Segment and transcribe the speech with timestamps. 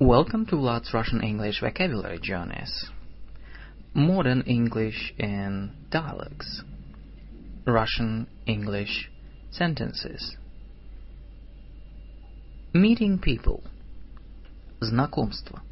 [0.00, 2.90] Welcome to Vlad's Russian English Vocabulary Journeys.
[3.94, 6.62] Modern English in dialects.
[7.66, 9.10] Russian English
[9.50, 10.36] sentences.
[12.72, 13.62] Meeting people.
[14.80, 15.62] Знакомство.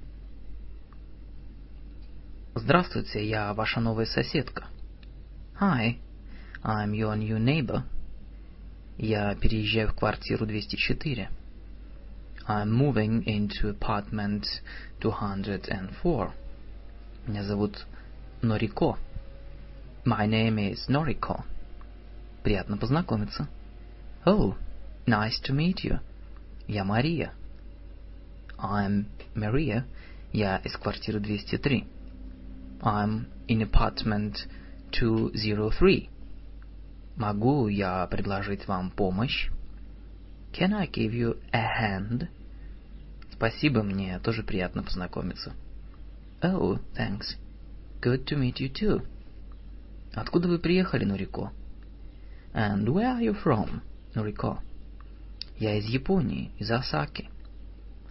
[2.55, 4.69] Здравствуйте, я ваша новая соседка.
[5.61, 5.99] Hi,
[6.63, 7.83] I'm your new neighbor.
[8.97, 11.29] Я переезжаю в квартиру 204.
[12.49, 14.47] I'm moving into apartment
[15.01, 16.35] 204.
[17.27, 17.87] Меня зовут
[18.43, 18.99] Норико.
[20.05, 21.45] My name is Noriko.
[22.43, 23.49] Приятно познакомиться.
[24.27, 24.55] Oh,
[25.07, 26.01] nice to meet you.
[26.67, 27.33] Я Мария.
[28.59, 29.85] I'm Maria.
[30.33, 31.87] Я из квартиры 203.
[32.83, 34.47] I'm in apartment
[34.93, 36.11] 203.
[37.17, 39.49] Могу я предложить вам помощь?
[40.53, 42.29] Can I give you a hand?
[43.40, 45.54] Спасибо, мне тоже приятно познакомиться.
[46.42, 47.38] Oh, thanks.
[48.02, 49.02] Good to meet you too.
[50.14, 51.54] Откуда вы приехали, Нурико?
[52.54, 53.80] And where are you from,
[54.14, 54.60] Нурико?
[55.58, 57.30] Я из Японии, из Осаки.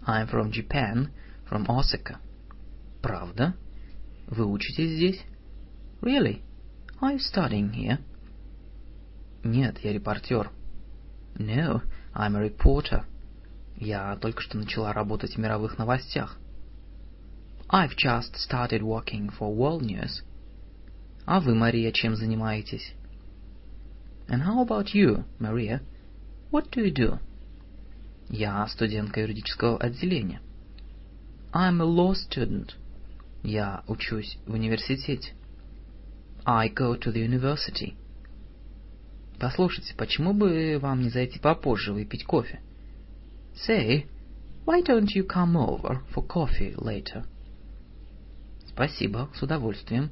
[0.07, 1.11] I'm from Japan,
[1.51, 2.21] from Osaka.
[3.03, 3.55] Правда?
[4.29, 5.21] Вы учитесь здесь?
[6.01, 6.41] Really?
[7.03, 7.99] Are you studying here?
[9.45, 10.51] Нет, я репортер.
[11.35, 11.83] No,
[12.15, 13.05] I'm a reporter.
[13.81, 16.37] Я только что начала работать в мировых новостях.
[17.69, 20.25] I've just started working for World News.
[21.27, 22.95] А вы, Мария, чем занимаетесь?
[24.27, 25.81] And how about you, Maria?
[26.51, 27.21] What do you do?
[28.29, 30.41] Я студентка юридического отделения.
[31.53, 32.73] I'm a law student.
[33.45, 35.35] Я учусь в университете.
[36.45, 37.95] I go to the university.
[39.39, 42.61] Послушайте, почему бы вам не зайти попозже выпить кофе?
[43.58, 44.08] Say,
[44.66, 47.26] why don't you come over for coffee later?
[48.68, 50.10] Спасибо, с удовольствием.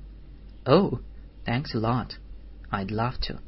[0.66, 1.00] Oh,
[1.46, 2.18] thanks a lot.
[2.72, 3.40] I'd love to.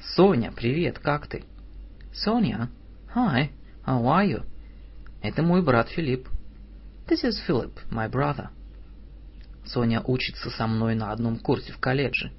[0.00, 1.44] Соня, привет, как ты?
[2.12, 2.70] Соня,
[3.14, 3.50] hi,
[3.86, 4.42] how are you?
[5.22, 6.28] Это мой брат Филипп.
[7.06, 8.48] This is Philip, my brother.
[9.64, 12.32] Соня учится со мной на одном курсе в колледже.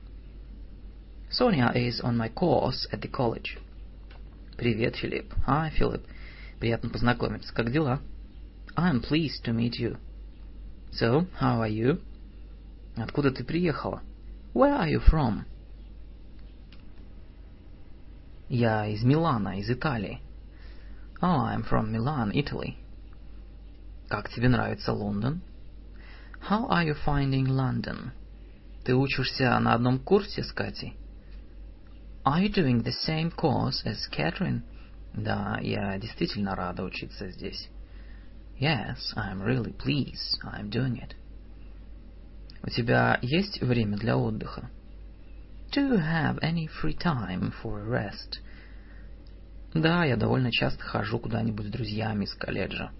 [1.29, 3.59] Sonia is on my course at the college.
[4.56, 5.34] Привет, Филипп.
[5.48, 6.06] Hi, Philip.
[6.60, 7.52] Приятно познакомиться.
[7.52, 8.00] Как дела?
[8.76, 9.98] I'm pleased to meet you.
[10.92, 12.00] So, how are you?
[12.96, 14.00] Откуда ты приехала?
[14.54, 15.42] Where are you from?
[18.48, 20.20] Я из Милана, из Италии.
[21.20, 22.76] Oh, I'm from Milan, Italy.
[24.08, 25.40] Как тебе нравится Лондон?
[26.48, 28.12] How are you finding London?
[28.84, 30.96] Ты учишься на одном курсе с Катей?
[32.25, 34.61] Are you doing the same course as Catherine?
[35.13, 37.69] Да, я действительно рада учиться здесь.
[38.59, 41.15] Yes, I'm really pleased I'm doing it.
[42.61, 44.69] У тебя есть время для отдыха?
[45.71, 48.39] Do you have any free time for a rest?
[49.73, 52.91] Да, я довольно часто хожу куда-нибудь с друзьями из колледжа.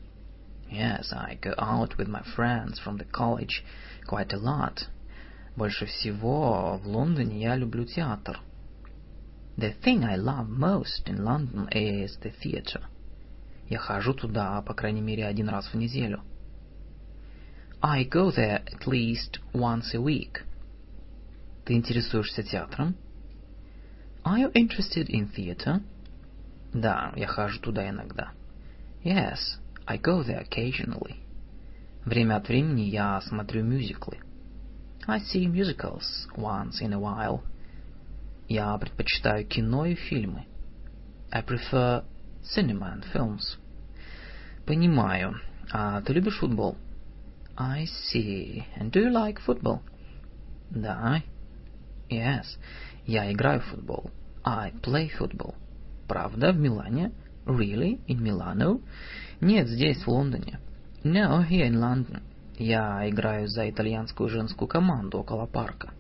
[0.72, 3.63] Yes, I go out with my friends from the college
[4.07, 4.88] quite a lot.
[5.55, 8.39] Больше всего в Лондоне я люблю театр.
[9.57, 12.81] The thing I love most in London is the theater.
[13.69, 16.22] Я хожу туда, по крайней мере, один раз в неделю.
[17.81, 20.44] I go there at least once a week.
[21.66, 22.95] Ты интересуешься театром?
[24.23, 25.81] Are you interested in theater?
[26.73, 28.31] Да, я хожу туда иногда.
[29.03, 31.17] Yes, I go there occasionally.
[32.05, 34.19] Время от времени я смотрю мюзиклы.
[35.07, 37.44] I see musicals once in a while.
[38.49, 40.47] Я предпочитаю кино и фильмы.
[41.31, 42.05] I prefer
[42.43, 43.59] cinema and films.
[44.66, 45.37] Понимаю.
[45.71, 46.77] А ты любишь футбол?
[47.56, 48.65] I see.
[48.78, 49.81] And do you like football?
[50.71, 51.22] Да.
[52.10, 52.44] Yes.
[53.06, 54.10] Я играю в футбол.
[54.44, 55.55] I play football.
[56.06, 57.12] Правда, в Милане?
[57.47, 58.00] Really?
[58.06, 58.82] In Milano?
[59.40, 60.61] Нет, здесь, в Лондоне.
[61.02, 62.23] No, here in London.
[62.58, 65.93] Я играю за итальянскую женскую команду около парка.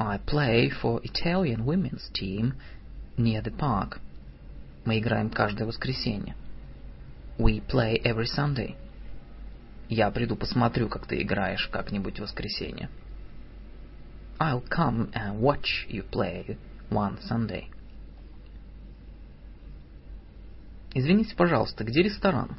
[0.00, 2.54] I play for Italian women's team
[3.18, 4.00] near the park.
[4.86, 6.34] Мы играем каждое воскресенье.
[7.36, 8.76] We play every Sunday.
[9.90, 12.88] Я приду посмотрю, как ты играешь как-нибудь в воскресенье.
[14.38, 16.56] I'll come and watch you play
[16.88, 17.66] one Sunday.
[20.94, 22.56] Извините, пожалуйста, где ресторан?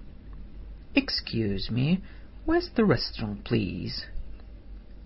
[0.93, 2.03] Excuse me,
[2.45, 4.05] where's the restaurant, please?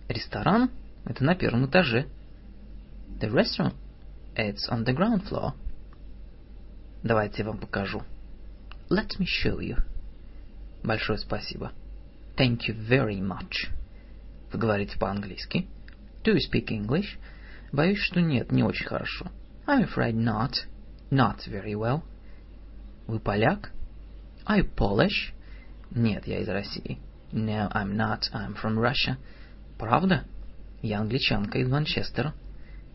[0.10, 0.70] Ресторан?
[1.06, 2.10] Это на первом этаже.
[3.21, 3.75] The restaurant?
[4.37, 5.53] It's on the ground floor.
[7.03, 8.03] Давайте я вам покажу.
[8.91, 9.77] let me show you.
[10.83, 11.73] Большое спасибо.
[12.37, 13.71] Thank you very much.
[14.53, 15.69] Вы говорите по-английски?
[16.25, 17.19] Do you speak English?
[17.73, 19.31] Боюсь, что нет, не очень хорошо.
[19.67, 20.67] I'm afraid not.
[21.11, 22.03] Not very well.
[23.07, 23.71] Вы поляк?
[24.47, 25.33] Are you Polish?
[25.93, 26.99] Нет, я из России.
[27.33, 28.23] No, I'm not.
[28.33, 29.19] I'm from Russia.
[29.79, 30.25] Правда?
[30.83, 32.35] Я англичанка из Манчестера.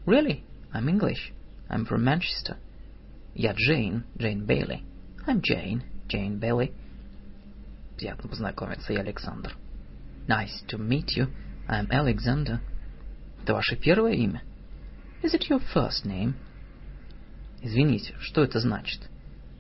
[0.06, 0.44] Really?
[0.74, 1.34] I'm English.
[1.70, 2.58] I'm from Manchester.
[3.34, 4.84] Я Джейн, Джейн Бейли.
[5.28, 6.72] I'm Jane, Jane Bailey.
[7.98, 9.56] Приятно познакомиться, я Александр.
[10.28, 11.28] Nice to meet you.
[11.68, 12.60] I'm Alexander.
[13.42, 14.42] Это ваше первое имя?
[15.24, 16.36] Is it your first name?
[17.62, 19.02] Извините, что это значит?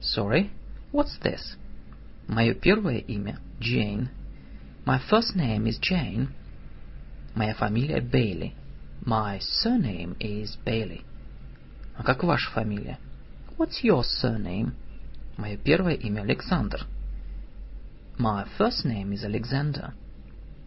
[0.02, 0.52] Sorry,
[0.92, 1.58] what's this?
[2.28, 4.10] Мое первое имя – Jane.
[4.86, 6.30] My first name is Jane.
[7.34, 8.54] Моя фамилия Бейли.
[9.05, 11.05] My surname is Bailey.
[11.97, 12.99] А как ваша фамилия?
[13.57, 14.73] What's your surname?
[15.39, 16.87] Мое первое имя Александр.
[18.19, 19.95] My first name is Alexander.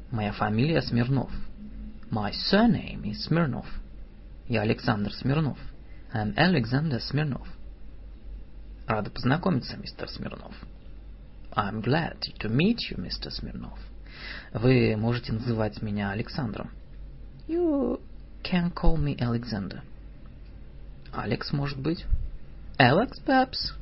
[0.09, 1.31] Моя фамилия Смирнов.
[2.09, 3.65] My surname is Smirnov.
[4.47, 5.59] Я Александр Смирнов.
[6.11, 7.47] I'm Alexander Smirnov.
[8.87, 10.55] Рада познакомиться, мистер Смирнов.
[11.51, 13.29] I'm glad to meet you, Mr.
[13.29, 13.77] Smirnov.
[14.53, 16.71] Вы можете называть меня Александром.
[17.47, 18.01] You
[18.43, 19.81] can call me Alexander.
[21.11, 22.05] Алекс, может быть?
[22.77, 23.73] Alex, perhaps?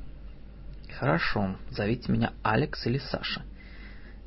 [1.00, 3.42] Хорошо, зовите меня Алекс или Саша.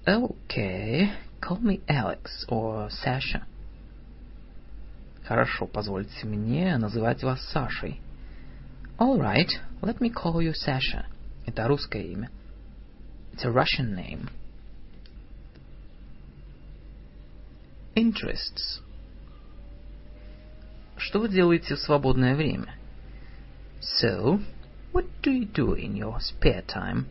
[0.06, 3.44] Okay, call me Alex or Sasha.
[5.24, 8.00] Хорошо, позвольте мне называть вас Сашей.
[8.98, 9.50] All right,
[9.82, 11.06] let me call you Sasha.
[11.46, 12.30] Это русское имя.
[13.32, 14.28] It's a Russian name.
[17.94, 18.80] Interests.
[21.04, 22.76] Что вы делаете в свободное время?
[23.78, 24.40] So,
[24.94, 27.04] what do you do in your spare time?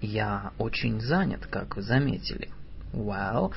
[0.00, 2.50] Я очень занят, как вы заметили.
[2.92, 3.54] Well,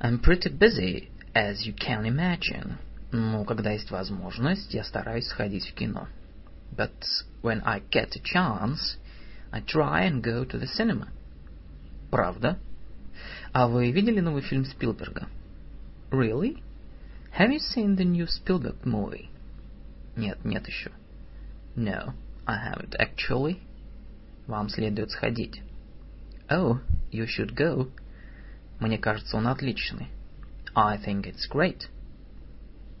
[0.00, 2.78] I'm pretty busy, as you can imagine.
[3.12, 6.08] Но когда есть возможность, я стараюсь сходить в кино.
[6.74, 6.94] But
[7.42, 8.96] when I get a chance,
[9.52, 11.08] I try and go to the cinema.
[12.10, 12.58] Правда?
[13.52, 15.28] А вы видели новый фильм Спилберга?
[16.10, 16.62] Really?
[17.37, 19.29] Have you seen the new Spielberg movie?
[20.15, 20.91] Нет, нет еще.
[21.75, 22.13] No,
[22.45, 23.59] I haven't actually.
[24.47, 25.61] Вам следует сходить.
[26.49, 26.79] Oh,
[27.11, 27.91] you should go.
[28.79, 30.07] Мне кажется, он отличный.
[30.75, 31.87] I think it's great.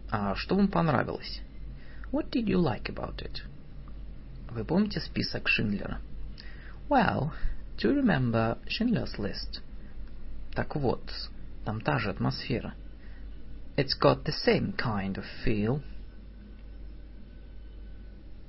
[0.09, 1.41] А что вам понравилось?
[2.11, 3.41] What did you like about it?
[4.49, 5.99] Вы помните список Шиндлера?
[6.89, 7.31] Well,
[7.77, 9.61] do you remember Schindler's List?
[10.53, 11.11] Так вот,
[11.65, 12.73] там та же атмосфера.
[13.79, 15.81] It's got the same kind of feel.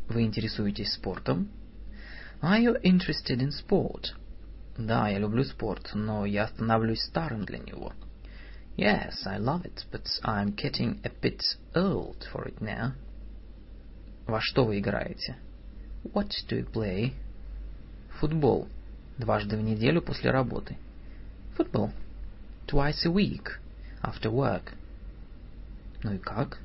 [0.08, 1.48] Вы интересуетесь спортом?
[2.40, 4.14] Are you interested in sport?
[4.78, 7.92] Да, я люблю спорт, но я становлюсь старым для него.
[8.76, 11.42] Yes, I love it, but I'm getting a bit
[11.74, 12.92] old for it now.
[14.26, 15.36] Во что вы играете?
[16.12, 17.14] What do you play?
[18.20, 18.68] Футбол.
[19.18, 20.76] Дважды в неделю после работы.
[21.56, 21.90] Football.
[22.66, 23.58] Twice a week.
[24.02, 24.74] After work.
[26.03, 26.59] Ну и как?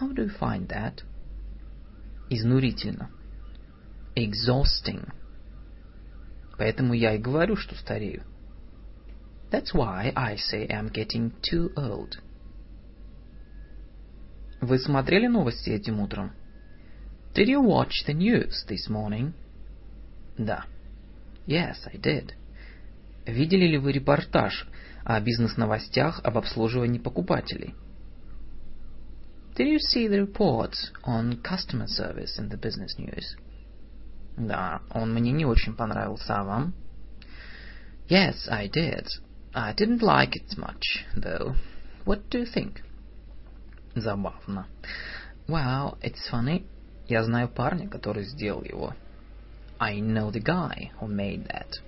[0.00, 1.02] How do you find that?
[2.28, 3.10] Изнурительно.
[4.14, 5.08] Exhausting.
[6.58, 8.22] Поэтому я и говорю, что старею.
[9.50, 12.18] That's why I say I'm getting too old.
[14.60, 16.32] Вы смотрели новости этим утром?
[17.34, 19.32] Did you watch the news this morning?
[20.38, 20.64] Да.
[21.46, 22.32] Yes, I did.
[23.26, 24.66] Видели ли вы репортаж
[25.04, 27.74] о бизнес-новостях об обслуживании покупателей?
[29.55, 33.35] Did you see the report on customer service in the business news?
[34.37, 36.73] Да, он мне не очень понравился, а вам?
[38.07, 39.05] Yes, I did.
[39.53, 41.55] I didn't like it much, though.
[42.05, 42.81] What do you think?
[43.95, 44.67] Забавно.
[45.47, 46.65] Well, it's funny.
[47.07, 48.93] Я знаю парня, который сделал его.
[49.79, 51.81] I know the guy who made that.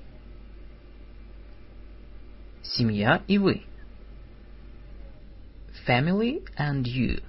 [2.63, 3.63] Семья и вы.
[5.87, 7.21] Family and you.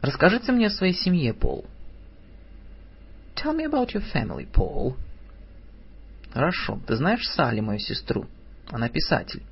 [0.00, 1.64] Расскажите мне о своей семье, Пол.
[3.34, 4.96] Tell me about your family, Paul.
[6.32, 6.80] Хорошо.
[6.86, 8.26] Ты знаешь Салли, мою сестру?
[8.68, 9.42] Она писатель.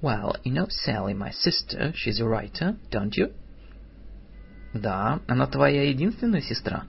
[0.00, 1.92] Well, you know Sally, my sister.
[1.94, 3.32] She's a writer, don't you?
[4.72, 5.20] Да.
[5.28, 6.86] Она твоя единственная сестра?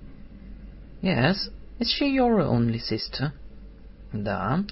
[1.01, 1.49] Yes.
[1.79, 3.31] Is she your only sister?
[4.11, 4.63] Да.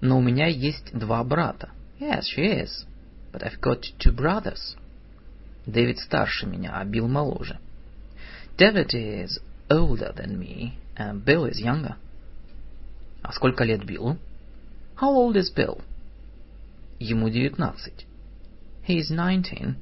[0.00, 1.70] Но у меня есть два брата.
[2.00, 2.86] Yes, she is.
[3.32, 4.76] But I've got two brothers.
[5.66, 7.58] Дэвид старше меня, а Билл моложе.
[8.56, 11.96] David is older than me, and Bill is younger.
[13.22, 14.18] А сколько лет Биллу?
[15.00, 15.82] How old is Bill?
[16.98, 18.06] Ему девятнадцать.
[18.86, 19.76] He is nineteen.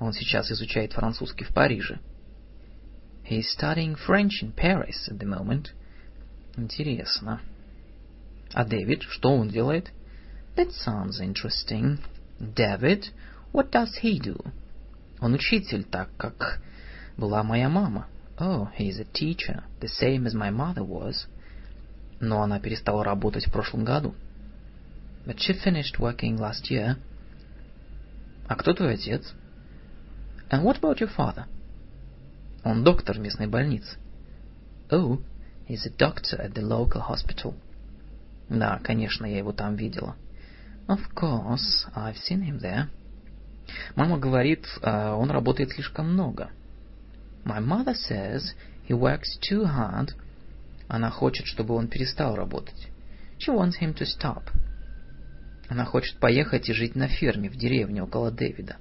[0.00, 2.00] Он сейчас изучает французский в Париже.
[3.28, 5.72] He is studying French in Paris at the moment.
[6.56, 7.40] Интересно.
[8.52, 9.90] А Дэвид, что он делает?
[10.56, 11.98] That sounds interesting.
[12.40, 13.10] David,
[13.52, 14.52] what does he do?
[15.22, 16.60] Он учитель, так как
[17.16, 18.08] была моя мама.
[18.38, 21.28] Oh, he is a teacher, the same as my mother was.
[22.18, 24.16] Но она перестала работать в прошлом году.
[25.24, 26.96] But she finished working last year.
[28.48, 29.32] А кто твой отец?
[30.50, 31.44] And what about your father?
[32.64, 33.98] Он доктор местной больнице.
[34.90, 35.22] Oh,
[35.68, 37.54] he's a doctor at the local hospital.
[38.48, 40.16] Да, конечно, я его там видела.
[40.88, 42.88] Of course, I've seen him there.
[43.94, 46.50] Мама говорит, он работает слишком много.
[47.44, 48.54] My mother says
[48.88, 50.14] he works too hard.
[50.88, 52.88] Она хочет, чтобы он перестал работать.
[53.38, 54.42] She wants him to stop.
[55.68, 58.76] Она хочет поехать и жить на ферме в деревне около Дэвида.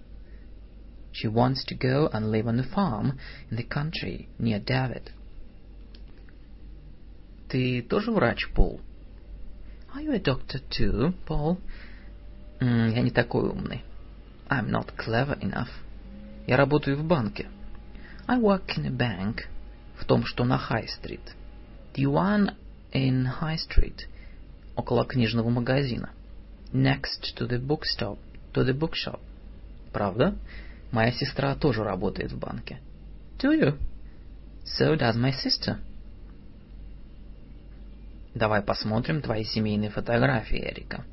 [1.14, 3.18] She wants to go and live on a farm
[3.50, 5.12] in the country near David.
[7.50, 8.80] Ты тоже врач, Пол?
[9.94, 11.58] Are you a doctor too, Paul?
[12.62, 13.84] Mm, я не такой умный.
[14.52, 15.70] I'm not clever enough.
[16.46, 17.48] Я работаю в банке.
[18.28, 19.46] I work in a bank.
[19.96, 21.22] В том, что на Хай-стрит.
[21.94, 22.54] The one
[22.92, 24.08] in High Street.
[24.76, 26.10] Около книжного магазина.
[26.74, 28.20] Next to the bookstop.
[28.54, 29.22] To the bookshop.
[29.94, 30.36] Правда?
[30.92, 32.82] Моя сестра тоже работает в банке.
[33.40, 33.80] Do you?
[34.66, 35.78] So does my sister.
[38.36, 41.06] Давай посмотрим твои семейные фотографии, Эрика.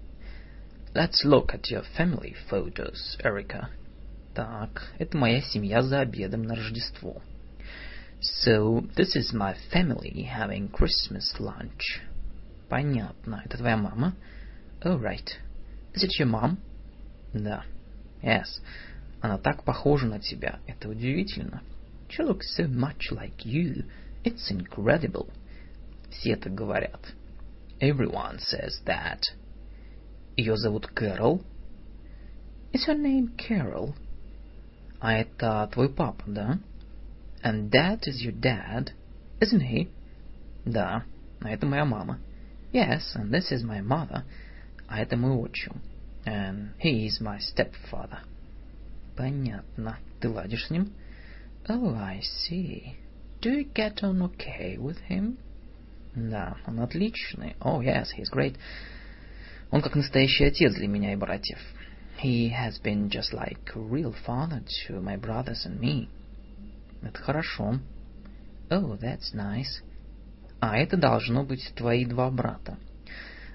[0.97, 3.69] Let's look at your family photos, Erica.
[4.35, 7.21] Так, это моя семья за обедом на Рождество.
[8.21, 12.01] So, this is my family having Christmas lunch.
[12.69, 13.41] Понятно.
[13.45, 14.15] Это твоя мама?
[14.81, 15.29] Oh, right.
[15.93, 16.57] Is it your mom?
[17.33, 17.65] Да.
[18.21, 18.61] Yes.
[19.21, 20.59] Она так похожа на тебя.
[20.67, 21.61] Это удивительно.
[22.09, 23.85] She looks so much like you.
[24.23, 25.29] It's incredible.
[26.09, 27.13] Все так говорят.
[27.79, 29.21] Everyone says that.
[30.37, 31.43] Ее зовут Кэрол.
[32.73, 33.93] Is her name Carol?
[34.99, 36.59] А это твой папа, да?
[37.43, 38.91] And that is your dad,
[39.39, 39.89] isn't he?
[40.65, 41.03] Да,
[41.41, 42.19] а это моя мама.
[42.71, 44.23] Yes, and this is my mother.
[44.87, 45.81] А это мой отчим.
[46.25, 48.19] And he is my stepfather.
[49.15, 49.97] Понятно.
[50.19, 50.93] Ты ладишь с ним?
[51.67, 52.95] Oh, I see.
[53.41, 55.37] Do you get on okay with him?
[56.15, 57.55] Да, он отличный.
[57.59, 58.55] Oh, yes, he's great.
[59.71, 61.59] Он как настоящий отец для меня и братьев.
[62.21, 66.07] He has been just like a real father to my brothers and me.
[67.01, 67.79] Это хорошо.
[68.69, 69.81] Oh, that's nice.
[70.59, 72.77] А это должно быть твои два брата.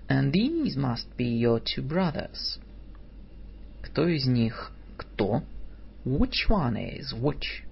[0.09, 2.59] And these must be your two brothers.
[3.83, 5.43] Кто из них кто?
[6.05, 7.65] Which one is which?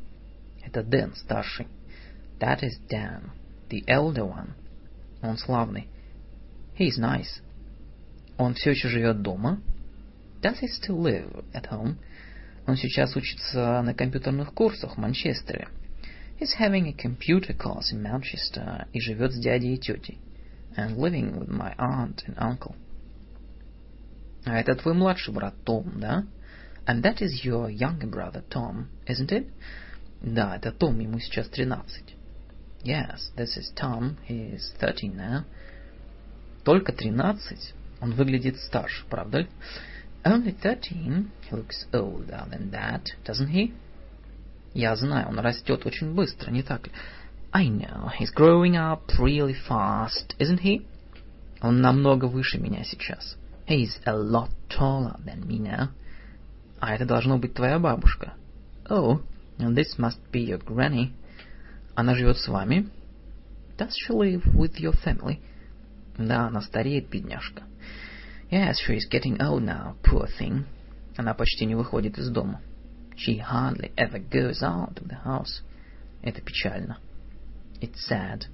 [0.62, 1.66] Это Дэн, старший.
[2.40, 3.30] That is Dan,
[3.70, 4.54] the elder one.
[5.22, 5.88] Он славный.
[6.78, 7.40] He's nice.
[8.41, 9.61] Он все еще живет дома?
[10.41, 11.97] Does he still live at home?
[12.65, 15.67] Он сейчас учится на компьютерных курсах в Манчестере.
[16.39, 20.17] He's having a computer course in Manchester и живет с дядей и тетей.
[20.75, 22.73] And living with my aunt and uncle.
[24.45, 26.25] А это твой младший брат Том, да?
[26.87, 29.51] And that is your younger brother Tom, isn't it?
[30.23, 32.15] Да, это Том, ему сейчас тринадцать.
[32.83, 34.17] Yes, this is Tom.
[34.27, 35.43] He is thirteen now.
[36.63, 37.75] Только тринадцать?
[38.01, 39.47] Он выглядит старше, правда ли?
[40.23, 41.29] Only thirteen.
[41.49, 43.73] He looks older than that, doesn't he?
[44.73, 46.93] Я знаю, он растет очень быстро, не так ли?
[47.53, 50.85] I know, he's growing up really fast, isn't he?
[51.61, 53.37] Он намного выше меня сейчас.
[53.67, 55.89] He's a lot taller than me now.
[56.79, 58.33] А это должно быть твоя бабушка.
[58.89, 59.21] Oh,
[59.59, 61.13] this must be your granny.
[61.93, 62.89] Она живет с вами?
[63.77, 65.39] Does she live with your family?
[66.17, 67.63] Да, она стареет, бедняжка.
[68.51, 70.65] Yes, she is getting old now, poor thing.
[71.15, 72.59] Она почти не выходит из дома.
[73.15, 75.61] She hardly ever goes out of the house.
[76.21, 76.97] Это печально.
[77.79, 78.47] It's sad.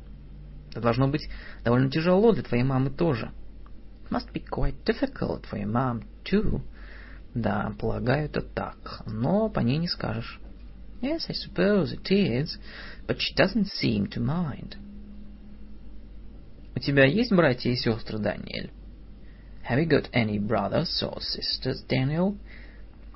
[0.69, 1.27] Это должно быть
[1.63, 3.31] довольно тяжело для твоей мамы тоже.
[4.03, 6.61] It must be quite difficult for your mom, too.
[7.33, 10.39] Да, полагаю, это так, но по ней не скажешь.
[11.01, 12.59] Yes, I suppose it is,
[13.07, 14.77] but she doesn't seem to mind.
[16.75, 18.71] У тебя есть братья и сестры, Даниэль?
[19.66, 22.36] Have you got any brothers or sisters, Daniel?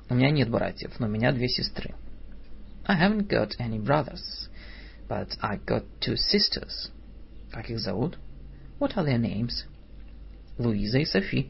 [0.09, 1.93] У меня нет братьев, но у меня две сестры.
[2.85, 4.47] I haven't got any brothers,
[5.07, 6.91] But I got two sisters.
[7.51, 8.17] Как их зовут?
[8.79, 9.65] What are their names?
[10.57, 11.49] Луиза и Софи.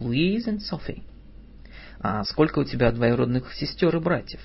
[0.00, 1.02] Louise and Sophie.
[2.00, 4.40] А сколько у тебя двоюродных сестер и братьев?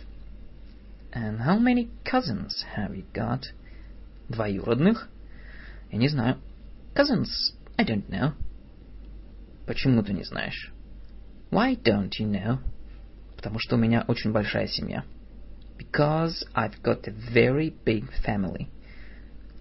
[1.13, 3.43] And how many cousins have you got?
[4.29, 5.07] Двоюродных?
[5.91, 6.37] Я не знаю.
[6.93, 8.33] Cousins, I don't know.
[9.66, 10.72] Почему ты не знаешь?
[11.50, 12.58] Why don't you know?
[13.36, 15.04] Потому что у меня очень большая семья.
[15.76, 18.68] Because I've got a very big family.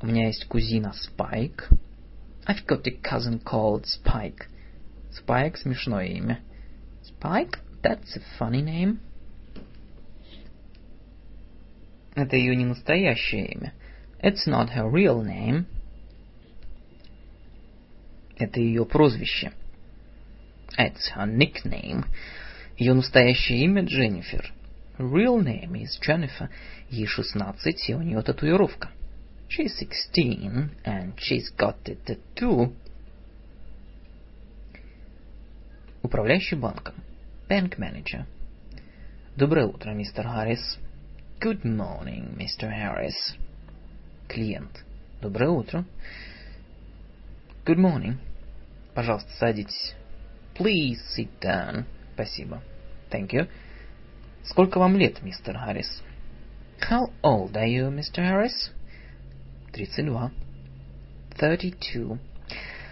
[0.02, 1.70] У меня есть кузина Спайк.
[2.48, 4.48] I've got a cousin called Spike.
[5.12, 6.40] Spike смешное имя.
[7.04, 7.60] Spike?
[7.82, 9.00] That's a funny name.
[12.16, 13.74] Это ее не настоящее имя.
[14.22, 15.66] It's not her real name.
[18.38, 19.52] Это ее прозвище.
[20.77, 22.05] It's her nickname.
[22.77, 24.53] Ее настоящее имя Дженнифер.
[24.98, 26.50] Real name is Jennifer.
[26.89, 28.89] Ей 16, и у нее татуировка.
[29.50, 32.74] She's 16, and she's got a tattoo.
[36.01, 36.96] Управляющий банком.
[37.50, 38.25] Bank manager.
[39.36, 40.77] Доброе утро, мистер Харрис.
[41.39, 42.70] Good morning, Mr.
[42.70, 43.38] Harris.
[44.27, 44.84] Клиент.
[45.22, 45.86] Доброе утро.
[47.65, 48.17] Good morning.
[48.94, 49.96] Пожалуйста, садитесь.
[50.55, 51.85] Please sit down.
[52.15, 52.62] Спасибо.
[53.11, 53.49] Thank you.
[54.45, 56.03] Сколько вам лет, мистер Харрис?
[56.81, 58.19] How old are you, Mr.
[58.19, 58.71] Harris?
[59.73, 60.31] 32.
[61.39, 62.19] 32.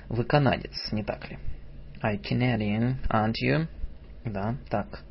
[0.09, 1.39] Вы канадец, не так ли?
[2.01, 3.67] I Canadian, aren't you?
[4.25, 5.03] Да, так.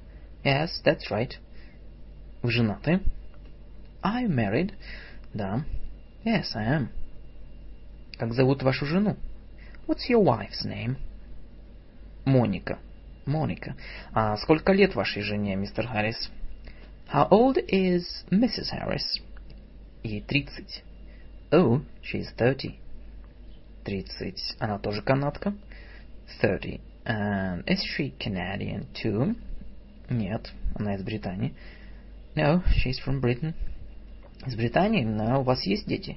[0.43, 1.33] Yes, that's right.
[2.41, 3.01] Вы женаты?
[4.01, 4.73] I'm married.
[5.33, 5.65] Да.
[6.23, 6.87] Yes, I am.
[8.17, 9.17] Как зовут вашу жену?
[9.87, 10.97] What's your wife's name?
[12.24, 12.78] Моника.
[13.26, 13.76] Моника.
[14.12, 16.30] А сколько лет вашей жене, мистер Харрис?
[17.12, 18.72] How old is Mrs.
[18.72, 19.20] Harris?
[20.02, 20.82] Ей тридцать.
[21.50, 22.76] Oh, she's thirty.
[23.84, 24.56] Тридцать.
[24.58, 25.54] Она тоже канадка?
[26.40, 26.80] Thirty.
[27.04, 29.36] And is she Canadian too?
[30.08, 31.54] Нет, она из Британии.
[32.34, 33.54] No, she's from Britain.
[34.46, 35.04] Из Британии?
[35.04, 36.16] Но у вас есть дети?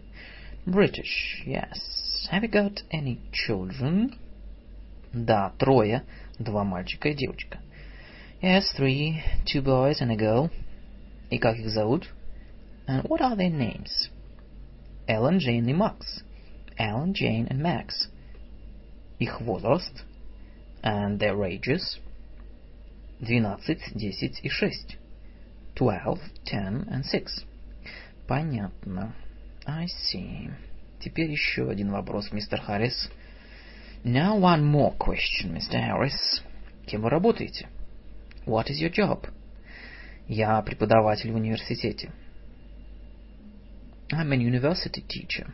[0.65, 1.77] British, yes.
[2.31, 4.15] Have you got any children?
[5.15, 6.03] Да, трое.
[6.39, 7.59] Два мальчика и девочка.
[8.41, 9.21] Yes, three.
[9.45, 10.51] Two boys and a girl.
[11.29, 12.13] И как их зовут?
[12.85, 14.09] And what are their names?
[15.07, 16.21] Ellen, Jane и Max.
[16.77, 18.09] Ellen, Jane and Max.
[19.17, 20.03] Их возраст?
[20.83, 21.97] And their ages?
[23.21, 24.97] Двенадцать, десять и шесть.
[25.75, 27.45] Twelve, ten and six.
[28.27, 29.15] Понятно.
[29.65, 30.51] I see.
[30.99, 33.09] Теперь еще один вопрос, мистер Харрис.
[34.05, 35.81] Now one more question, Mr.
[35.81, 36.43] Harris.
[36.85, 37.67] Кем вы работаете?
[38.45, 39.27] What is your job?
[40.27, 42.11] Я преподаватель в университете.
[44.11, 45.47] I'm an university teacher.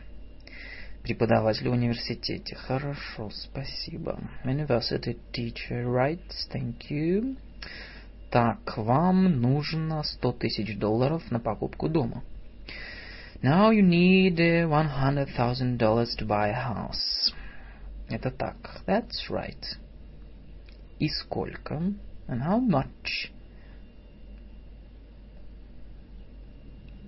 [1.02, 2.54] Преподаватель в университете.
[2.56, 4.20] Хорошо, спасибо.
[4.44, 6.20] University teacher, right,
[6.52, 7.38] thank you.
[8.30, 12.22] Так, вам нужно сто тысяч долларов на покупку дома.
[13.42, 15.78] Now you need $100,000
[16.18, 17.32] to buy a house.
[18.11, 18.81] Это так.
[18.85, 19.63] That's right.
[20.99, 21.75] И сколько?
[22.27, 23.31] And how much?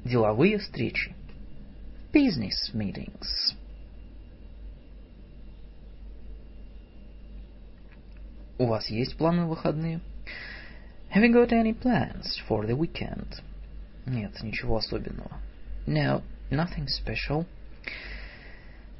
[0.03, 1.13] Деловые встречи.
[2.13, 3.55] Business meetings.
[8.57, 10.01] У вас есть планы на выходные?
[11.13, 13.41] Have you got any plans for the weekend?
[14.05, 15.39] Нет, ничего особенного.
[15.87, 16.21] No,
[16.51, 17.45] nothing special.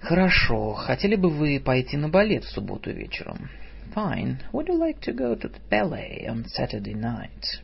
[0.04, 0.74] Хорошо.
[0.74, 3.48] Хотели бы вы пойти на балет в субботу вечером?
[3.94, 4.36] Fine.
[4.52, 7.62] Would you like to go to the ballet on Saturday night?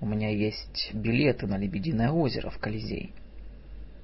[0.00, 3.12] У меня есть билеты на Лебединое озеро в Колизей.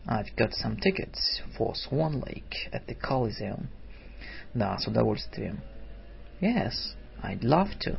[0.05, 3.67] I've got some tickets for Swan Lake at the Coliseum.
[4.53, 5.61] Да, с удовольствием.
[6.41, 6.73] Yes,
[7.23, 7.99] I'd love to.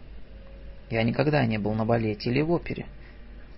[0.90, 2.88] Я никогда не был на балете или в опере.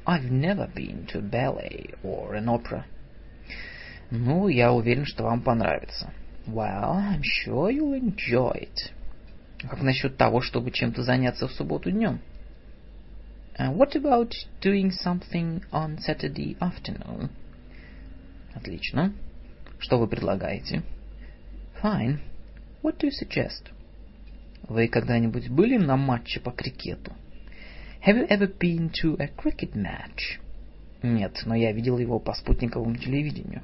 [0.05, 2.85] I've never been to ballet or an opera.
[4.15, 6.13] Ну, я уверен, что вам понравится.
[6.45, 8.91] Well, I'm sure you'll enjoy it.
[9.67, 12.19] Как насчет того, чтобы чем-то заняться в субботу днем?
[13.57, 17.31] And what about doing something on Saturday afternoon?
[18.53, 19.15] Отлично.
[19.79, 20.83] Что вы предлагаете?
[21.81, 22.19] Fine.
[22.83, 23.71] What do you suggest?
[24.69, 27.13] Вы когда-нибудь были на матче по крикету?
[28.05, 30.39] Have you ever been to a cricket match?
[31.01, 33.63] Нет, но я видел его по спутниковому телевидению.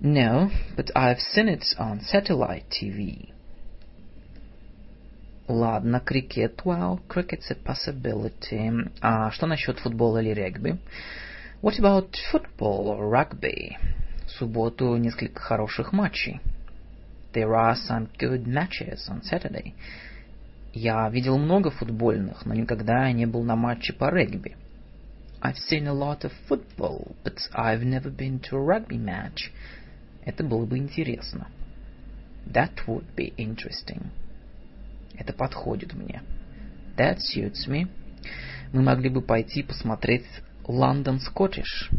[0.00, 3.32] No, but I've seen it on satellite TV.
[5.46, 8.90] Ладно, крикет, well, cricket's a possibility.
[9.00, 10.78] А что насчет футбола или регби?
[11.60, 13.76] What about football or rugby?
[14.26, 16.40] В субботу несколько хороших матчей.
[17.34, 19.74] There are some good matches on Saturday.
[20.72, 24.56] Я видел много футбольных, но никогда не был на матче по регби.
[25.42, 29.50] I've seen a lot of football, but I've never been to a rugby match.
[30.26, 31.48] Это было бы интересно.
[32.46, 34.10] That would be interesting.
[35.16, 36.22] Это подходит мне.
[36.96, 37.88] That suits me.
[38.72, 40.26] Мы могли бы пойти посмотреть
[40.64, 41.90] London Scottish.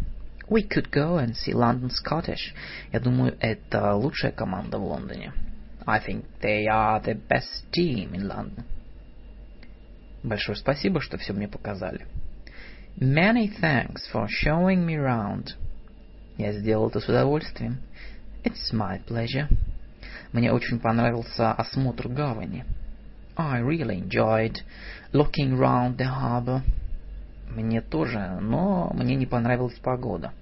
[0.47, 2.53] We could go and see London Scottish.
[2.91, 5.33] Я думаю, это лучшая команда в Лондоне.
[5.87, 8.63] I think they are the best team in London.
[10.21, 12.05] Большое спасибо, что все мне показали.
[12.98, 15.54] Many thanks for showing me round.
[16.38, 17.78] Я сделал это с удовольствием.
[18.42, 19.48] It's my pleasure.
[20.32, 22.64] Мне очень понравился осмотр гавани.
[23.36, 24.62] I really enjoyed
[25.12, 26.62] looking round the harbor.
[27.50, 30.32] Мне тоже, но мне не понравилась погода.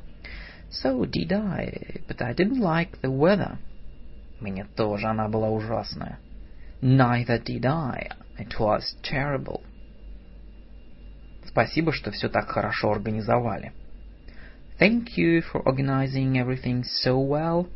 [0.71, 3.59] So did I, but I didn't like the weather.
[4.41, 6.19] Мне тоже она была ужасная.
[6.81, 8.11] Neither did I.
[8.39, 9.63] It was terrible.
[11.50, 13.74] Спасибо, что все так хорошо организовали.
[14.80, 17.68] Thank you for organizing everything so well.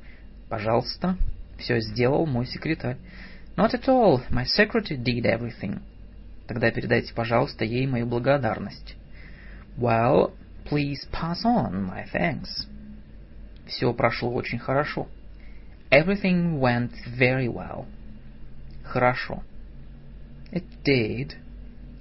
[0.48, 1.18] Пожалуйста,
[1.58, 2.98] все сделал мой секретарь.
[3.58, 4.22] Not at all.
[4.30, 5.82] My secretary did everything.
[6.48, 8.96] Тогда передайте, пожалуйста, ей мою благодарность.
[9.76, 10.34] Well,
[10.70, 12.68] please pass on my thanks.
[13.66, 15.08] Все прошло очень хорошо.
[15.90, 17.88] Everything went very well.
[18.84, 19.42] Хорошо.
[20.52, 21.34] It did.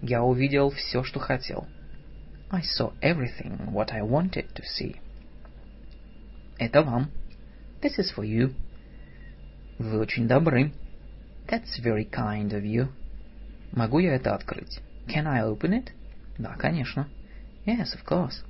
[0.03, 1.69] Я увидел все, что хотел.
[2.51, 4.97] I saw everything what I wanted to see.
[6.59, 7.12] Это вам.
[7.81, 8.53] This is for you.
[9.79, 10.73] Вы очень добры.
[11.47, 12.88] That's very kind of you.
[13.71, 14.81] Могу я это открыть?
[15.07, 15.91] Can I open it?
[16.37, 17.09] Да, конечно.
[17.65, 18.45] Yes, of course.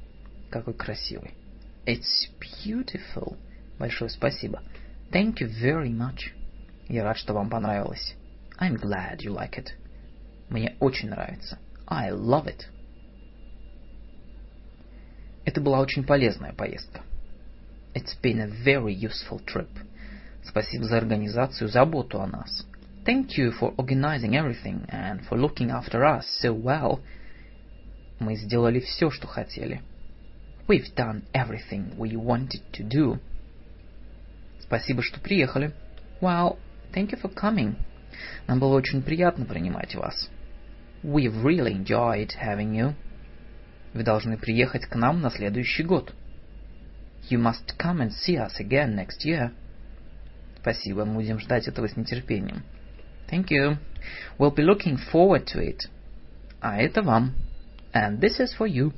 [0.50, 1.34] Какой красивый.
[1.84, 3.36] It's beautiful.
[3.78, 4.62] Большое спасибо.
[5.10, 6.32] Thank you very much.
[6.88, 8.14] Я рад, что вам понравилось.
[8.58, 9.72] I'm glad you like it.
[10.52, 11.58] Мне очень нравится.
[11.86, 12.66] I love it.
[15.46, 17.00] Это была очень полезная поездка.
[17.94, 19.70] It's been a very useful trip.
[20.44, 22.66] Спасибо за организацию, заботу о нас.
[23.06, 27.00] Thank you for organizing everything and for looking after us so well.
[28.20, 29.80] Мы сделали все, что хотели.
[30.68, 33.18] We've done everything we wanted to do.
[34.60, 35.72] Спасибо, что приехали.
[36.20, 36.58] Well,
[36.92, 37.76] thank you for coming.
[38.46, 40.28] Нам было очень приятно принимать вас.
[41.03, 42.95] We've really enjoyed having you.
[43.93, 46.13] Вы должны приехать к нам на следующий год.
[47.29, 49.51] You must come and see us again next year.
[50.61, 52.63] Спасибо, мы будем ждать этого с нетерпением.
[53.29, 53.77] Thank you.
[54.37, 55.89] We'll be looking forward to it.
[56.61, 57.35] А это вам.
[57.93, 58.93] And this is for you.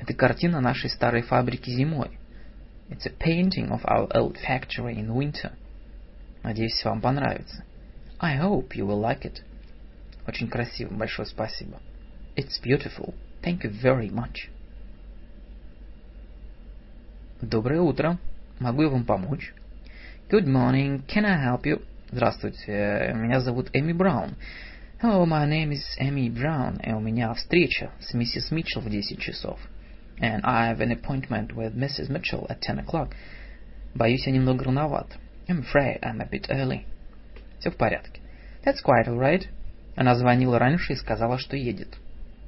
[0.00, 2.18] Это картина нашей старой фабрики зимой.
[2.88, 5.52] It's a painting of our old factory in winter.
[6.42, 7.64] Надеюсь, вам понравится.
[8.20, 9.42] I hope you will like it.
[10.26, 11.80] Очень красиво, большое спасибо.
[12.36, 13.14] It's beautiful.
[13.42, 14.48] Thank you very much.
[17.40, 18.18] Доброе утро.
[18.58, 19.52] Могу я вам помочь?
[20.28, 21.04] Good morning.
[21.06, 21.82] Can I help you?
[22.10, 23.12] Здравствуйте.
[23.14, 24.36] Меня зовут Эми Браун.
[25.02, 26.80] Hello, my name is Amy Brown.
[26.82, 29.60] И у меня встреча с миссис Митчелл в 10 часов.
[30.18, 32.08] And I have an appointment with Mrs.
[32.08, 33.12] Mitchell at 10 o'clock.
[33.94, 35.18] Боюсь, я немного рановат.
[35.48, 36.86] I'm afraid I'm a bit early.
[37.60, 38.20] Все в порядке.
[38.64, 39.46] That's quite all right.
[39.95, 41.97] Она звонила раньше и сказала, что едет.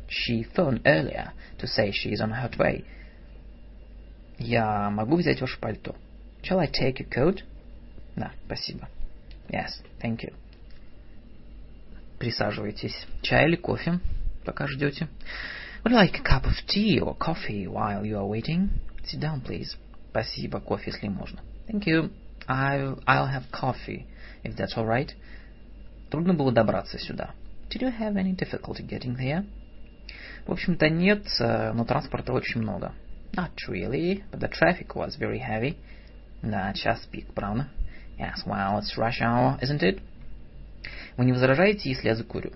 [0.08, 2.86] She phoned earlier to say she is on her way.
[4.38, 5.96] Я могу взять ваше пальто?
[6.44, 7.44] Shall I take your coat?
[8.16, 8.88] Да, спасибо.
[9.50, 9.70] Yes,
[10.02, 10.34] thank you.
[12.20, 12.96] Присаживайтесь.
[13.22, 14.00] Чай или кофе,
[14.46, 15.08] пока ждете?
[15.84, 18.70] Would you like a cup of tea or coffee while you are waiting?
[19.06, 19.76] Sit down, please.
[20.12, 21.42] Спасибо, кофе, если можно.
[21.68, 22.10] Thank you.
[22.48, 24.06] I'll, I'll have coffee,
[24.44, 25.14] if that's all right.
[26.14, 27.32] Трудно было добраться сюда.
[27.72, 29.48] Did you have any difficulty getting here?
[30.46, 32.94] В общем-то нет, но транспорта очень много.
[33.32, 35.76] Not really, but the traffic was very heavy.
[36.44, 37.68] Да, час пик, правда?
[38.20, 40.04] Yes, well, it's rush hour, isn't it?
[41.18, 42.52] Вы не возражаете, если я закурю?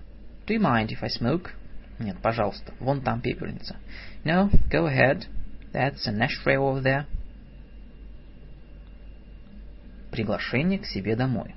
[0.46, 1.50] Do you mind if I smoke?
[1.98, 2.74] Нет, пожалуйста.
[2.78, 3.74] Вон там пепельница.
[4.22, 5.26] No, go ahead.
[5.72, 7.06] That's an ashtray over there.
[10.12, 11.56] Приглашение к себе домой.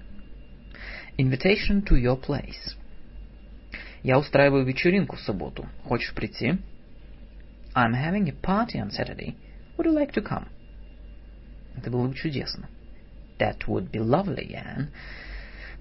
[1.21, 2.77] Invitation to your place.
[4.03, 5.66] Я устраиваю вечеринку в субботу.
[5.85, 6.59] Хочешь прийти?
[7.75, 9.35] I'm having a party on Saturday.
[9.77, 10.47] Would you like to come?
[11.77, 12.69] Это было бы чудесно.
[13.38, 14.88] That would be lovely, Anne.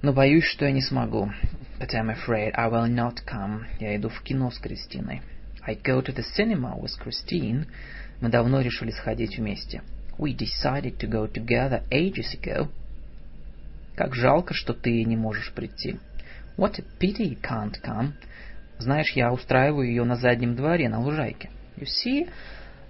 [0.02, 1.32] Но боюсь, что я не смогу.
[1.80, 3.66] But I'm afraid I will not come.
[3.80, 5.22] Я иду в кино с Кристиной.
[5.62, 7.68] I go to the cinema with Christine.
[8.22, 9.82] Мы давно решили сходить вместе.
[10.18, 12.70] We decided to go together ages ago.
[13.97, 15.99] Как жалко, что ты не можешь прийти.
[16.57, 18.13] What a pity you can't come.
[18.79, 21.51] Знаешь, я устраиваю ее на заднем дворе, на лужайке.
[21.77, 22.29] You see,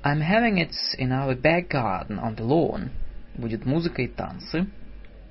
[0.03, 2.91] I'm having it in our back garden on the lawn.
[3.35, 4.67] Будет музыка и танцы.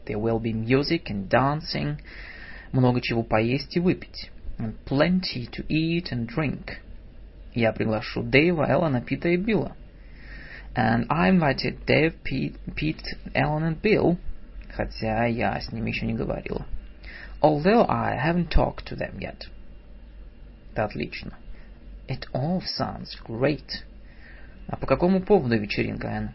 [0.06, 1.98] There will be music and dancing.
[2.72, 4.32] Много чего поесть и выпить.
[4.58, 6.78] And plenty to eat and drink.
[7.54, 9.76] Я приглашу Дэйва, Эллена, Пита и Билла.
[10.76, 14.18] And I invited Dave, Pete, Pete, Ellen and Bill,
[14.71, 16.67] хотя я с ними еще не говорила.
[17.40, 19.49] Although I haven't talked to them yet.
[20.73, 21.35] Это отлично.
[22.09, 23.85] It all sounds great.
[24.67, 26.31] А по какому поводу вечеринка, Энн?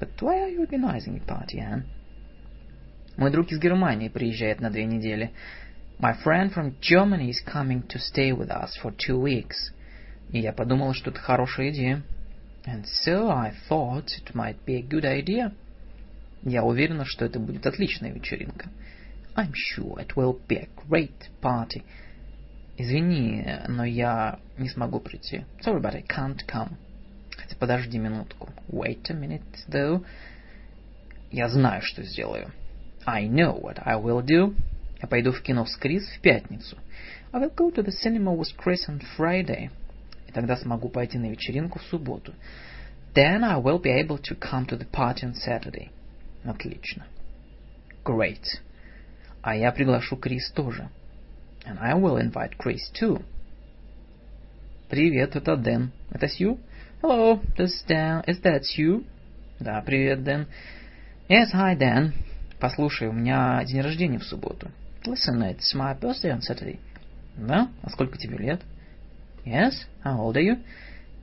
[0.00, 1.84] But why are you organizing a party, Anne?
[3.16, 5.32] Мой друг из Германии приезжает на две недели.
[6.00, 9.72] My friend from Germany is coming to stay with us for two weeks.
[10.32, 12.02] И я подумал, что это хорошая идея.
[12.66, 15.52] And so I thought it might be a good idea.
[16.43, 18.69] Я уверена, что это будет отличная вечеринка.
[19.35, 21.83] I'm sure it will be a great party.
[22.77, 25.45] Извини, но я не смогу прийти.
[25.61, 26.77] Sorry, but I can't come.
[27.35, 28.49] Хотя подожди минутку.
[28.69, 30.05] Wait a minute, though.
[31.31, 32.51] Я знаю, что сделаю.
[33.05, 34.55] I know what I will do.
[35.01, 36.77] Я пойду в кино с Крис в пятницу.
[37.31, 39.69] I will go to the cinema with Chris on Friday.
[40.27, 42.33] И тогда смогу пойти на вечеринку в субботу.
[43.13, 45.89] Then I will be able to come to the party on Saturday.
[46.43, 47.05] Отлично.
[48.03, 48.43] Great.
[49.41, 50.89] А я приглашу Крис тоже.
[51.65, 53.23] And I will invite Chris too.
[54.89, 55.91] Привет, это Дэн.
[56.11, 56.59] Это Сью?
[57.01, 58.25] Hello, this is Dan.
[58.25, 59.05] Is that you?
[59.59, 60.47] Да, привет, Дэн.
[61.29, 62.13] Yes, hi, Dan.
[62.59, 64.71] Послушай, у меня день рождения в субботу.
[65.05, 66.79] Listen, it's my birthday on Saturday.
[67.37, 67.69] Да?
[67.83, 68.61] А сколько тебе лет?
[69.45, 69.73] Yes,
[70.03, 70.63] how old are you?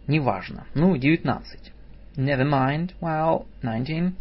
[0.07, 0.67] Неважно.
[0.75, 1.73] Ну, девятнадцать.
[2.17, 2.93] Never mind.
[3.01, 4.15] Well, nineteen.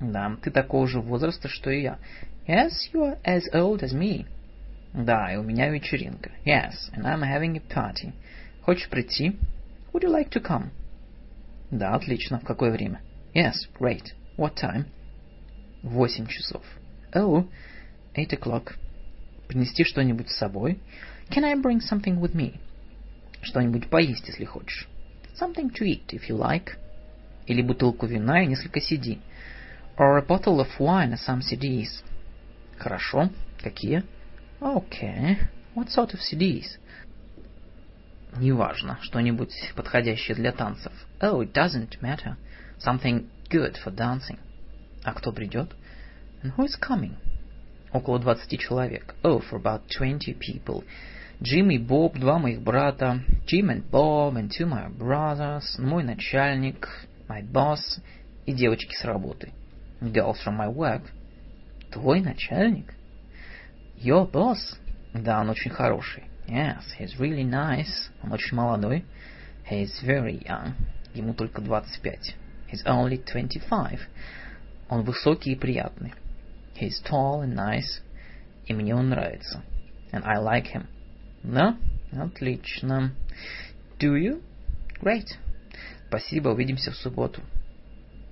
[0.00, 1.98] Да, ты такого же возраста, что и я.
[2.46, 4.26] Yes, you are as old as me.
[4.92, 6.30] Да, и у меня вечеринка.
[6.44, 8.12] Yes, and I'm having a party.
[8.62, 9.38] Хочешь прийти?
[9.92, 10.70] Would you like to come?
[11.70, 12.38] Да, отлично.
[12.38, 13.00] В какое время?
[13.34, 14.12] Yes, great.
[14.36, 14.86] What time?
[15.82, 16.62] Восемь часов.
[17.12, 17.48] Oh,
[18.14, 18.74] eight o'clock.
[19.48, 20.80] Принести что-нибудь с собой?
[21.30, 22.58] Can I bring something with me?
[23.42, 24.88] Что-нибудь поесть, если хочешь.
[25.40, 26.76] Something to eat, if you like.
[27.46, 29.18] Или бутылку вина и несколько CD.
[29.96, 32.02] Or a bottle of wine and some CDs.
[32.78, 33.30] Хорошо.
[33.62, 34.02] Какие?
[34.60, 35.38] Okay.
[35.74, 36.78] What sort of CDs?
[38.36, 38.98] Неважно.
[39.02, 40.92] Что-нибудь подходящее для танцев.
[41.20, 42.36] Oh, it doesn't matter.
[42.78, 44.38] Something good for dancing.
[45.04, 45.70] А кто придет?
[46.42, 47.14] And who is coming?
[47.92, 49.14] Около двадцати человек.
[49.22, 50.84] Oh, for about twenty people.
[51.40, 53.20] Джим и Боб, два моих брата.
[53.46, 55.78] Jim and Bob and two my brothers.
[55.78, 56.88] Мой начальник,
[57.28, 58.00] my boss.
[58.46, 59.52] И девочки с работы.
[60.00, 61.02] Girls from my work.
[61.90, 62.94] Твой начальник?
[63.96, 64.76] Your boss?
[65.14, 66.24] Да, он очень хороший.
[66.46, 68.10] Yes, he's really nice.
[68.22, 69.04] Он очень молодой.
[69.70, 70.74] He's very young.
[71.14, 72.36] Ему только 25.
[72.70, 74.00] He's only 25.
[74.88, 76.12] Он высокий и приятный.
[76.78, 78.02] He's tall and nice.
[78.66, 79.62] И мне он нравится.
[80.12, 80.86] And I like him.
[81.42, 81.76] Да?
[82.12, 83.12] Отлично.
[83.98, 84.42] Do you?
[85.00, 85.28] Great.
[86.08, 87.40] Спасибо, увидимся в субботу.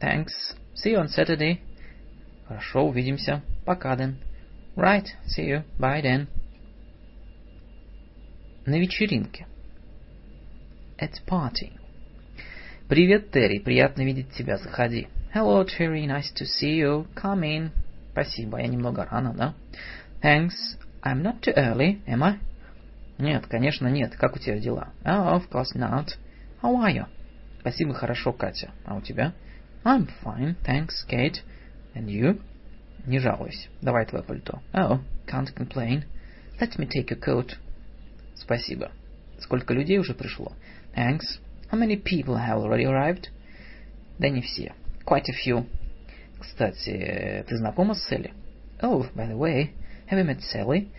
[0.01, 0.57] Thanks.
[0.75, 1.61] See you on Saturday.
[2.49, 3.43] Хорошо, увидимся.
[3.65, 4.17] Пока, Дэн.
[4.77, 5.07] Right.
[5.27, 5.65] See you.
[5.79, 6.27] Bye, then.
[8.67, 9.47] На вечеринке.
[10.99, 11.73] At party.
[12.89, 13.59] Привет, Терри.
[13.59, 14.57] Приятно видеть тебя.
[14.57, 15.09] Заходи.
[15.35, 16.07] Hello, Terry.
[16.07, 17.07] Nice to see you.
[17.15, 17.71] Come in.
[18.13, 18.59] Спасибо.
[18.59, 19.55] Я немного рано, да?
[20.23, 20.77] Thanks.
[21.03, 22.39] I'm not too early, am I?
[23.19, 24.15] Нет, конечно, нет.
[24.17, 24.93] Как у тебя дела?
[25.05, 26.11] Oh, of course not.
[26.63, 27.07] How are you?
[27.61, 28.71] Спасибо, хорошо, Катя.
[28.85, 29.33] А у тебя?
[29.84, 31.42] I'm fine, thanks, Kate.
[31.96, 32.42] And you?
[33.06, 33.70] Не жалуюсь.
[33.82, 34.62] Давай твое пальто.
[34.74, 36.04] Oh, can't complain.
[36.60, 37.56] Let me take your coat.
[38.36, 38.92] Спасибо.
[39.40, 40.54] Сколько людей уже пришло?
[40.96, 41.40] Thanks.
[41.72, 43.30] How many people have already arrived?
[44.20, 44.74] Да не все.
[45.06, 45.66] Quite a few.
[46.40, 48.34] Кстати, ты знакома с Селли?
[48.82, 49.72] Oh, by the way,
[50.10, 50.90] have you met Sally?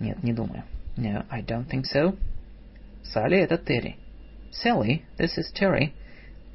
[0.00, 0.64] Нет, не думаю.
[0.96, 2.16] No, I don't think so.
[3.02, 3.96] Салли, это Терри.
[4.50, 5.92] Sally, this is Terry.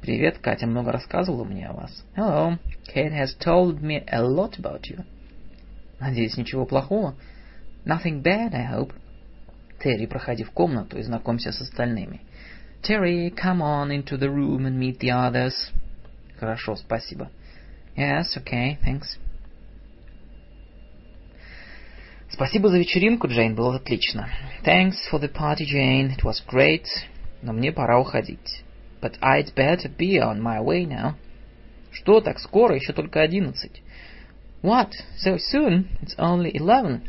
[0.03, 2.05] Привет, Катя много рассказывала мне о вас.
[2.17, 2.57] Hello,
[2.93, 5.05] Kate has told me a lot about you.
[5.97, 7.15] Надеюсь, ничего плохого?
[7.85, 8.91] Nothing bad, I hope.
[9.81, 12.19] Терри, проходи в комнату и знакомься с остальными.
[12.81, 15.53] Terry, come on into the room and meet the others.
[16.37, 17.31] Хорошо, спасибо.
[17.95, 19.17] Yes, okay, thanks.
[22.29, 24.27] Спасибо за вечеринку, Джейн, было отлично.
[24.65, 26.87] Thanks for the party, Jane, it was great.
[27.41, 28.62] Но мне пора уходить.
[29.03, 31.15] But I'd better be on my way now.
[31.91, 32.75] Что так скоро?
[32.75, 33.83] Еще только одиннадцать.
[34.61, 34.91] What?
[35.17, 35.89] So soon?
[36.01, 37.01] It's only eleven.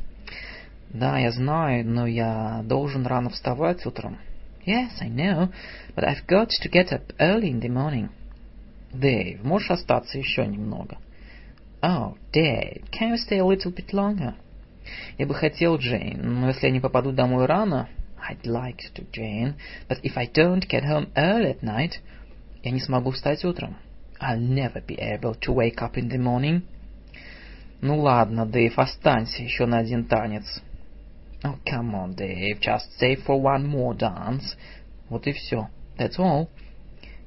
[0.91, 4.19] Да, я знаю, но я должен рано вставать утром.
[4.67, 5.53] Yes, I know,
[5.95, 8.09] but I've got to get up early in the morning.
[8.93, 10.99] Дэйв, можешь остаться еще немного?
[11.81, 14.35] Oh, Dave, can you stay a little bit longer?
[15.17, 17.89] Я бы хотел, Джейн, но если я не попаду домой рано...
[18.29, 19.57] I'd like to, Jane,
[19.89, 22.01] but if I don't get home early at night...
[22.63, 23.77] Я не смогу встать утром.
[24.19, 26.63] I'll never be able to wake up in the morning.
[27.83, 30.63] Ну ладно, Дэйв, останься еще на один танец.
[31.43, 34.57] Oh, come on, Dave, just stay for one more dance.
[35.11, 35.69] Вот и все.
[35.99, 36.49] That's all.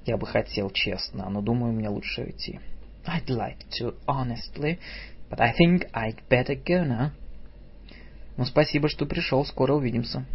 [0.07, 2.60] Я бы хотел честно, но думаю, мне лучше уйти.
[3.05, 4.79] I'd like to, honestly,
[5.29, 7.12] but I think I'd better go now.
[8.38, 9.45] Ну, спасибо, что пришел.
[9.45, 10.25] Скоро увидимся.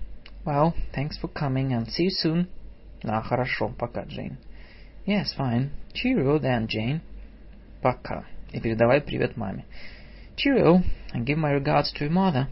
[0.45, 2.47] Well, thanks for coming and see you soon.
[3.03, 3.73] А, хорошо.
[3.77, 4.37] Пока, Джейн.
[5.05, 5.69] Yes, fine.
[5.93, 7.01] Cheerio then, Jane.
[7.81, 8.25] Пока.
[8.51, 9.65] И передавай привет маме.
[10.35, 12.47] Cheerio, and give my regards to your mother.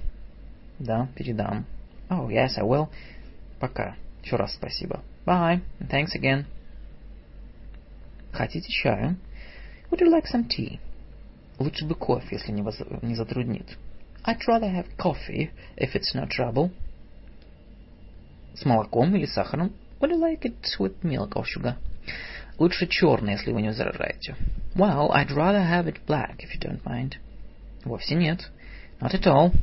[0.79, 1.65] Да, передам.
[2.09, 2.89] Oh, yes, I will.
[3.59, 3.95] Пока.
[4.23, 5.03] Еще раз спасибо.
[5.25, 6.45] Bye, and thanks again.
[8.31, 9.17] Хотите чаю?
[9.89, 10.79] Would you like some tea?
[11.59, 12.77] Лучше бы кофе, если не, воз...
[13.01, 13.77] не затруднит.
[14.25, 16.71] I'd rather have coffee, if it's no trouble.
[18.55, 19.73] С молоком или сахаром?
[19.99, 21.75] Would you like it with milk or sugar?
[22.57, 24.35] Лучше черный, если вы не возражаете.
[24.75, 27.15] Well, I'd rather have it black, if you don't mind.
[27.83, 28.49] Вовсе нет.
[29.01, 29.53] Not at all.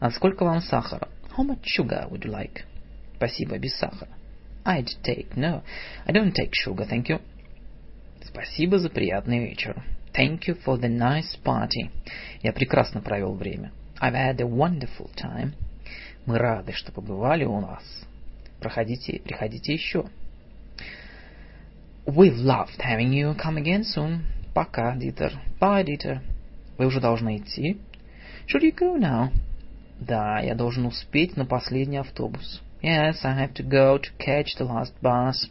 [0.00, 1.08] А сколько вам сахара?
[1.36, 2.64] How much sugar would you like?
[3.16, 4.10] Спасибо, без сахара.
[4.64, 5.62] I'd take no.
[6.06, 7.20] I don't take sugar, thank you.
[8.22, 9.82] Спасибо за приятный вечер.
[10.12, 11.90] Thank you for the nice party.
[12.42, 13.72] Я прекрасно провел время.
[14.00, 15.54] I've had a wonderful time.
[16.25, 17.83] Мы рады, что побывали у нас.
[18.59, 20.05] Проходите, приходите еще.
[22.05, 23.35] We've loved having you.
[23.35, 24.21] Come again soon.
[24.53, 25.33] Пока, Дитер.
[25.59, 26.19] Bye, Dieter.
[26.77, 27.77] Вы уже должны идти?
[28.47, 29.31] Should you go now?
[29.99, 32.61] Да, я должен успеть на последний автобус.
[32.81, 35.49] Yes, I have to go to catch the last bus.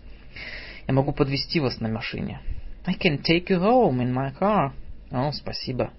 [0.86, 2.40] Я могу подвезти вас на машине.
[2.84, 4.72] I can take you home in my car.
[5.10, 5.90] О, спасибо.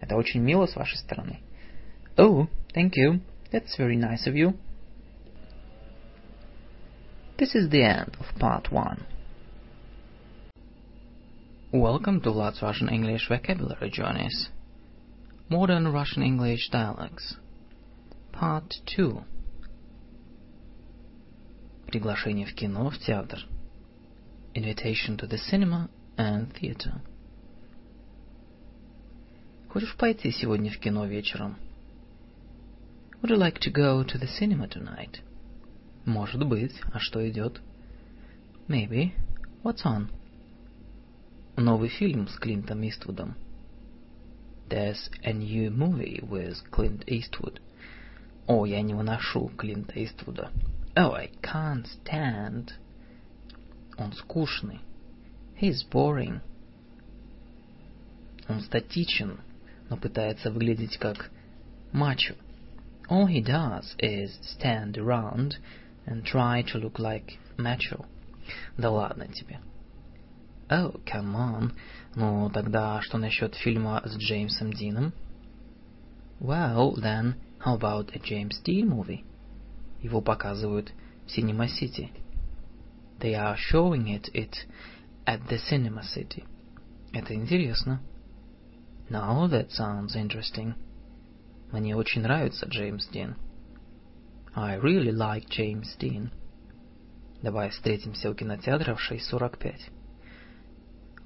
[0.00, 1.38] Это очень мило с вашей стороны.
[2.16, 3.20] Oh, thank you.
[3.53, 4.53] That's very nice of you.
[7.37, 9.05] This is the end of part one.
[11.71, 14.49] Welcome to Vlad's Russian English Vocabulary Journeys.
[15.49, 17.37] Modern Russian English Dialogues.
[18.31, 19.23] Part 2.
[21.87, 23.39] Приглашение в кино, в театр.
[24.53, 27.01] Invitation to the cinema and theater.
[29.69, 31.57] Хочешь пойти сегодня в кино вечером?
[33.24, 35.22] Would you like to go to the cinema tonight?
[36.04, 36.74] Может быть.
[36.92, 37.58] А что идет?
[38.68, 39.14] Maybe.
[39.62, 40.10] What's on?
[41.56, 43.34] Новый фильм с Клинтом Иствудом.
[44.68, 47.60] There's a new movie with Clint Eastwood.
[48.46, 50.50] О, я не выношу Клинта Иствуда.
[50.94, 52.72] Oh, I can't stand.
[53.96, 54.80] Он скучный.
[55.58, 56.42] He's boring.
[58.50, 59.40] Он статичен,
[59.88, 61.30] но пытается выглядеть как
[61.90, 62.34] мачо.
[63.13, 65.57] All he does is stand around
[66.05, 68.05] and try to look like macho.
[68.77, 69.59] Да ладно тебе.
[70.69, 71.73] Oh, come on.
[72.15, 75.13] Ну, тогда что насчет фильма с Джеймсом Дином?
[76.39, 79.23] Well, then, how about a James Dean movie?
[80.01, 80.91] Его показывают
[81.25, 82.11] в Cinema City.
[83.19, 84.65] They are showing it, it
[85.25, 86.45] at the Cinema City.
[87.13, 87.99] Это интересно.
[89.09, 90.75] Now that sounds interesting.
[91.74, 93.34] Мне очень нравится Джеймс Дин.
[94.54, 96.30] I really like James Dean.
[97.42, 99.80] Давай встретимся у кинотеатра в 6.45.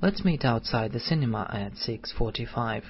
[0.00, 2.82] Let's meet outside the cinema at 6.45.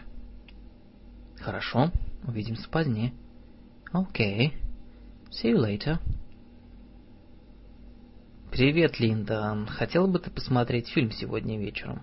[1.40, 1.90] Хорошо,
[2.28, 3.12] увидимся позднее.
[3.92, 4.52] Okay.
[5.32, 5.98] See you later.
[8.52, 9.66] Привет, Линда.
[9.66, 12.02] Хотела бы ты посмотреть фильм сегодня вечером?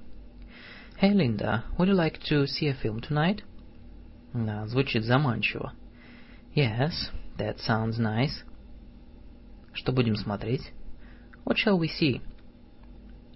[1.01, 1.63] Hey, Linda.
[1.77, 3.45] Would you like to see a film tonight?
[4.35, 5.71] Да, звучит заманчиво.
[6.53, 6.91] Yes,
[7.37, 8.43] that sounds nice.
[9.71, 10.73] Что будем смотреть?
[11.45, 12.21] What shall we see?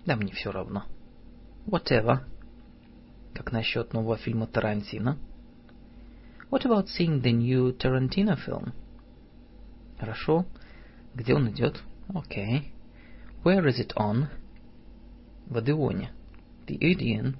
[0.06, 0.84] Да мне все равно.
[1.66, 2.26] Whatever.
[3.34, 5.18] Как насчет нового фильма Тарантино?
[6.52, 8.74] What about seeing the new Tarantino film?
[9.98, 10.46] Хорошо.
[11.16, 11.82] Где он идет?
[12.10, 12.74] Okay.
[13.46, 14.28] Where is it on?
[15.46, 16.12] В Одеоне.
[16.68, 17.38] The Odeon.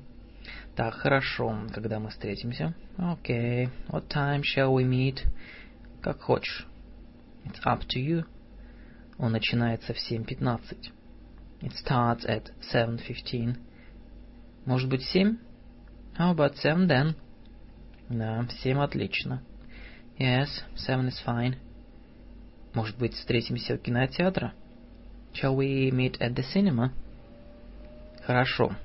[0.80, 1.68] Так, хорошо.
[1.74, 2.74] Когда мы встретимся?
[2.98, 3.70] Okay.
[3.90, 5.28] What time shall we meet?
[6.02, 6.66] Как хочешь.
[7.44, 8.26] It's up to you.
[9.18, 10.90] Он начинается в 7.15.
[11.60, 13.58] It starts at 7.15.
[14.66, 15.40] Может быть, семь?
[16.18, 17.16] How about seven then?
[18.08, 19.44] Да, семь отлично.
[20.18, 21.58] Yes, seven is fine.
[22.74, 24.54] Может быть, встретимся у кинотеатра?
[25.34, 26.94] Shall we meet at the cinema?
[28.26, 28.78] Хорошо.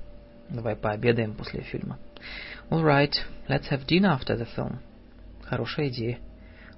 [0.49, 1.99] Давай пообедаем после фильма.
[2.69, 3.13] All right,
[3.47, 4.79] let's have dinner after the film.
[5.43, 6.19] Хорошая идея.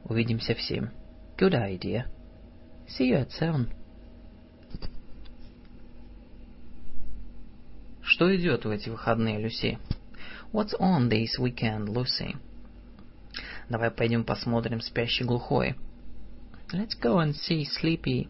[0.03, 0.89] Увидимся в семь.
[1.37, 2.05] Good idea.
[2.87, 3.69] See you at seven.
[8.01, 9.79] Что идет в эти выходные, Люси?
[10.53, 12.37] What's on this weekend, Lucy?
[13.69, 15.75] Давай пойдем посмотрим «Спящий глухой».
[16.71, 18.29] Let's go and see Sleepy.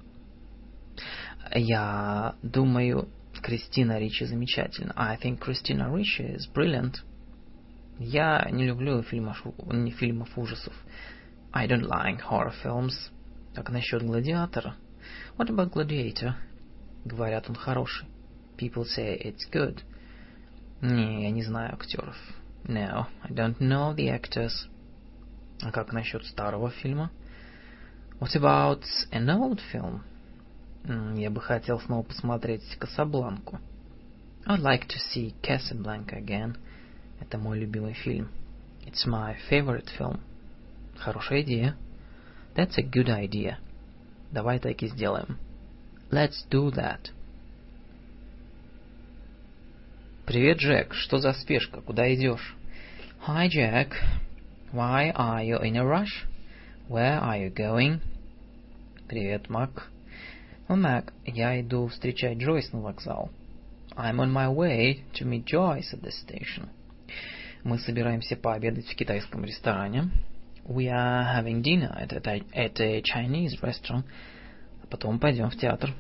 [1.53, 3.07] Я думаю,
[3.41, 4.93] Кристина Ричи замечательна.
[4.95, 7.03] I think Christina Ricci is brilliant.
[7.99, 10.73] Я не люблю фильмов, не фильмов ужасов.
[11.51, 12.93] I don't like horror films.
[13.55, 14.75] Как насчет Гладиатора?
[15.37, 16.33] What about Gladiator?
[17.05, 18.07] Говорят, он хороший.
[18.57, 19.81] People say it's good.
[20.81, 22.15] Не, я не знаю актеров.
[22.65, 24.67] No, I don't know the actors.
[25.61, 27.11] А как насчет старого фильма?
[28.19, 30.01] What about an old film?
[30.87, 33.59] Я бы хотел снова посмотреть Касабланку.
[34.45, 36.55] I'd like to see Casablanca again.
[37.19, 38.29] Это мой любимый фильм.
[38.85, 40.21] It's my favorite film.
[40.95, 41.75] Хорошая идея.
[42.55, 43.57] That's a good idea.
[44.31, 45.37] Давай так и сделаем.
[46.09, 47.11] Let's do that.
[50.25, 50.93] Привет, Джек.
[50.93, 51.81] Что за спешка?
[51.81, 52.55] Куда идешь?
[53.27, 53.91] Hi, Jack.
[54.71, 56.25] Why are you in a rush?
[56.87, 57.99] Where are you going?
[59.09, 59.89] Привет, Мак.
[60.75, 63.31] Mac, я иду встречать Джойс на вокзал.
[63.95, 66.67] I'm on my way to meet Joyce at the station.
[67.63, 70.11] Мы собираемся пообедать в китайском ресторане.
[70.65, 74.03] We are having dinner at a, at a Chinese restaurant.
[74.83, 75.93] А потом пойдем в театр.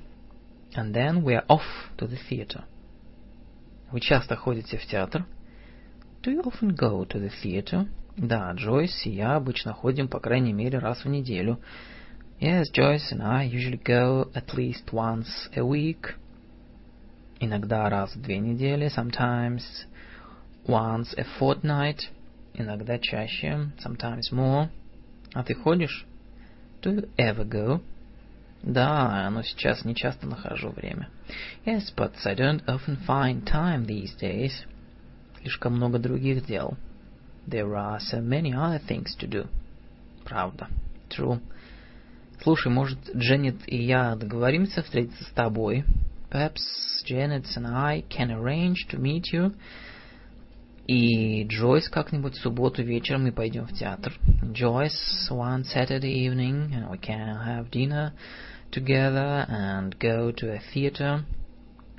[0.75, 1.63] And then we are off
[1.97, 2.63] to the theater.
[3.91, 5.25] Вы часто ходите в театр?
[6.21, 7.87] Do you often go to the theater?
[8.17, 11.59] Да, Джойс и я обычно ходим по крайней мере раз в неделю.
[12.40, 16.14] Yes, Joyce and I usually go at least once a week.
[17.40, 19.62] Иногда раз в две недели, sometimes
[20.66, 22.00] once a fortnight,
[22.54, 24.68] иногда чаще, sometimes more.
[25.34, 26.04] А ты ходишь?
[26.82, 27.80] Do you ever go?
[28.62, 31.08] Да, но сейчас не часто нахожу время.
[31.64, 34.52] Yes, but I don't often find time these days.
[35.40, 36.76] Слишком много других дел.
[37.46, 39.48] There are so many other things to do.
[40.24, 40.68] Правда.
[41.08, 41.40] True.
[42.41, 45.83] Слушай, может, Дженнет и я договоримся встретиться с тобой?
[46.29, 46.59] Perhaps
[47.05, 49.53] Janet and I can arrange to meet you.
[50.87, 54.13] И Джойс как-нибудь в субботу вечером и пойдем в театр.
[54.43, 58.13] Joyce one Saturday evening and we can have dinner
[58.71, 61.23] together and go to a theater.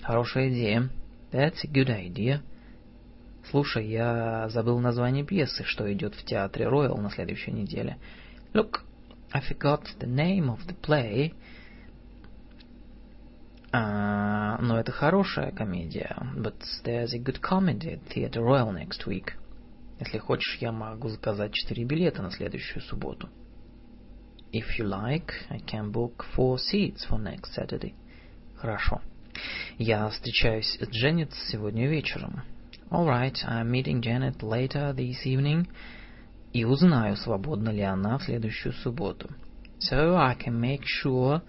[0.02, 0.88] Хорошая идея.
[1.32, 2.40] That's a good idea.
[3.50, 7.98] Слушай, я забыл название пьесы, что идет в театре Роyal на следующей неделе.
[8.54, 8.80] Look,
[9.31, 11.33] I forgot the name of the play.
[13.71, 16.15] А, но это хорошая комедия.
[16.37, 19.33] But there's a good comedy at Theatre Royal next week.
[19.99, 23.29] Если хочешь, я могу заказать четыре билета на следующую субботу.
[24.51, 27.95] If you like, I can book four seats for next Saturday.
[28.55, 29.01] Хорошо.
[29.79, 32.43] Я встречаюсь с Дженнет сегодня вечером.
[32.91, 35.67] All right, I'm meeting Janet later this evening.
[36.52, 39.30] И узнаю, свободна ли она в следующую субботу.
[39.78, 41.42] So I can make sure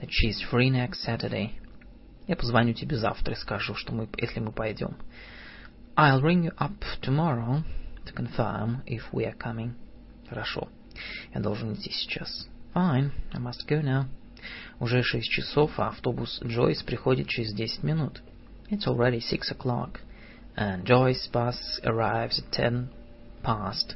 [0.00, 1.50] that she's free next Saturday.
[2.26, 4.96] Я позвоню тебе завтра и скажу, что мы, если мы пойдем.
[5.96, 7.62] I'll ring you up tomorrow
[8.06, 9.72] to confirm if we are coming.
[10.28, 10.68] Хорошо.
[11.34, 12.48] Я должен идти сейчас.
[12.74, 14.06] Fine, I must go now.
[14.80, 18.22] Уже шесть часов, а автобус Джойс приходит через десять минут.
[18.70, 20.00] It's already six o'clock,
[20.56, 22.88] and Joyce's bus arrives at ten
[23.42, 23.94] past.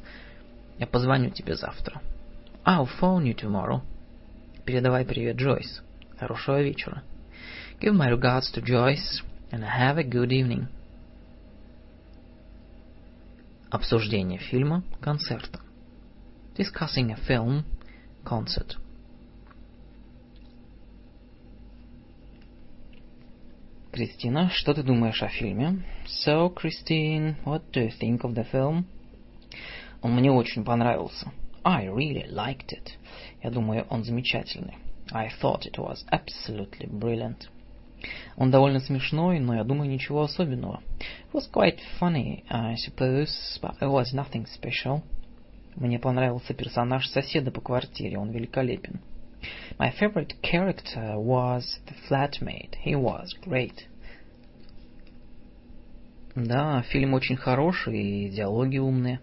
[0.78, 2.00] Я позвоню тебе завтра.
[2.64, 3.80] I'll phone you tomorrow.
[4.64, 5.82] Передавай привет Джойс.
[6.18, 7.02] Хорошего вечера.
[7.80, 10.66] Give my regards to Joyce and have a good evening.
[13.70, 15.60] Обсуждение фильма, концерта.
[16.56, 17.64] Discussing a film,
[18.24, 18.76] concert.
[23.92, 25.84] Кристина, что ты думаешь о фильме?
[26.06, 28.86] So, Christine, what do you think of the film?
[30.02, 31.32] Он мне очень понравился.
[31.64, 32.92] I really liked it.
[33.42, 34.76] Я думаю, он замечательный.
[35.10, 37.48] I thought it was absolutely brilliant.
[38.36, 40.82] Он довольно смешной, но я думаю, ничего особенного.
[40.98, 43.28] It was quite funny, I suppose,
[43.60, 45.02] but it was nothing special.
[45.74, 49.00] Мне понравился персонаж соседа по квартире, он великолепен.
[49.78, 52.74] My favorite character was the flatmate.
[52.84, 53.86] He was great.
[56.34, 59.20] Да, фильм очень хороший, и диалоги умные.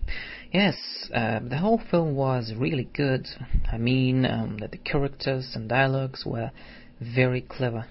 [0.55, 0.77] Yes,
[1.15, 3.27] uh, the whole film was really good.
[3.73, 6.51] I mean, um, that the characters and dialogues were
[7.01, 7.87] very clever.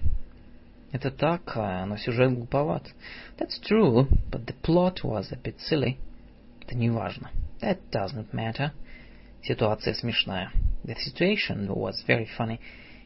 [0.92, 2.92] Это так, но сюжет глуповат.
[3.38, 5.98] That's true, but the plot was a bit silly.
[6.60, 7.30] Это не важно.
[7.60, 8.72] That doesn't matter.
[9.42, 10.50] Ситуация смешная.
[10.84, 12.58] The situation was very funny.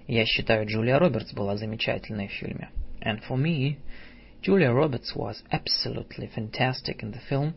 [0.06, 2.70] Я считаю, Джулия Робертс была замечательной в фильме.
[3.02, 3.76] And for me,
[4.42, 7.54] Julia Roberts was absolutely fantastic in the film.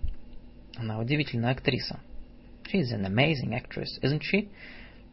[0.77, 2.01] Она удивительная актриса.
[2.65, 4.49] She's an amazing actress, isn't she?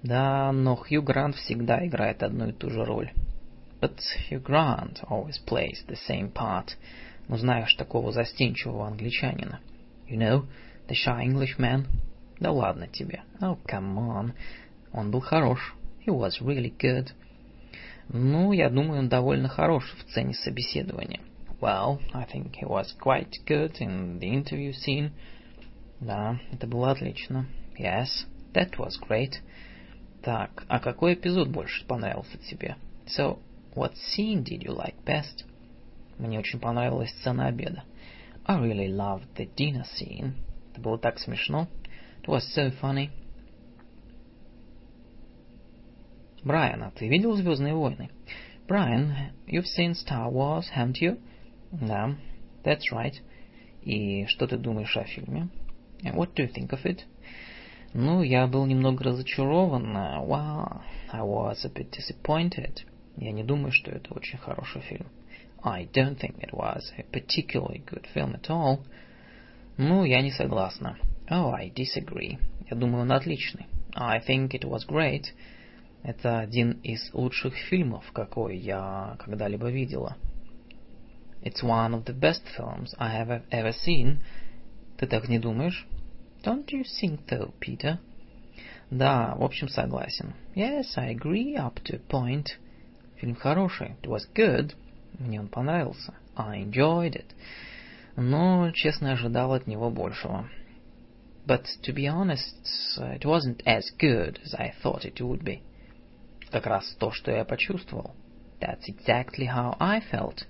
[0.04, 3.12] Да, но Хью Грант всегда играет одну и ту же роль.
[3.82, 4.00] But
[4.30, 6.78] Hugh Grant always plays the same part.
[7.28, 9.60] Ну, знаешь такого застенчивого англичанина.
[10.08, 10.46] You know,
[10.88, 11.86] the shy Englishman.
[12.40, 13.24] Да ладно тебе.
[13.42, 14.34] Oh, come on.
[14.94, 15.76] Он был хорош.
[16.06, 17.10] He was really good.
[18.10, 21.20] Ну, я думаю, он довольно хорош в сцене собеседования.
[21.62, 25.12] Well, I think he was quite good in the interview scene.
[26.00, 27.46] Да, это было отлично.
[27.78, 28.08] Yes,
[28.54, 29.34] that was great.
[30.22, 32.76] Так, а какой эпизод больше понравился тебе?
[33.06, 33.40] So,
[33.76, 35.46] what scene did you like best?
[36.18, 37.84] Мне очень понравилась сцена обеда.
[38.46, 40.34] I really loved the dinner scene.
[40.72, 41.68] Это было так смешно.
[42.24, 43.10] It was so funny.
[46.44, 48.10] Брайан, а ты видел «Звездные войны»?
[48.68, 51.20] Brian, you've seen Star Wars, haven't you?
[51.72, 52.16] Да,
[52.64, 53.16] that's right.
[53.82, 55.50] И что ты думаешь о фильме?
[56.03, 57.05] And what do you think of it?
[57.95, 59.97] Ну, я был немного разочарован.
[60.27, 62.85] Well, I was a bit disappointed.
[63.17, 65.07] Я не думаю, что это очень хороший фильм.
[65.63, 68.81] I don't think it was a particularly good film at all.
[69.79, 70.99] Ну, я не согласна.
[71.31, 72.39] Oh, I disagree.
[72.69, 73.67] Я думаю, он отличный.
[73.95, 75.33] I think it was great.
[76.03, 80.17] Это один из лучших фильмов, какой я когда-либо видела.
[81.43, 84.19] It's one of the best films I have ever seen.
[85.00, 85.88] Ты так не думаешь?
[86.44, 88.00] Don't you think so, Peter?
[88.92, 90.34] Да, в общем, согласен.
[90.56, 92.48] Yes, I agree up to a point.
[93.16, 93.96] Фильм хороший.
[94.02, 94.76] It was good.
[95.18, 96.14] Мне он понравился.
[96.36, 97.28] I enjoyed it.
[98.18, 100.50] Но, честно, ожидал от него большего.
[101.48, 102.58] But, to be honest,
[102.98, 105.62] it wasn't as good as I thought it would be.
[106.52, 108.16] Как раз то, что я почувствовал.
[108.60, 110.46] That's exactly how I felt.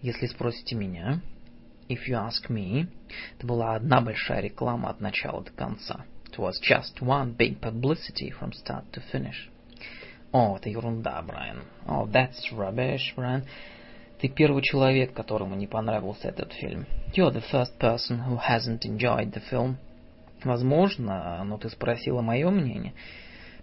[0.00, 1.20] Если спросите меня,
[1.88, 2.86] if you ask me,
[3.36, 6.04] это была одна большая реклама от начала до конца.
[6.30, 9.48] It was just one big publicity from start to finish.
[10.30, 11.64] О, это ерунда, Брайан.
[11.86, 13.44] Oh, that's rubbish, Brian.
[14.20, 16.86] Ты первый человек, которому не понравился этот фильм.
[17.14, 19.76] You're the first person who hasn't enjoyed the film.
[20.44, 22.92] Возможно, но ты спросила мое мнение.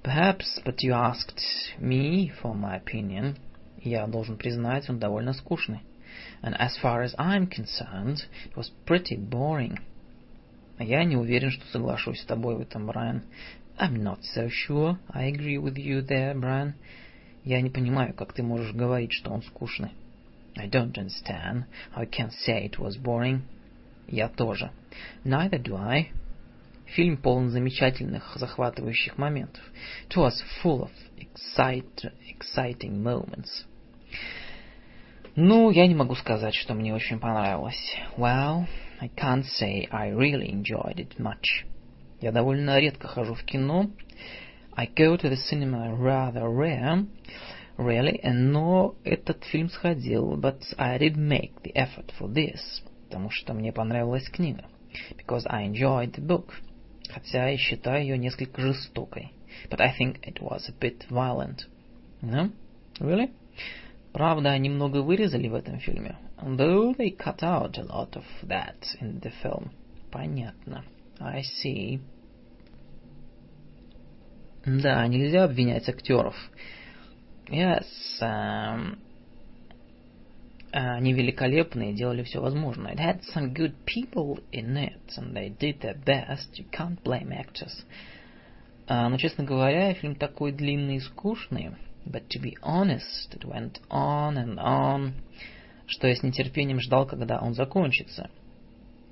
[0.03, 1.39] Perhaps, but you asked
[1.79, 3.37] me for my opinion.
[3.81, 5.81] Я должен признать, он довольно скучный.
[6.44, 9.78] And as far as I'm concerned, it was pretty boring.
[10.78, 13.22] Я не уверен, что соглашусь с тобой в этом, Брайан.
[13.78, 16.74] I'm not so sure I agree with you there, Brian.
[17.44, 19.92] Я не понимаю, как ты можешь говорить, что он скучный.
[20.56, 21.64] I don't understand
[21.94, 23.42] how you can say it was boring.
[24.06, 24.70] Я тоже.
[25.24, 26.12] Neither do I.
[26.86, 29.62] Фильм полон замечательных, захватывающих моментов.
[30.08, 33.64] It was full of excite, exciting moments.
[35.37, 37.97] Ну, я не могу сказать, что мне очень понравилось.
[38.15, 38.67] Well,
[39.01, 41.65] I can't say I really enjoyed it much.
[42.21, 43.89] Я довольно редко хожу в кино.
[44.77, 47.05] I go to the cinema rather rare,
[47.77, 52.61] really, но этот фильм сходил, but I did make the effort for this,
[53.03, 54.63] потому что мне понравилась книга.
[55.17, 56.53] Because I enjoyed the book.
[57.09, 59.33] Хотя я считаю ее несколько жестокой.
[59.69, 61.67] But I think it was a bit violent.
[62.21, 62.51] No?
[63.01, 63.31] Really?
[64.15, 66.15] Правда, они много вырезали в этом фильме.
[66.41, 69.71] Though they cut out a lot of that in the film.
[70.09, 70.85] Понятно.
[71.19, 71.99] I see.
[74.65, 76.33] Да, нельзя обвинять актеров.
[77.49, 77.83] Yes,
[78.21, 78.99] um,
[80.71, 82.93] они великолепные, делали все возможное.
[82.93, 86.57] It had some good people in it, and they did their best.
[86.57, 87.83] You can't blame actors.
[88.87, 91.71] Uh, но, честно говоря, фильм такой длинный и скучный.
[92.05, 95.13] But to be honest, it went on and on,
[95.87, 98.29] что я с нетерпением ждал, когда он закончится.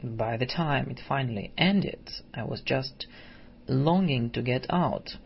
[0.04, 3.08] By the time it finally ended, I was just
[3.68, 5.18] longing to get out,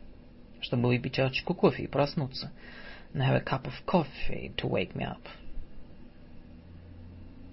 [0.62, 2.52] чтобы выпить чашечку кофе и проснуться,
[3.14, 5.22] and have a cup of coffee to wake me up.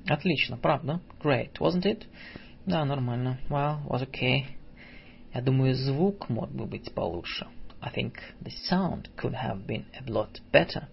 [0.06, 1.00] Отлично, правда?
[1.22, 2.06] Great, wasn't it?
[2.66, 3.38] Да, нормально.
[3.48, 4.46] Well, was okay.
[5.32, 7.46] Я думаю, звук мог бы быть получше.
[7.83, 10.87] I think the sound could have been a lot better.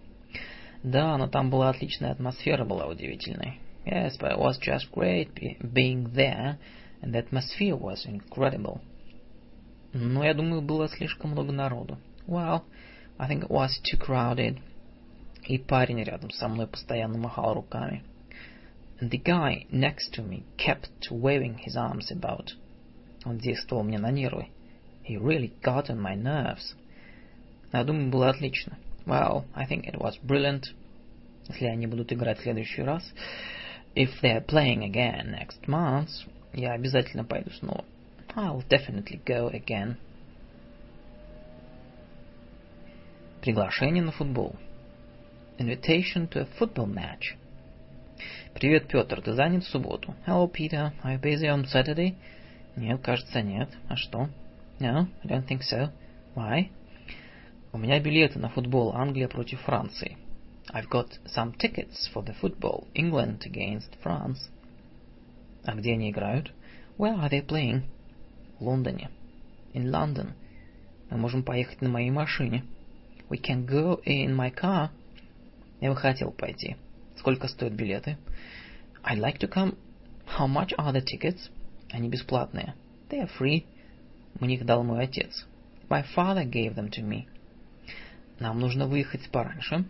[0.83, 3.59] Да, но там была отличная атмосфера, была удивительной.
[3.85, 5.29] Yes, but it was just great
[5.73, 6.57] being there,
[7.01, 8.81] and the atmosphere was incredible.
[9.93, 11.97] Но я думаю, было слишком много народу.
[12.27, 12.63] Well,
[13.17, 14.59] I think it was too crowded.
[15.43, 18.03] И парень рядом со мной постоянно махал руками.
[18.99, 22.49] And the guy next to me kept waving his arms about.
[23.25, 24.47] Он действовал мне на нервы.
[25.03, 26.75] He really got on my nerves.
[27.73, 28.77] Я думаю, было отлично.
[29.05, 30.63] Well, I think it was brilliant.
[31.47, 33.03] Если они будут играть в следующий раз,
[33.95, 36.09] if they're playing again next month,
[36.53, 37.85] я обязательно пойду снова.
[38.35, 39.95] I'll definitely go again.
[43.41, 44.55] Приглашение на футбол.
[45.57, 47.35] Invitation to a football match.
[48.53, 50.15] Привет, Петр, ты занят в субботу?
[50.25, 50.91] Hello, Peter.
[51.03, 52.15] Are you busy on Saturday?
[52.75, 53.69] Нет, кажется, нет.
[53.87, 54.29] А что?
[54.79, 55.91] No, I don't think so.
[56.35, 56.69] Why?
[57.73, 60.17] У меня билеты на футбол Англия против Франции.
[60.73, 64.49] I've got some tickets for the football England against France.
[65.63, 66.51] А где они играют?
[66.97, 67.83] Where are they playing?
[68.59, 69.09] В Лондоне.
[69.73, 70.31] In London.
[71.09, 72.63] Мы можем поехать на моей машине.
[73.29, 74.89] We can go in my car.
[75.79, 76.77] Я бы хотел пойти.
[77.17, 78.17] Сколько стоят билеты?
[79.03, 79.77] I'd like to come.
[80.37, 81.49] How much are the tickets?
[81.91, 82.73] Они бесплатные.
[83.09, 83.65] They are free.
[84.39, 85.45] Мне их дал мой отец.
[85.89, 87.27] My father gave them to me.
[88.42, 89.84] Нам нужно выехать пораньше.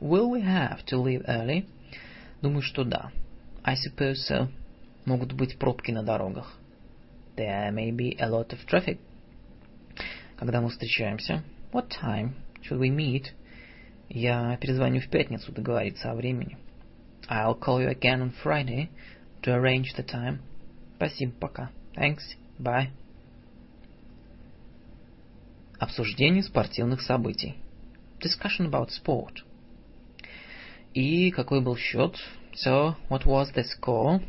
[0.00, 1.68] Will we have to leave early?
[2.42, 3.12] Думаю, что да.
[3.62, 4.48] I suppose so.
[5.04, 6.58] Могут быть пробки на дорогах.
[7.36, 8.98] There may be a lot of traffic.
[10.36, 11.44] Когда мы встречаемся?
[11.70, 13.26] What time should we meet?
[14.08, 16.58] Я перезвоню в пятницу договориться о времени.
[17.28, 18.88] I'll call you again on Friday
[19.42, 20.40] to arrange the time.
[20.96, 21.70] Спасибо, пока.
[21.94, 22.88] Thanks, bye.
[25.78, 27.54] Обсуждение спортивных событий.
[28.25, 29.43] Discussion about sport.
[30.93, 32.15] И какой был счет?
[32.53, 34.21] So, what was the score?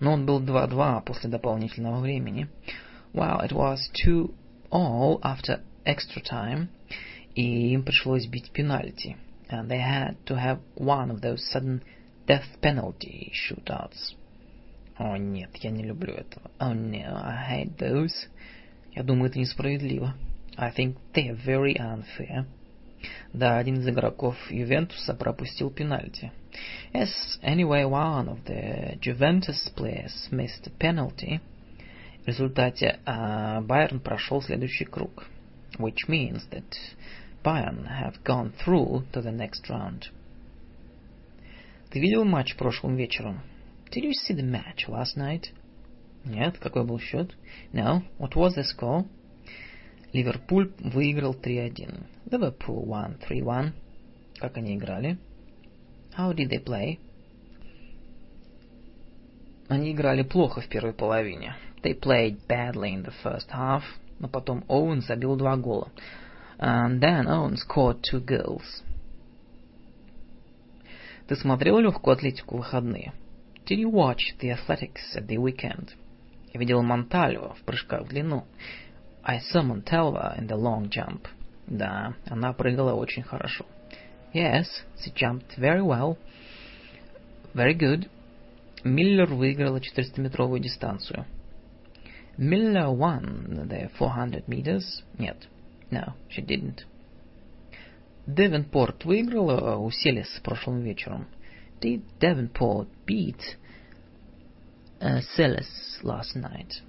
[0.00, 2.48] Ну, он был 2-2 после дополнительного времени.
[3.12, 4.34] Well, it was 2
[4.70, 6.68] all after extra time.
[7.34, 9.16] И им пришлось бить пенальти.
[9.48, 11.82] And they had to have one of those sudden
[12.26, 14.14] death penalty shootouts.
[14.98, 16.50] О, нет, я не люблю этого.
[16.60, 18.28] Oh, no, I hate those.
[18.92, 20.14] Я думаю, это несправедливо.
[20.56, 22.46] I think they are very unfair.
[23.32, 26.32] Да, один из игроков Ювентуса пропустил пенальти.
[26.92, 27.08] Yes,
[27.42, 31.40] anyway, one of the Juventus players missed a penalty.
[32.24, 35.26] В результате uh, Байерн прошел следующий круг.
[35.78, 36.74] Which means that
[37.44, 40.10] Bayern have gone through to the next round.
[41.90, 43.40] Ты видел матч прошлым вечером?
[43.90, 45.52] Did you see the match last night?
[46.24, 47.34] Нет, какой был счет?
[47.72, 49.06] No, what was the score?
[50.13, 52.05] Ливерпуль выиграл 3-1.
[52.29, 53.71] Liverpool won 3-1.
[54.39, 55.17] Как они играли?
[56.15, 56.99] How did they play?
[59.67, 61.55] Они играли плохо в первой половине.
[61.81, 63.81] They played badly in the first half.
[64.19, 65.91] Но потом Оуэн забил два гола.
[66.59, 68.83] And then Owen scored two goals.
[71.27, 73.13] Ты смотрел легкую атлетику в выходные?
[73.65, 75.89] Did you watch the athletics at the weekend?
[76.53, 78.45] Я видел Монтальво в прыжках в длину.
[79.24, 81.26] I saw Montalva in the long jump.
[81.66, 83.66] Да, она прыгала очень хорошо.
[84.32, 84.66] Yes,
[84.98, 86.16] she jumped very well.
[87.54, 88.08] Very good.
[88.84, 91.26] Миллер выиграла 400-метровую дистанцию.
[92.38, 95.02] Miller won the 400 meters.
[95.18, 95.48] Нет.
[95.90, 96.84] No, she didn't.
[98.26, 101.26] Девенпорт выиграла у Селес прошлым вечером.
[101.80, 103.40] Did Devonport beat
[105.00, 105.68] uh, Celis
[106.02, 106.82] last night?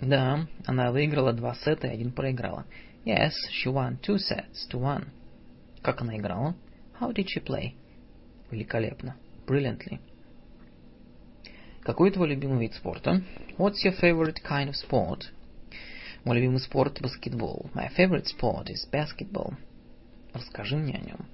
[0.00, 2.64] Да, она выиграла два сета и один проиграла.
[3.04, 5.08] Yes, she won two sets to one.
[5.82, 6.54] Как она играла?
[6.98, 7.74] How did she play?
[8.50, 9.16] Великолепно.
[9.46, 10.00] Brilliantly.
[11.82, 13.22] Какой твой любимый вид спорта?
[13.58, 15.24] What's your favorite kind of sport?
[16.24, 17.70] Мой любимый спорт– баскетбол.
[17.74, 19.54] My favorite sport is basketball.
[20.34, 21.26] Расскажи мне о нем.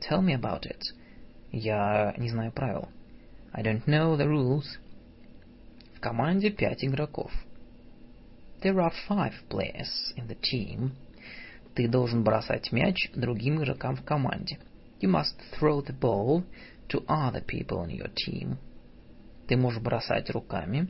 [0.00, 0.80] Tell me about it.
[1.50, 2.88] Я не знаю правил.
[3.52, 4.64] I don't know the rules.
[5.94, 7.32] В команде пять игроков.
[8.63, 10.91] There are five players in the team.
[11.75, 14.59] Ты должен бросать мяч другим игрокам в команде.
[15.01, 16.43] You must throw the ball
[16.89, 18.57] to other people in your team.
[19.47, 20.89] Ты можешь бросать руками.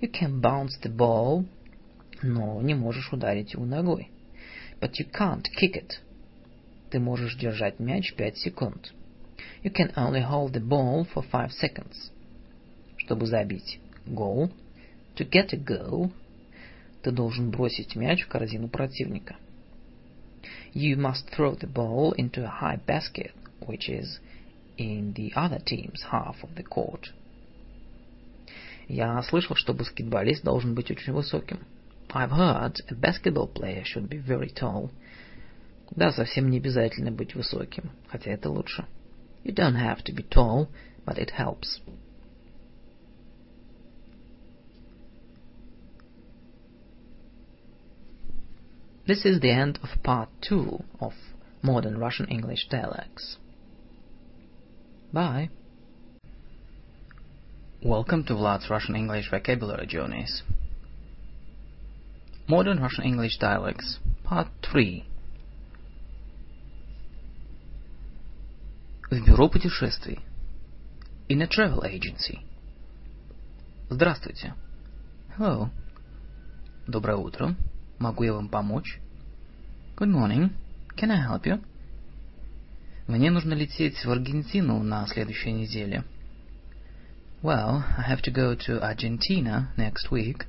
[0.00, 1.46] You can bounce the ball,
[2.22, 4.10] но не можешь ударить его ногой.
[4.80, 5.92] But you can't kick it.
[6.90, 8.92] Ты можешь держать мяч 5 секунд.
[9.62, 12.10] You can only hold the ball for 5 seconds.
[12.96, 14.50] Чтобы забить гол,
[15.16, 16.12] to get a goal,
[17.03, 19.35] ты должен бросить мяч в корзину противника.
[20.73, 24.19] You must throw the ball into a high basket, which is
[24.77, 27.11] in the other team's half of the court.
[28.87, 31.59] Я слышал, что баскетболист должен быть очень высоким.
[32.09, 34.91] I've heard a basketball player should be very tall.
[35.91, 38.85] Да, совсем не обязательно быть высоким, хотя это лучше.
[39.43, 40.67] You don't have to be tall,
[41.05, 41.81] but it helps.
[49.06, 51.12] This is the end of part two of
[51.62, 53.38] Modern Russian English Dialects.
[55.12, 55.50] Bye.
[57.82, 60.42] Welcome to Vlad's Russian English Vocabulary Journeys.
[62.48, 65.04] Modern Russian English Dialects, Part 3.
[69.10, 70.18] В бюро путешествий.
[71.28, 72.40] In a travel agency.
[73.90, 74.54] Здравствуйте.
[75.38, 75.70] Hello.
[76.86, 77.54] Доброе утро.
[77.99, 78.99] Могу я вам помочь?
[79.95, 80.51] Good morning.
[80.95, 81.63] Can I help you?
[83.07, 86.03] Мне нужно лететь в Аргентину на следующей неделе.
[87.41, 90.45] Well, I have to go to Argentina next week.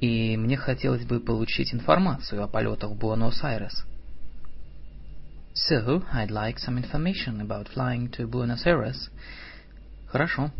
[0.00, 3.84] И мне хотелось бы получить информацию о полетах в Буэнос-Айрес.
[5.54, 9.10] So, I'd like some information about flying to Buenos Aires.
[10.06, 10.50] Хорошо.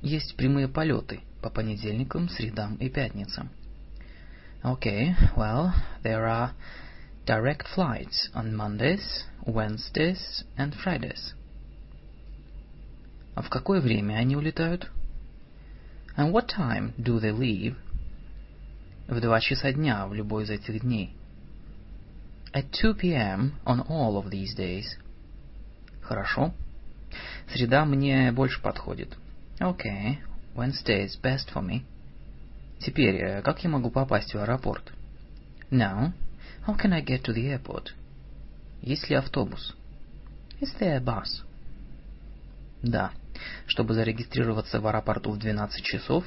[0.00, 3.50] Есть прямые полеты по понедельникам, средам и пятницам.
[4.63, 6.53] Okay, well, there are
[7.25, 11.33] direct flights on Mondays, Wednesdays and Fridays.
[13.35, 14.89] А в какое время они улетают?
[16.17, 17.75] And what time do they leave?
[19.07, 21.13] В два часа дня в любой из этих дней.
[22.53, 23.53] At 2 p.m.
[23.65, 24.97] on all of these days.
[26.01, 26.53] Хорошо.
[27.53, 29.15] Среда мне больше подходит.
[29.59, 30.19] Okay,
[30.55, 31.83] Wednesday is best for me.
[32.80, 34.92] Теперь, как я могу попасть в аэропорт?
[35.70, 36.12] Now,
[36.66, 37.90] how can I get to the airport?
[38.82, 39.76] Есть ли автобус?
[40.60, 41.44] Is there a bus?
[42.82, 43.12] Да.
[43.66, 46.24] Чтобы зарегистрироваться в аэропорту в 12 часов?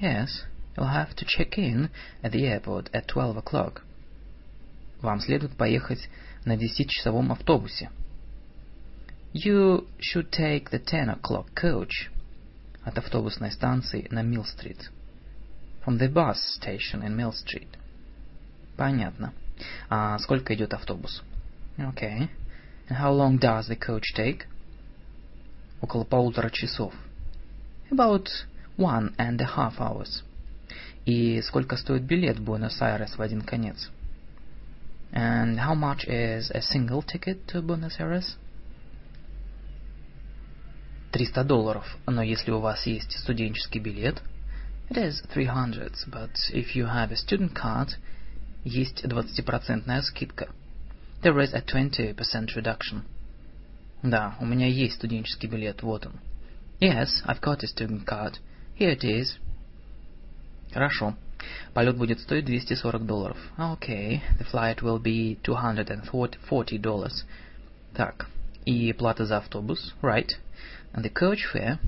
[0.00, 0.28] Yes,
[0.76, 1.90] you'll have to check in
[2.22, 3.82] at the airport at 12 o'clock.
[5.00, 6.08] Вам следует поехать
[6.44, 7.90] на 10-часовом автобусе.
[9.34, 12.10] You should take the 10 o'clock coach
[12.84, 14.90] от автобусной станции на Милл-стрит.
[15.84, 17.68] From the bus station in Mill Street.
[18.76, 19.32] Понятно.
[19.88, 21.22] А сколько идет автобус?
[21.76, 22.28] Okay.
[22.88, 24.46] And how long does the coach take?
[25.80, 26.94] Около полутора часов.
[27.90, 28.28] About
[28.76, 30.22] one and a half hours.
[31.04, 33.90] И сколько стоит билет в Буэнос-Айрес в один конец?
[35.12, 38.36] And how much is a single ticket to Buenos Aires?
[41.10, 44.22] 300 долларов, но если у вас есть студенческий билет...
[44.89, 47.95] It is 300, but if you have a student card,
[48.63, 50.47] есть 20% скидка.
[51.21, 52.15] There is a 20%
[52.55, 53.03] reduction.
[54.03, 56.13] Да, у меня есть студенческий билет, вот он.
[56.79, 58.37] Yes, I've got a student card.
[58.77, 59.37] Here it is.
[60.71, 61.15] Хорошо.
[61.73, 63.37] Полет будет стоить 240 долларов.
[63.57, 67.25] Okay, the flight will be 240 dollars.
[67.93, 68.27] Так,
[68.65, 70.31] и плата за автобус, right?
[70.93, 71.79] And the coach fare?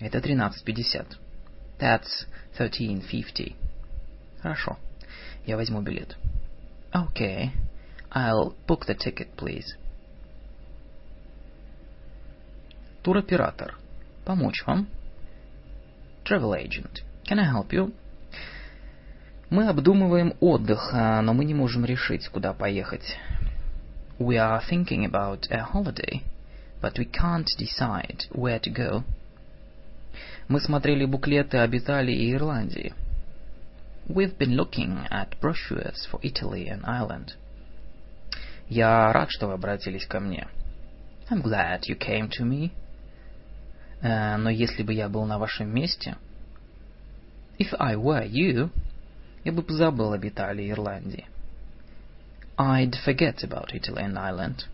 [0.00, 1.16] Это 13.50.
[1.78, 2.26] That's
[2.58, 3.54] 13.50.
[4.42, 4.76] Хорошо.
[5.46, 6.16] Я возьму билет.
[6.92, 7.50] Okay.
[8.10, 9.76] I'll book the ticket, please.
[13.02, 13.76] Туроператор.
[14.24, 14.88] Помочь вам?
[16.24, 17.02] Travel agent.
[17.24, 17.92] Can I help you?
[19.50, 23.16] Мы обдумываем отдых, но мы не можем решить, куда поехать.
[24.18, 26.22] We are thinking about a holiday,
[26.82, 29.04] but we can't decide where to go.
[30.47, 32.93] Мы смотрели буклеты об Италии и Ирландии.
[34.07, 37.35] We've been looking at brochures for Italy and Ireland.
[38.67, 40.47] Я рад, что вы обратились ко мне.
[41.29, 42.71] I'm glad you came to me.
[44.01, 46.17] Но если бы я был на вашем месте...
[47.57, 48.69] If I were you...
[49.45, 51.27] Я бы позабыл об Италии и Ирландии.
[52.57, 54.65] I'd forget about Italy and Ireland.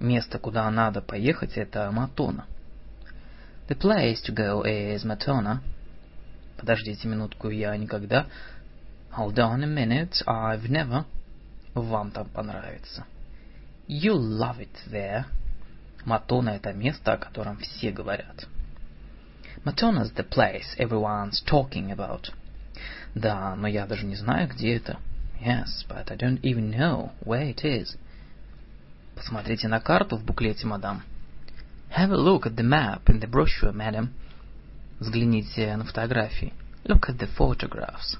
[0.00, 2.46] Место, куда надо поехать, это Матона.
[3.70, 5.60] The place to go is Matona.
[6.56, 8.26] Подождите минутку, я никогда...
[9.16, 11.04] Hold on a minute, I've never...
[11.74, 13.04] Вам там понравится.
[13.86, 15.26] You'll love it there.
[16.04, 18.48] Матона— это место, о котором все говорят.
[19.64, 22.32] Matona's the place everyone's talking about.
[23.14, 24.98] Да, но я даже не знаю, где это.
[25.40, 27.96] Yes, but I don't even know where it is.
[29.14, 31.04] Посмотрите на карту в буклете, мадам.
[31.90, 34.10] Have a look at the map in the brochure, madam.
[35.00, 36.52] Взгляните на фотографии.
[36.84, 38.18] Look at the photographs.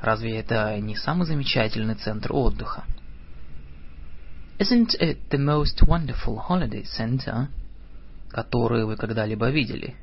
[0.00, 2.84] Разве это не самый замечательный центр отдыха?
[4.58, 7.48] Isn't it the most wonderful holiday center,
[8.30, 9.96] который вы когда-либо видели?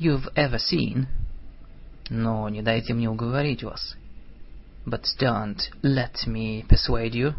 [0.00, 1.06] you've ever seen.
[2.08, 3.96] Но не дайте мне уговорить вас.
[4.86, 7.34] But don't let me persuade you.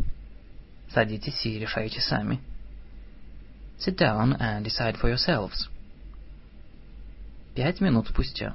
[0.93, 2.39] Садитесь и решайте сами.
[3.80, 5.68] Sit down and decide for yourselves.
[7.54, 8.54] Пять минут спустя.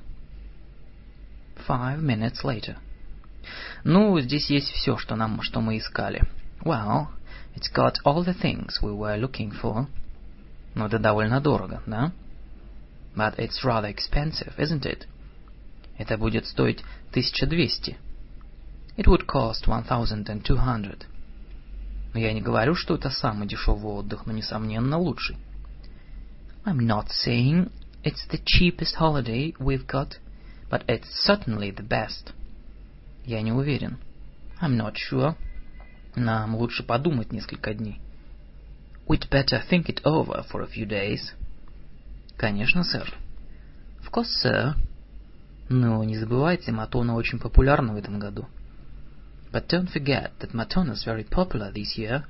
[1.67, 2.77] Five minutes later.
[3.83, 6.23] Ну, здесь есть все, что нам, что мы искали.
[6.63, 7.07] Well,
[7.55, 9.87] it's got all the things we were looking for.
[10.75, 12.11] Но это довольно дорого, да?
[13.15, 15.07] But it's rather expensive, isn't it?
[15.97, 17.97] Это будет стоить 1200.
[18.97, 21.07] It would cost 1200.
[22.16, 25.36] Я не говорю, что это самый дешевый отдых, но несомненно лучший.
[26.64, 27.70] I'm not saying
[28.02, 30.18] it's the cheapest holiday we've got,
[30.70, 32.32] but it's certainly the best.
[33.24, 33.98] Я не уверен.
[34.60, 35.36] I'm not sure.
[36.14, 38.00] Нам лучше подумать несколько дней.
[39.06, 41.32] We'd better think it over for a few days.
[42.38, 43.14] Конечно, сэр.
[44.02, 44.74] Of course, sir.
[45.68, 48.46] Но не забывайте, Матона очень популярна в этом году.
[49.55, 52.23] But don't forget that Matona is very popular this year.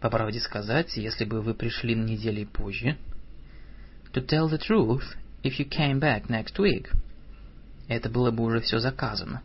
[0.00, 2.98] По правде сказать, если бы вы пришли на неделю позже.
[4.12, 6.88] To tell the truth, if you came back next week.
[7.88, 9.42] Это было бы уже все заказано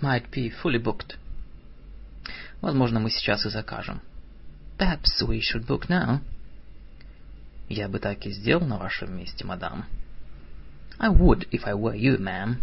[0.00, 1.16] might be fully booked.
[2.60, 4.00] Возможно, мы сейчас и закажем.
[4.78, 6.20] Perhaps we should book now.
[7.68, 9.86] Я бы так и сделал на вашем месте, мадам.
[10.98, 12.56] I would if I were you, ma'am.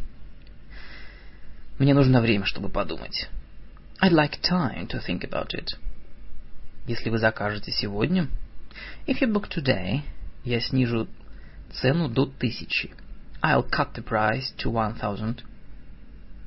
[1.79, 3.29] Мне нужно время, чтобы подумать.
[4.03, 5.69] I'd like time to think about it.
[6.87, 8.29] Если вы закажете сегодня,
[9.07, 10.03] if you book today,
[10.45, 11.09] я снижу
[11.73, 12.91] цену до тысячи.
[13.43, 15.43] I'll cut the price to one thousand.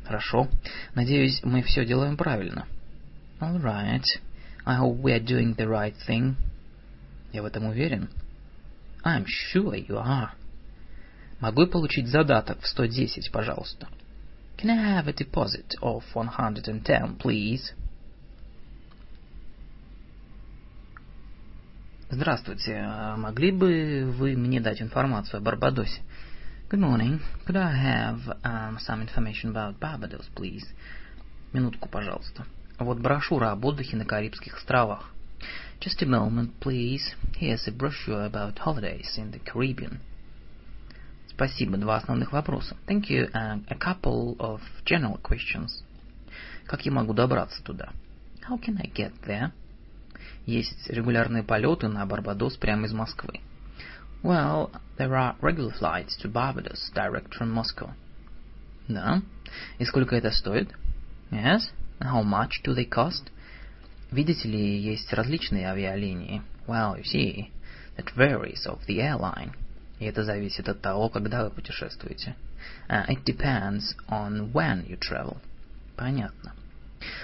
[0.04, 0.50] Хорошо.
[0.96, 2.68] Надеюсь, мы все делаем правильно.
[3.40, 4.04] All right.
[4.66, 6.36] I hope we are doing the right thing.
[7.32, 8.10] Я в этом уверен.
[9.06, 10.32] I'm sure you are.
[11.40, 13.88] Могу я получить задаток в 110, пожалуйста?
[14.57, 17.75] Can I have a deposit of 110, please?
[22.09, 22.83] Здравствуйте.
[23.17, 26.01] Могли бы вы мне дать информацию о Барбадосе?
[26.71, 27.21] Good morning.
[27.47, 30.65] Could I have um, some information about Barbados, please?
[31.53, 32.47] Минутку, пожалуйста.
[32.79, 35.13] Вот брошюра об отдыхе на Карибских островах.
[35.81, 37.15] Just a moment, please.
[37.39, 40.01] Here's a brochure about holidays in the Caribbean.
[41.42, 41.76] Спасибо.
[41.76, 42.78] Два основных вопроса.
[42.86, 43.28] Thank you.
[43.34, 45.84] And a couple of general questions.
[46.68, 47.90] Как я могу добраться туда?
[48.48, 49.52] How can I get there?
[50.46, 53.40] Есть регулярные полеты на Барбадос прямо из Москвы.
[54.22, 54.70] Well,
[55.00, 57.90] there are regular flights to Barbados direct from Moscow.
[58.88, 59.24] Да.
[59.80, 60.70] И сколько это стоит?
[61.32, 61.72] Yes.
[62.00, 63.32] How much do they cost?
[64.12, 66.44] Видите ли, есть различные авиалинии.
[66.68, 67.50] Well, you see,
[67.98, 69.54] that varies of the airline.
[70.02, 72.36] И это зависит от того, когда вы путешествуете.
[72.90, 75.38] Uh, it depends on when you travel.
[75.96, 76.54] Понятно.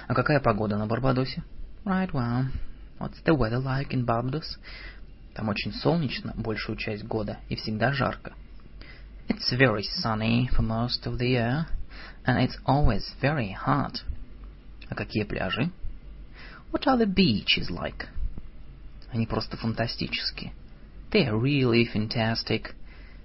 [0.07, 1.41] А какая погода на Барбадосе?
[1.86, 2.45] Right, well,
[2.99, 4.59] what's the weather like in Barbados?
[5.34, 8.34] Там очень солнечно большую часть года и всегда жарко.
[9.28, 11.65] It's very sunny for most of the year,
[12.28, 14.03] and it's always very hot.
[14.88, 15.71] А какие пляжи?
[16.71, 18.05] What are the beaches like?
[19.11, 20.53] Они просто фантастические.
[21.12, 22.74] They are really fantastic.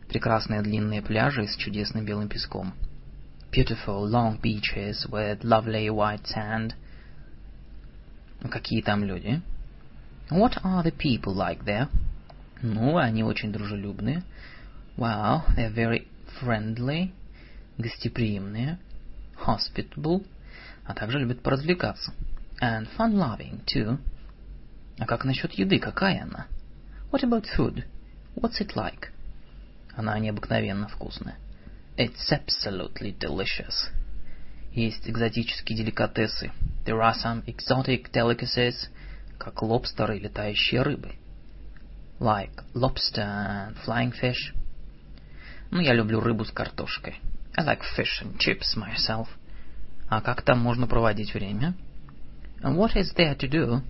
[0.09, 2.75] Прекрасные длинные пляжи с чудесным белым песком.
[3.51, 6.75] Beautiful long beaches with lovely white sand.
[8.41, 9.41] А какие там люди?
[10.31, 11.89] What are the people like there?
[12.63, 14.23] Ну, они очень дружелюбные.
[14.97, 16.07] Wow, they're very
[16.41, 17.11] friendly,
[17.79, 18.79] гостеприимные,
[19.45, 20.25] hospitable,
[20.85, 22.15] а также любят поразвлекаться.
[22.61, 23.99] And fun-loving, too.
[24.99, 25.81] А как насчет еды?
[25.81, 26.47] Какая она?
[27.13, 27.85] What about food?
[28.35, 29.11] What's it like?
[29.95, 31.37] Она необыкновенно вкусная.
[31.99, 33.91] It's absolutely delicious.
[34.73, 36.53] Есть экзотические деликатесы.
[36.87, 38.89] There are some exotic delicacies,
[39.39, 41.13] как лобстеры и летающие рыбы.
[42.19, 44.55] Like lobster and flying fish.
[45.71, 47.21] Ну, я люблю рыбу с картошкой.
[47.55, 49.29] I like fish and chips myself.
[50.09, 51.75] А как там можно проводить время?
[52.63, 53.83] And what is there to do?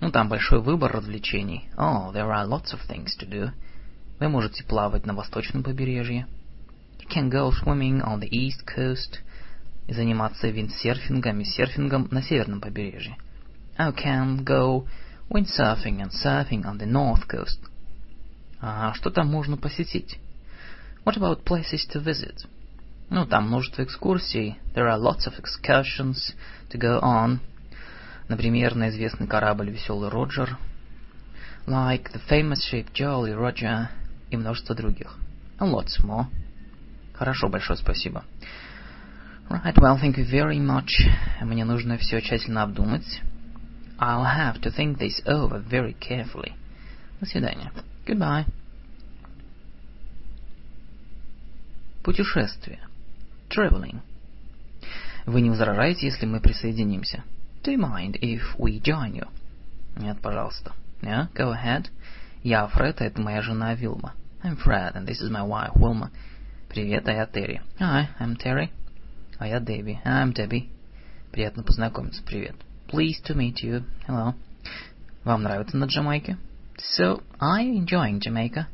[0.00, 1.68] Ну, там большой выбор развлечений.
[1.76, 3.50] Oh, there are lots of things to do.
[4.20, 6.26] Вы можете плавать на восточном побережье.
[7.00, 9.18] You can go swimming on the east coast.
[9.86, 13.16] И заниматься виндсерфингом и серфингом на северном побережье.
[13.76, 14.86] I can go
[15.30, 17.58] windsurfing and surfing on the north coast.
[18.60, 20.18] А что там можно посетить?
[21.04, 22.46] What about places to visit?
[23.10, 24.58] Ну, там множество экскурсий.
[24.74, 26.34] There are lots of excursions
[26.70, 27.40] to go on.
[28.28, 30.58] Например, на известный корабль «Веселый Роджер».
[31.66, 33.88] Like the famous ship Jolly Roger
[34.30, 35.16] и множество других.
[35.58, 36.26] And lots more.
[37.14, 38.24] Хорошо, большое спасибо.
[39.48, 40.88] Right, well, thank you very much.
[41.40, 43.22] Мне нужно все тщательно обдумать.
[43.98, 46.52] I'll have to think this over very carefully.
[47.20, 47.72] До свидания.
[48.06, 48.44] Goodbye.
[52.04, 52.80] Путешествие.
[53.48, 54.00] Traveling.
[55.26, 57.24] Вы не возражаете, если мы присоединимся?
[57.63, 59.27] Do you mind if we join you?
[59.95, 60.73] Нет, пожалуйста.
[61.01, 61.89] Yeah, go ahead.
[62.43, 64.13] Я Фред, а это моя жена Вилма.
[64.43, 66.11] I'm Fred, and this is my wife, Wilma.
[66.67, 67.61] Привет, а я Терри.
[67.79, 68.69] Hi, I'm Terry.
[69.37, 69.99] А я Дебби.
[70.03, 70.69] I'm Debbie.
[71.31, 72.21] Приятно познакомиться.
[72.23, 72.55] Привет.
[72.87, 73.83] Pleased to meet you.
[74.07, 74.33] Hello.
[75.23, 76.37] Вам нравится на Джамайке?
[76.77, 78.65] So, are you enjoying Jamaica?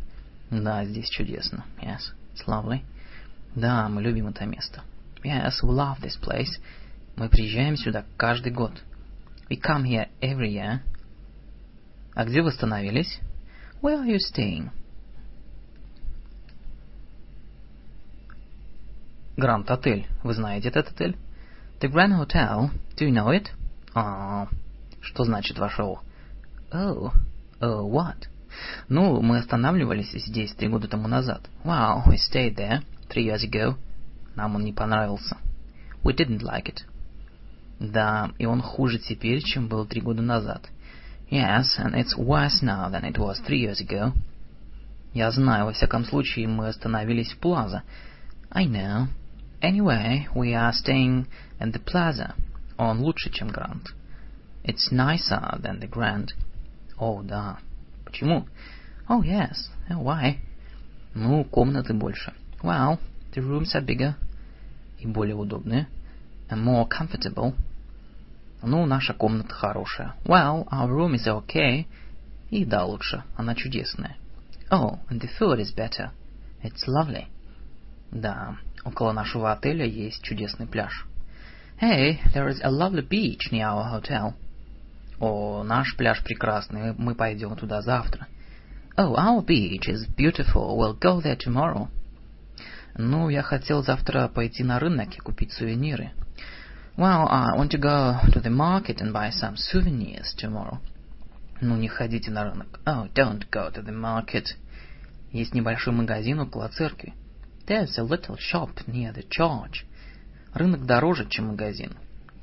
[0.50, 1.66] Да, здесь чудесно.
[1.82, 2.82] Yes, it's lovely.
[3.56, 4.82] Да, мы любим это место.
[5.24, 6.60] Yes, we love this place.
[7.17, 8.73] Мы приезжаем сюда каждый год.
[9.49, 10.81] We come here every year.
[12.15, 13.21] А где вы остановились?
[13.83, 14.71] Where are you staying?
[19.37, 20.07] Гранд Отель.
[20.23, 21.17] Вы знаете этот отель?
[21.81, 22.71] The Grand Hotel.
[22.97, 23.49] Do you know it?
[23.95, 24.49] А,
[25.01, 26.03] что значит ваше О?
[26.73, 27.13] Oh.
[27.61, 28.29] Oh, what?
[28.89, 31.49] Ну, мы останавливались здесь три года тому назад.
[31.65, 33.77] Wow, we stayed there three years ago.
[34.35, 35.37] Нам он не понравился.
[36.03, 36.85] We didn't like it.
[37.81, 40.69] Да, и он хуже теперь, чем был три года назад.
[41.31, 44.13] Yes, and it's worse now than it was three years ago.
[45.13, 47.83] Я знаю, во всяком случае, мы остановились в Плаза.
[48.51, 49.09] I know.
[49.61, 51.27] Anyway, we are staying
[51.59, 52.35] at the Plaza.
[52.77, 53.95] Он лучше, чем Гранд.
[54.65, 56.31] It's nicer than the Grand.
[56.99, 57.59] О, да.
[58.05, 58.47] Почему?
[59.09, 59.71] Oh, yes.
[59.89, 60.39] Why?
[61.15, 62.33] Ну, комнаты больше.
[62.63, 62.99] Well,
[63.35, 64.15] the rooms are bigger.
[64.99, 65.87] И более удобные.
[66.51, 67.55] More comfortable.
[68.63, 70.15] Ну, наша комната хорошая.
[70.25, 71.87] Well, our room is okay.
[72.51, 73.25] И да, лучше.
[73.37, 74.17] Она чудесная.
[74.71, 76.11] Oh, and the food is better.
[76.63, 77.27] It's lovely.
[78.11, 81.07] Да, около нашего отеля есть чудесный пляж.
[81.81, 84.35] Hey, there is a lovely beach near our hotel.
[85.19, 88.29] О, наш пляж прекрасный, мы пойдем туда завтра.
[88.97, 91.89] Oh, our beach is beautiful, we'll go there tomorrow.
[92.97, 96.13] Ну, я хотел завтра пойти на рынок и купить сувениры.
[96.98, 100.80] Well, I want to go to the market and buy some souvenirs tomorrow.
[101.62, 102.80] Ну, не ходите на рынок.
[102.86, 104.56] Oh, don't go to the market.
[105.32, 107.14] Есть небольшой магазин около церкви.
[107.68, 109.86] There's a little shop near the church.
[110.54, 111.96] Рынок дороже, чем магазин.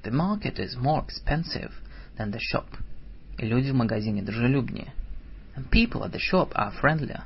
[0.04, 1.72] The market is more expensive
[2.16, 2.66] than the shop.
[3.38, 4.92] И люди в магазине дружелюбнее.
[5.56, 7.24] And people at the shop are friendlier.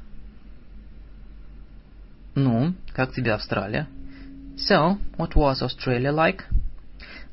[2.34, 3.86] Ну, как тебе Австралия?
[4.56, 6.44] So, what was Australia like?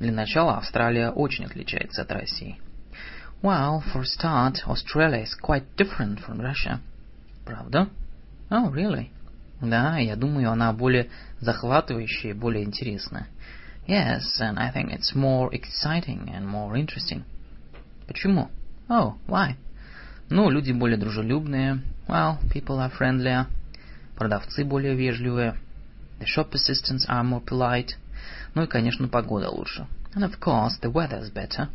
[0.03, 2.59] Для начала Австралия очень отличается от России.
[3.41, 6.81] Well, for a start, Australia is quite different from Russia.
[7.47, 7.89] Правда?
[8.51, 9.13] Oh, really?
[9.61, 13.29] Да, я думаю, она более захватывающая и более интересная.
[13.87, 17.23] Yes, and I think it's more exciting and more interesting.
[18.09, 18.51] Почему?
[18.89, 19.55] Oh, why?
[20.31, 21.81] Ну, люди более дружелюбные.
[22.09, 23.47] Well, people are friendlier.
[24.17, 25.57] Продавцы более вежливые.
[26.19, 27.95] The shop assistants are more polite.
[28.55, 29.87] Ну и, конечно, погода лучше.
[30.15, 31.69] And of course, the weather's better.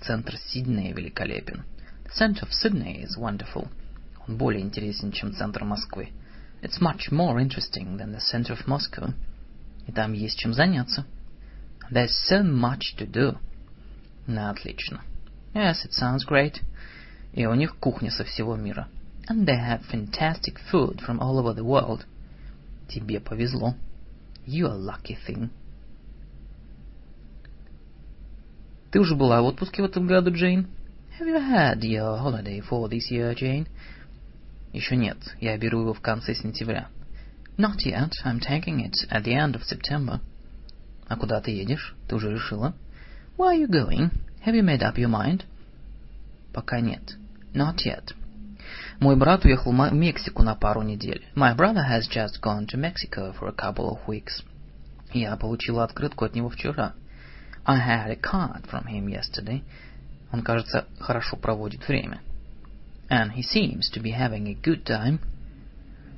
[0.00, 1.64] Центр Сиднея великолепен.
[2.04, 3.68] The center of Sydney is wonderful.
[4.26, 6.10] Он более интересен, чем центр Москвы.
[6.62, 9.14] It's much more interesting than the center of Moscow.
[9.86, 11.04] И там есть чем заняться.
[11.90, 13.38] There's so much to do.
[14.26, 15.00] Ну, отлично.
[15.54, 16.60] Yes, it sounds great.
[17.32, 18.88] И у них кухня со всего мира.
[19.28, 22.04] And they have fantastic food from all over the world.
[22.88, 23.74] Тебе повезло.
[24.46, 25.50] You're a lucky thing.
[28.90, 30.66] Ты уже была в отпуске в этом году, Джейн?
[31.18, 33.66] Have you had your holiday for this year, Jane?
[34.72, 35.18] Еще нет.
[35.40, 36.88] Я беру его в конце сентября.
[37.58, 38.12] Not yet.
[38.24, 40.20] I'm taking it at the end of September.
[41.06, 41.96] А куда ты едешь?
[42.08, 42.74] Ты уже решила?
[43.36, 44.10] Where are you going?
[44.46, 45.42] Have you made up your mind?
[46.54, 47.16] Пока нет.
[47.52, 48.14] Not yet.
[49.00, 51.26] Мой брат уехал в Мексику на пару недель.
[51.34, 54.42] My brother has just gone to Mexico for a couple of weeks.
[55.12, 56.94] Я получила открытку от него вчера.
[57.66, 59.62] I had a card from him yesterday.
[60.32, 62.20] Он, кажется, хорошо проводит время.
[63.10, 65.20] And he seems to be having a good time.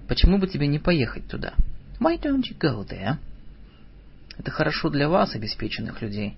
[0.08, 1.54] Почему бы тебе не поехать туда?
[2.00, 3.18] Why don't you go there?
[4.38, 6.36] Это хорошо для вас, обеспеченных людей.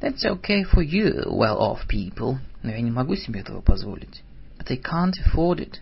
[0.00, 2.38] That's okay for you, well-off people.
[2.62, 4.22] Но я не могу себе этого позволить.
[4.58, 5.80] But I can't afford it.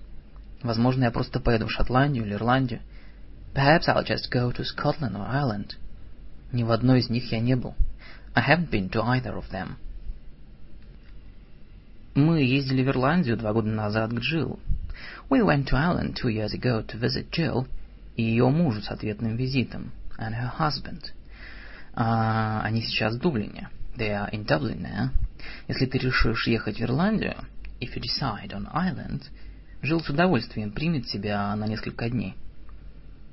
[0.62, 2.80] Возможно, я просто поеду в Шотландию или Ирландию.
[3.54, 5.76] Perhaps I'll just go to Scotland or Ireland.
[6.52, 7.74] Ни в одной из них я не был.
[8.34, 9.76] I haven't been to either of them.
[12.14, 14.58] Мы ездили в Ирландию два года назад к Джилл.
[15.28, 17.66] We went to Ireland two years ago to visit Jill.
[18.16, 21.12] и ее мужу с ответным визитом, and her husband.
[21.94, 23.68] А, они сейчас в Дублине.
[23.96, 25.10] They are in Dublin now.
[25.68, 27.36] Если ты решишь ехать в Ирландию,
[27.80, 29.22] if you decide on Ireland,
[29.82, 32.34] Джилл с удовольствием примет тебя на несколько дней.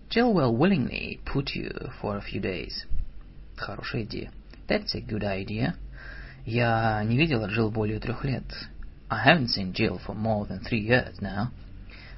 [0.09, 2.85] Jill will willingly put you for a few days.
[3.55, 4.31] Хорошая идея.
[4.71, 5.75] That's a good idea.
[6.45, 8.45] Я не видела Джилл более трех лет.
[9.09, 11.49] I haven't seen Jill for more than three years now.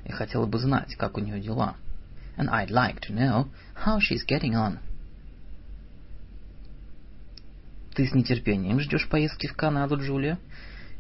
[0.06, 1.78] Я хотела бы знать, как у нее дела.
[2.38, 4.78] And I'd like to know how she's getting on.
[7.96, 10.38] Ты с нетерпением ждешь поездки в Канаду, Джулия?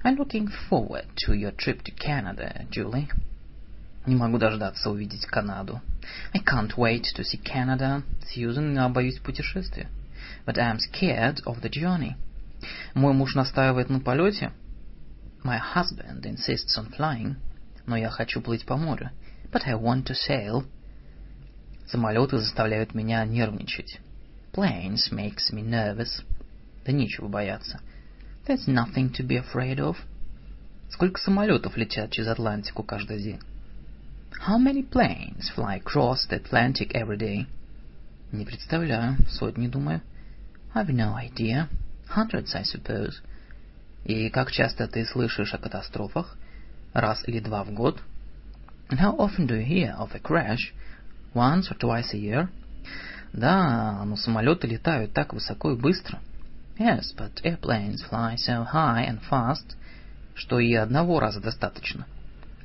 [0.04, 3.12] I'm looking forward to your trip to Canada, Julie.
[4.08, 5.82] Не могу дождаться увидеть Канаду.
[6.34, 8.02] I can't wait to see Canada.
[8.26, 9.88] Сьюзен, боюсь путешествия.
[10.46, 12.16] But I'm scared of the journey.
[12.94, 14.52] Мой муж настаивает на полете.
[15.44, 17.36] My husband insists on flying.
[17.86, 19.12] Но я хочу плыть по морю.
[19.52, 20.66] But I want to sail.
[21.86, 24.00] Самолеты заставляют меня нервничать.
[24.54, 26.24] Planes makes me nervous.
[26.86, 27.80] Да нечего бояться.
[28.46, 29.98] There's nothing to be afraid of.
[30.90, 33.40] Сколько самолетов летят через Атлантику каждый день?
[34.48, 37.48] How many planes fly across the Atlantic every day?
[38.32, 39.18] Не представляю.
[39.30, 40.02] Сотни, думаю.
[40.76, 41.70] I've no idea.
[42.10, 43.22] Hundreds, I suppose.
[44.06, 46.36] И как часто ты слышишь о катастрофах?
[46.94, 48.02] Раз или два в год?
[48.90, 50.74] And how often do you hear of a crash?
[51.34, 52.50] Once or twice a year?
[53.34, 56.20] Да, но самолеты летают так высоко и быстро.
[56.78, 59.76] Yes, but airplanes fly so high and fast,
[60.36, 62.06] что и одного раза достаточно.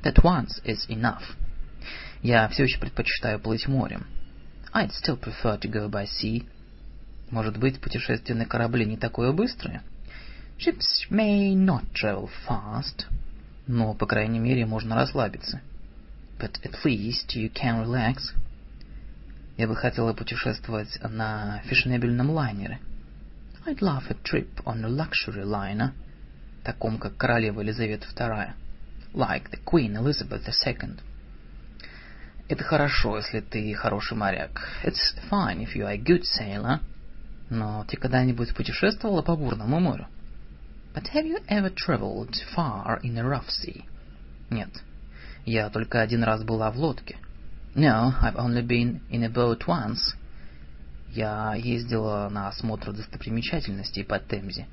[0.03, 1.23] That once is enough.
[2.21, 4.07] Я все еще предпочитаю плыть морем.
[4.73, 6.47] I'd still prefer to go by sea.
[7.31, 9.83] Может быть, путешествие на корабле не такое быстрое?
[10.57, 13.05] Ships may not travel fast.
[13.67, 15.61] Но, по крайней мере, можно расслабиться.
[16.39, 18.33] But at least you can relax.
[19.57, 22.79] Я бы хотела путешествовать на фешенебельном лайнере.
[23.65, 25.91] I'd love a trip on a luxury liner,
[26.63, 28.53] таком как королева Елизавета II,
[29.13, 30.99] like the Queen Elizabeth II.
[32.47, 34.59] Это хорошо, если ты хороший моряк.
[34.83, 36.79] It's fine if you are a good sailor.
[37.49, 40.07] Но ты когда-нибудь путешествовала по бурному морю?
[40.93, 43.85] But have you ever traveled far in a rough sea?
[44.49, 44.69] Нет.
[45.45, 47.17] Я только один раз была в лодке.
[47.75, 50.15] No, I've only been in a boat once.
[51.11, 54.67] Я ездила на осмотр достопримечательностей по Темзе.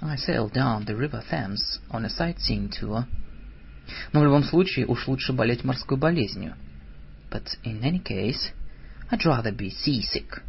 [0.00, 3.04] I sailed down the river Thames on a sightseeing tour.
[4.12, 6.54] Но в любом случае уж лучше болеть морской болезнью.
[7.30, 8.52] But in any case,
[9.10, 10.42] I'd rather be seasick,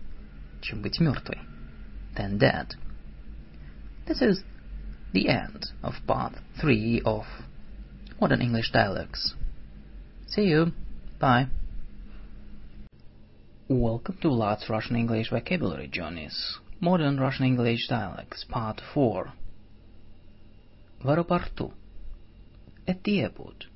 [0.62, 1.38] чем быть мертвой,
[2.14, 2.74] than dead.
[4.06, 4.42] This is
[5.12, 7.24] the end of part three of
[8.20, 9.34] Modern English Dialogues.
[10.26, 10.72] See you.
[11.20, 11.48] Bye.
[13.68, 16.58] Welcome to Lat's Russian English Vocabulary Journeys.
[16.80, 19.32] Modern Russian English Dialects, Part 4.
[21.02, 21.72] В аэропорту.
[22.86, 23.66] At the airport.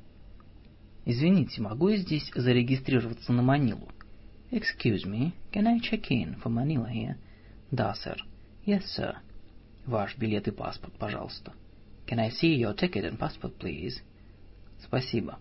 [1.05, 3.89] Извините, могу я здесь зарегистрироваться на Манилу?
[4.50, 7.18] Excuse me, can I check in for Manila here?
[7.70, 8.26] Да, сэр.
[8.66, 9.18] Yes, sir.
[9.86, 11.52] Ваш билет и паспорт, пожалуйста.
[12.06, 14.02] Can I see your ticket and passport, please?
[14.82, 15.40] Спасибо.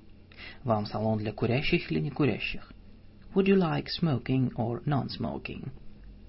[0.65, 2.73] Вам салон для курящих или некурящих?
[3.35, 5.69] Would you like smoking or non-smoking?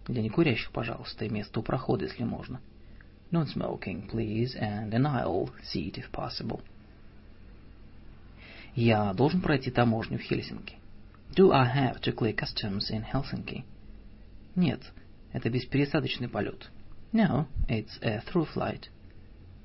[0.07, 2.61] Для некурящих, пожалуйста, и место у прохода, если можно.
[3.31, 6.61] Non-smoking, please, and an aisle seat, if possible.
[8.76, 10.77] Я должен пройти таможню в Хельсинки.
[11.36, 13.64] Do I have to clear customs in Helsinki?
[14.55, 14.81] Нет,
[15.32, 16.70] это беспересадочный полет.
[17.12, 18.89] No, it's a through flight.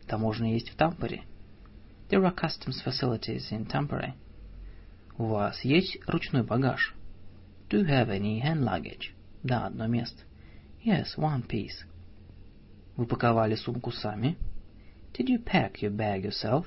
[0.08, 1.24] Таможня есть в Тампере.
[2.10, 4.14] There are customs facilities in Tampere.
[5.18, 6.94] У вас есть ручной багаж?
[7.70, 9.14] Do you have any hand luggage?
[9.44, 10.24] Да, одно место.
[10.86, 11.86] Yes, one piece.
[12.95, 14.38] Вы паковали сумку сами?
[15.14, 16.66] Did you pack your bag yourself?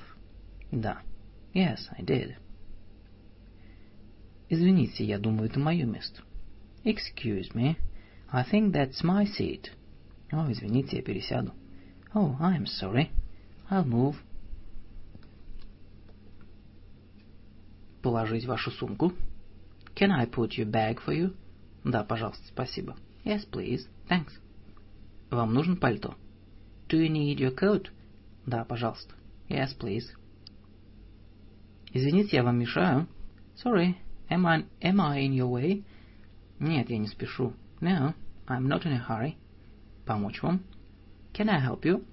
[0.70, 0.98] Да.
[1.54, 2.36] Yes, I did.
[4.49, 6.21] Извините, я думаю, это мое место.
[6.83, 7.77] Excuse me,
[8.31, 9.71] I think that's my seat.
[10.31, 11.53] О, извините, я пересяду.
[12.13, 13.09] Oh, I'm sorry.
[13.69, 14.15] I'll move.
[18.01, 19.13] Положить вашу сумку?
[19.95, 21.35] Can I put your bag for you?
[21.83, 22.95] Да, пожалуйста, спасибо.
[23.23, 23.87] Yes, please.
[24.09, 24.31] Thanks.
[25.31, 26.15] Вам нужен пальто?
[26.87, 27.89] Do you need your coat?
[28.45, 29.15] Да, пожалуйста.
[29.49, 30.05] Yes, please.
[31.91, 33.07] Извините, я вам мешаю.
[33.55, 33.95] Sorry,
[34.29, 35.83] am I, am I in your way?
[36.59, 37.53] Нет, я не спешу.
[37.81, 38.13] No,
[38.47, 39.35] I'm not in a hurry.
[40.05, 40.61] Помочь вам?
[41.33, 42.05] Can I help you?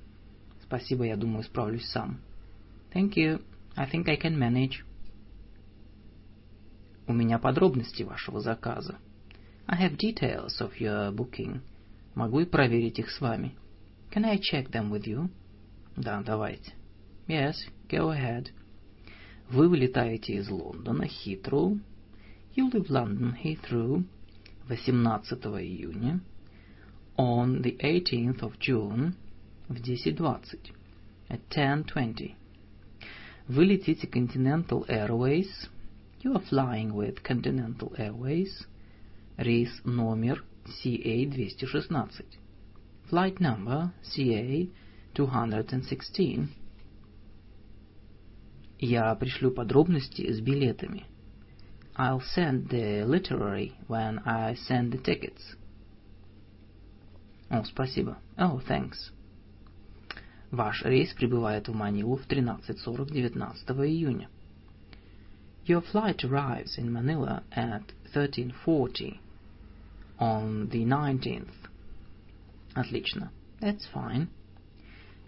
[0.64, 2.18] Спасибо, я думаю, справлюсь сам.
[2.92, 3.42] Thank you.
[3.76, 4.84] I think I can manage.
[7.06, 8.98] У меня подробности вашего заказа.
[9.66, 11.60] I have details of your booking.
[12.14, 13.54] Могу и проверить их с вами.
[14.10, 15.30] Can I check them with you?
[15.96, 16.72] Да, давайте.
[17.28, 17.54] Yes,
[17.88, 18.48] go ahead.
[19.50, 21.78] Вы вылетаете из Лондона, Хитроу.
[22.54, 24.04] You leave London, Heathrow.
[24.68, 26.20] 18 июня.
[27.16, 29.16] On the 18th of June.
[29.70, 30.70] В 10.20.
[31.30, 32.34] At 10.20.
[33.48, 35.70] Вы летите Continental Airways.
[36.22, 38.66] You are flying with Continental Airways.
[39.38, 42.26] Рейс номер CA-216.
[43.10, 46.48] Flight number CA-216.
[48.78, 51.06] Я пришлю подробности с билетами.
[51.95, 55.55] I'll send the literary when I send the tickets.
[57.49, 58.17] О, спасибо.
[58.37, 59.11] Oh, thanks.
[60.51, 64.29] Ваш рейс прибывает в Манилу в 13.40 19 июня.
[65.65, 69.19] Your flight arrives in Manila at 13.40
[70.19, 71.51] on the 19th.
[72.73, 73.31] Отлично.
[73.59, 74.27] That's fine.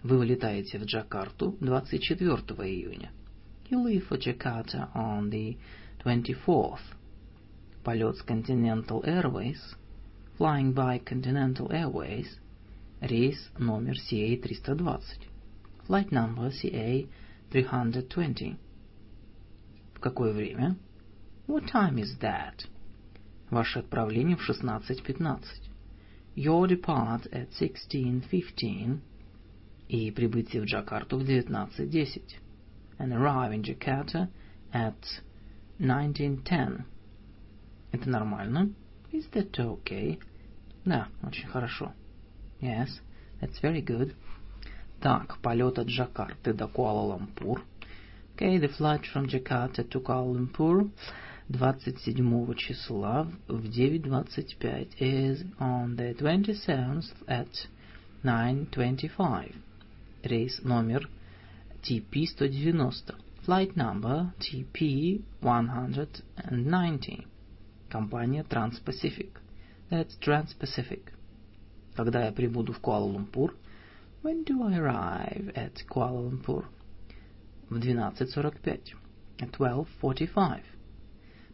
[0.02, 2.32] Вы вылетаете в Джакарту 24
[2.68, 3.10] июня.
[3.68, 5.56] You leave for Jakarta on the
[6.04, 6.80] 24th.
[7.84, 9.60] Полет с Continental Airways,
[10.38, 12.26] flying by Continental Airways,
[13.00, 15.28] рейс номер CA-320.
[15.86, 18.56] Flight number CA-320.
[19.94, 20.76] В какое время?
[21.46, 22.66] What time is that?
[23.50, 25.44] Ваше отправление в 16.15.
[26.36, 29.00] Your depart at 16.15.
[29.88, 32.22] И прибытие в Джакарту в 19.10.
[32.98, 34.28] And arrive in Jakarta
[34.72, 34.94] at
[35.79, 36.85] 1910.
[37.91, 38.69] Это нормально?
[39.11, 40.19] Is that okay?
[40.85, 41.93] Да, очень хорошо.
[42.61, 43.01] Yes,
[43.41, 44.13] that's very good.
[45.01, 47.61] Так, полет от Джакарты до Куала-Лумпур.
[48.35, 50.89] Okay, the flight from Jakarta to Kuala Lumpur
[51.47, 57.47] 27 числа в 9.25 is on the 27th at
[58.25, 59.55] 9.25.
[60.23, 61.07] Рейс номер
[61.81, 63.15] TP-190.
[63.45, 67.25] Flight number TP-190.
[67.89, 69.39] Компания Trans-Pacific.
[69.91, 71.11] That's Trans-Pacific.
[71.95, 73.55] Когда я прибуду в Куала-Лумпур?
[74.23, 76.65] When do I arrive at Kuala Lumpur?
[77.69, 78.95] В 12.45.
[79.37, 80.63] At 12.45.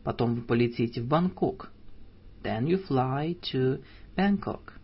[0.06, 1.74] Потом вы полетите в Бангкок.
[2.42, 3.84] Then you fly to
[4.16, 4.80] Bangkok.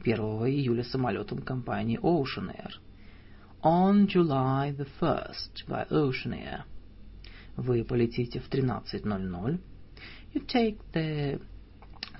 [0.00, 0.18] 1
[0.48, 2.80] июля самолетом компании Ocean Air.
[3.66, 6.66] On July the 1st by Ocean Air.
[7.56, 9.58] Вы полетите в 13.00.
[10.32, 11.40] You take the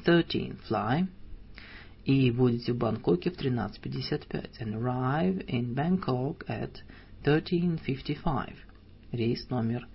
[0.05, 1.06] 13th fly.
[2.05, 4.59] И будете в Бангкоке в 13.55.
[4.59, 6.82] And arrive in Bangkok at
[7.23, 8.56] 13.55.
[9.12, 9.86] Рейс номер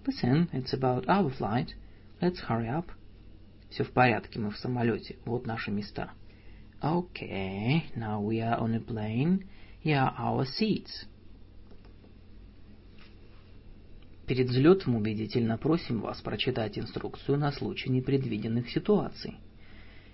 [0.07, 1.75] Listen, it's about our flight.
[2.19, 2.87] Let's hurry up.
[3.69, 6.09] Все в порядке, мы в самолете, вот наши места.
[6.81, 9.47] Okay, now we are on a plane.
[9.83, 11.05] Here are our seats.
[14.27, 19.35] Перед взлетом убедительно просим вас прочитать инструкцию на случай непредвиденных ситуаций.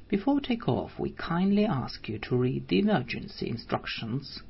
[0.09, 4.41] Before takeoff, we kindly ask you to read the emergency instructions,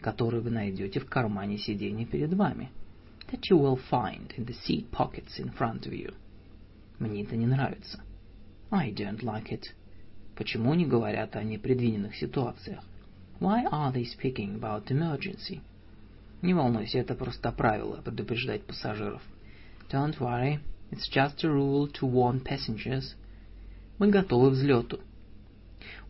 [0.00, 2.70] которые вы найдете в кармане сиденья перед вами,
[3.30, 6.14] that you will find in the seat pockets in front of you.
[6.98, 8.00] Мне это не нравится.
[8.70, 9.64] I don't like it.
[10.34, 12.82] Почему не говорят о непредвиденных ситуациях?
[13.38, 15.60] Why are they speaking about emergency?
[16.42, 19.22] Не волнуйся, это просто правило предупреждать пассажиров.
[19.88, 20.58] Don't worry,
[20.90, 23.14] it's just a rule to warn passengers.
[23.98, 25.00] Мы готовы к взлету.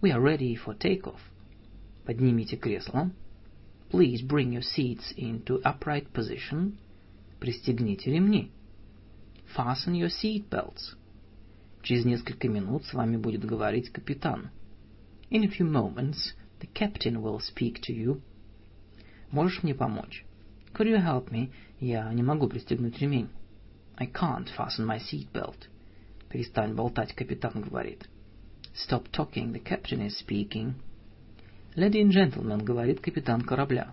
[0.01, 1.21] We are ready for takeoff.
[2.07, 3.11] Поднимите кресло.
[3.91, 6.79] Please bring your seats into upright position.
[7.39, 8.51] Пристегните ремни.
[9.55, 10.97] Fasten your seat belts.
[11.83, 14.51] Через несколько минут с вами будет говорить капитан.
[15.31, 18.23] In a few moments, the captain will speak to you.
[19.33, 20.25] Можешь мне помочь?
[20.75, 21.51] Could you help me?
[21.81, 23.31] Я не могу пристегнуть ремень.
[23.97, 25.69] I can't fasten my seat belt.
[26.29, 28.09] Перестань болтать, капитан говорит.
[28.75, 30.75] Stop talking, the captain is speaking.
[31.75, 33.93] Lady and gentlemen, говорит капитан корабля.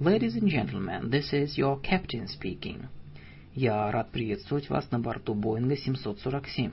[0.00, 2.86] Ladies and gentlemen, this is your captain speaking.
[3.54, 6.72] Я рад приветствовать вас на борту Боинга 747.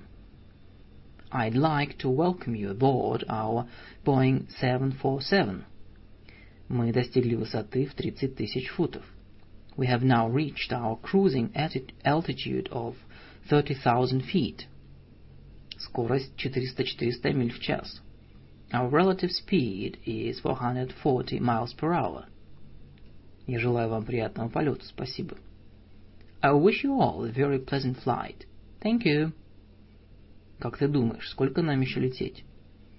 [1.32, 3.68] I'd like to welcome you aboard our
[4.04, 5.64] Boeing 747.
[6.71, 9.05] Мы достигли высоты в 30 тысяч футов.
[9.77, 11.53] We have now reached our cruising
[12.05, 12.97] altitude of
[13.49, 14.67] 30,000 feet.
[15.79, 18.01] Скорость 400-400 миль в час.
[18.73, 22.25] Our relative speed is 440 miles per hour.
[23.47, 24.85] Я желаю вам приятного полета.
[24.87, 25.37] Спасибо.
[26.43, 28.47] I wish you all a very pleasant flight.
[28.81, 29.33] Thank you.
[30.59, 32.45] Как ты думаешь, сколько нам еще лететь?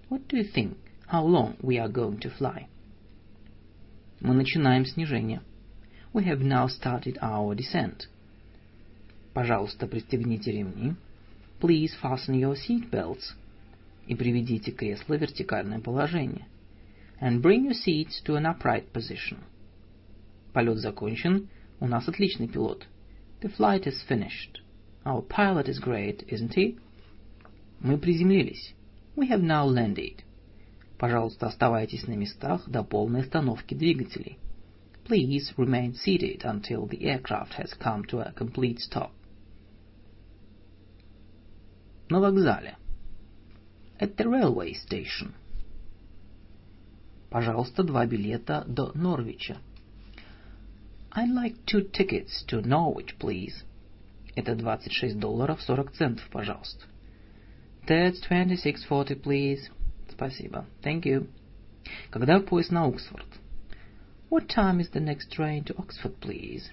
[0.09, 0.77] What do you think?
[1.11, 2.67] How long we are going to fly?
[4.22, 5.42] Мы начинаем снижение.
[6.12, 8.06] We have now started our descent.
[9.34, 10.94] Пожалуйста, пристегните ремни.
[11.60, 13.34] Please fasten your seat belts.
[14.06, 16.46] И приведите кресло в вертикальное положение.
[17.20, 19.38] And bring your seats to an upright position.
[20.52, 21.48] Полет закончен.
[21.80, 22.86] У нас отличный пилот.
[23.40, 24.60] The flight is finished.
[25.04, 26.78] Our pilot is great, isn't he?
[27.80, 28.72] Мы приземлились.
[29.16, 30.22] We have now landed.
[31.02, 34.38] Пожалуйста, оставайтесь на местах до полной остановки двигателей.
[35.04, 39.10] Please remain seated until the aircraft has come to a complete stop.
[42.08, 42.76] На вокзале.
[43.98, 45.32] At the railway station.
[47.30, 49.56] Пожалуйста, два билета до Норвича.
[51.10, 53.64] I'd like two tickets to Norwich, please.
[54.36, 56.86] Это 26 долларов 40 центов, пожалуйста.
[57.88, 59.68] That's 26.40, please.
[60.21, 60.65] Спасибо.
[60.83, 61.27] Thank you.
[62.09, 63.27] Когда поезд на Оксфорд?
[64.29, 66.71] What time is the next train to Oxford, please?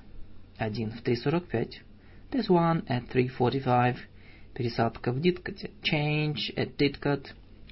[0.59, 1.75] Один в 3.45.
[2.33, 3.97] There's one at 3.45.
[4.55, 5.71] Пересадка в Диткоте.
[5.83, 7.29] Change at Didcot.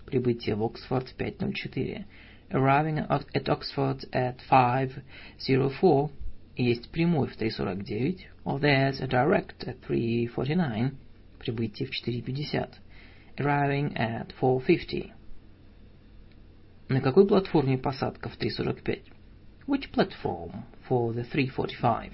[0.06, 2.04] Прибытие в Оксфорд в 5.04.
[2.50, 6.10] Arriving at Oxford at 5.04.
[6.56, 8.20] Есть прямой в 3.49.
[8.44, 10.94] Or there's a direct at 3.49.
[11.38, 12.68] Прибытие в 4.50.
[13.38, 15.12] Arriving at 4.50.
[16.89, 19.01] На какой платформе посадка в 3.45?
[19.68, 22.14] Which platform for the 3.45?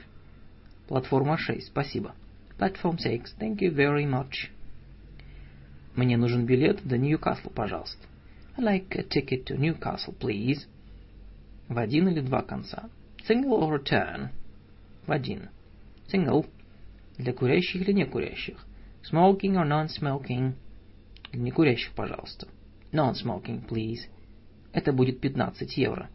[0.87, 2.15] Платформа 6, спасибо.
[2.57, 4.49] Platform 6, thank you very much.
[5.95, 8.07] Мне нужен билет до Ньюкасла, пожалуйста.
[8.57, 10.67] I'd like a ticket to Newcastle, please.
[11.67, 12.89] В один или два конца.
[13.27, 14.29] Single or return?
[15.05, 15.49] В один.
[16.11, 16.47] Single.
[17.17, 18.57] Для курящих или некурящих?
[19.03, 20.53] Smoking or non-smoking?
[21.31, 22.47] Для некурящих, пожалуйста.
[22.91, 24.09] Non-smoking, please.
[24.73, 26.09] Это будет 15 евро.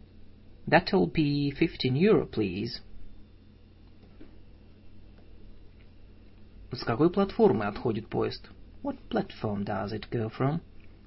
[0.67, 2.81] That'll be 15 euro, please.
[6.71, 8.47] С какой платформы отходит поезд?
[8.83, 10.61] What platform does it go from?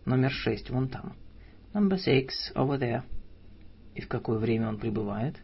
[0.05, 1.15] Номер шесть, вон там.
[1.73, 3.03] Number six, over there.
[3.95, 5.37] И в какое время он прибывает?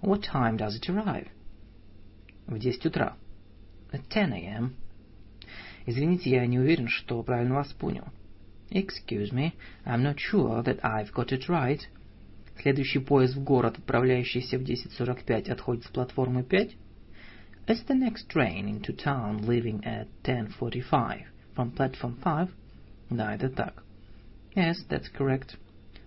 [0.00, 1.28] What time does it arrive?
[2.46, 3.16] В 10 утра.
[3.92, 4.74] At 10 a.m.
[5.86, 8.04] Извините, я не уверен, что правильно вас понял.
[8.71, 11.81] Excuse me, I'm not sure that I've got it right.
[12.61, 16.75] Следующий поезд в город, отправляющийся в 10.45, отходит с платформы 5.
[17.67, 21.23] Is the next train into town leaving at 10.45
[21.55, 22.49] from platform 5?
[23.09, 23.83] Да, это так.
[24.55, 25.57] Yes, that's correct.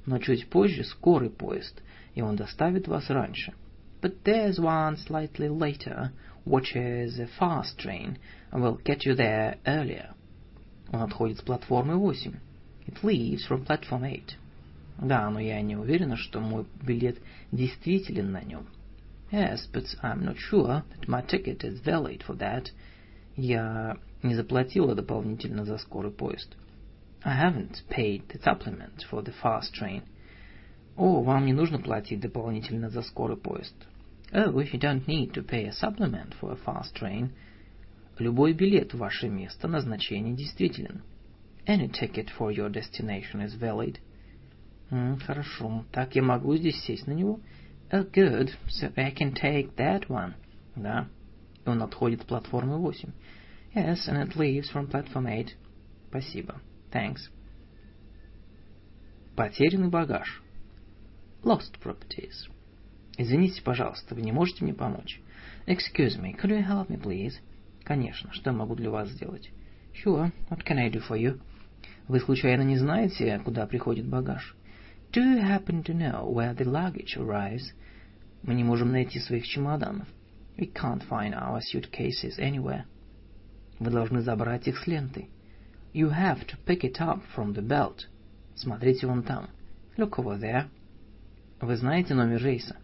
[0.06, 1.82] Но чуть позже скорый поезд,
[2.14, 3.54] и он доставит вас раньше.
[4.00, 6.12] But there's one slightly later,
[6.44, 8.18] which is a fast train,
[8.50, 10.14] and will get you there earlier.
[10.92, 12.34] Он отходит с платформы 8.
[12.88, 14.38] It leaves from platform 8.
[14.99, 17.18] Да, но я не уверена, что мой билет
[17.51, 18.68] действителен на нем.
[19.31, 22.72] Yes, but I'm not sure that my ticket is valid for that.
[23.35, 26.55] Я не заплатила дополнительно за скорый поезд.
[27.23, 30.03] I haven't paid the supplement for the fast train.
[30.95, 33.76] О, вам не нужно платить дополнительно за скорый поезд.
[34.31, 37.31] Oh, if you don't need to pay a supplement for a fast train.
[38.18, 41.03] Любой билет в ваше место назначения действителен.
[41.68, 43.99] Any ticket for your destination is valid.
[44.89, 45.85] Mm, хорошо.
[45.91, 47.41] Так я могу здесь сесть на него?
[47.91, 48.52] Oh, good.
[48.69, 50.34] So I can take that one.
[50.77, 51.10] Да.
[51.65, 53.10] Он отходит с платформы 8.
[53.76, 55.49] Yes, and it leaves from platform 8.
[56.10, 56.61] Спасибо.
[56.91, 57.30] Thanks.
[59.35, 60.41] Потерянный багаж.
[61.44, 62.49] Lost properties.
[63.18, 65.19] Извините, пожалуйста, вы не можете мне помочь?
[65.65, 67.34] Excuse me, could you help me, please?
[67.84, 69.49] Конечно, что я могу для вас сделать?
[69.94, 71.39] Sure, what can I do for you?
[72.07, 74.55] Вы случайно не знаете, куда приходит багаж?
[75.11, 77.73] Do you happen to know where the luggage arrives?
[78.43, 80.07] Мы не можем найти своих чемоданов.
[80.57, 82.84] We can't find our suitcases anywhere.
[83.79, 85.27] Вы должны забрать их с ленты.
[85.93, 88.07] You have to pick it up from the belt.
[88.55, 89.49] Смотрите вон там.
[89.97, 90.67] Look over there.
[91.59, 92.77] Вы знаете номер рейса?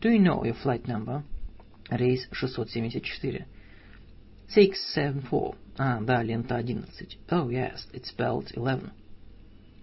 [0.00, 1.22] Do you know your flight number?
[1.90, 3.46] Рейс 674.
[4.48, 5.56] 674.
[5.76, 7.18] А, да, лента 11.
[7.28, 8.90] Oh, yes, it's belt 11.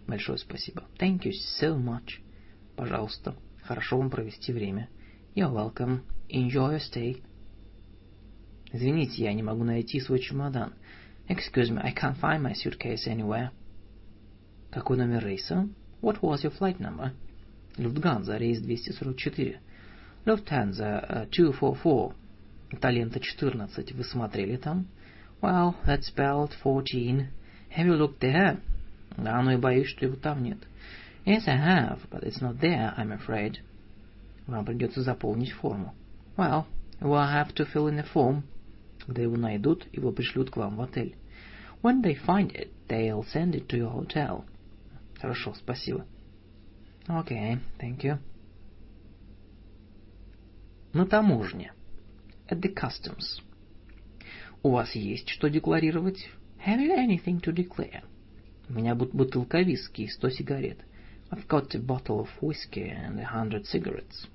[0.08, 0.84] Большое спасибо.
[1.00, 2.20] Thank you so much.
[2.76, 3.36] Пожалуйста.
[3.64, 4.90] Хорошо вам провести время.
[5.36, 6.02] You're welcome.
[6.30, 7.22] Enjoy your stay.
[8.72, 10.74] Извините, я не могу найти свой чемодан.
[11.28, 13.50] Excuse me, I can't find my suitcase anywhere.
[14.72, 15.70] Какой номер рейса?
[16.02, 17.12] What was your flight number?
[17.78, 19.60] Люфтганза, рейс 244.
[20.26, 22.16] Lufthansa uh, 244.
[22.72, 23.92] Это лента 14.
[23.94, 24.88] Вы смотрели там?
[25.42, 27.28] Well, that's belt 14.
[27.76, 28.60] Have you looked there?
[29.18, 30.58] Да, но и боюсь, что его там нет.
[31.26, 33.58] Yes, I have, but it's not there, I'm afraid.
[34.48, 35.94] Вам придется заполнить форму.
[36.38, 36.66] Well,
[37.02, 38.44] we'll have to fill in the form.
[39.06, 41.16] Когда его найдут, его пришлют к вам в отель.
[41.82, 44.46] When they find it, they'll send it to your hotel.
[45.20, 46.06] Хорошо, спасибо.
[47.08, 48.18] Okay, thank you.
[50.94, 51.72] На таможне.
[52.48, 53.42] At the customs.
[54.62, 56.28] У вас есть что декларировать?
[56.66, 58.04] Have you anything to declare?
[58.70, 60.80] У меня бутылка виски и сто сигарет.
[61.32, 64.28] I've got a bottle of whiskey and a hundred cigarettes.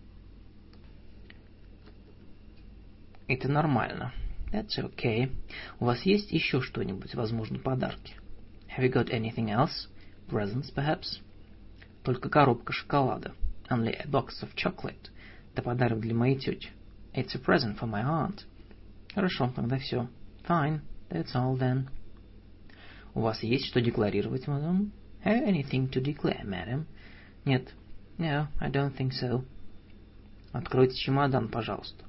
[3.28, 4.12] Это нормально.
[4.52, 5.30] That's okay.
[5.78, 8.14] У вас есть еще что-нибудь, возможно, подарки?
[8.76, 9.88] Have you got anything else?
[10.28, 11.20] Presents, perhaps?
[12.02, 13.34] Только коробка шоколада.
[13.68, 15.10] Only a box of chocolate.
[15.52, 16.70] Это подарок для моей тети.
[17.13, 18.45] It's a present for my aunt.
[19.13, 20.07] Хорошо, тогда все.
[20.47, 21.87] Fine, that's all then.
[23.13, 24.91] У вас есть что декларировать, мадам?
[25.23, 26.85] Have you anything to declare, madam?
[27.45, 27.73] Нет.
[28.17, 29.43] No, I don't think so.
[30.51, 32.03] Откройте чемодан, пожалуйста.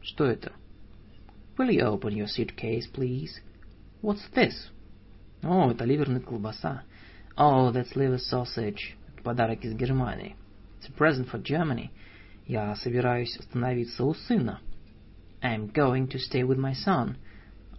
[0.00, 0.52] Что это?
[1.58, 3.40] Will you open your suitcase, please?
[4.02, 4.70] What's this?
[5.42, 6.82] О, это ливерная колбаса.
[7.36, 8.94] Oh, that's liver sausage.
[9.08, 10.36] Это подарок из Германии.
[10.80, 11.90] It's a present for Germany.
[12.51, 14.59] Я собираюсь остановиться у сына.
[15.41, 17.15] I'm going to stay with my son.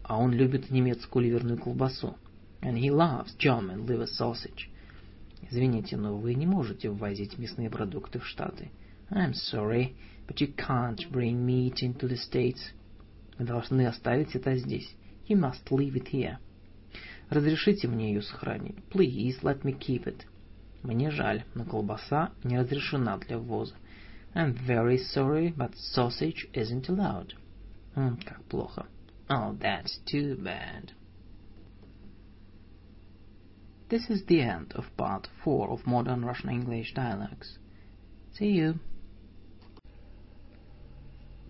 [0.02, 2.16] А он любит немецкую ливерную колбасу.
[2.62, 4.70] And he loves German liver sausage.
[5.42, 8.70] Извините, но вы не можете ввозить мясные продукты в Штаты.
[9.10, 9.94] I'm sorry,
[10.26, 12.72] but you can't bring meat into the States.
[13.36, 14.90] Вы должны оставить это здесь.
[15.28, 16.38] You must leave it here.
[17.28, 18.76] Разрешите мне ее сохранить.
[18.88, 20.22] Please let me keep it.
[20.82, 23.74] Мне жаль, но колбаса не разрешена для ввоза.
[24.35, 27.33] I'm very sorry, but sausage isn't allowed.
[27.95, 28.85] М, как плохо.
[29.29, 30.93] Oh, that's too bad.
[33.89, 37.57] This is the end of part 4 of Modern Russian English Dialogues.
[38.33, 38.79] See you.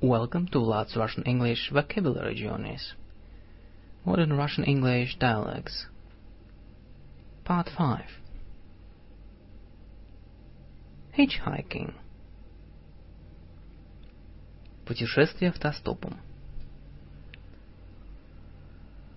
[0.02, 2.94] Welcome to Vlad's Russian English Vocabulary Journeys.
[4.06, 5.88] Modern Russian English Dialogues.
[7.44, 8.02] Part 5
[11.18, 11.96] Hitchhiking
[14.93, 16.21] Путешествие автостопом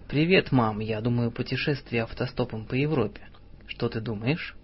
[0.07, 0.80] Привет, мам.
[0.80, 3.27] Я думаю, путешествие автостопом по Европе.
[3.68, 4.56] Что ты думаешь?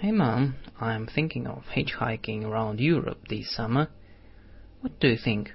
[0.00, 0.54] Hey, Mom.
[0.80, 3.90] I'm thinking of hitchhiking around Europe this summer.
[4.80, 5.48] What do you think?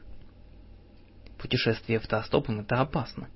[1.40, 3.30] Путешествие автостопом это опасно.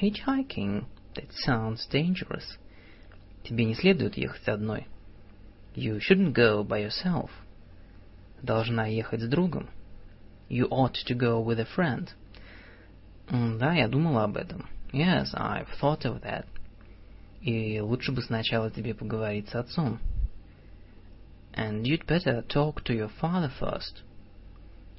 [0.00, 0.86] Hitchhiking?
[1.14, 2.58] That sounds dangerous.
[3.44, 4.86] Тебе не следует ехать одной.
[5.74, 7.28] You shouldn't go by yourself.
[8.40, 9.68] Должна ехать с другом.
[10.51, 12.09] You ought to go with a friend.
[13.29, 14.65] Да, я думала об этом.
[14.93, 16.45] Yes, I've thought of that.
[17.41, 19.99] И лучше бы сначала тебе поговорить с отцом.
[21.53, 24.03] And you'd better talk to your father first.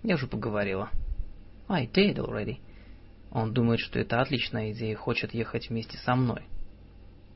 [0.02, 0.90] Я уже поговорила.
[1.68, 2.60] I did already.
[3.30, 6.44] Он думает, что это отличная идея и хочет ехать вместе со мной.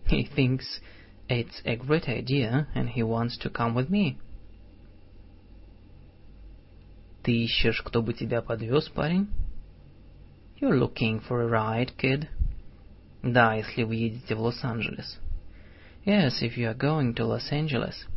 [0.06, 0.81] He thinks
[1.28, 4.19] it's a great idea and he wants to come with me.
[7.28, 9.28] Ты ищешь, кто бы тебя подвез, парень?
[10.62, 12.30] You're looking for a ride, kid?
[13.22, 15.20] Да, если вы едете в Лос-Анджелес.
[16.06, 18.08] Yes, if you are going to Los Angeles.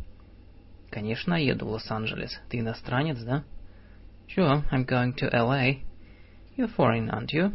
[0.89, 2.39] Конечно, еду в Лос-Анджелес.
[2.47, 3.43] Ты иностранец, да?
[4.29, 5.83] Sure, I'm going to L.A.
[6.55, 7.51] You're foreign, aren't you?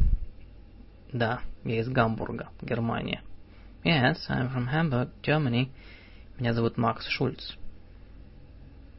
[1.11, 3.23] Да, я из Гамбурга, Германия.
[3.83, 5.71] Yes, I'm from Hamburg, Germany.
[6.37, 7.55] Меня зовут Макс Шульц.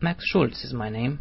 [0.00, 1.20] Max Schultz is my name.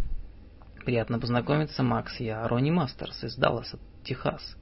[0.88, 2.18] Приятно познакомиться, Макс.
[2.18, 4.56] Я Ронни Мастерс из Далласа, Техас.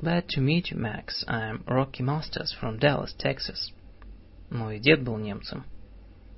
[0.00, 1.24] Glad to meet you, Max.
[1.28, 3.72] I'm Rocky Masters from Dallas, Texas.
[4.50, 5.62] Мой дед был немцем.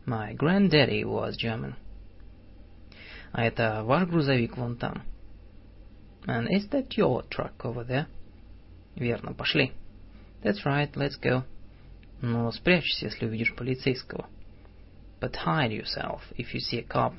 [0.05, 1.77] My granddaddy was German.
[3.33, 5.03] А это ваш грузовик вон там?
[6.27, 8.09] And is that your truck over there?
[8.97, 9.73] Верно, пошли.
[10.43, 11.43] That's right, let's go.
[12.21, 14.29] Но спрячься, если увидишь полицейского.
[15.23, 17.15] But hide yourself if you see a cop.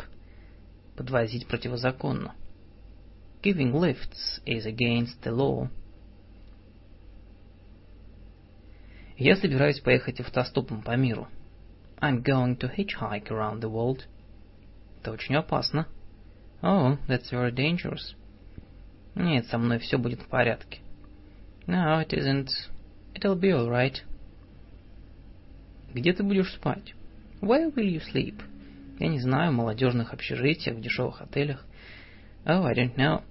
[0.98, 2.34] Подвозить противозаконно.
[3.44, 5.69] Giving lifts is against the law.
[9.15, 11.28] Я собираюсь поехать автостопом по миру.
[12.02, 14.06] I'm going to hitchhike around the world.
[14.99, 15.88] Это очень опасно.
[16.64, 18.15] Oh, that's very dangerous.
[19.14, 20.80] Нет, со мной все будет в порядке.
[21.68, 22.49] No, it isn't.
[23.14, 23.98] It'll be all right.
[25.94, 26.95] Где ты будешь спать?
[27.41, 28.41] Where will you sleep?
[28.99, 31.65] Я не знаю, молодежных общежитиях, в дешевых отелях.
[32.45, 33.24] Oh, I don't know.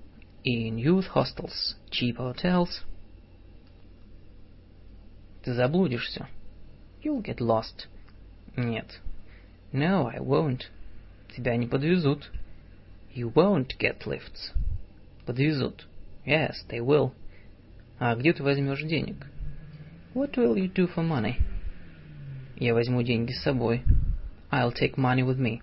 [0.45, 2.69] In youth hostels, cheap hotels.
[5.43, 6.29] Ты заблудишься.
[7.03, 7.87] You'll get lost.
[8.57, 9.01] Нет.
[9.73, 10.63] No, I won't.
[11.37, 12.31] Тебя не подвезут.
[13.15, 14.53] You won't get lifts.
[15.25, 15.87] Подвезут.
[16.25, 17.13] Yes, they will.
[17.99, 19.27] А где ты возьмешь денег?
[20.15, 21.41] What will you do for money?
[22.57, 23.83] Я возьму деньги с собой.
[24.51, 25.60] I'll take money with me.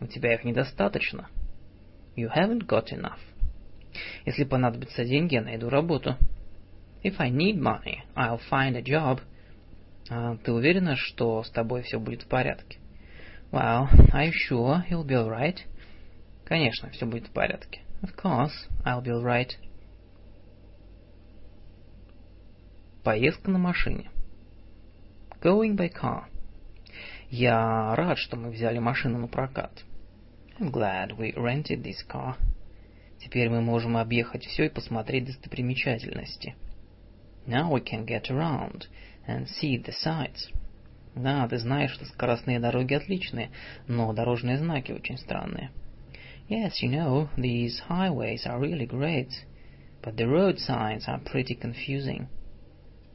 [0.00, 1.28] У тебя их недостаточно.
[2.16, 3.20] You haven't got enough.
[4.26, 6.16] Если понадобятся деньги, я найду работу.
[7.02, 9.20] If I need money, I'll find a job.
[10.10, 12.78] А ты уверена, что с тобой все будет в порядке?
[13.50, 15.58] Well, are you sure you'll be all right?
[16.44, 17.82] Конечно, все будет в порядке.
[18.02, 18.52] Of course,
[18.84, 19.50] I'll be all right.
[23.04, 24.10] Поездка на машине.
[25.40, 26.24] Going by car.
[27.30, 29.84] Я рад, что мы взяли машину на прокат.
[30.58, 32.36] I'm glad we rented this car.
[33.20, 36.54] Теперь мы можем объехать все и посмотреть достопримечательности.
[37.46, 38.86] Now we can get around
[39.26, 40.50] and see the sights.
[41.14, 43.50] Да, ты знаешь, что скоростные дороги отличные,
[43.86, 45.70] но дорожные знаки очень странные.
[46.48, 49.28] Yes, you know, these highways are really great,
[50.02, 52.26] but the road signs are pretty confusing.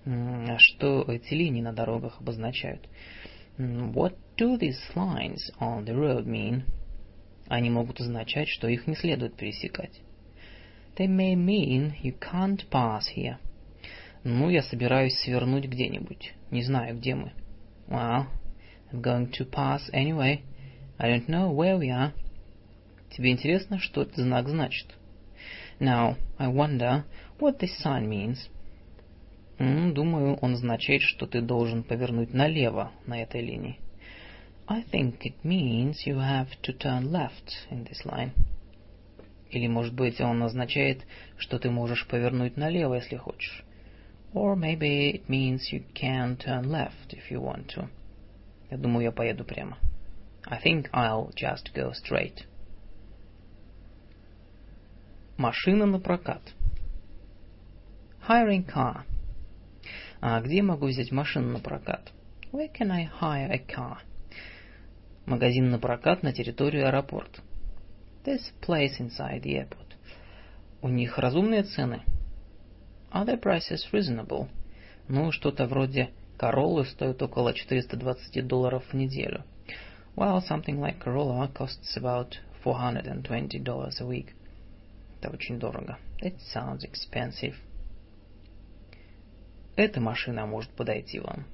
[0.06, 2.88] А что эти линии на дорогах обозначают?
[3.59, 6.65] What do these lines on the road mean?
[7.49, 10.01] Они могут означать, что их не следует пересекать.
[10.97, 13.39] They may mean you can't pass here.
[14.25, 16.35] Ну, я собираюсь свернуть где-нибудь.
[16.51, 17.33] Не знаю, где мы.
[17.89, 18.27] Well,
[18.93, 20.43] I'm going to pass anyway.
[20.99, 22.13] I don't know where we are.
[23.11, 24.87] Тебе интересно, что этот знак значит?
[25.81, 27.05] Now, I wonder
[27.39, 28.49] what this sign means.
[29.60, 33.80] Думаю, он означает, что ты должен повернуть налево на этой линии.
[34.68, 38.32] I think it means you have to turn left in this line.
[39.52, 41.06] Или, может быть, он означает,
[41.38, 43.64] что ты можешь повернуть налево, если хочешь.
[44.34, 47.88] Or maybe it means you can turn left if you want to.
[48.72, 49.78] Я думаю, я поеду прямо.
[50.46, 52.46] I think I'll just go straight.
[55.38, 56.42] Машина на прокат.
[58.28, 59.06] Hiring car.
[60.26, 62.14] А где я могу взять машину на прокат?
[62.54, 63.98] Where can I hire a car?
[65.26, 67.42] Магазин на прокат на территории аэропорта.
[68.24, 69.98] This place inside the airport.
[70.82, 72.04] У них разумные цены.
[73.12, 74.48] Are their prices reasonable?
[75.10, 79.44] Ну, что-то вроде Короллы стоит около 420 долларов в неделю.
[80.16, 84.28] Well, something like Corolla costs about $420 a week.
[85.20, 85.98] Это очень дорого.
[86.22, 87.56] That sounds expensive.
[89.76, 91.46] Эта машина может подойти вам.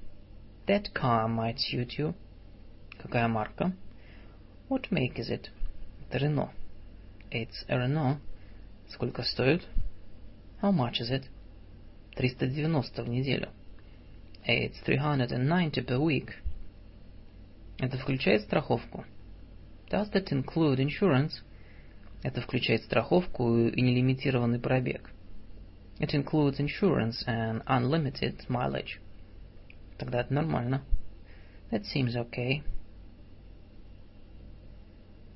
[0.67, 2.15] That car might suit you.
[3.01, 3.73] Какая марка?
[4.69, 5.49] What make is it?
[6.01, 6.49] Это Рено.
[7.31, 8.19] It's a Renault.
[8.89, 9.63] Сколько стоит?
[10.61, 11.23] How much is it?
[12.17, 13.49] 390 в неделю.
[14.45, 16.33] It's 390 per week.
[17.77, 19.05] Это включает страховку?
[19.89, 21.41] Does that include insurance?
[22.21, 25.09] Это включает страховку и нелимитированный пробег.
[25.99, 28.99] It includes insurance and unlimited mileage.
[29.97, 30.81] Тогда это нормально.
[31.71, 32.63] That seems okay.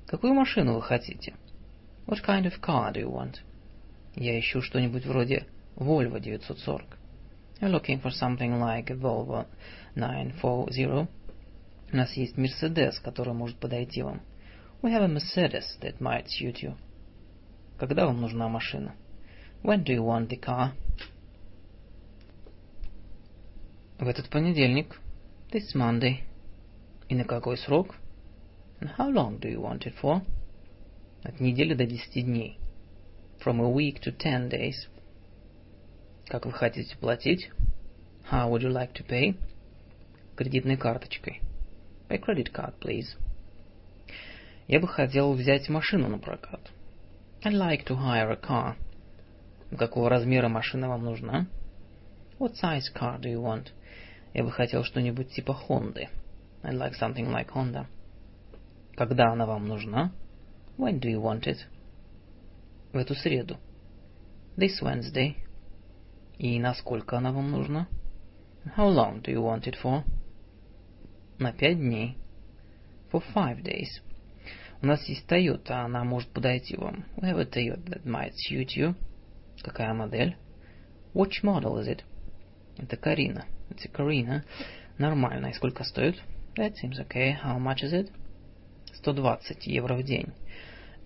[0.06, 1.34] Какую машину вы хотите?
[2.06, 3.40] What kind of car do you want?
[4.14, 5.46] Я ищу что-нибудь вроде
[5.76, 6.98] Volvo 940.
[7.60, 9.46] You're looking for something like a Volvo
[9.94, 11.08] 940.
[11.92, 14.22] У нас есть Mercedes, который может подойти вам.
[14.82, 16.74] We have a Mercedes that might suit you.
[17.78, 18.94] Когда вам нужна машина?
[19.63, 20.73] When do you want the car?
[23.99, 24.99] В этот понедельник.
[25.51, 26.23] This Monday.
[27.09, 27.95] И на какой срок?
[28.79, 30.21] And how long do you want it for?
[31.23, 32.57] От недели до десяти дней.
[33.43, 34.87] From a week to ten days.
[36.27, 37.49] Как вы хотите платить?
[38.31, 39.35] How would you like to pay?
[40.35, 41.41] Кредитной карточкой.
[42.07, 43.17] By credit card, please.
[44.67, 46.61] Я бы хотел взять машину на прокат.
[47.43, 48.75] I'd like to hire a car.
[49.76, 51.46] Какого размера машина вам нужна?
[52.38, 53.72] What size car do you want?
[54.32, 56.08] Я бы хотел что-нибудь типа Хонды.
[56.62, 57.86] I'd like something like Honda.
[58.96, 60.12] Когда она вам нужна?
[60.78, 61.58] When do you want it?
[62.92, 63.58] В эту среду.
[64.56, 65.36] This Wednesday.
[66.38, 67.88] И насколько она вам нужна?
[68.76, 70.04] How long do you want it for?
[71.38, 72.16] На пять дней.
[73.12, 74.02] For five days.
[74.82, 77.04] У нас есть Toyota, она может подойти вам.
[77.16, 78.94] We have a Toyota that might suit you.
[79.64, 80.36] Какая модель?
[81.14, 82.02] Which model is it?
[82.76, 83.46] Это Карина.
[83.70, 84.44] A Carina.
[84.98, 85.46] Нормально.
[85.46, 86.16] И сколько стоит?
[86.56, 87.32] That seems okay.
[87.42, 88.10] How much is it?
[89.02, 90.34] 120 евро в день.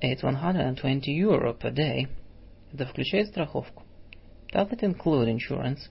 [0.02, 2.09] It's 120 euro per day.
[2.72, 3.85] Это включает страховку?
[4.52, 5.89] Does it include insurance?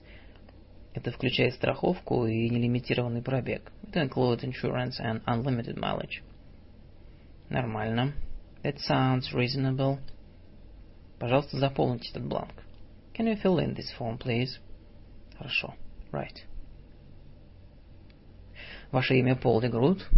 [0.92, 3.72] Это включает страховку и нелимитированный пробег.
[3.84, 6.22] It includes insurance and unlimited mileage.
[7.48, 8.12] Нормально.
[8.62, 10.00] That sounds reasonable.
[11.18, 12.54] Пожалуйста, заполните этот бланк.
[13.14, 14.60] Can you fill in this form, please?
[15.36, 15.74] Хорошо.
[16.12, 16.44] Right.
[18.92, 20.08] Ваше имя Пол де Грут?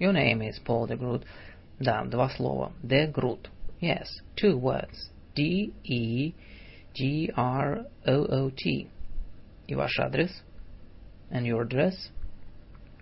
[0.00, 1.24] Your name is Paul de Groot.
[1.78, 2.72] Да, два слова.
[2.82, 3.48] De Groot.
[3.80, 4.06] Yes,
[4.36, 5.10] two words.
[5.34, 6.34] D-E-G-R-O-O-T.
[9.68, 10.42] И ваш адрес?
[11.30, 12.10] And your address?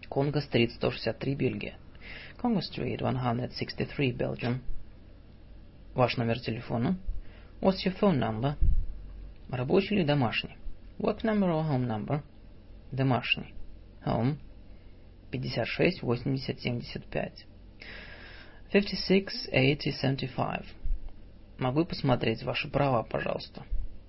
[0.09, 1.75] Конго-стрит, 163, Бельгия.
[2.41, 4.61] Congo Street, 163, Belgium.
[5.95, 6.97] Ваш номер телефона?
[7.62, 8.56] What's your phone number?
[9.50, 10.58] Рабочий или домашний?
[11.00, 12.22] Work number or home number?
[12.92, 13.54] Домашний.
[14.06, 14.38] Home.
[15.32, 17.46] 56 80 75.
[18.72, 20.66] 56 80 75.
[21.58, 23.64] Могу посмотреть ваши права, пожалуйста?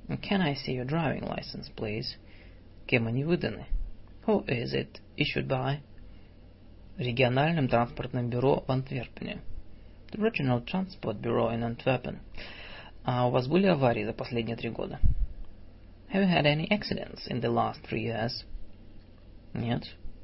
[0.09, 2.17] Can I see your driving license, please?
[2.87, 3.67] Кем они выданы?
[4.27, 5.81] Who is it issued by?
[6.99, 9.41] Региональным транспортным бюро в Антверпене.
[10.13, 12.21] The Regional Transport Bureau in Antwerpen.
[13.04, 15.00] А у вас были аварии за последние три года?
[16.14, 18.46] Have you had any accidents in the last three years?
[19.54, 19.84] Нет.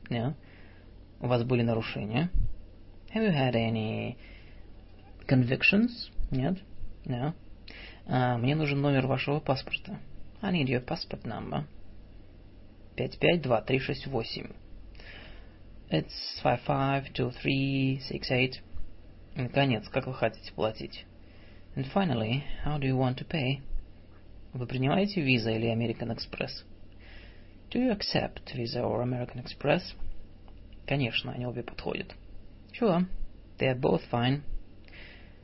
[0.09, 0.35] No.
[1.19, 2.29] У вас были нарушения?
[3.13, 4.17] Have you had any
[5.27, 6.11] convictions?
[6.29, 6.59] Нет.
[7.05, 7.33] No.
[8.05, 9.99] А, мне нужен номер вашего паспорта.
[10.41, 11.65] I need your passport number.
[12.97, 14.51] 552368.
[15.89, 18.61] It's 552368.
[19.35, 21.05] Наконец, как вы хотите платить?
[21.76, 23.60] And finally, how do you want to pay?
[24.52, 26.64] Вы принимаете Visa или American Express?
[27.70, 29.94] Do you accept Visa or American Express?
[30.86, 32.14] Конечно, они обе подходят.
[32.78, 33.06] Sure,
[33.58, 34.42] they are both fine.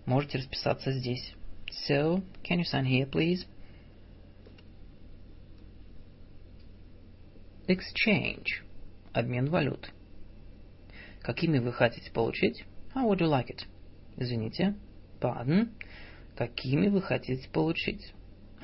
[0.05, 1.35] Можете расписаться здесь.
[1.87, 3.47] So, can you sign here, please?
[7.67, 8.63] Exchange.
[9.13, 9.91] Обмен валют.
[11.21, 12.65] Какими вы хотите получить?
[12.95, 13.67] How would you like it?
[14.17, 14.75] Извините.
[15.21, 15.75] Pardon?
[16.36, 18.14] Какими вы хотите получить?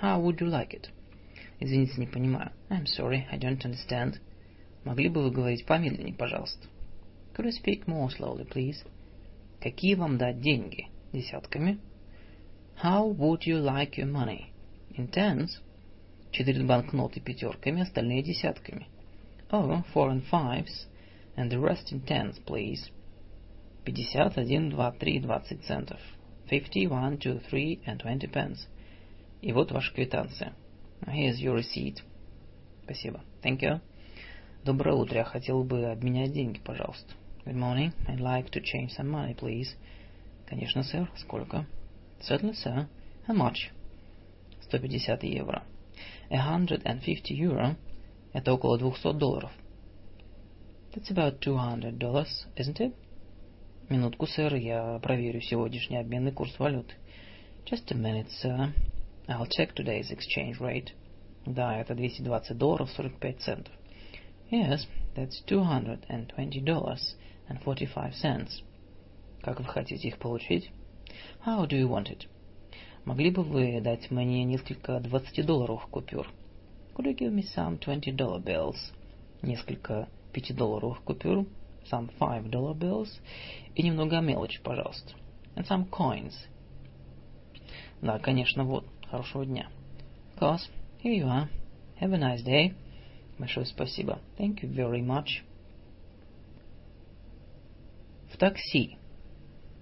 [0.01, 0.89] How would you like it?
[1.59, 2.51] Извините, не понимаю.
[2.69, 4.19] I'm sorry, I don't understand.
[4.85, 6.67] Могли бы вы говорить помедленнее, пожалуйста?
[7.35, 8.83] Could you speak more slowly, please?
[9.59, 10.87] Какие вам дать деньги?
[11.11, 11.79] Десятками?
[12.81, 14.51] How would you like your money?
[14.97, 15.61] In tens?
[16.31, 18.87] Четыре банкноты пятерками, остальные десятками.
[19.51, 20.87] Oh, four and fives,
[21.35, 22.89] and the rest in tens, please.
[23.83, 25.99] Пятьдесят, один, два, три, двадцать центов.
[26.48, 28.66] Fifty, one, two, three, and twenty pence.
[29.42, 30.52] И вот ваша квитанция.
[31.06, 32.02] Here's your receipt.
[32.84, 33.20] Спасибо.
[33.42, 33.80] Thank you.
[34.64, 35.18] Доброе утро.
[35.18, 37.14] Я хотел бы обменять деньги, пожалуйста.
[37.44, 37.92] Good morning.
[38.08, 39.76] I'd like to change some money, please.
[40.46, 41.10] Конечно, сэр.
[41.16, 41.66] Сколько?
[42.20, 42.88] Certainly, sir.
[43.26, 43.70] How much?
[44.70, 45.62] 150 евро.
[46.30, 47.76] A hundred and fifty euro.
[48.32, 49.50] Это около 200 долларов.
[50.94, 52.94] That's about two hundred dollars, isn't it?
[53.89, 56.93] Минутку, сэр, я проверю сегодняшний обменный курс валюты.
[57.65, 58.71] Just a minute, sir.
[59.27, 60.89] I'll check today's exchange rate.
[61.47, 63.73] Да, это 220 долларов 45 центов.
[64.51, 64.81] Yes,
[65.15, 67.15] that's two hundred and twenty dollars
[67.49, 68.61] and forty-five cents.
[69.41, 70.69] Как вы хотите их получить?
[71.43, 72.27] How do you want it?
[73.05, 76.31] Могли бы вы дать мне несколько 20-долларовых купюр?
[76.93, 78.77] Could you give me some twenty-dollar bills?
[79.41, 81.47] Несколько 5-долларовых купюр,
[81.91, 83.09] some five-dollar bills
[83.75, 85.13] и немного мелочи, пожалуйста.
[85.55, 86.33] And some coins.
[88.01, 88.85] Да, конечно, вот.
[89.09, 89.69] Хорошего дня.
[90.39, 90.69] course.
[91.03, 91.49] Here you are.
[91.99, 92.73] Have a nice day.
[93.37, 94.19] Большое спасибо.
[94.37, 95.43] Thank you very much.
[98.31, 98.97] В такси.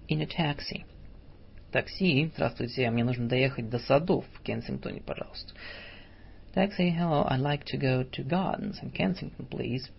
[0.08, 0.84] In a taxi.
[1.70, 2.30] Такси.
[2.34, 5.54] Здравствуйте, мне нужно доехать до садов в Кенсингтоне, пожалуйста.
[6.54, 9.90] Taxi, hello, I'd like to go to gardens in Kensington, please.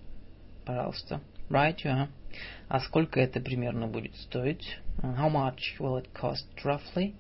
[0.65, 1.21] Пожалуйста.
[1.49, 2.09] Right, you are.
[2.67, 4.77] А сколько это примерно будет стоить?
[5.01, 7.15] How much will it cost roughly?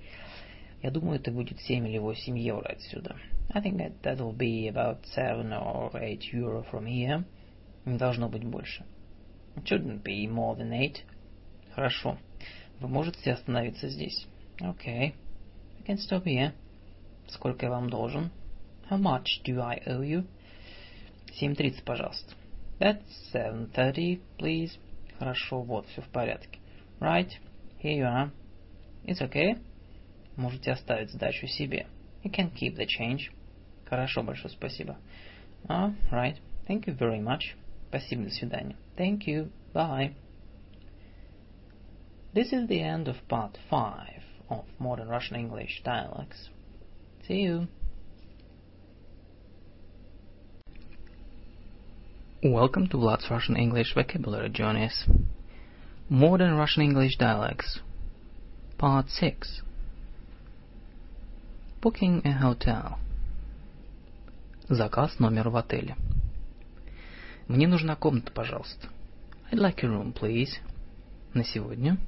[0.83, 3.15] Я думаю, это будет 7 или 8 евро отсюда.
[3.51, 7.23] I think that that will be about 7 or 8 euro from here.
[7.85, 8.85] Не должно быть больше.
[9.55, 11.03] It shouldn't be more than 8.
[11.73, 12.19] Хорошо.
[12.79, 14.27] Вы можете остановиться здесь?
[14.59, 15.15] Okay.
[15.79, 16.53] You can stop here.
[17.27, 18.29] Сколько я вам должен?
[18.91, 20.27] How much do I owe you?
[21.41, 22.35] 7.30, пожалуйста.
[22.78, 24.78] That's 7.30, please.
[25.18, 26.58] Хорошо, вот, все в порядке.
[27.00, 27.30] Right,
[27.82, 28.30] here you are.
[29.04, 29.58] It's okay.
[30.36, 31.86] Можете оставить сдачу себе.
[32.24, 33.30] You can keep the change.
[33.86, 34.96] Хорошо, большое спасибо.
[35.68, 36.36] Ah, right.
[36.68, 37.54] Thank you very much.
[37.88, 38.76] Спасибо, до свидания.
[38.96, 39.50] Thank you.
[39.72, 40.14] Bye.
[42.34, 46.48] This is the end of part 5 of Modern Russian English Dialects.
[47.28, 47.68] See you.
[52.42, 55.04] Welcome to Vlad's Russian English Vocabulary Journeys.
[56.08, 57.80] Modern Russian English Dialects.
[58.76, 59.62] Part 6.
[61.80, 62.98] Booking a hotel.
[64.68, 65.96] Заказ номер в отеле.
[67.48, 68.88] Мне нужна комната, пожалуйста.
[69.50, 70.58] I'd like a room, please.
[71.34, 71.98] На сегодня.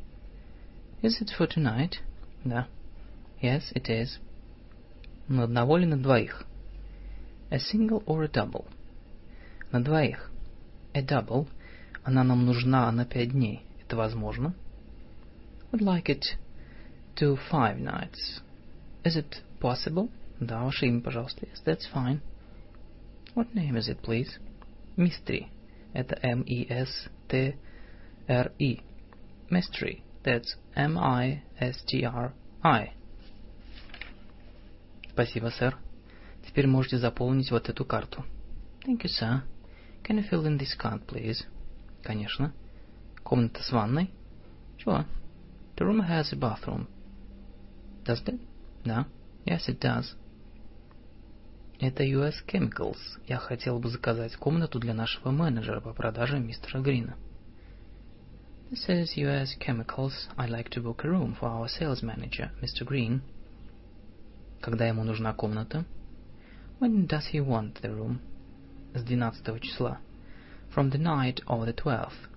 [1.03, 1.97] Is it for tonight?
[2.44, 2.66] Да.
[3.43, 4.19] Yes, it is.
[5.28, 6.44] На одного или на двоих?
[7.51, 8.66] A single or a double?
[9.72, 10.30] На двоих.
[10.93, 11.48] A double.
[12.03, 13.64] Она нам нужна на пять дней.
[13.84, 14.53] Это возможно?
[15.72, 16.38] Would like it
[17.15, 18.41] to five nights.
[19.03, 20.10] Is it possible?
[20.39, 21.45] Да, ваше имя, пожалуйста.
[21.45, 22.19] Yes, that's fine.
[23.35, 24.39] What name is it, please?
[24.98, 25.48] Mystery.
[25.93, 27.60] Это M-E-S-T-R-E.
[29.49, 30.02] Mystery.
[30.23, 32.31] That's M-I-S-T-R-I.
[35.11, 35.77] Спасибо, сэр.
[36.45, 38.26] Теперь можете заполнить вот эту карту.
[38.85, 39.41] Thank you, sir.
[40.03, 41.44] Can you fill in this card, please?
[42.03, 42.53] Конечно.
[43.24, 44.11] Комната с ванной?
[44.78, 45.05] Sure.
[45.77, 46.86] The room has a bathroom.
[48.05, 48.40] Does it?
[48.85, 49.07] Да.
[49.44, 50.15] Yes, it does.
[51.81, 52.98] Это US Chemicals.
[53.27, 57.16] Я хотел бы заказать комнату для нашего менеджера по продаже мистера Грина.
[58.70, 60.28] This is US Chemicals.
[60.36, 62.85] I'd like to book a room for our sales manager, Mr.
[62.85, 63.20] Green.
[64.61, 65.85] Когда ему нужна комната?
[66.81, 68.20] When does he want the room?
[68.94, 69.98] С 12 числа.
[70.74, 72.28] From the night of the 12th.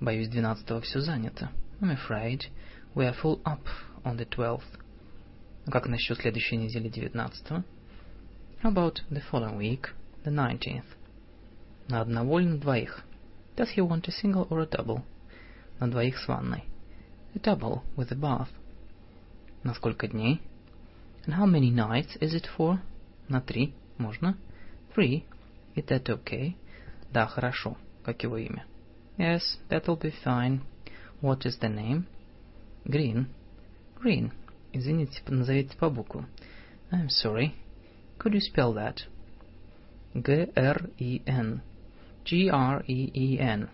[0.00, 1.50] Боюсь, 12 все занято.
[1.80, 2.46] I'm afraid
[2.94, 3.66] we are full up
[4.04, 4.62] on the 12th.
[5.70, 7.64] Как насчет следующей недели 19
[8.62, 9.88] How about the following week,
[10.24, 10.84] the 19th?
[11.88, 13.04] На одного или на двоих?
[13.56, 15.02] Does he want a single or a double?
[15.78, 16.64] На двоих с ванной.
[17.34, 18.48] A double with a bath.
[19.62, 20.40] На сколько дней?
[21.26, 22.78] And how many nights is it for?
[23.28, 23.74] На три.
[23.98, 24.36] Можно?
[24.94, 25.24] Three.
[25.74, 26.56] Is that okay?
[27.12, 27.76] Да, хорошо.
[28.04, 28.64] Как его имя?
[29.18, 30.60] Yes, that'll be fine.
[31.20, 32.06] What is the name?
[32.84, 33.26] Green.
[34.00, 34.32] Green.
[34.72, 36.26] Извините, назовите по буквам.
[36.90, 37.54] I'm sorry.
[38.18, 39.06] Could you spell that?
[40.14, 41.62] G-R-E-N.
[42.24, 43.68] G-R-E-E-N.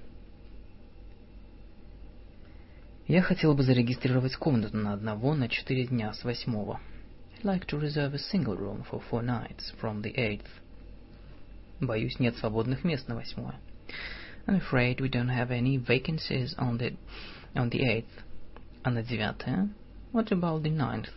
[3.08, 6.80] Я хотел бы зарегистрировать комнату на одного на четыре дня с восьмого.
[7.36, 10.46] I'd like to reserve a single room for four nights from the eighth.
[11.80, 13.58] Боюсь, нет свободных мест на восьмое.
[14.46, 16.96] I'm afraid we don't have any vacancies on the
[17.54, 18.24] on the eighth.
[18.82, 19.68] А на девятое?
[20.12, 21.08] What about the ninth?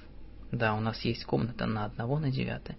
[0.52, 2.78] Да, у нас есть комната на одного на девятое.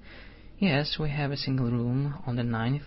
[0.61, 2.85] Yes, we have a single room on the ninth.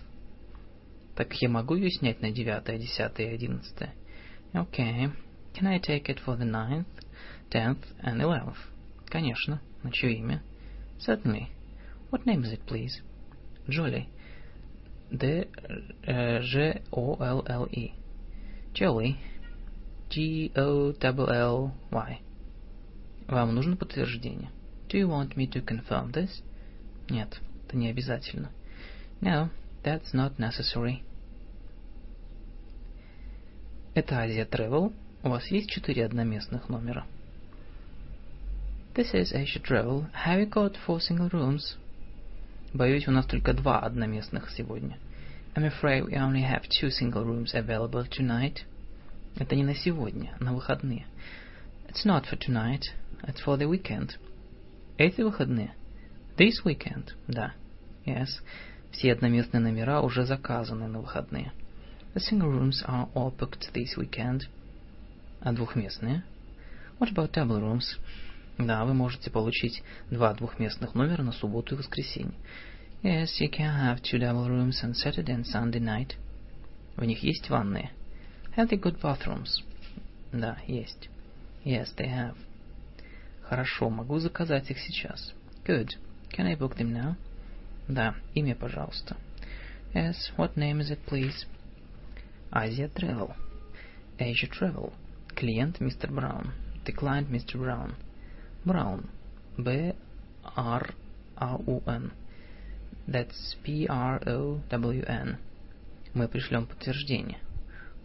[1.14, 3.94] Так я могу ее снять на девятое, десятое и одиннадцатое?
[4.52, 5.12] Okay.
[5.54, 6.86] Can I take it for the ninth,
[7.50, 8.56] tenth and eleventh?
[9.06, 9.60] Конечно.
[9.82, 10.42] На чье имя?
[10.98, 11.48] Certainly.
[12.10, 13.00] What name is it, please?
[15.11, 15.47] Jolly.
[16.05, 17.93] D-J-O-L-L-E.
[18.73, 19.17] Jolly.
[20.09, 22.19] G-O-L-L-Y.
[23.27, 24.49] Вам нужно подтверждение?
[24.89, 26.41] Do you want me to confirm this?
[27.09, 27.39] Нет.
[27.67, 28.51] Это не обязательно.
[29.21, 29.49] No,
[29.83, 31.01] that's not necessary.
[33.95, 34.93] Это Азия Travel.
[35.23, 37.05] У вас есть четыре одноместных номера?
[38.93, 40.05] This is Asia Travel.
[40.25, 41.77] Have you got four single rooms?
[42.75, 44.97] Боюсь, у нас только два одноместных сегодня.
[45.55, 48.65] I'm afraid we only have two single rooms available tonight.
[49.37, 51.05] Это не на сегодня, на выходные.
[51.87, 52.81] It's not for tonight.
[53.23, 54.17] It's for the weekend.
[54.97, 55.71] Эти выходные?
[56.35, 57.13] This weekend?
[57.29, 57.53] Да.
[58.05, 58.41] Yes.
[58.91, 61.53] Все одноместные номера уже заказаны на выходные.
[62.13, 64.49] The single rooms are all booked this weekend.
[65.39, 66.25] А двухместные?
[66.99, 67.97] What about double rooms?
[68.57, 72.33] Да, вы можете получить два двухместных номера на субботу и воскресенье.
[73.03, 76.15] Yes, you can have two double rooms on Saturday and Sunday night.
[76.95, 77.91] В них есть ванные.
[78.55, 79.61] Have they got bathrooms?
[80.31, 81.09] Да, есть.
[81.65, 82.35] Yes, they have.
[83.43, 85.33] Хорошо, могу заказать их сейчас.
[85.65, 85.89] Good.
[86.31, 87.15] Can I book them now?
[87.87, 89.17] Да, имя, пожалуйста.
[89.93, 91.45] Yes, what name is it, please?
[92.51, 93.35] Asia Travel.
[94.17, 94.93] Asia Travel.
[95.35, 96.53] Клиент мистер Браун.
[96.85, 97.57] The client Mr.
[97.57, 97.95] Brown.
[98.64, 99.08] Brown.
[99.56, 100.02] B-R-A-U-N.
[103.06, 105.38] That's P-R-O-W-N.
[106.14, 107.38] Мы пришлем подтверждение.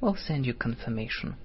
[0.02, 1.36] We'll send you confirmation.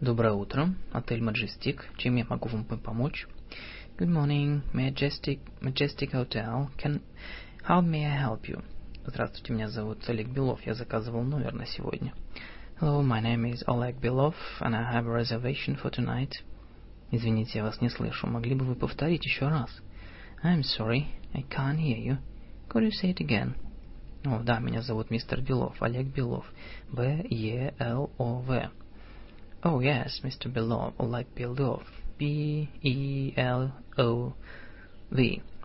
[0.00, 0.74] Доброе утро.
[0.92, 1.80] Отель Majestic.
[1.96, 3.26] Чем я могу вам помочь?
[3.98, 6.68] Good morning, Majestic, Majestic Hotel.
[6.76, 7.00] Can,
[7.66, 8.62] how may I help you?
[9.06, 10.60] Здравствуйте, меня зовут Олег Белов.
[10.66, 12.12] Я заказывал номер на сегодня.
[12.78, 16.32] Hello, my name is Oleg Belov, and I have a reservation for tonight.
[17.11, 18.27] Извините, я вас не слышу.
[18.27, 19.69] Могли бы вы повторить еще раз?
[20.43, 22.17] I'm sorry, I can't hear you.
[22.69, 23.55] Could you say it again?
[24.23, 26.45] О, да, меня зовут мистер Белов, Олег Белов.
[26.91, 28.71] Б-Е-Л-О-В.
[29.63, 30.51] Oh, yes, Mr.
[30.51, 31.83] Belov, Oleg Belov.
[32.17, 32.61] B-E-L-O-V.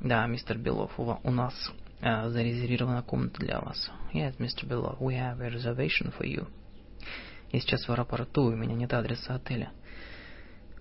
[0.00, 1.54] Да, мистер Белов, у, у нас
[2.02, 3.90] uh, зарезервирована комната для вас.
[4.12, 4.66] Yes, Mr.
[4.66, 6.46] Belov, we have a reservation for you.
[7.52, 9.70] Я сейчас в аэропорту, у меня нет адреса отеля.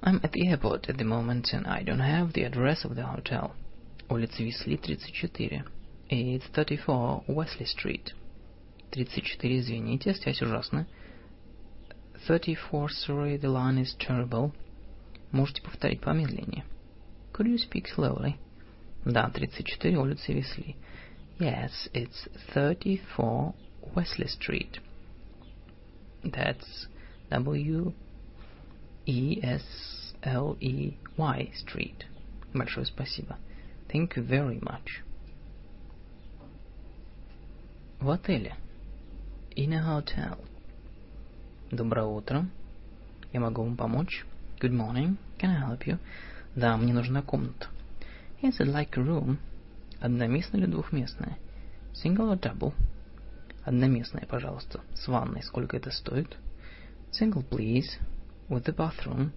[0.04, 3.04] I'm at the airport at the moment, and I don't have the address of the
[3.04, 3.54] hotel.
[4.08, 5.64] Улица Висли, 34.
[6.08, 8.12] It's 34 Wesley Street.
[8.92, 10.86] 34, извините, связь ужасная.
[12.26, 14.52] 34, sorry, the line is terrible.
[15.32, 16.64] Можете повторить помедленнее.
[17.32, 18.36] Could you speak slowly?
[19.04, 20.76] Да, 34, улица Висли.
[21.38, 23.54] Yes, it's 34
[23.94, 24.80] Wesley Street.
[26.24, 26.86] That's
[27.30, 27.92] W
[29.06, 29.62] E S
[30.25, 32.05] L E Y Street.
[32.53, 33.37] Большое спасибо.
[33.89, 35.03] Thank you very much.
[37.99, 38.55] В отеле.
[39.55, 40.37] In a hotel.
[41.71, 42.47] Доброе утро.
[43.31, 44.25] Я могу вам помочь?
[44.59, 45.17] Good morning.
[45.37, 45.99] Can I help you?
[46.55, 47.67] Да, мне нужна комната.
[48.41, 49.37] Yes, I'd like a room.
[49.99, 51.37] Одноместная или двухместная?
[51.93, 52.73] Single or double?
[53.63, 54.81] Одноместная, пожалуйста.
[54.95, 55.43] С ванной.
[55.43, 56.35] Сколько это стоит?
[57.11, 57.99] Single, please.
[58.49, 59.31] With the bathroom.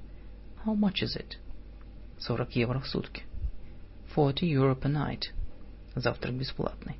[0.64, 1.36] How much is it?
[2.18, 3.22] 40 евро в сутки.
[4.14, 5.32] 40 euro per night.
[5.94, 6.97] Завтрак бесплатный.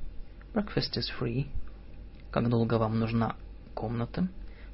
[0.53, 1.47] Breakfast is free.
[2.31, 3.35] Как долго вам нужна
[3.73, 4.27] комната?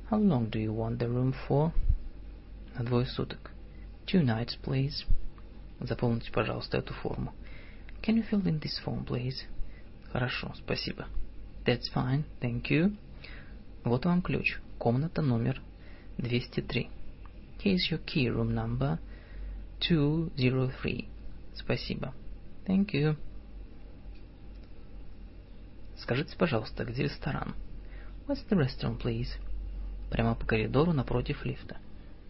[0.09, 1.71] How long do you want the room for?
[2.77, 3.51] На двое суток.
[4.05, 5.05] Two nights, please.
[5.79, 7.33] Заполните, пожалуйста, эту форму.
[8.01, 9.45] Can you fill in this form, please?
[10.11, 11.07] Хорошо, спасибо.
[11.65, 12.95] That's fine, thank you.
[13.83, 14.59] Вот вам ключ.
[14.77, 15.61] Комната номер
[16.17, 16.89] 203.
[17.65, 18.99] Here's your key, room number
[19.79, 21.09] 203.
[21.55, 22.13] Спасибо.
[22.67, 23.15] Thank you.
[25.97, 27.55] Скажите, пожалуйста, где ресторан?
[28.27, 29.29] What's the restaurant, please?
[30.11, 31.77] Прямо по коридору напротив лифта.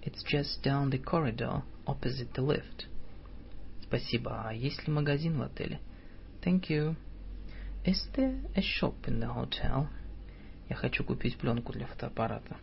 [0.03, 2.85] It's just down the corridor, opposite the lift.
[3.83, 4.45] Спасибо.
[4.47, 5.81] А есть ли магазин в отеле?
[6.43, 6.95] Thank you.
[7.83, 9.87] Is there a shop in the hotel?
[10.69, 12.55] Я хочу купить пленку для фотоаппарата.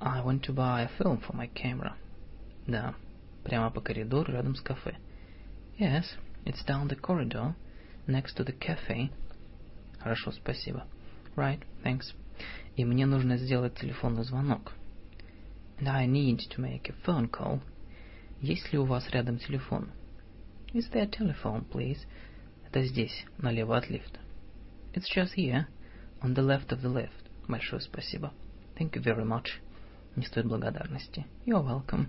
[0.00, 1.94] I want to buy a film for my camera.
[2.66, 2.94] Да,
[3.44, 4.96] прямо по коридору рядом с кафе.
[5.78, 6.04] Yes,
[6.44, 7.54] it's down the corridor,
[8.06, 9.10] next to the cafe.
[9.98, 10.86] Хорошо, спасибо.
[11.34, 12.14] Right, thanks.
[12.76, 14.72] И мне нужно сделать телефонный звонок.
[15.78, 17.60] And I need to make a phone call.
[18.40, 19.90] Есть ли у вас рядом телефон?
[20.74, 22.06] Is there a telephone, please?
[22.66, 24.20] Это здесь, налево от лифта.
[24.92, 25.66] It's just here,
[26.20, 27.30] on the left of the lift.
[27.48, 28.32] Большое спасибо.
[28.76, 29.60] Thank you very much.
[30.15, 31.25] Не стоит благодарности.
[31.45, 32.07] You're welcome.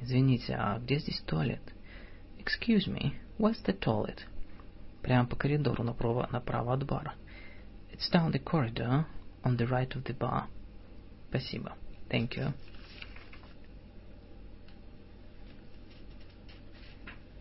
[0.00, 1.62] Извините, а где здесь туалет?
[2.38, 4.20] Excuse me, where's the toilet?
[5.02, 7.14] Прямо по коридору направо, направо от бара.
[7.92, 9.06] It's down the corridor,
[9.42, 10.44] on the right of the bar.
[11.30, 11.74] Спасибо.
[12.08, 12.52] Thank you.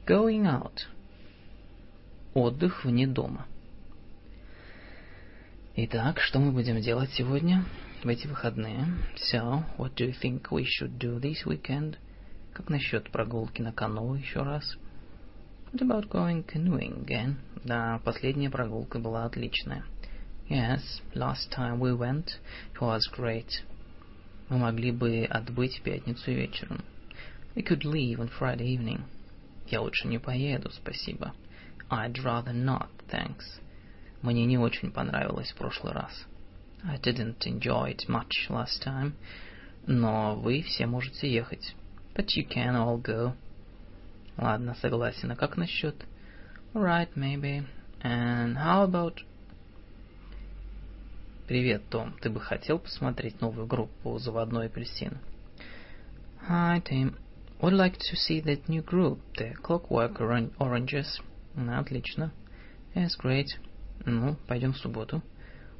[0.07, 0.87] Going out.
[2.33, 3.45] Отдых вне дома.
[5.75, 7.65] Итак, что мы будем делать сегодня,
[8.03, 8.85] в эти выходные?
[9.31, 11.97] So, what do you think we should do this weekend?
[12.53, 14.77] Как насчет прогулки на каноэ еще раз?
[15.71, 17.35] What about going canoeing again?
[17.63, 19.83] Да, последняя прогулка была отличная.
[20.49, 22.39] Yes, last time we went,
[22.73, 23.63] it was great.
[24.49, 26.83] Мы могли бы отбыть в пятницу вечером.
[27.55, 29.01] We could leave on Friday evening.
[29.67, 31.33] Я лучше не поеду, спасибо.
[31.89, 33.43] I'd rather not, thanks.
[34.21, 36.25] Мне не очень понравилось в прошлый раз.
[36.84, 39.12] I didn't enjoy it much last time.
[39.86, 41.74] Но вы все можете ехать.
[42.14, 43.34] But you can all go.
[44.36, 45.30] Ладно, согласен.
[45.32, 45.94] А как насчет?
[46.72, 47.64] Right, maybe.
[48.02, 49.18] And how about...
[51.46, 52.14] Привет, Том.
[52.20, 55.18] Ты бы хотел посмотреть новую группу «Заводной апельсин»?
[56.48, 57.16] Hi, Tim.
[57.60, 60.20] Would like to see that new group, the Clockwork
[60.58, 61.20] Oranges.
[61.54, 62.32] Ну, отлично.
[62.94, 63.48] Yes, great.
[64.06, 65.22] Ну, пойдем в субботу.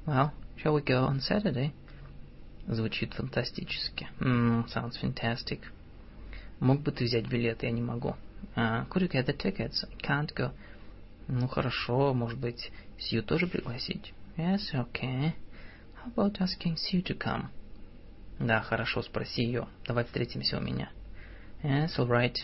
[0.05, 1.74] Well, shall we go on Saturday?
[2.68, 4.08] Звучит фантастически.
[4.20, 5.60] Mm, sounds fantastic.
[6.60, 8.16] Мог бы ты взять билет, я не могу.
[8.56, 9.84] Uh, could you get the tickets?
[9.84, 10.52] I can't go.
[11.28, 14.14] Ну хорошо, может быть, Сью тоже пригласить?
[14.38, 15.34] Yes, okay.
[15.96, 17.50] How about asking Sue to come?
[18.40, 19.68] Да, хорошо, спроси ее.
[19.86, 20.90] Давай встретимся у меня.
[21.64, 22.38] Yes, all right.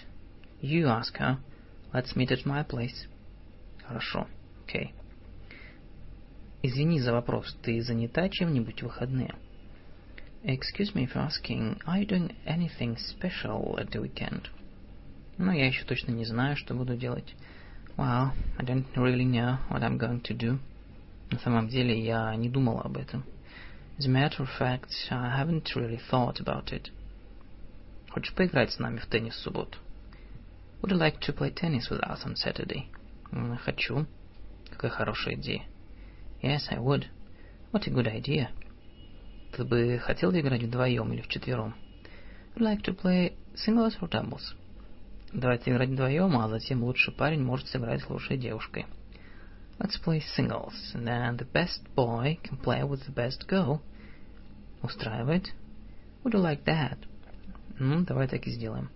[0.61, 1.37] You ask her.
[1.93, 3.07] Let's meet at my place.
[3.87, 4.27] Хорошо.
[4.65, 4.93] Okay.
[6.63, 9.33] Извини за вопрос, ты занята чем-нибудь в выходные?
[10.43, 14.47] Excuse me for asking, are you doing anything special at the weekend?
[15.39, 17.35] Ну, я еще точно не знаю, что буду делать.
[17.97, 20.59] Well, I don't really know what I'm going to do.
[21.31, 23.23] На самом деле, я не думал об этом.
[23.97, 26.91] As a matter of fact, I haven't really thought about it.
[28.11, 29.79] Хочешь поиграть с нами в теннис в субботу?
[30.83, 32.85] Would you like to play tennis with us on Saturday?
[33.63, 34.05] Хочу.
[34.69, 35.63] Какая хорошая идея.
[36.42, 37.06] Yes, I would.
[37.72, 38.48] What a good idea.
[39.52, 41.74] Ты бы хотел играть вдвоем или вчетвером?
[42.54, 44.54] Would like to play singles or doubles?
[45.32, 48.86] Давайте играть вдвоем, а затем лучший парень может сыграть с лучшей девушкой.
[49.78, 53.80] Let's play singles, and then the best boy can play with the best girl.
[54.82, 55.52] Устраивает?
[56.24, 56.98] Would you like that?
[57.78, 58.88] Ну, давай так и сделаем.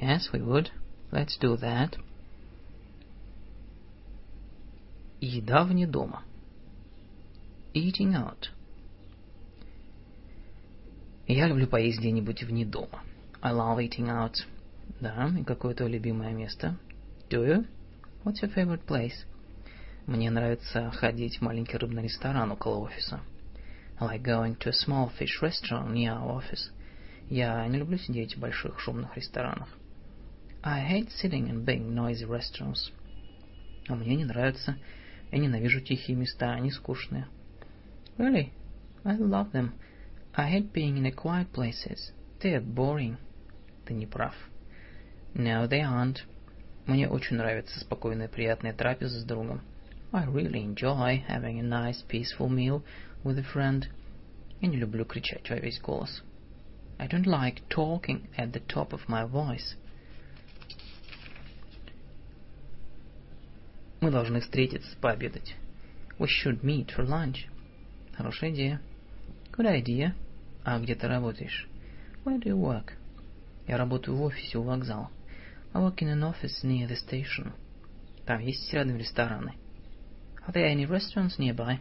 [0.00, 0.68] Yes, we would.
[1.10, 1.98] Let's do that.
[5.20, 6.22] Еда вне дома.
[7.75, 8.51] Eating out.
[11.27, 13.03] Я люблю поесть где-нибудь вне дома.
[13.41, 14.35] I love eating out.
[15.01, 16.77] Да, и какое твое любимое место?
[17.29, 17.67] Do you?
[18.23, 19.25] What's your favorite place?
[20.05, 23.19] Мне нравится ходить в маленький рыбный ресторан около офиса.
[23.99, 26.71] I like going to a small fish restaurant near our office.
[27.29, 29.67] Я не люблю сидеть в больших шумных ресторанах.
[30.63, 32.93] I hate sitting in big noisy restaurants.
[33.89, 34.77] А мне не нравится.
[35.29, 37.27] Я ненавижу тихие места, они скучные.
[38.18, 38.52] Really?
[39.04, 39.74] I love them.
[40.34, 42.12] I hate being in the quiet places.
[42.40, 43.16] They're boring.
[43.86, 44.34] Ты не прав.
[45.34, 46.24] No, they aren't.
[46.86, 49.62] Мне очень нравится спокойная приятная трапеза с другом.
[50.12, 52.82] I really enjoy having a nice peaceful meal
[53.22, 53.86] with a friend.
[54.60, 56.22] Я не люблю кричать во весь голос.
[56.98, 59.76] I don't like talking at the top of my voice.
[64.00, 65.54] Мы должны встретиться, пообедать.
[66.18, 67.46] We should meet for lunch.
[68.17, 68.81] Хорошая идея.
[69.51, 70.13] Good idea.
[70.63, 71.67] А где ты работаешь?
[72.23, 72.93] Where do you work?
[73.67, 75.09] Я работаю в офисе у вокзала.
[75.73, 77.51] I work in an office near the station.
[78.25, 79.53] Там есть рядом рестораны.
[80.47, 81.79] Are there any restaurants nearby?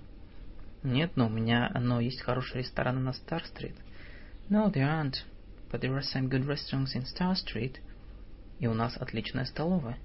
[0.83, 3.77] Нет, но у меня но есть хороший ресторан на Стар-стрит.
[4.51, 5.25] No, there aren't.
[5.71, 7.77] But there are some good restaurants in Star Street.
[8.59, 9.99] И у нас отличная столовая.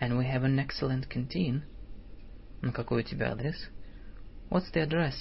[0.00, 1.62] And we have an excellent canteen.
[2.62, 3.68] Ну, какой у тебя адрес?
[4.48, 5.14] What's the address?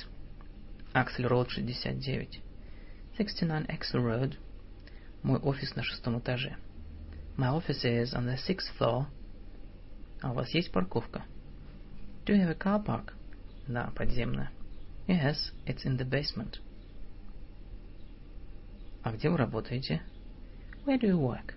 [0.93, 2.41] Аксель Роуд 69.
[3.15, 4.37] 69 Axel Road.
[5.21, 6.57] Мой офис на шестом этаже.
[7.37, 9.05] My office is on the sixth floor.
[10.21, 11.23] А у вас есть парковка?
[12.25, 13.13] Do you have a car park?
[13.67, 14.49] Да, подземная.
[15.07, 16.59] Yes, it's in the basement.
[19.03, 20.01] А где вы работаете?
[20.85, 21.53] Where do you work?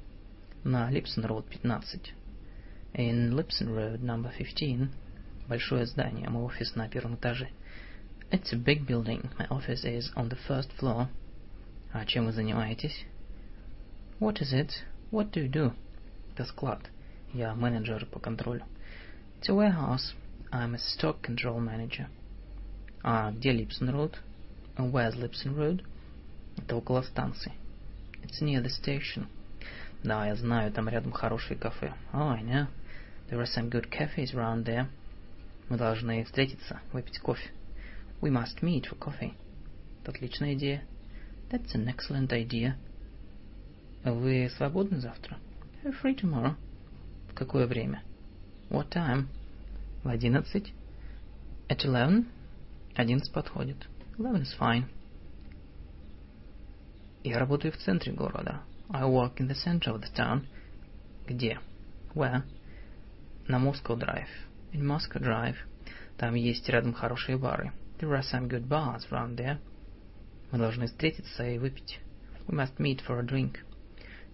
[0.63, 2.13] На Липсон Роуд 15.
[2.95, 4.91] In Lipson Road, number 15.
[5.49, 7.49] Большое здание, мой офис на первом этаже.
[8.32, 9.30] It's a big building.
[9.40, 11.08] My office is on the first floor.
[11.94, 13.06] А чем вы занимаетесь?
[14.20, 14.72] What is it?
[15.12, 15.74] What do you do?
[16.34, 16.82] Это склад.
[17.34, 18.66] Я менеджер по контролю.
[19.40, 20.14] It's a warehouse.
[20.52, 22.08] I'm a stock control manager.
[23.04, 24.20] А где Липсон Роуд?
[24.76, 25.84] Where's Lipson Road?
[26.58, 27.54] Это около станции.
[28.24, 29.28] It's near the station.
[30.04, 31.94] Да, я знаю, там рядом хорошие кафе.
[32.14, 32.68] Oh, I know.
[33.30, 34.88] There are some good cafes around there.
[35.70, 37.50] Мы должны встретиться, выпить кофе.
[38.23, 39.35] We must meet for coffee.
[40.07, 40.85] Отличная идея.
[41.51, 42.77] That's an excellent idea.
[44.05, 45.39] Вы свободны завтра?
[45.83, 46.55] You're free tomorrow.
[47.29, 48.05] В какое время?
[48.71, 49.27] What time?
[50.05, 50.73] В одиннадцать.
[51.69, 52.27] At eleven?
[52.95, 53.89] Одиннадцать подходит.
[54.17, 54.85] Eleven is fine.
[57.25, 58.63] Я работаю в центре города.
[58.89, 60.47] I work in the center of the town.
[61.27, 61.59] Где?
[62.15, 62.45] Where?
[63.49, 64.29] На Moscow Drive.
[64.73, 65.57] In Moscow Drive.
[66.19, 67.73] Там есть рядом хорошие бары.
[68.03, 69.61] There are some good bars around there.
[70.51, 72.01] Мы должны встретиться и выпить.
[72.49, 73.59] We must meet for a drink.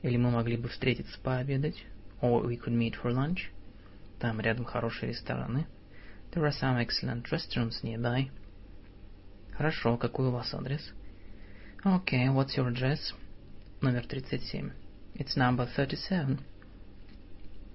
[0.00, 1.84] Или мы могли бы встретиться пообедать.
[2.22, 3.50] Or we could meet for lunch.
[4.20, 5.66] Там рядом хорошие рестораны.
[6.32, 8.30] There are some excellent restaurants nearby.
[9.52, 10.94] Хорошо, какой у вас адрес?
[11.84, 13.12] Okay, what's your address?
[13.82, 14.72] Номер 37.
[15.14, 16.38] It's number 37.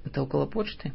[0.05, 0.91] Это около почты?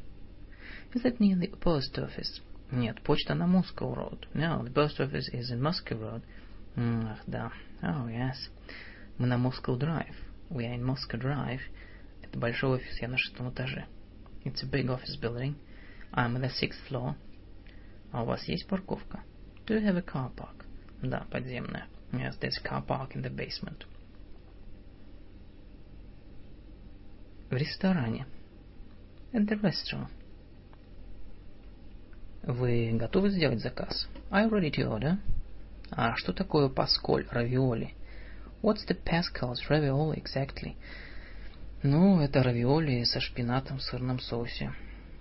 [0.92, 2.40] Is that near the post office?
[2.71, 4.27] Нет, почта на Moscow Road.
[4.33, 6.23] No, the post office is in Moscow Road.
[6.75, 7.51] Ах, да.
[7.81, 8.49] Oh, yes.
[9.19, 10.15] Мы на Moscow Drive.
[10.49, 11.61] We are in Moscow Drive.
[12.23, 13.85] Это большой офис, я на шестом этаже.
[14.43, 15.55] It's a big office building.
[16.11, 17.15] I'm on the sixth floor.
[18.11, 19.23] А у вас есть парковка?
[19.65, 20.65] Do you have a car park?
[21.01, 21.87] Да, подземная.
[22.11, 23.85] Yes, there's a car park in the basement.
[27.49, 28.25] В ресторане.
[29.31, 30.09] At the restaurant.
[32.48, 34.08] Вы готовы сделать заказ?
[34.30, 35.18] You ready to order?
[35.90, 37.92] А что такое пасколь, равиоли?
[38.62, 40.74] What's the Pascal's ravioli exactly?
[41.82, 44.72] Ну, это равиоли со шпинатом в сырном соусе.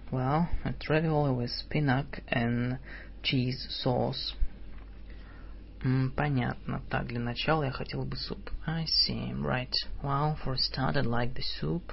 [0.10, 2.80] Well, it's ravioli with spinach and
[3.22, 4.34] cheese sauce.
[5.84, 6.82] Mm, понятно.
[6.90, 8.50] Так, для начала я хотел бы суп.
[8.66, 9.34] I see.
[9.34, 9.74] Right.
[10.02, 11.92] Well, for a start, I'd like the soup.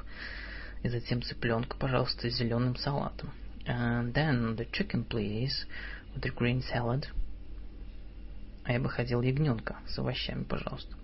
[0.84, 3.32] И затем цыпленка, пожалуйста, с зеленым салатом.
[3.65, 5.65] And then the chicken, please,
[6.13, 7.07] with the green salad.
[8.63, 10.95] А я бы хотел ягненка с овощами, пожалуйста.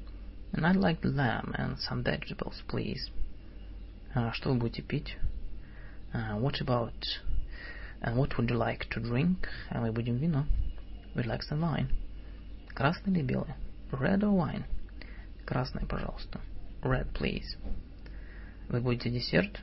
[0.54, 3.10] And I'd like the lamb and some vegetables, please.
[4.14, 5.18] А что вы будете пить?
[6.14, 6.94] Uh, what about...
[8.02, 9.48] And what would you like to drink?
[9.70, 10.46] А мы будем вино.
[11.16, 11.90] We'd like some wine.
[12.74, 13.54] Красный или белый?
[13.92, 14.64] Red or wine?
[15.46, 16.40] Красный, пожалуйста.
[16.82, 17.58] Red, please.
[18.70, 19.60] Вы будете десерт?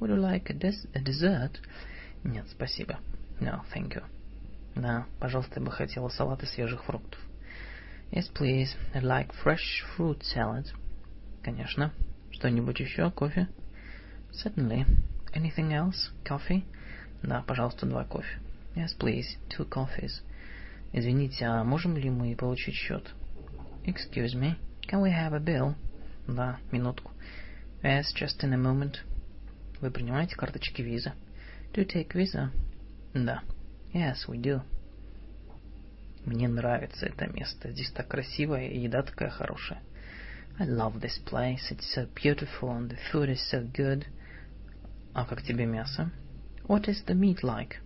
[0.00, 1.60] Would you like a, des a dessert?
[2.23, 2.99] Нет, спасибо.
[3.39, 4.03] No, thank you.
[4.75, 7.19] Да, пожалуйста, я бы хотела салат из свежих фруктов.
[8.11, 8.69] Yes, please.
[8.93, 10.67] I'd like fresh fruit salad.
[11.43, 11.91] Конечно.
[12.31, 13.11] Что-нибудь еще?
[13.11, 13.47] Кофе?
[14.31, 14.85] Certainly.
[15.33, 16.11] Anything else?
[16.23, 16.63] Coffee?
[17.21, 18.39] Да, пожалуйста, два кофе.
[18.75, 19.37] Yes, please.
[19.49, 20.21] Two coffees.
[20.91, 23.13] Извините, а можем ли мы получить счет?
[23.83, 24.55] Excuse me.
[24.87, 25.75] Can we have a bill?
[26.27, 27.11] Да, минутку.
[27.81, 28.97] Yes, just in a moment.
[29.81, 31.13] Вы принимаете карточки виза?
[31.72, 32.50] Do you take Visa?
[33.14, 33.42] Да.
[33.92, 34.62] Yes, we do.
[36.24, 37.70] Мне нравится это место.
[37.72, 39.80] Здесь так красиво, и еда такая хорошая.
[40.58, 41.70] I love this place.
[41.70, 44.06] It's so beautiful and the food is so good.
[45.14, 46.10] А как тебе мясо?
[46.66, 47.76] What is the meat like?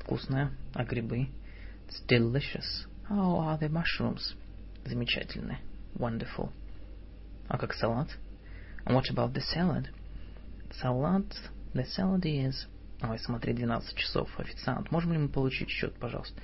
[0.00, 0.52] Вкусное.
[0.74, 1.28] А грибы?
[1.88, 2.86] It's delicious.
[3.08, 4.34] How are the mushrooms?
[4.84, 5.58] Замечательные.
[5.96, 6.50] Wonderful.
[7.48, 8.08] А как салат?
[8.86, 9.88] And what about the salad?
[10.80, 11.26] Салат...
[11.74, 12.66] The salad is...
[13.01, 14.29] Ой, смотри, 12 часов.
[14.39, 16.39] Официант, можем ли мы получить счет, пожалуйста?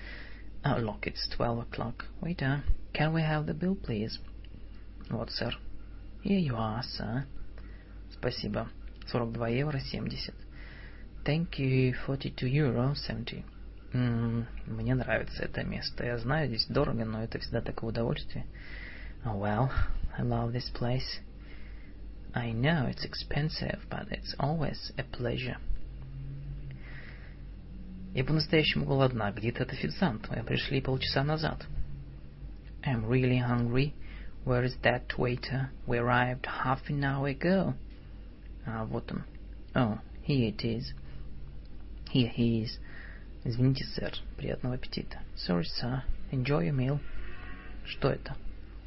[0.64, 2.06] Oh, look, it's 12 o'clock.
[2.22, 2.64] Waiter,
[2.94, 4.19] can we have the bill, please?
[5.10, 5.60] Вот, сэр.
[6.23, 7.26] Here you are, sir.
[8.11, 8.69] Спасибо.
[9.11, 10.34] 42 евро 70.
[11.23, 13.44] Thank you, 42 euro 70.
[13.94, 16.06] М-м, мне нравится это место.
[16.06, 18.45] Я знаю, здесь дорого, но это всегда такое удовольствие.
[19.26, 19.72] Oh, well,
[20.18, 21.19] I love this place.
[22.34, 25.57] I know it's expensive, but it's always a pleasure.
[28.16, 29.30] Я по-настоящему голодна.
[29.34, 30.30] Где этот официант?
[30.30, 31.66] Мы пришли полчаса назад.
[32.82, 33.94] I'm really hungry.
[34.46, 35.70] Where is that waiter?
[35.86, 37.74] We arrived half an hour ago.
[38.66, 39.26] А, вот он.
[39.76, 40.94] Oh, here it is.
[42.14, 42.80] Here he is.
[43.44, 44.14] Извините, сэр.
[44.38, 45.20] Приятного аппетита.
[45.36, 46.02] Sorry, sir.
[46.32, 47.02] Enjoy your meal.
[47.86, 48.38] Что это?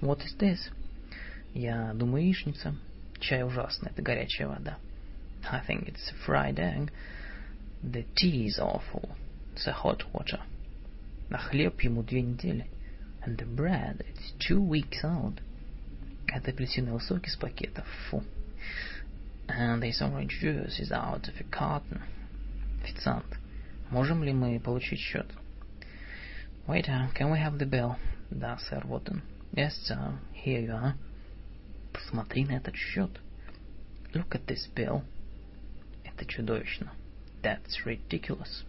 [0.00, 0.70] What is this?
[1.52, 2.74] Я думаю, яичница.
[3.20, 3.90] Чай ужасный.
[3.90, 4.78] Это горячая вода.
[5.50, 6.90] I think it's fried egg.
[7.83, 9.15] The tea is awful.
[9.53, 10.41] It's a hot water.
[11.29, 12.67] А хлеб ему две недели.
[13.25, 15.41] And the bread, it's two weeks old.
[16.27, 17.85] Это апельсиновый сок из пакета.
[18.09, 18.23] Фу.
[19.47, 22.01] And this orange juice is out of a carton.
[22.83, 23.25] Официант,
[23.89, 25.27] можем ли мы получить счет?
[26.67, 27.97] Waiter, can we have the bill?
[28.29, 29.21] Да, сэр, вот он.
[29.53, 30.17] Yes, sir.
[30.33, 30.93] Here you are.
[31.91, 33.11] Посмотри на этот счет.
[34.13, 35.03] Look at this bill.
[36.03, 36.91] Это чудовищно.
[37.41, 38.65] That's ridiculous.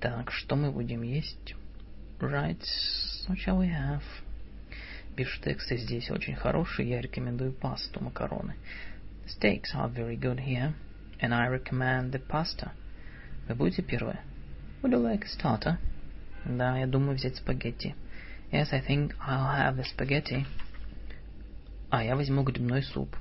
[0.00, 1.54] Так, что мы будем есть?
[2.20, 2.62] Right,
[3.28, 4.02] what shall we have?
[5.16, 8.56] Бифштексы здесь очень хорошие, я рекомендую пасту, макароны.
[9.26, 10.74] Steaks are very good here,
[11.20, 12.72] and I recommend the pasta.
[13.48, 14.20] Вы будете первое?
[14.82, 15.78] Would you like a starter?
[16.44, 17.94] Да, я думаю взять спагетти.
[18.52, 20.46] Yes, I think I'll have the spaghetti.
[21.90, 23.16] А я возьму грибной суп.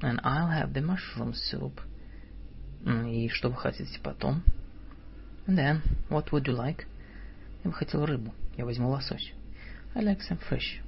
[0.00, 1.80] And I'll have the mushroom soup.
[2.85, 4.43] И что вы хотите потом?
[5.47, 6.85] Then, what would you like?
[7.63, 8.33] Я бы хотел рыбу.
[8.57, 9.33] Я возьму лосось.
[9.93, 10.81] I like some fish.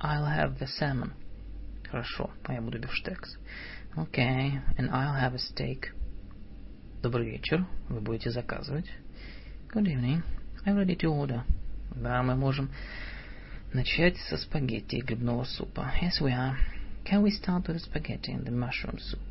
[0.00, 1.12] I'll have the salmon.
[1.90, 3.36] Хорошо, а я буду бифштекс.
[3.96, 5.92] Okay, and I'll have a steak.
[7.02, 7.66] Добрый вечер.
[7.88, 8.86] Вы будете заказывать?
[9.72, 10.22] Good evening.
[10.64, 11.42] I'm ready to order.
[11.96, 12.70] Да, мы можем
[13.72, 15.92] начать со спагетти и грибного супа.
[16.00, 16.56] Yes, we are.
[17.04, 19.29] Can we start with spaghetti and the mushroom soup?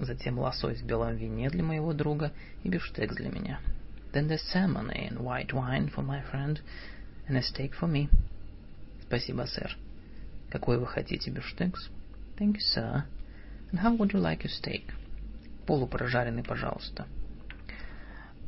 [0.00, 3.60] Затем лосось в белом вине для моего друга и бифштекс для меня.
[4.12, 6.60] Then the salmon in white wine for my friend
[7.26, 8.08] and a steak for me.
[9.02, 9.76] Спасибо, сэр.
[10.50, 11.90] Какой вы хотите бифштекс?
[12.36, 13.04] Thank you, sir.
[13.70, 14.84] And how would you like your steak?
[15.66, 17.06] Полупрожаренный, пожалуйста.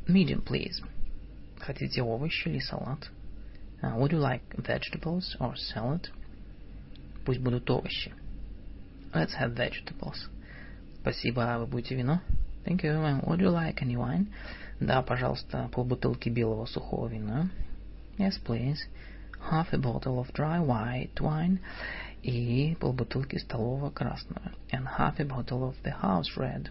[0.07, 0.81] Medium, please.
[1.59, 3.09] Хотите овощи или салат?
[3.83, 6.09] Uh, would you like vegetables or salad?
[7.25, 8.13] Пусть будут овощи.
[9.13, 10.29] Let's have vegetables.
[11.01, 12.21] Спасибо, а вы будете вино?
[12.63, 12.93] Thank you.
[13.25, 14.27] Would you like any wine?
[14.79, 17.49] Да, пожалуйста, полбутылки белого сухого вина.
[18.17, 18.77] Yes, please.
[19.49, 21.59] Half a bottle of dry white wine
[22.21, 24.51] и полбутылки столового красного.
[24.71, 26.69] And half a bottle of the house red.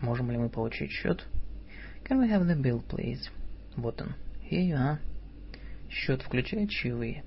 [0.00, 1.26] Можем ли мы получить счет?
[2.04, 3.30] Can we have the bill, please?
[3.74, 4.14] Вот он.
[4.48, 4.98] Here you are.
[5.88, 7.24] Счет включает чаевые.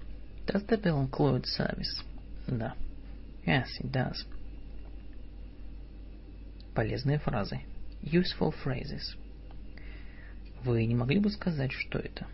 [0.48, 2.02] Does the bill include service?
[2.48, 2.76] Да.
[3.46, 4.26] Yes, it does.
[6.76, 7.62] Полезные фразы.
[8.02, 9.16] Useful phrases.
[10.64, 12.26] Вы не могли бы сказать, что это?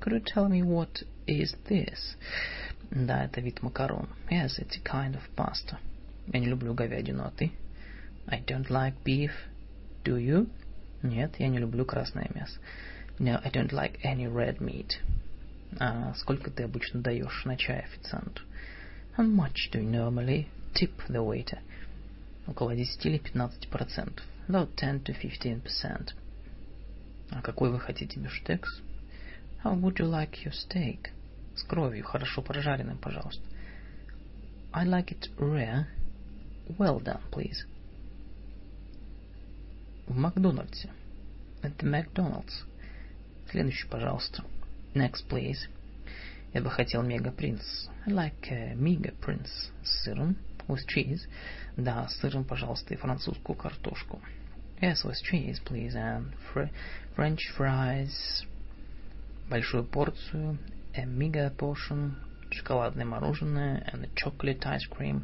[0.00, 2.16] Could you tell me what is this?
[2.90, 4.08] Да, это вид макарон.
[4.30, 5.78] Yes, it's a kind of pasta.
[6.26, 7.50] Я не люблю говядину, а ты?
[8.26, 9.32] I don't like beef.
[10.04, 10.50] Do you?
[11.02, 12.60] Нет, я не люблю красное мясо.
[13.18, 14.98] No, I don't like any red meat.
[15.78, 18.42] А сколько ты обычно даешь на чай официанту?
[19.16, 21.60] How much do you normally tip the waiter?
[22.46, 24.24] Около 10 или 15 процентов.
[24.48, 26.12] About 10 to 15%.
[27.30, 28.82] А какой вы хотите бифштекс?
[29.64, 31.10] How would you like your steak?
[31.54, 33.42] С кровью, хорошо прожаренным, пожалуйста.
[34.72, 35.86] I like it rare.
[36.78, 37.66] Well done, please.
[40.06, 40.90] В Макдональдсе.
[41.62, 42.64] At the McDonald's.
[43.50, 44.44] Следующий, пожалуйста.
[44.94, 45.68] Next, please.
[46.52, 47.62] Я бы хотел мега принц.
[48.06, 50.36] I like a mega prince с сыром.
[50.68, 51.20] With cheese.
[51.76, 54.20] Да, с сыром, пожалуйста, и французскую картошку.
[54.80, 55.94] Yes, with cheese, please.
[55.94, 56.68] And fr
[57.16, 58.44] French fries.
[59.48, 60.58] Большую порцию.
[60.94, 62.14] A mega portion.
[62.50, 63.86] Шоколадное мороженое.
[63.92, 65.22] And a chocolate ice cream.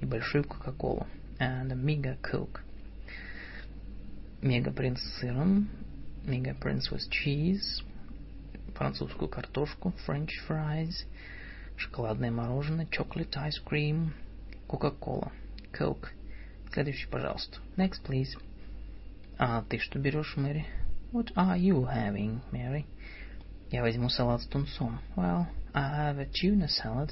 [0.00, 1.06] И большую кока-колу.
[1.38, 2.60] And a mega coke.
[4.42, 5.68] Мега принц с сыром.
[6.24, 7.82] Mega prince with cheese.
[8.76, 11.06] французскую картошку, french fries,
[11.76, 14.10] шоколадное мороженое, chocolate ice cream,
[14.66, 15.32] кока-кола,
[15.72, 16.08] coke.
[16.72, 17.58] Следующий, пожалуйста.
[17.76, 18.38] Next, please.
[19.38, 20.66] А ты что берешь, Мэри?
[21.12, 22.84] What are you having, Mary?
[23.70, 24.98] Я возьму салат с тунцом.
[25.16, 27.10] Well, I have a tuna salad.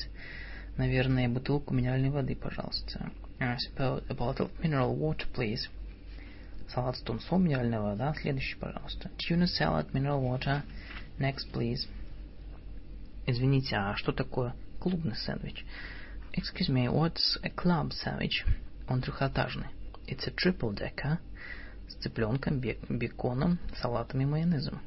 [0.76, 3.10] Наверное, бутылку минеральной воды, пожалуйста.
[3.40, 5.68] I suppose a bottle of mineral water, please.
[6.68, 8.14] Салат с тунцом, минеральная вода.
[8.20, 9.10] Следующий, пожалуйста.
[9.18, 10.62] Tuna salad, mineral water.
[11.18, 11.86] Next, please.
[13.26, 15.64] Извините, а что такое клубный сэндвич?
[16.33, 18.45] Excuse me, what's a club sandwich?
[18.87, 19.67] Он трехэтажный.
[20.07, 21.19] It's a triple-decker
[21.87, 24.79] с цыпленком, беконом, салатом и майонезом.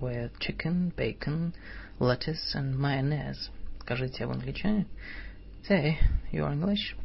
[0.00, 1.52] With chicken, bacon,
[1.98, 3.50] lettuce and mayonnaise.
[3.80, 4.86] Скажите, а вы англичане?
[5.68, 5.96] Say,
[6.32, 6.96] you're English?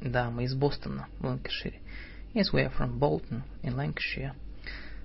[0.00, 1.80] Да, мы из Бостона, в Ланкашире.
[2.34, 4.34] Yes, we are from Bolton, in Lancashire.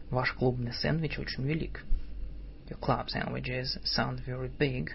[0.10, 1.84] Ваш клубный сэндвич очень велик.
[2.70, 4.90] Your club sandwiches sound very big.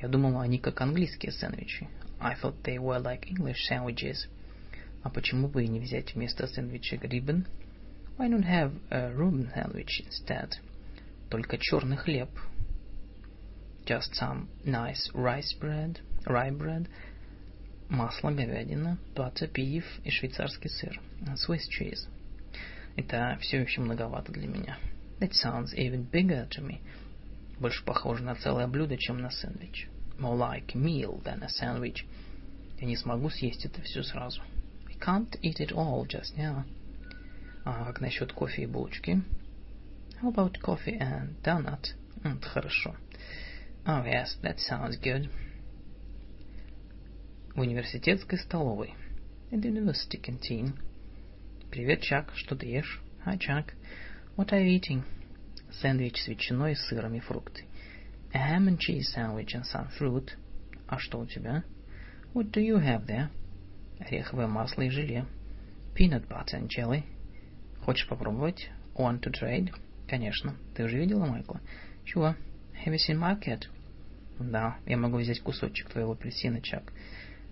[0.00, 1.88] Я думал, они как английские сэндвичи.
[2.19, 4.27] I thought they were like English sandwiches.
[5.03, 7.47] А почему бы и не взять вместо сэндвича риббен?
[8.17, 10.55] Why not have a Reuben sandwich instead?
[11.29, 12.29] Только черный хлеб.
[13.85, 16.87] Just some nice rice bread, rye bread,
[17.87, 20.99] масло, говядина, butter, beef и швейцарский сыр.
[21.35, 22.07] Swiss cheese.
[22.97, 24.77] Это все еще многовато для меня.
[25.21, 26.81] That sounds even bigger to me.
[27.59, 29.87] Больше похоже на целое блюдо, чем на сэндвич.
[30.19, 32.05] More like a meal than a sandwich.
[32.77, 34.41] Я не смогу съесть это все сразу.
[34.87, 36.65] I can't eat it all just now.
[37.63, 39.21] А как насчет кофе и булочки?
[40.21, 41.93] How about coffee and donut?
[42.23, 42.95] Это хорошо.
[43.85, 45.29] Oh yes, that sounds good.
[47.55, 48.93] В университетской столовой.
[49.51, 50.73] In the university canteen.
[51.71, 53.01] Привет, Чак, что ты ешь?
[53.25, 53.73] Hi, Chuck.
[54.35, 55.03] What are you eating?
[55.81, 57.63] Сэндвич с ветчиной, сыром и фрукты.
[58.33, 60.35] A ham and cheese sandwich and some fruit.
[60.87, 61.63] А что у тебя?
[62.33, 63.29] What do you have there?
[63.99, 65.25] Ореховое масло и желе.
[65.95, 67.03] Peanut butter and jelly.
[67.81, 68.69] Хочешь попробовать?
[68.95, 69.73] Want to trade?
[70.07, 70.55] Конечно.
[70.75, 71.59] Ты уже видела Майкла?
[72.05, 72.35] Sure.
[72.85, 73.67] Have you seen Market?
[74.39, 74.77] Да.
[74.85, 76.93] Я могу взять кусочек твоего апельсина, Чак.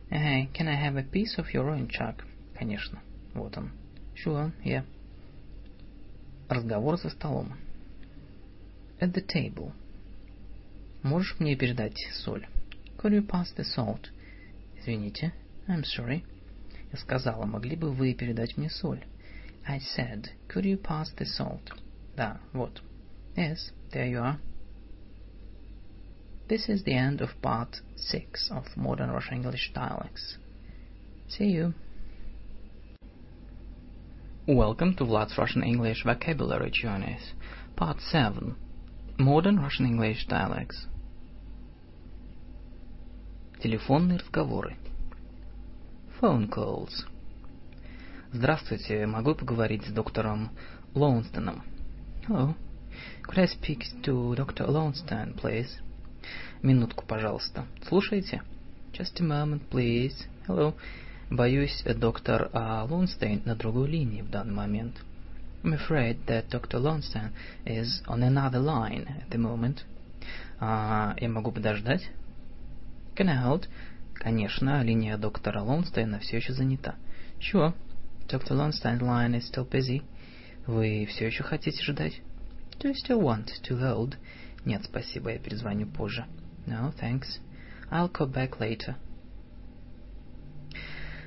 [0.09, 2.23] Hey, can I have a piece of your orange, Chuck?
[2.57, 2.99] Конечно.
[3.33, 3.71] Вот он.
[4.15, 4.85] Sure, yeah.
[6.49, 7.53] Разговор за столом.
[8.99, 9.73] At the table.
[11.06, 12.46] Можешь мне передать соль?
[12.96, 14.10] Could you pass the salt?
[14.78, 15.32] Извините.
[15.68, 16.24] I'm sorry.
[16.92, 19.04] Я сказала, могли бы вы передать мне соль?
[19.66, 21.72] I said, could you pass the salt?
[22.16, 22.82] Да, вот.
[23.36, 24.38] Yes, there you are.
[26.48, 30.36] This is the end of part 6 of Modern Russian English Dialects.
[31.28, 31.74] See you.
[34.46, 37.32] Welcome to Vlad's Russian English Vocabulary Journeys,
[37.76, 38.56] Part 7
[39.18, 40.86] Modern Russian English Dialects.
[43.61, 44.77] Телефонные разговоры.
[46.21, 46.91] Phone calls.
[48.31, 50.51] Здравствуйте, могу поговорить с доктором
[50.93, 51.63] Лоунстоном?
[52.27, 52.53] Hello.
[53.23, 54.67] Could I speak to Dr.
[54.67, 55.69] Lowenstein, please?
[56.61, 57.65] Минутку, пожалуйста.
[57.87, 58.43] Слушайте?
[58.93, 60.13] Just a moment, please.
[60.47, 60.75] Hello.
[61.31, 64.97] Боюсь, доктор Лонстейн на другой линии в данный момент.
[65.63, 66.79] I'm afraid that Dr.
[66.79, 67.31] Lowenstein
[67.65, 69.79] is on another line at the moment.
[70.59, 72.07] А, я могу подождать?
[73.17, 73.67] Can I hold?
[74.13, 76.93] Конечно, линия доктора Лонстейна все еще занята.
[77.39, 77.73] Sure.
[78.27, 78.51] Dr.
[78.51, 80.03] Lowenstein's line is still busy.
[80.67, 82.21] Вы все еще хотите ждать?
[82.79, 84.17] Do you still want to hold?
[84.65, 86.27] Нет, спасибо, я перезвоню позже.
[86.67, 87.39] No, thanks.
[87.89, 88.93] I'll call back later.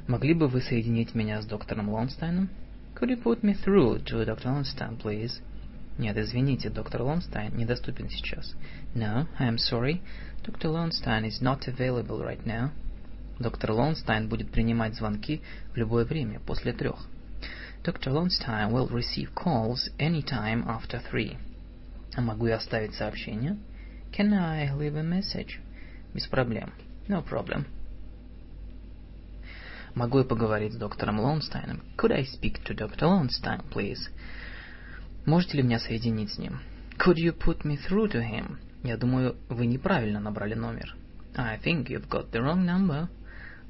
[0.06, 2.50] Могли бы вы соединить меня с доктором Лонстайном?
[2.94, 4.44] Could you put me through to Dr.
[4.44, 5.40] Lonstein, please?
[6.00, 8.54] Нет, извините, доктор Лонстайн недоступен сейчас.
[8.94, 10.00] No, I'm sorry.
[10.42, 10.68] Dr.
[10.68, 12.72] Lonstein is not available right now.
[13.38, 15.42] Доктор Лонстайн будет принимать звонки
[15.72, 17.06] в любое время после трех.
[17.84, 18.12] Dr.
[18.12, 21.36] Lonstein will receive calls anytime after three.
[22.14, 23.58] А могу я оставить сообщение?
[24.12, 25.60] Can I leave a message?
[26.14, 26.72] Без проблем.
[27.06, 27.66] No problem.
[29.94, 31.82] Могу я поговорить с доктором Лонстайном?
[31.96, 33.08] Could I speak to Dr.
[33.08, 34.08] Lonstein, please?
[35.26, 36.60] Можете ли меня соединить с ним?
[36.98, 38.58] Could you put me through to him?
[38.82, 40.96] Я думаю, вы неправильно набрали номер.
[41.36, 43.08] I think you've got the wrong number.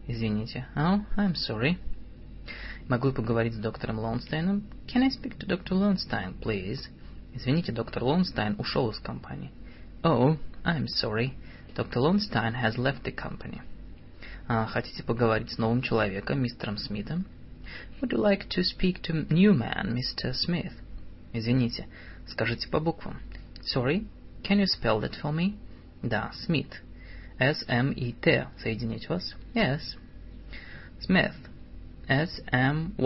[0.07, 0.67] Извините.
[0.77, 1.79] Oh, I'm sorry.
[2.89, 4.65] Могу я поговорить с доктором Лонстайном?
[4.87, 5.73] Can I speak to Dr.
[5.73, 6.89] Lonstein, please?
[7.35, 9.51] Извините, доктор Лонстайн ушел из компании.
[10.03, 11.33] Oh, I'm sorry.
[11.77, 12.01] Dr.
[12.01, 13.61] Lonstein has left the company.
[14.49, 17.27] А, хотите поговорить с новым человеком, мистером Смитом?
[18.01, 20.33] Would you like to speak to new man, Mr.
[20.33, 20.73] Smith?
[21.33, 21.87] Извините,
[22.27, 23.21] скажите по буквам.
[23.63, 24.07] Sorry,
[24.44, 25.56] can you spell that for me?
[26.04, 26.82] Да, Смит.
[27.40, 28.48] S-M-E-T.
[28.62, 29.36] Соединить вас?
[29.54, 29.98] Yes.
[31.02, 31.36] Smith.
[32.08, 32.98] S-M-Y-T-H-E.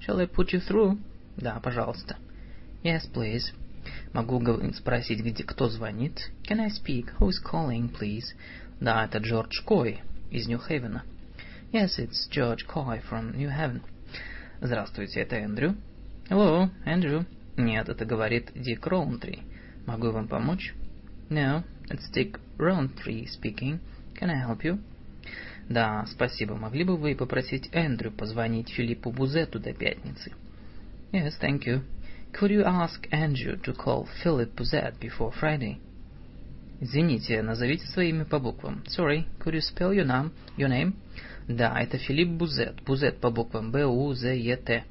[0.00, 0.98] Shall I put you through?
[1.36, 2.16] Да, пожалуйста.
[2.84, 3.52] Yes, please.
[4.12, 4.40] Могу
[4.74, 6.30] спросить, где кто звонит?
[6.44, 7.12] Can I speak?
[7.18, 8.34] Who's calling, please?
[8.80, 10.00] Да, это Джордж Кой
[10.30, 11.02] из Нью-Хевена.
[11.72, 13.80] Yes, it's George Coy from New Haven.
[14.60, 15.74] Здравствуйте, это Эндрю.
[16.28, 17.24] Hello, Andrew.
[17.57, 19.39] Нет, это говорит Дик Роунтри.
[19.87, 20.75] Могу вам помочь?
[21.29, 23.79] No, it's Dick Rowntree speaking.
[24.13, 24.79] Can I help you?
[25.67, 26.55] Да, спасибо.
[26.55, 30.33] Могли бы вы попросить Эндрю позвонить Филиппу Бузету до пятницы?
[31.11, 31.81] Yes, thank you.
[32.31, 35.79] Could you ask Andrew to call Philip Buzet before Friday?
[36.79, 38.83] Извините, назовите свое имя по буквам.
[38.85, 40.31] Sorry, could you spell your name?
[40.57, 40.93] Your name?
[41.47, 42.83] Да, это Филипп Бузет.
[42.83, 44.83] Бузет по буквам Б-У-З-Е-Т.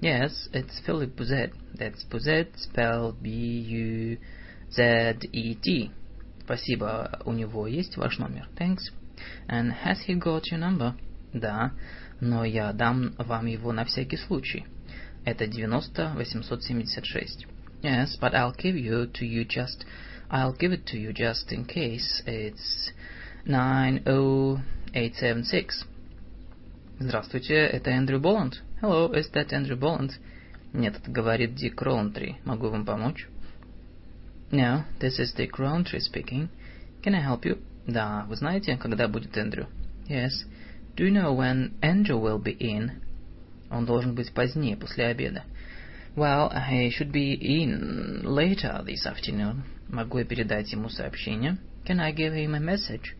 [0.00, 1.52] Yes, it's Philip Buzet.
[1.74, 4.18] That's Buzet spelled B-U-Z-E-T.
[6.44, 7.20] Спасибо.
[7.24, 8.46] У него есть ваш номер?
[8.56, 8.92] Thanks.
[9.48, 10.94] And has he got your number?
[11.32, 11.72] Да,
[12.20, 14.64] но я дам вам его на всякий случай.
[15.24, 17.46] Это 90 876.
[17.82, 19.86] Yes, but I'll give you to you just
[20.30, 22.22] I'll give it to you just in case.
[22.26, 22.90] It's
[23.46, 25.84] 90876.
[27.01, 28.61] Здравствуйте, это Эндрю Боланд?
[28.81, 30.11] Hello, is that Andrew Bolland?
[30.73, 32.35] Нет, это говорит Дик Роунтри.
[32.43, 33.25] Могу вам помочь?
[34.51, 36.49] No, this is Dick Rowntree speaking.
[37.01, 37.57] Can I help you?
[37.87, 39.69] Да, вы знаете, когда будет Эндрю?
[40.09, 40.45] Yes.
[40.97, 42.91] Do you know when Andrew will be in?
[43.71, 45.45] Он должен быть позднее, после обеда.
[46.17, 49.61] Well, he should be in later this afternoon.
[49.87, 51.59] Могу я передать ему сообщение?
[51.87, 53.15] Can I give him a message?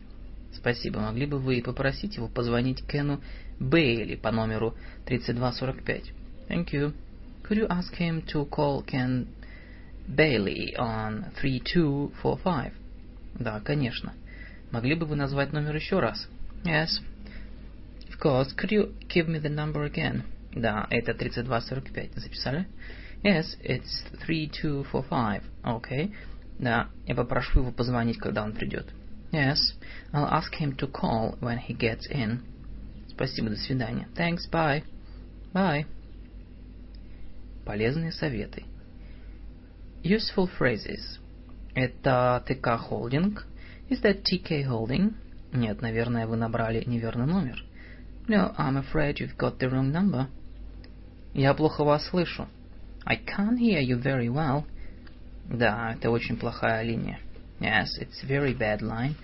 [0.54, 1.00] Спасибо.
[1.00, 3.20] Могли бы вы попросить его позвонить Кену
[3.58, 4.74] Бейли по номеру
[5.06, 6.12] 3245?
[6.48, 6.92] Thank you.
[7.42, 9.26] Could you ask him to call Ken
[10.08, 12.72] Bailey on 3245?
[13.38, 14.12] Да, конечно.
[14.70, 16.28] Могли бы вы назвать номер еще раз?
[16.64, 17.00] Yes.
[18.08, 18.54] Of course.
[18.56, 20.22] Could you give me the number again?
[20.52, 22.14] Да, это 3245.
[22.16, 22.66] Записали?
[23.22, 25.42] Yes, it's 3245.
[25.64, 26.12] Okay.
[26.58, 28.86] Да, я попрошу его позвонить, когда он придет.
[29.32, 29.74] Yes,
[30.12, 32.42] I'll ask him to call when he gets in.
[33.08, 34.08] Спасибо, до свидания.
[34.16, 34.82] Thanks, bye.
[35.52, 35.86] Bye.
[37.64, 38.64] Полезные советы.
[40.02, 41.18] Useful phrases.
[41.74, 43.38] Это ТК Holding.
[43.88, 45.14] Is that TK Holding?
[45.52, 47.62] Нет, наверное, вы набрали неверный номер.
[48.26, 50.26] No, I'm afraid you've got the wrong number.
[51.34, 52.48] Я плохо вас слышу.
[53.04, 54.64] I can't hear you very well.
[55.48, 57.18] Да, это очень плохая линия.
[57.59, 59.15] Yes, it's very bad line.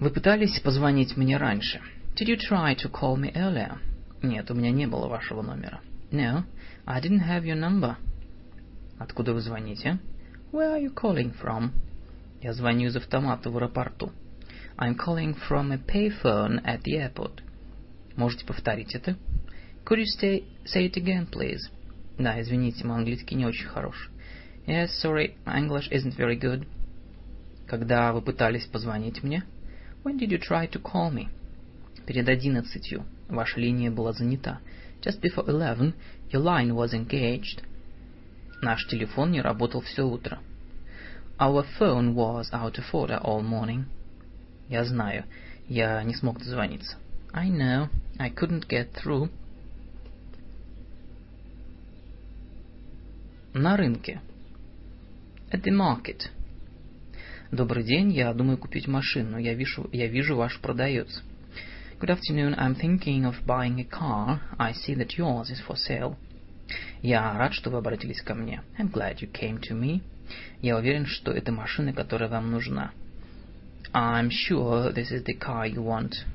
[0.00, 1.80] Вы пытались позвонить мне раньше.
[2.14, 3.78] Did you try to call me earlier?
[4.22, 5.80] Нет, у меня не было вашего номера.
[6.10, 6.44] No,
[6.86, 7.96] I didn't have your number.
[8.98, 9.98] Откуда вы звоните?
[10.52, 11.70] Where are you calling from?
[12.40, 14.12] Я звоню из автомата в аэропорту.
[14.78, 17.42] I'm calling from a payphone at the airport.
[18.16, 19.16] Можете повторить это?
[19.84, 21.70] Could you stay, say it again, please?
[22.18, 24.10] Да, извините, мой английский не очень хорош.
[24.66, 26.66] Yes, sorry, my English isn't very good.
[27.67, 29.43] Когда вы пытались позвонить мне?
[30.03, 31.27] When did you try to call me?
[32.05, 33.05] Перед одиннадцатью.
[33.29, 34.59] Ваша линия была занята.
[35.01, 35.93] Just before eleven,
[36.31, 37.63] your line was engaged.
[38.61, 40.39] Наш телефон не работал все утро.
[41.39, 43.85] Our phone was out of order all morning.
[44.69, 45.25] Я знаю,
[45.67, 46.97] я не смог дозвониться.
[47.33, 49.29] I know, I couldn't get through.
[53.53, 54.21] На рынке.
[55.51, 56.29] At the market.
[57.53, 59.37] Добрый день, я думаю купить машину.
[59.37, 61.21] Я вижу, я вижу ваш продавец.
[61.99, 64.39] Good afternoon, I'm thinking of buying a car.
[64.57, 66.15] I see that yours is for sale.
[67.03, 68.63] Я рад, что вы обратились ко мне.
[68.79, 70.01] I'm glad you came to me.
[70.63, 72.91] Я уверен, что это машина, которая вам нужна.
[73.93, 76.25] I'm sure this is the car you want.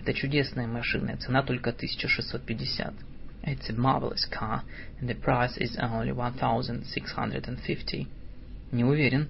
[0.00, 2.94] Это чудесная машина, цена только 1650.
[3.44, 4.62] It's a marvelous car,
[5.00, 8.08] and the price is only 1650.
[8.72, 9.28] Не уверен.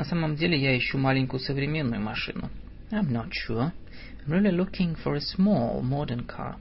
[0.00, 2.48] На самом деле я ищу маленькую современную машину.
[2.90, 3.70] I'm not sure.
[4.24, 6.56] I'm really looking for a small modern car.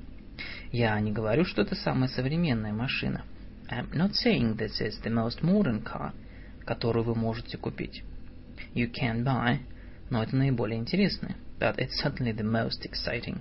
[0.73, 3.23] Я не говорю, что это самая современная машина.
[3.69, 6.11] I'm not saying this is the most modern car,
[6.65, 8.03] которую вы можете купить.
[8.75, 9.59] You can buy,
[10.09, 11.37] но это наиболее интересное.
[11.61, 13.37] But it's certainly the most exciting.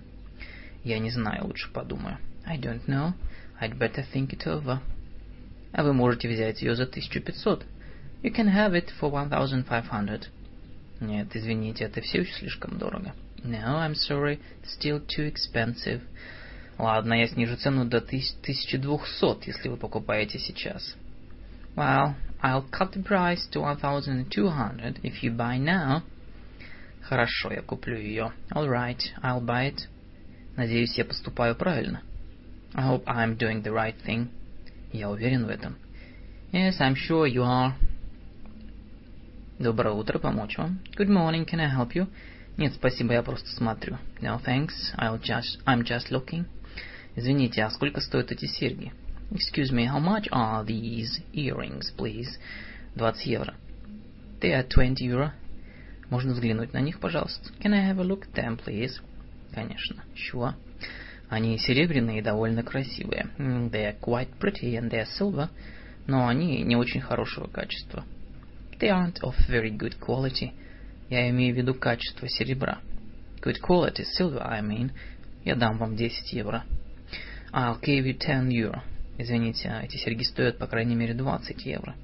[0.85, 2.19] Я не знаю, лучше подумаю.
[2.47, 3.15] I don't know.
[3.61, 4.79] I'd better think it over.
[5.73, 7.66] А вы можете взять ее за 1500.
[8.22, 10.30] You can have it for 1500.
[11.02, 13.14] Нет, извините, это все еще слишком дорого.
[13.44, 16.02] No, I'm sorry, still too expensive.
[16.78, 20.95] Ладно, я снижу цену до 1200, если вы покупаете сейчас.
[21.76, 26.03] Well, I'll cut the price to 1200 if you buy now.
[27.02, 28.32] Хорошо, я куплю ее.
[28.52, 29.88] All right, I'll buy it.
[30.56, 32.02] Надеюсь, я поступаю правильно.
[32.74, 34.30] I hope I'm doing the right thing.
[34.91, 35.76] Я уверен в этом.
[36.52, 37.74] Yes, I'm sure you are.
[39.59, 40.78] Доброе утро, помочь вам?
[40.97, 42.06] Good morning, can I help you?
[42.56, 43.98] Нет, спасибо, я просто смотрю.
[44.20, 46.44] No, thanks, I'll just, I'm just looking.
[47.16, 48.93] Извините, а сколько стоят эти серьги?
[49.32, 52.39] Excuse me, how much are these earrings, please?
[52.94, 53.55] 20 евро.
[54.40, 55.32] They are 20 euro.
[56.09, 57.51] Можно взглянуть на них, пожалуйста?
[57.60, 59.01] Can I have a look at them, please?
[59.52, 60.55] Конечно, sure.
[61.28, 63.28] Они серебряные и довольно красивые.
[63.36, 65.48] They are quite pretty and they are silver,
[66.06, 68.05] но они не очень хорошего качества.
[68.80, 70.52] They aren't of very good quality.
[71.10, 72.80] Я имею в виду качество серебра.
[73.41, 74.91] Good quality silver, I mean.
[75.45, 76.64] Я дам вам 10 евро.
[77.53, 78.82] I'll give you 10 euro.
[79.18, 81.95] Извините, эти серьги стоят по крайней мере 20 евро.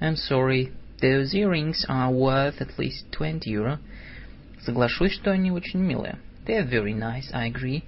[0.00, 3.78] I'm sorry, those earrings are worth at least 20 euro.
[4.62, 6.18] Соглашусь, что они очень милые.
[6.46, 7.82] They're very nice, I agree.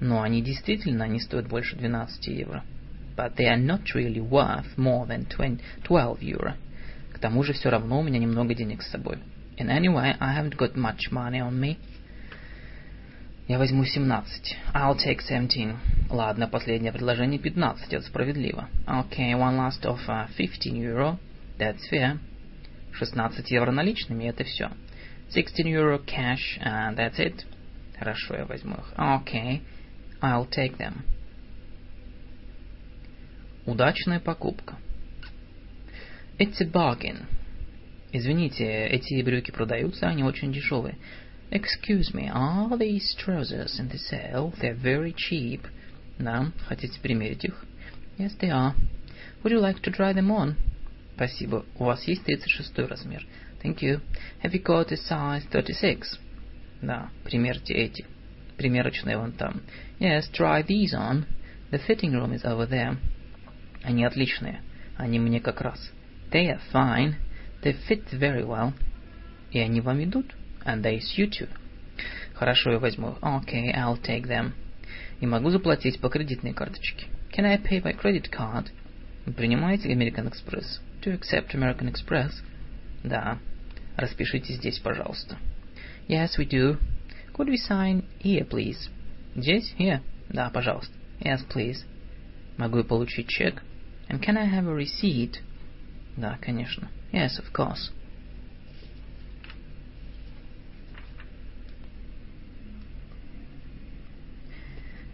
[0.00, 2.64] Но они действительно не стоят больше 12 евро.
[3.16, 6.54] But they are not really worth more than 20, 12 euro.
[7.23, 9.17] Тому же все равно у меня немного денег с собой.
[9.57, 11.77] And anyway, I haven't got much money on me.
[13.47, 14.57] Я возьму 17.
[14.73, 15.77] I'll take 17.
[16.09, 17.93] Ладно, последнее предложение 15.
[17.93, 18.67] Это справедливо.
[18.85, 20.27] Okay, one last offer.
[20.35, 21.17] 15 euro.
[21.57, 22.19] That's fair.
[22.91, 24.71] 16 евро наличными, это все.
[25.33, 27.45] 16 euro cash, and that's it.
[27.97, 28.93] Хорошо, я возьму их.
[28.97, 29.61] Okay,
[30.21, 31.05] I'll take them.
[33.65, 34.75] Удачная покупка.
[36.38, 37.26] It's a bargain.
[38.12, 40.96] Извините, эти брюки продаются, они очень дешевые.
[41.50, 44.52] Excuse me, are these trousers in the sale?
[44.60, 45.62] They're very cheap.
[46.18, 47.64] Да, хотите примерить их?
[48.18, 48.74] Yes, they are.
[49.42, 50.56] Would you like to try them on?
[51.16, 51.64] Спасибо.
[51.78, 53.26] У вас есть 36 размер?
[53.62, 54.00] Thank you.
[54.42, 56.18] Have you got a size 36?
[56.82, 58.06] Да, примерьте эти.
[58.56, 59.62] Примерочные вон там.
[59.98, 61.24] Yes, try these on.
[61.70, 62.96] The fitting room is over there.
[63.82, 64.60] Они отличные.
[64.96, 65.92] Они мне как раз.
[66.32, 67.16] They are fine.
[67.62, 68.72] They fit very well.
[69.50, 70.34] И они вам идут.
[70.64, 71.48] And they suit you.
[72.34, 73.16] Хорошо, я возьму.
[73.20, 74.52] Okay, I'll take them.
[75.20, 77.06] И могу заплатить по кредитной карточке.
[77.32, 78.68] Can I pay by credit card?
[79.26, 80.80] Вы принимаете American Express?
[81.02, 82.32] Do you accept American Express?
[83.02, 83.38] Да.
[83.96, 85.38] Распишите здесь, пожалуйста.
[86.08, 86.78] Yes, we do.
[87.34, 88.88] Could we sign here, please?
[89.34, 89.74] Здесь?
[89.78, 90.00] Here?
[90.28, 90.92] Да, пожалуйста.
[91.20, 91.84] Yes, please.
[92.56, 93.62] Могу я получить чек?
[94.08, 95.40] And can I have a receipt?
[96.17, 96.89] Да, конечно.
[97.11, 97.91] Yes, of course.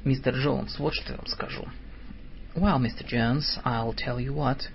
[0.03, 1.67] Мистер Джонс, вот что я вам скажу.
[2.55, 3.05] Well, Mr.
[3.05, 4.69] Jones, I'll tell you what.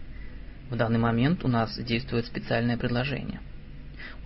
[0.70, 3.40] В данный момент у нас действует специальное предложение.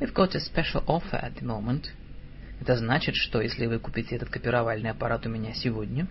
[0.01, 1.87] We've got a special offer at the moment.
[2.61, 6.09] Это значит, что если вы купите этот копировальный аппарат у меня сегодня,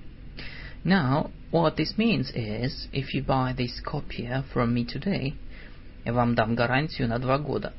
[0.83, 5.33] Now, what this means is, if you buy this copier from me today,
[6.07, 7.73] я вам дам гарантию на два года.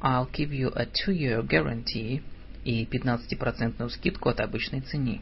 [0.00, 2.22] I'll give you a two-year guarantee
[2.64, 5.20] и 15% скидку от обычной цены.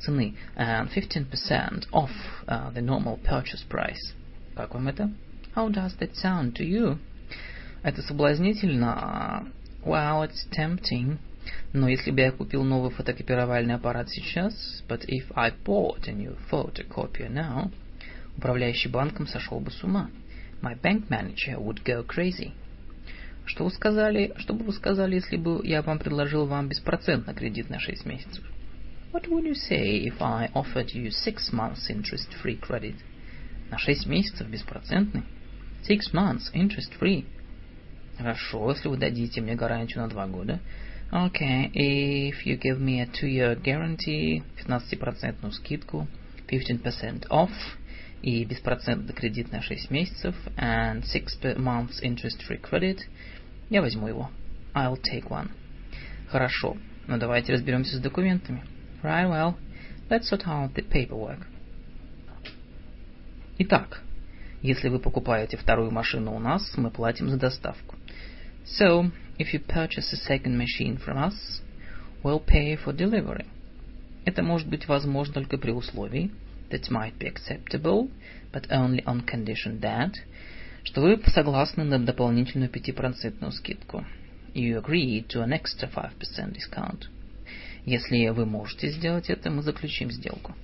[0.00, 2.10] Цены and 15% off
[2.48, 4.14] uh, the normal purchase price.
[4.56, 5.12] Как вам это?
[5.54, 6.98] How does that sound to you?
[7.84, 9.46] Это соблазнительно.
[9.84, 11.18] Well, it's tempting.
[11.72, 16.36] Но если бы я купил новый фотокопировальный аппарат сейчас, but if I bought a new
[16.50, 17.70] photocopier now,
[18.36, 20.10] управляющий банком сошел бы с ума.
[20.62, 22.52] My bank manager would go crazy.
[23.46, 24.32] Что вы сказали?
[24.36, 28.44] Что бы вы сказали, если бы я вам предложил вам беспроцентный кредит на 6 месяцев?
[29.12, 32.94] What would you say if I offered you six months interest-free credit?
[33.70, 35.22] На 6 месяцев беспроцентный?
[35.88, 37.24] Six months interest-free.
[38.18, 40.60] Хорошо, если вы дадите мне гарантию на 2 года.
[41.10, 46.06] Okay, if you give me a two-year guarantee, 15% скидку,
[46.46, 47.50] 15% off,
[48.22, 53.00] и беспроцентный кредит на 6 месяцев, and 6 months interest-free credit,
[53.70, 54.30] я возьму его.
[54.74, 55.50] I'll take one.
[56.28, 56.76] Хорошо,
[57.06, 58.64] но давайте разберемся с документами.
[59.02, 59.56] Right, well,
[60.08, 61.46] let's sort out the paperwork.
[63.58, 64.02] Итак,
[64.62, 67.96] если вы покупаете вторую машину у нас, мы платим за доставку.
[68.64, 71.62] So, if you purchase a second machine from us,
[72.22, 73.46] we'll pay for delivery.
[74.26, 76.30] Это может быть возможно только при условии
[76.70, 78.08] that might be acceptable,
[78.52, 80.14] but only on condition that,
[80.84, 84.04] что вы согласны на дополнительную 5% скидку.
[84.54, 87.08] You agree to an extra 5% discount.
[87.84, 90.54] Если вы можете сделать это, мы заключим сделку.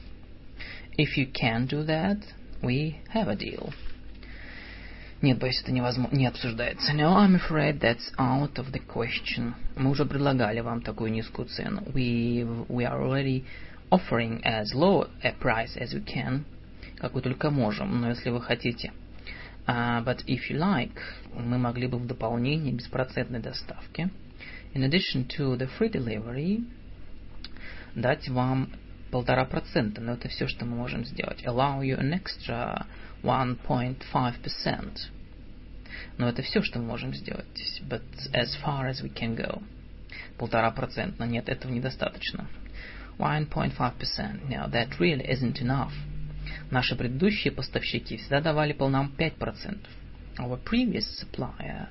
[0.99, 2.23] If you can do that,
[2.63, 3.73] we have a deal.
[5.23, 6.93] Нет, боюсь, это невозможно, не обсуждается.
[6.93, 9.55] No, I'm afraid that's out of the question.
[9.75, 11.83] Мы уже предлагали вам такую низкую цену.
[11.95, 13.45] We, we are already
[13.97, 16.45] offering as low a price as we can.
[16.99, 18.93] Какую только можем, но если вы хотите.
[19.67, 20.97] Uh, but if you like,
[21.35, 24.09] мы могли бы в дополнение беспроцентной доставки,
[24.75, 26.65] in addition to the free delivery,
[27.95, 28.71] дать вам
[29.11, 31.43] полтора процента, но это все, что мы можем сделать.
[31.45, 32.87] Allow you an extra
[33.23, 34.99] 1.5%.
[36.19, 37.83] Но это все, что мы можем сделать.
[37.89, 38.03] But
[38.33, 39.63] as far as we can go.
[40.39, 41.25] Полтора процента.
[41.25, 42.49] Нет, этого недостаточно.
[43.19, 44.49] 1.5%.
[44.49, 45.93] No, that really isn't enough.
[46.71, 49.79] Наши предыдущие поставщики всегда давали по нам 5%.
[50.39, 51.89] Our previous supplier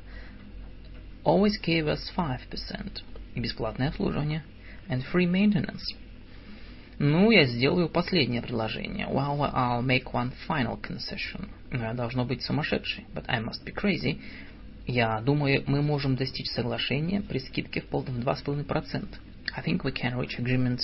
[1.23, 3.01] always gave us 5%.
[3.35, 4.43] И бесплатное обслуживание.
[4.87, 5.81] And free maintenance.
[6.99, 9.07] Ну, я сделаю последнее предложение.
[9.07, 11.49] Well, I'll make one final concession.
[11.71, 13.05] Ну, я должно быть сумасшедший.
[13.13, 14.21] But I must be crazy.
[14.87, 19.07] Я думаю, мы можем достичь соглашения при скидке в 2,5%.
[19.56, 20.82] I think we can reach agreement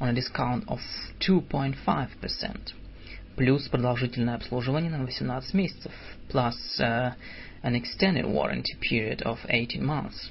[0.00, 0.80] on a discount of
[1.20, 2.72] 2.5%.
[3.36, 5.92] Плюс продолжительное обслуживание на 18 месяцев.
[6.30, 7.14] Plus uh,
[7.62, 10.30] an extended warranty period of 18 months.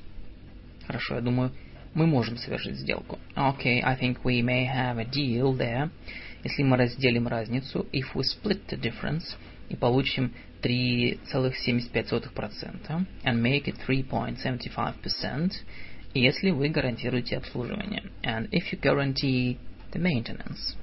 [0.88, 1.52] Хорошо, я думаю,
[1.94, 3.20] мы можем совершить сделку.
[3.36, 5.92] Okay, I think we may have a deal there.
[6.44, 9.36] Если мы разделим разницу, if we split the difference,
[9.70, 15.54] и получим 3,75% and make it 3.75%,
[16.14, 18.04] если вы гарантируете обслуживание.
[18.24, 19.58] And if you guarantee
[19.92, 20.76] the maintenance.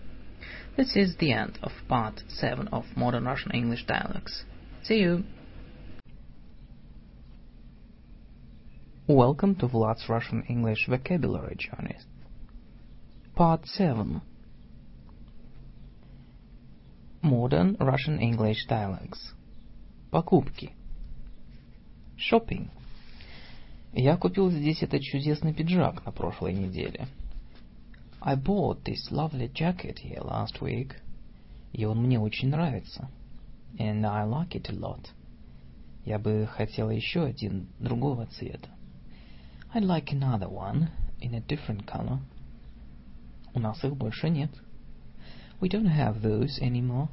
[0.77, 4.45] This is the end of part 7 of Modern Russian English Dialogues.
[4.85, 5.25] See you!
[9.07, 11.97] Welcome to Vlad's Russian English Vocabulary Journey.
[13.35, 14.23] Part 7
[17.23, 19.33] Modern Russian English Dialects
[20.11, 20.73] Покупки
[22.17, 22.71] Shopping
[23.94, 27.08] Я купил здесь этот чудесный пиджак на прошлой неделе.
[28.22, 30.94] I bought this lovely jacket here last week.
[31.74, 33.10] И он мне очень нравится.
[33.78, 35.08] And I like it a lot.
[36.06, 38.70] Я бы хотела еще один другого цвета.
[39.74, 40.90] I'd like another one
[41.20, 42.20] in a different color.
[43.54, 44.52] У нас их больше нет.
[45.60, 47.10] We don't have those anymore.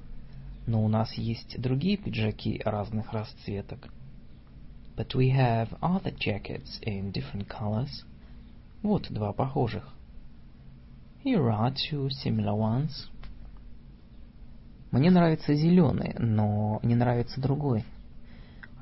[0.67, 3.91] Но у нас есть другие пиджаки разных расцветок.
[4.97, 8.05] But we have other jackets in different colors.
[8.83, 9.89] Вот два похожих.
[11.25, 13.09] Here are two similar ones.
[14.93, 17.85] Мне нравится зеленый, но не нравится другой.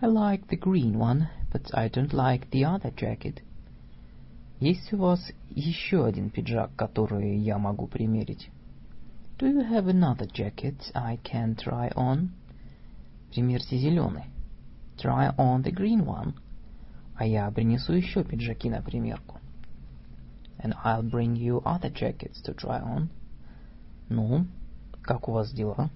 [0.02, 3.42] I like the green one, but I don't like the other jacket.
[4.60, 8.50] Есть у вас еще один пиджак, который я могу примерить?
[9.38, 12.28] Do you have another jacket I can try on?
[13.30, 14.24] Примерьте зеленый.
[14.96, 16.34] Try on the green one.
[17.16, 19.38] А я принесу еще пиджаки на примерку.
[20.58, 23.08] And I'll bring you other jackets to try on.
[24.08, 24.46] Ну,
[25.02, 25.90] как у вас дела?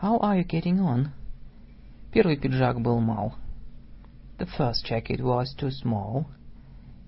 [0.00, 1.08] How are you getting on?
[2.12, 3.34] Первый пиджак был мал.
[4.38, 6.26] The first jacket was too small.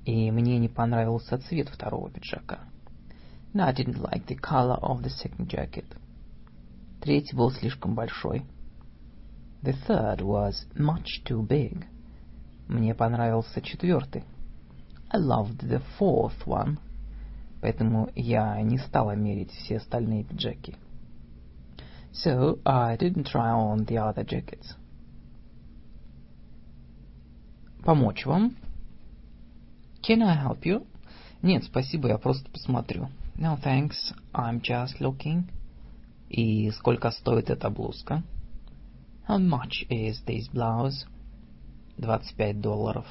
[0.05, 2.61] И мне не понравился цвет второго пиджака.
[3.55, 5.87] And I didn't like the color of the second jacket.
[7.01, 8.45] Третий был слишком большой.
[9.63, 11.87] The third was much too big.
[12.69, 14.25] Мне понравился четвертый.
[15.09, 16.79] I loved the fourth one.
[17.61, 20.75] Поэтому я не стала мерить все остальные пиджаки.
[22.13, 24.75] So I didn't try on the other jackets.
[27.85, 28.57] Помочь вам?
[30.03, 30.87] Can I help you?
[31.43, 33.09] Нет, спасибо, я просто посмотрю.
[33.37, 34.13] No, thanks.
[34.33, 35.45] I'm just looking.
[36.29, 38.23] И сколько стоит эта блузка?
[39.25, 41.07] How much is this blouse?
[42.01, 43.07] 25 долларов.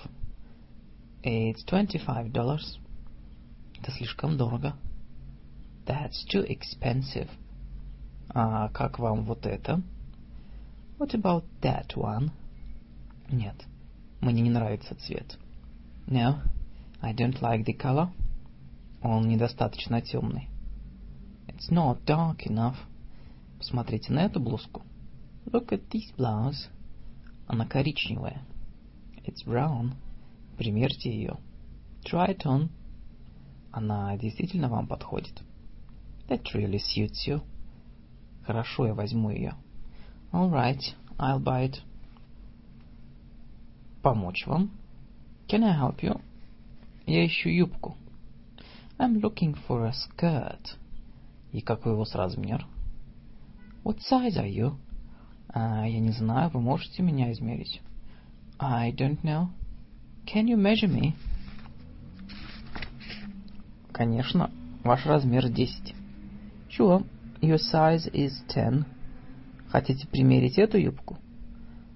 [1.24, 2.80] It's twenty-five dollars.
[3.80, 4.76] Это слишком дорого.
[5.86, 7.30] That's too expensive.
[8.30, 9.82] А как вам вот это?
[11.00, 12.32] What about that one?
[13.30, 13.56] Нет,
[14.20, 15.38] мне не нравится цвет.
[16.08, 16.42] No,
[17.02, 18.10] I don't like the color.
[19.02, 20.50] Он недостаточно темный.
[21.48, 22.76] It's not dark enough.
[23.58, 24.84] Посмотрите на эту блузку.
[25.53, 26.69] Look at this blouse.
[27.47, 28.43] Она коричневая.
[29.25, 29.95] It's brown.
[30.57, 31.39] Примерьте ее.
[32.05, 32.69] Try it on.
[33.73, 35.43] Она действительно вам подходит.
[36.29, 37.43] That really suits you.
[38.45, 39.55] Хорошо, я возьму ее.
[40.33, 40.83] All right,
[41.19, 41.83] I'll buy it.
[44.03, 44.71] Помочь вам?
[45.49, 46.21] Can I help you?
[47.07, 47.97] Я ищу юбку.
[48.99, 50.77] I'm looking for a skirt.
[51.53, 52.67] И какой у вас размер?
[53.85, 54.77] What size are you?
[55.54, 57.82] А, я не знаю, вы можете меня измерить?
[58.58, 59.48] I don't know.
[60.26, 61.14] Can you measure me?
[63.92, 64.50] Конечно,
[64.84, 65.94] ваш размер 10.
[66.70, 67.06] Sure,
[67.42, 68.86] your size is 10.
[69.70, 71.18] Хотите примерить эту юбку?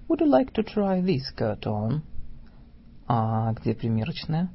[0.08, 2.02] Would you like to try this skirt on?
[3.08, 4.50] А где примерочная?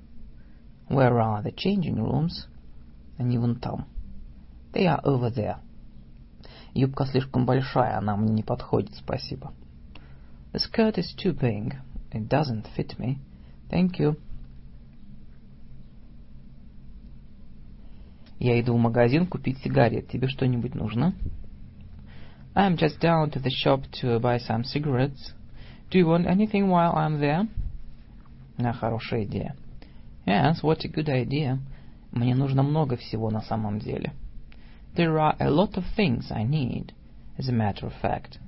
[0.90, 2.48] Where are the changing rooms?
[3.18, 3.88] Они вон там.
[4.74, 5.58] They are over there.
[6.74, 9.53] Юбка слишком большая, она мне не подходит, спасибо.
[10.53, 11.75] The skirt is too big.
[12.11, 13.17] It doesn't fit me.
[13.69, 14.17] Thank you.
[18.40, 20.08] Я иду в магазин купить сигарет.
[20.08, 21.14] Тебе что-нибудь нужно?
[22.53, 25.33] I'm just down to the shop to buy some cigarettes.
[25.90, 27.48] Do you want anything while I'm there?
[28.58, 29.56] На хорошая идея.
[30.25, 31.59] Yes, what a good idea.
[32.11, 34.14] Мне нужно много всего на самом деле.
[34.95, 36.93] There are a lot of things I need,
[37.39, 38.39] as a matter of fact.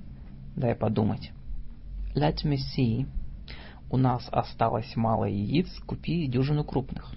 [0.57, 1.31] Дай подумать.
[2.15, 3.05] Let me see.
[3.91, 7.15] У нас осталось мало яиц, купи дюжину крупных.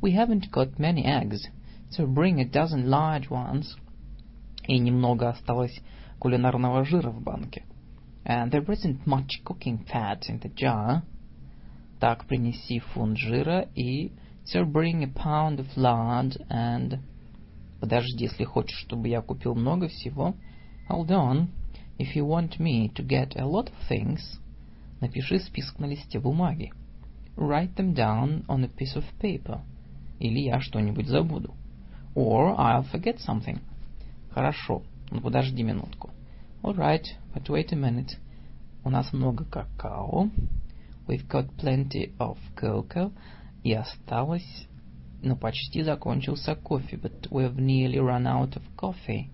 [0.00, 1.48] We haven't got many eggs,
[1.90, 3.76] so bring a dozen large ones.
[4.66, 5.80] И немного осталось
[6.20, 7.64] кулинарного жира в банке.
[8.24, 11.02] And there isn't much cooking fat in the jar.
[12.00, 14.12] Так, принеси фунт жира и...
[14.44, 17.00] So bring a pound of lard and...
[17.83, 20.35] Подожди, если хочешь, чтобы я купил много всего...
[20.89, 21.47] Hold on.
[21.99, 24.21] If you want me to get a lot of things...
[25.01, 26.71] Напиши список на листе бумаги.
[27.35, 29.59] Write them down on a piece of paper.
[30.21, 31.55] Или я что-нибудь забуду.
[32.15, 33.59] Or I'll forget something.
[34.31, 36.11] Хорошо, но подожди минутку.
[36.61, 37.03] All right,
[37.35, 38.17] but wait a minute.
[38.85, 40.29] У нас много какао.
[41.05, 43.11] We've got plenty of cocoa.
[43.65, 44.69] И осталось...
[45.23, 49.29] Ну, почти закончился кофе, but we've nearly run out of coffee.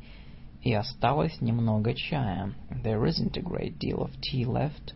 [0.61, 2.53] И осталось немного чая.
[2.83, 4.93] There isn't a great deal of tea left.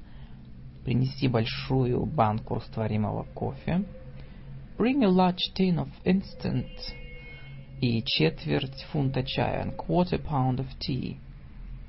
[0.86, 3.84] Принеси большую банку растворимого кофе.
[4.78, 6.68] Bring a large tin of instant
[7.82, 11.18] и четверть фунта чая, and quarter pound of tea.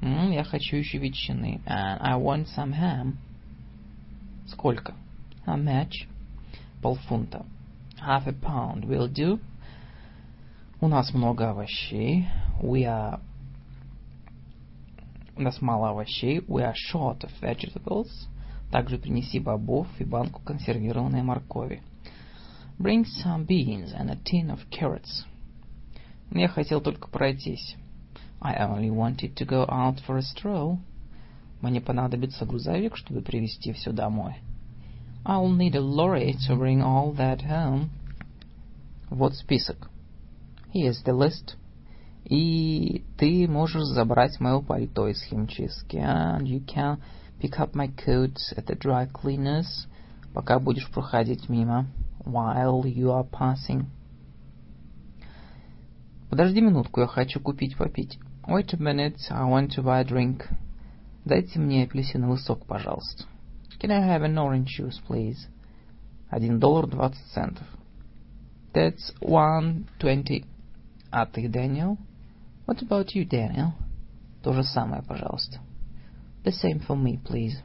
[0.01, 1.61] М, я хочу еще ветчины.
[1.67, 3.19] And I want some ham.
[4.47, 4.95] Сколько?
[5.47, 6.07] How much?
[6.81, 7.45] Полфунта.
[8.05, 9.41] Half a pound will do.
[10.79, 12.29] У нас много овощей.
[12.61, 13.19] We are...
[15.35, 16.41] У нас мало овощей.
[16.41, 18.11] We are short of vegetables.
[18.71, 21.81] Также принеси бобов и банку консервированной моркови.
[22.79, 25.25] Bring some beans and a tin of carrots.
[26.31, 27.75] Я хотел только пройтись.
[28.43, 30.77] I only wanted to go out for a stroll.
[31.63, 34.37] Мне понадобится грузовик, чтобы привезти все домой.
[35.27, 37.91] I'll need a lorry to bring all that home.
[39.09, 39.89] Вот список.
[40.75, 41.57] Here's the list.
[42.25, 45.97] И ты можешь забрать мое пальто из химчистки.
[45.97, 46.99] And you can
[47.41, 49.87] pick up my coat at the dry cleaners,
[50.35, 51.87] пока будешь проходить мимо.
[52.25, 53.87] While you are passing.
[56.29, 58.19] Подожди минутку, я хочу купить попить.
[58.47, 60.47] Wait a minute, I want to buy a drink.
[61.25, 63.25] Дайте мне апельсиновый сок, пожалуйста.
[63.85, 65.47] Can I have an orange juice, please?
[66.31, 67.67] Один доллар двадцать центов.
[68.73, 70.47] That's one twenty.
[71.11, 71.99] А ты, Дэниел?
[72.67, 73.73] What about you, Daniel?
[74.43, 75.61] То же самое, пожалуйста.
[76.45, 77.59] The same for me, please.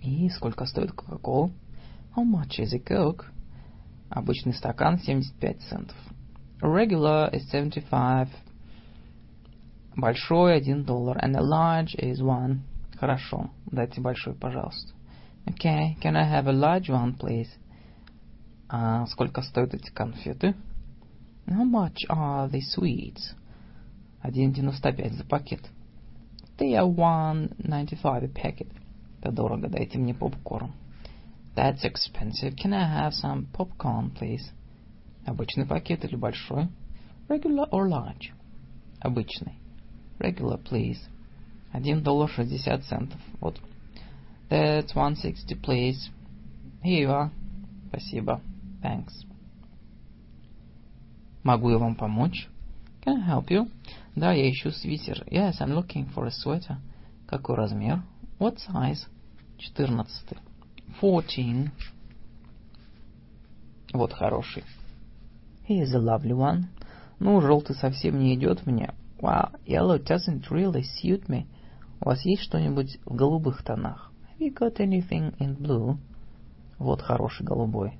[0.00, 1.50] И сколько стоит Кока-Кола?
[2.16, 3.26] How much is a Coke?
[4.08, 5.96] Обычный стакан 75 центов.
[6.62, 8.30] Regular is 75.
[9.96, 11.18] Большой один доллар.
[11.18, 12.60] And a large is one.
[12.98, 13.50] Хорошо.
[13.66, 14.95] Дайте большой, пожалуйста.
[15.49, 15.97] Okay.
[16.01, 17.49] Can I have a large one, please?
[18.69, 20.55] А сколько стоят эти конфеты?
[21.47, 23.35] How much are the sweets?
[24.23, 25.69] 1,95 за пакет.
[26.57, 28.71] They are 1.95 a packet.
[29.19, 30.71] Это дорого, дайте мне попкорн.
[31.55, 32.55] That's expensive.
[32.55, 34.51] Can I have some popcorn, please?
[35.25, 36.69] Обычный пакет или большой?
[37.27, 38.31] Regular or large?
[39.01, 39.55] Обычный.
[40.19, 40.99] Regular, please.
[41.71, 43.19] Один доллар шестьдесят центов.
[43.39, 43.59] Вот.
[44.48, 46.10] That's one sixty, please.
[46.82, 47.30] Here you are.
[47.88, 48.40] Спасибо.
[48.82, 49.24] Thanks.
[51.42, 52.48] Могу я вам помочь?
[53.04, 53.70] Can I help you?
[54.14, 55.24] Да, я ищу свитер.
[55.30, 56.78] Yes, I'm looking for a sweater.
[57.26, 58.02] Какой размер?
[58.38, 59.06] What size?
[59.58, 60.38] Четырнадцатый.
[61.00, 61.70] Fourteen.
[63.92, 64.64] Вот хороший.
[65.68, 66.66] Here's a lovely one.
[67.18, 68.94] Ну, желтый совсем не идет мне.
[69.18, 71.46] Wow, yellow doesn't really suit me.
[72.00, 74.12] У вас есть что-нибудь в голубых тонах?
[74.35, 75.97] Have you got anything in blue?
[76.79, 77.93] Вот хороший голубой.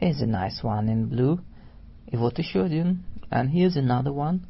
[0.00, 1.40] Here's a nice one in blue.
[2.06, 3.04] И вот еще один.
[3.30, 4.46] And here's another one.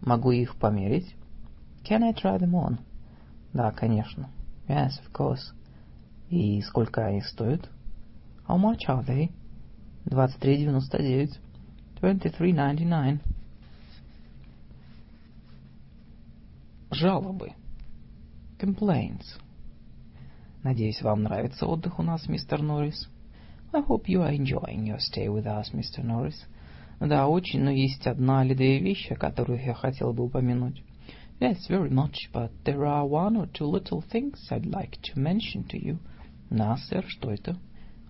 [0.00, 1.14] Могу их померить?
[1.84, 2.78] Can I try them on?
[3.52, 4.30] Да, конечно.
[4.68, 5.52] Yes, of course.
[6.30, 7.68] И сколько они стоят?
[8.46, 9.30] How much are they?
[10.06, 11.38] 23.99.
[12.00, 13.20] 23.99.
[16.90, 17.52] Жалобы.
[18.58, 19.38] Complaints.
[20.65, 23.07] Надеюсь, вам нравится отдых у нас, мистер Норрис.
[23.71, 26.03] I hope you are enjoying your stay with us, Mr.
[26.03, 26.33] Norris.
[26.99, 30.81] Да, очень, но есть одна или две вещи, которые я хотел бы упомянуть.
[31.39, 35.67] Yes, very much, but there are one or two little things I'd like to mention
[35.67, 35.99] to you.
[36.49, 37.59] Да, сэр, что это?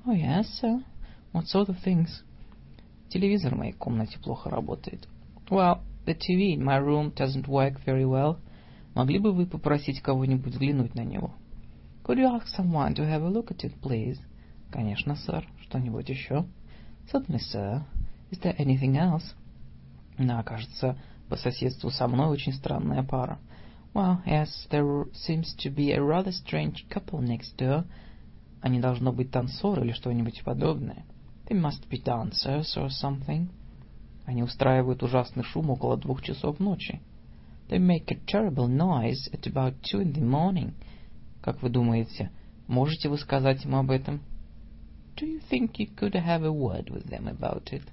[0.06, 0.82] Oh, yes, sir.
[1.34, 2.08] What sort of things?
[3.09, 5.09] Телевизор в моей комнате плохо работает.
[5.50, 8.38] Well, the TV in my room doesn't work very well.
[8.93, 11.34] Могли бы вы попросить кого-нибудь взглянуть на него?
[12.05, 14.18] Could you ask someone to have a look at it, please?
[14.70, 15.47] Конечно, сэр.
[15.62, 16.47] Что-нибудь еще?
[17.12, 17.82] Certainly, sir.
[18.30, 19.34] Is there anything else?
[20.18, 20.97] Да, кажется,
[21.28, 23.39] по соседству со мной очень странная пара.
[23.94, 27.84] Well, yes, there seems to be a rather strange couple next door.
[28.60, 31.05] Они должно быть танцоры или что-нибудь подобное.
[31.48, 33.48] They must be dancers or something.
[34.26, 37.00] Они устраивают ужасный шум около двух часов ночи.
[37.68, 40.74] They make a terrible noise at about two in the morning.
[41.45, 42.32] Как вы думаете,
[42.67, 44.19] можете вы сказать им об этом?
[45.15, 47.83] Do you think you could have a word with them about it?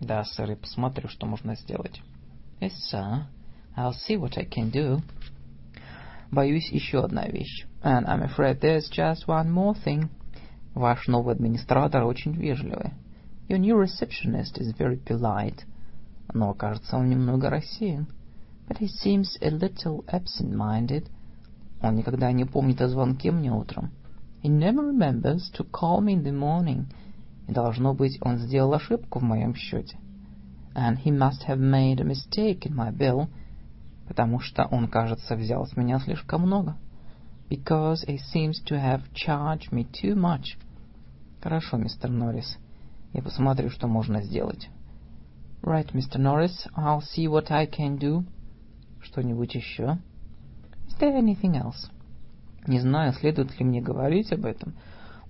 [0.00, 2.00] Да, сэр, и посмотрю, что можно сделать.
[2.60, 3.24] Yes, sir.
[3.76, 5.02] I'll see what I can do.
[6.30, 7.66] Боюсь, еще одна вещь.
[7.82, 10.08] And I'm afraid there's just one more thing.
[10.76, 12.92] Ваш новый администратор очень вежливый.
[13.48, 15.66] Your new receptionist is very polite.
[16.32, 18.06] Но, кажется, он немного рассеян.
[18.68, 21.08] But he seems a little absent-minded.
[21.84, 23.90] Он никогда не помнит о звонке мне утром.
[24.42, 26.86] He never remembers to call me in the morning.
[27.46, 29.98] И, должно быть, он сделал ошибку в моем счете.
[30.74, 33.28] And he must have made a mistake in my bill,
[34.08, 36.78] потому что он, кажется, взял с меня слишком много.
[37.50, 40.56] Because he seems to have charged me too much.
[41.42, 42.56] Хорошо, мистер Норрис.
[43.12, 44.70] Я посмотрю, что можно сделать.
[45.62, 46.18] Right, Mr.
[46.18, 48.24] Norris, I'll see what I can do.
[49.02, 49.98] Что-нибудь еще?
[50.93, 51.89] Is there anything else?
[52.67, 54.73] Не знаю, следует ли мне говорить об этом.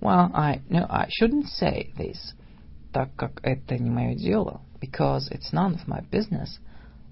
[0.00, 2.34] Well, I no, I shouldn't say this,
[2.92, 6.58] так как это не мое дело, because it's none of my business.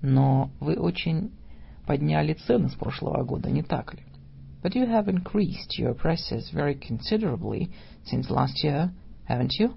[0.02, 1.32] Но вы очень
[1.86, 4.02] подняли цены с прошлого года, не так ли?
[4.62, 7.70] But you have increased your prices very considerably
[8.04, 8.90] since last year,
[9.28, 9.74] haven't you?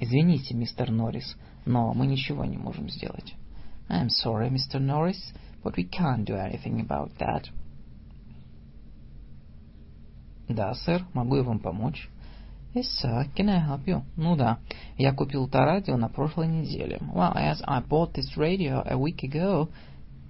[0.00, 3.34] Извините, мистер Норрис, но мы ничего не можем сделать.
[3.88, 4.80] I'm sorry, Mr.
[4.80, 7.48] Norris, but we can't do anything about that.
[10.53, 12.09] Да, сэр, могу я вам помочь?
[12.73, 14.03] Yes, sir, can I help you?
[14.15, 14.59] Ну да,
[14.97, 16.99] я купил это радио на прошлой неделе.
[17.13, 19.69] Well, yes, I bought this radio a week ago.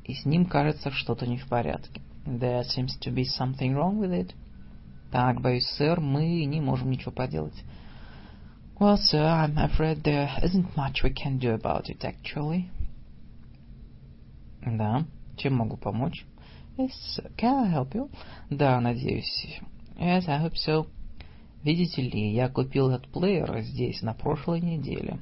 [0.04, 2.02] И с ним, кажется, что-то не в порядке.
[2.26, 4.34] There seems to be something wrong with it.
[5.12, 7.64] Так, боюсь, сэр, мы не можем ничего поделать.
[8.80, 12.70] Well, sir, I'm afraid there isn't much we can do about it, actually.
[14.66, 15.06] Да,
[15.38, 16.26] чем могу помочь?
[16.78, 18.10] Yes, sir, can I help you?
[18.50, 19.62] Да, надеюсь.
[20.02, 20.88] Yes, I hope so.
[21.64, 25.20] Видите ли, я купил этот плеер здесь на прошлой неделе.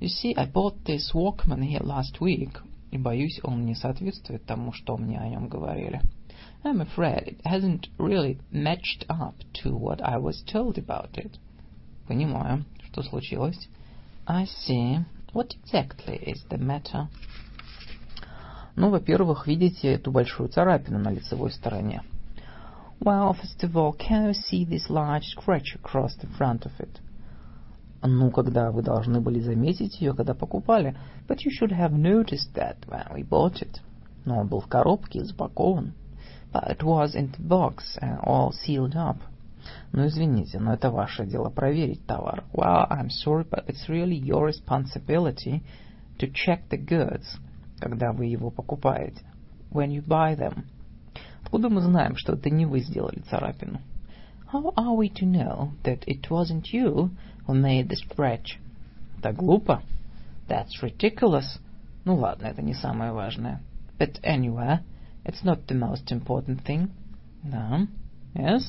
[0.00, 2.58] You see, I bought this Walkman here last week.
[2.90, 6.02] И боюсь, он не соответствует тому, что мне о нем говорили.
[6.62, 11.38] I'm afraid it hasn't really matched up to what I was told about it.
[12.06, 12.66] Понимаю.
[12.92, 13.66] Что случилось?
[14.26, 15.02] I see.
[15.32, 17.06] What exactly is the matter?
[18.76, 22.02] Ну, во-первых, видите эту большую царапину на лицевой стороне.
[22.99, 26.99] Well, first of all, can you see this large scratch across the front of it?
[28.03, 30.95] Ну, когда вы должны были заметить ее, когда покупали.
[31.27, 33.79] But you should have noticed that when we bought it.
[34.25, 35.93] Но он был в коробке, запакован.
[36.51, 39.17] But it was in the box and all sealed up.
[39.93, 42.43] Ну, извините, но это ваше дело проверить товар.
[42.53, 45.63] Well, I'm sorry, but it's really your responsibility
[46.17, 47.25] to check the goods,
[47.79, 49.23] когда вы его покупаете.
[49.71, 50.65] When you buy them.
[51.46, 53.80] Откуда мы знаем, что это не вы сделали царапину?
[54.52, 57.10] How are we to know that it wasn't you
[57.46, 58.58] who made the scratch?
[59.22, 59.80] Так глупо.
[60.48, 61.60] That's ridiculous.
[62.04, 63.62] Ну ладно, это не самое важное.
[63.96, 64.80] But anyway,
[65.24, 66.90] it's not the most important thing.
[67.44, 67.86] Да.
[68.34, 68.62] Yes.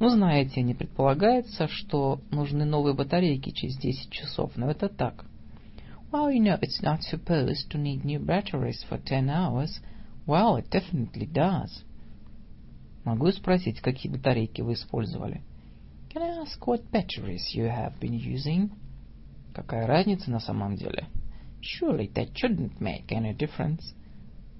[0.00, 5.24] Ну, знаете, не предполагается, что нужны новые батарейки через 10 часов, но это так.
[6.10, 9.78] Well, you know, it's not supposed to need new batteries for 10 hours.
[10.26, 11.84] Well, it definitely does.
[13.04, 15.42] Могу спросить, какие батарейки вы использовали?
[16.10, 18.70] Can I ask what batteries you have been using?
[19.54, 21.06] Какая разница на самом деле?
[21.60, 23.94] Surely that shouldn't make any difference.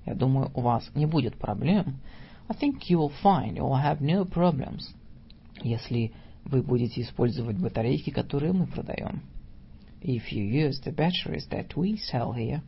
[0.05, 2.01] Я думаю, у вас не будет проблем.
[2.49, 4.83] I think you will find you will have no problems.
[5.63, 6.13] Если
[6.45, 9.23] вы будете использовать батарейки, которые мы продаем.
[10.01, 12.63] If you use the batteries that we sell here.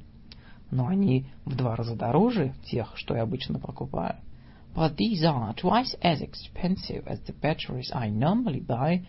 [0.70, 4.16] Но они в два раза дороже тех, что я обычно покупаю.
[4.75, 9.05] but these are twice as expensive as the batteries I normally buy.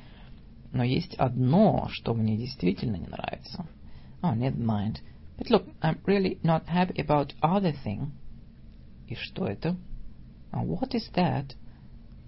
[0.73, 3.66] Но есть одно, что мне действительно не нравится.
[4.23, 5.00] Oh, never mind.
[5.36, 8.12] But look, I'm really not happy about other thing.
[9.08, 9.76] И что это?
[10.52, 11.55] Oh, what is that?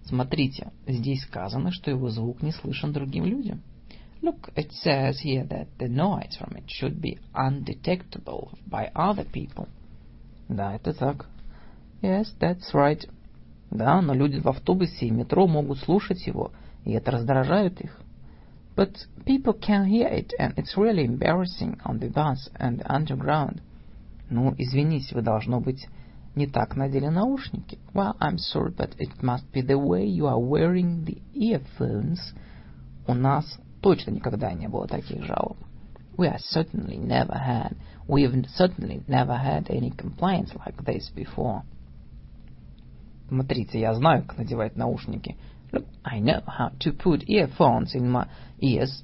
[0.05, 3.62] Смотрите, здесь сказано, что его звук не слышен другим людям.
[4.20, 9.68] Look, it says here that the noise from it should be undetectable by other people.
[10.48, 11.26] Да, это так.
[12.02, 13.08] Yes, that's right.
[13.73, 16.51] Да, но люди в автобусе и метро могут слушать его,
[16.85, 17.99] и это раздражает их.
[18.75, 18.95] But
[19.25, 23.61] people can hear it, and it's really embarrassing on the bus and the underground.
[24.29, 25.87] Ну, извините, вы, должно быть,
[26.35, 27.79] не так надели наушники.
[27.95, 32.19] Well, I'm sorry, but it must be the way you are wearing the earphones.
[33.07, 35.57] У нас точно никогда не было таких жалоб.
[36.15, 37.75] We have certainly never had,
[38.07, 41.63] we've certainly never had any complaints like this before.
[43.27, 45.37] Смотрите, я знаю, как надевать наушники.
[45.71, 48.27] Look, I know how to put earphones in my
[48.59, 49.03] ears.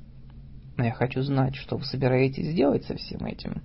[0.78, 3.62] Но я хочу знать, что вы собираетесь делать со всем этим.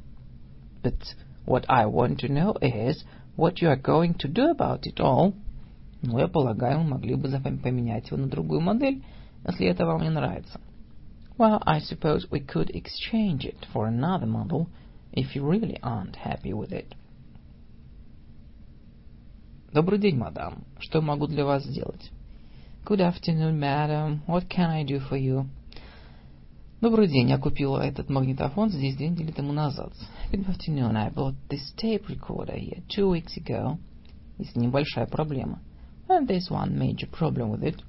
[0.83, 1.00] But
[1.47, 3.05] what I want to know is
[3.36, 5.34] what you are going to do about it all.
[6.02, 7.28] Ну, я полагаю, мы могли бы
[7.62, 9.02] поменять его на другую модель,
[9.47, 10.60] если это вам не нравится.
[11.36, 14.68] Well, I suppose we could exchange it for another model
[15.12, 16.94] if you really aren't happy with it.
[19.75, 20.62] Добрый день, мадам.
[20.78, 22.12] Что могу для вас сделать?
[22.85, 24.20] Good afternoon, madam.
[24.28, 25.49] What can I do for you?
[26.81, 27.28] Добрый день.
[27.28, 29.93] Я купила этот магнитофон здесь две недели тому назад.
[30.31, 30.97] Good afternoon.
[30.97, 33.78] I bought this tape recorder here two weeks ago.
[34.39, 35.59] Есть небольшая проблема.
[36.09, 37.83] And there's one major problem with it.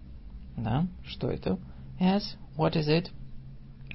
[0.58, 0.88] Да?
[1.06, 1.60] Что это?
[2.00, 2.24] Yes.
[2.58, 3.12] What is it?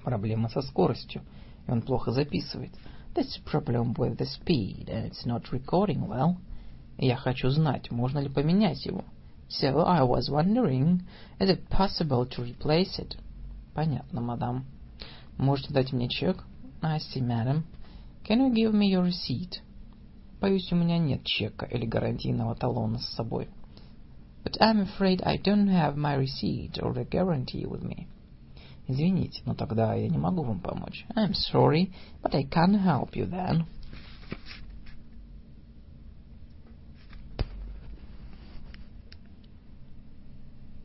[0.04, 1.22] Проблема со скоростью.
[1.66, 2.70] И он плохо записывает.
[3.16, 6.36] There's a problem with the speed, and it's not recording well.
[7.02, 9.04] Я хочу знать, можно ли поменять его.
[9.48, 11.00] So I was wondering,
[11.38, 13.16] is it possible to replace it?
[13.74, 14.66] Понятно, мадам.
[15.38, 16.44] Можете дать мне чек?
[16.82, 17.64] I see, madam.
[18.22, 19.62] Can you give me your receipt?
[20.42, 23.48] Боюсь, у меня нет чека или гарантийного талона с собой.
[24.44, 28.08] But I'm afraid I don't have my receipt or a guarantee with me.
[28.88, 31.06] Извините, но тогда я не могу вам помочь.
[31.16, 33.64] I'm sorry, but I can't help you then.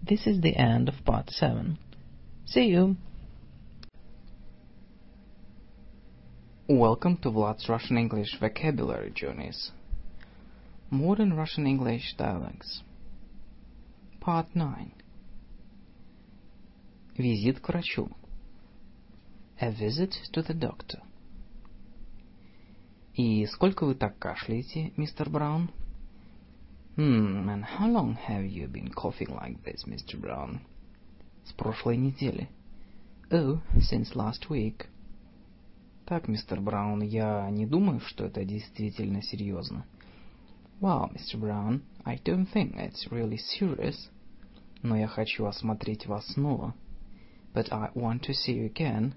[0.04, 1.78] This is the end of part 7.
[2.46, 2.96] See you!
[6.68, 9.72] Welcome to Vlad's Russian English Vocabulary Journeys.
[10.90, 12.82] Modern Russian English Dialects.
[14.20, 14.92] Part 9.
[17.18, 18.08] Визит к врачу.
[19.60, 21.00] A visit to the doctor.
[23.14, 25.70] И сколько вы так кашляете, мистер Браун?
[26.96, 30.20] Hmm, and how long have you been coughing like this, Mr.
[30.20, 30.60] Brown?
[31.44, 32.48] С прошлой недели.
[33.30, 34.86] Oh, since last week.
[36.06, 39.84] Так, мистер Браун, я не думаю, что это действительно серьезно.
[40.80, 41.38] Well, Mr.
[41.38, 44.10] Brown, I don't think it's really serious.
[44.82, 46.74] Но я хочу осмотреть вас снова
[47.52, 49.14] but I want to see you again.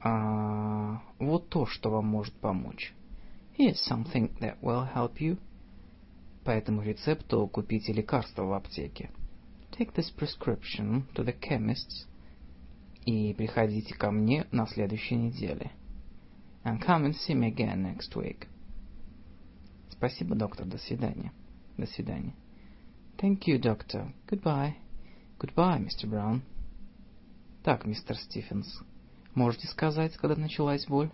[0.00, 2.94] А, вот то, что вам может помочь.
[3.58, 5.38] Here's something that will help you.
[6.43, 9.09] По этому рецепту купите лекарство в аптеке.
[9.71, 12.05] Take this prescription to the chemist's
[13.05, 15.71] и приходите ко мне на следующей неделе.
[16.63, 18.47] And come and see me again next week.
[19.89, 20.65] Спасибо, доктор.
[20.65, 21.31] До свидания.
[21.77, 22.33] До свидания.
[23.17, 24.13] Thank you, doctor.
[24.27, 24.75] Goodbye.
[25.39, 26.09] Goodbye, Mr.
[26.09, 26.41] Brown.
[27.63, 28.81] Так, мистер Стивенс,
[29.35, 31.09] можете сказать, когда началась боль?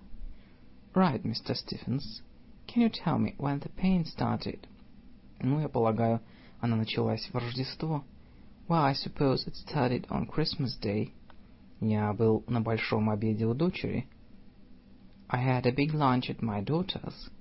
[0.94, 1.54] Right, Mr.
[1.54, 2.24] Stephens.
[2.68, 4.68] Can you tell me when the pain started?
[5.42, 6.22] Ну, я полагаю,
[6.60, 8.04] она началась в Рождество.
[8.68, 11.12] Well, I suppose it started on Christmas Day.
[11.80, 14.08] Я был на большом обеде у дочери.
[15.30, 17.32] I had a big lunch at my daughter's.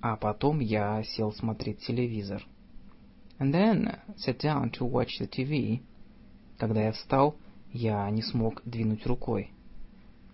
[0.00, 2.44] А потом я сел смотреть телевизор.
[3.38, 5.82] And then sat down to watch the TV.
[6.58, 7.36] Когда я встал,
[7.72, 9.52] я не смог двинуть рукой.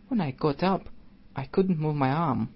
[0.09, 0.89] When I got up,
[1.35, 2.49] I couldn't move my arm.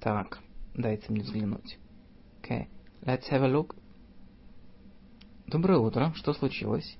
[0.00, 0.40] Так,
[0.74, 1.78] дайте мне взглянуть.
[2.42, 2.66] Okay,
[3.06, 3.76] let's have a look.
[5.46, 6.12] Доброе утро.
[6.16, 6.96] Что случилось?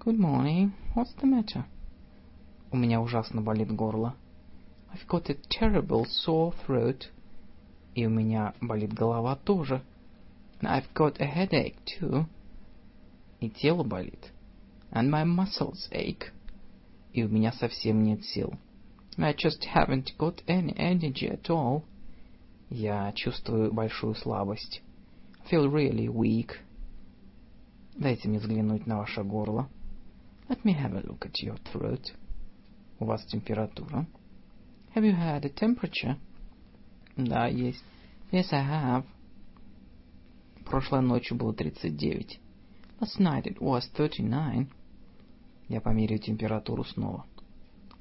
[0.00, 0.72] Good morning.
[0.94, 1.64] What's the matter?
[2.70, 4.14] У меня ужасно болит горло.
[4.92, 7.06] I've got a terrible sore throat.
[7.94, 9.82] И у меня болит голова тоже.
[10.62, 12.26] I've got a headache too.
[13.40, 14.32] И тело болит
[14.92, 16.32] and my muscles ache.
[17.12, 18.54] И у меня совсем нет сил.
[19.18, 21.84] I just haven't got any energy at all.
[22.68, 24.82] Я чувствую большую слабость.
[25.45, 26.59] I feel really weak.
[27.95, 29.69] Дайте мне взглянуть на ваше горло.
[30.49, 32.13] Let me have a look at your throat.
[32.99, 34.05] У вас температура?
[34.95, 36.17] Have you had a temperature?
[37.15, 37.83] Да, есть.
[38.31, 39.05] Yes, I have.
[40.65, 42.39] Прошлой ночью было 39.
[42.99, 44.69] Last night it was 39.
[45.69, 47.25] Я померяю температуру снова.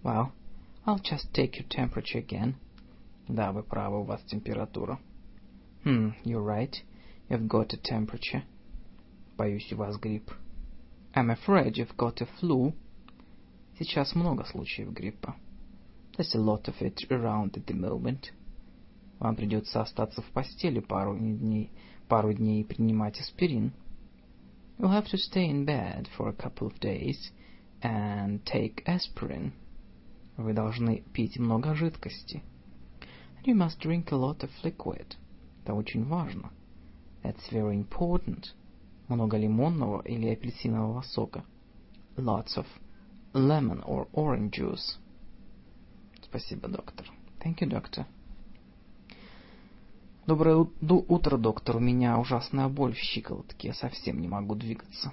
[0.02, 0.32] Well,
[0.84, 2.54] I'll just take your temperature again.
[3.28, 4.98] Да, вы правы, у вас температура.
[5.84, 6.74] Hmm, you're right.
[7.28, 8.42] You've got a temperature.
[9.36, 10.30] Боюсь, у вас грипп.
[11.14, 12.72] I'm afraid you've got a flu.
[13.78, 15.34] Сейчас много случаев гриппа.
[16.16, 18.32] There's a lot of it around at the moment.
[19.20, 21.70] Вам придется остаться в постели пару дней,
[22.08, 23.72] пару дней и принимать аспирин.
[24.78, 27.30] You'll have to stay in bed for a couple of days
[27.82, 29.52] and take aspirin.
[30.36, 32.42] Вы должны пить много жидкости.
[33.44, 35.16] You must drink a lot of liquid.
[35.62, 36.50] Это очень важно.
[37.25, 38.53] That's very important.
[39.07, 41.43] Много лимонного или апельсинового сока.
[42.17, 42.67] Lots of
[43.33, 44.99] lemon or orange juice.
[46.21, 47.07] Спасибо, доктор.
[47.43, 48.05] Thank you, doctor.
[50.27, 51.77] Доброе утро, доктор.
[51.77, 53.69] У меня ужасная боль в щиколотке.
[53.69, 55.11] Я совсем не могу двигаться.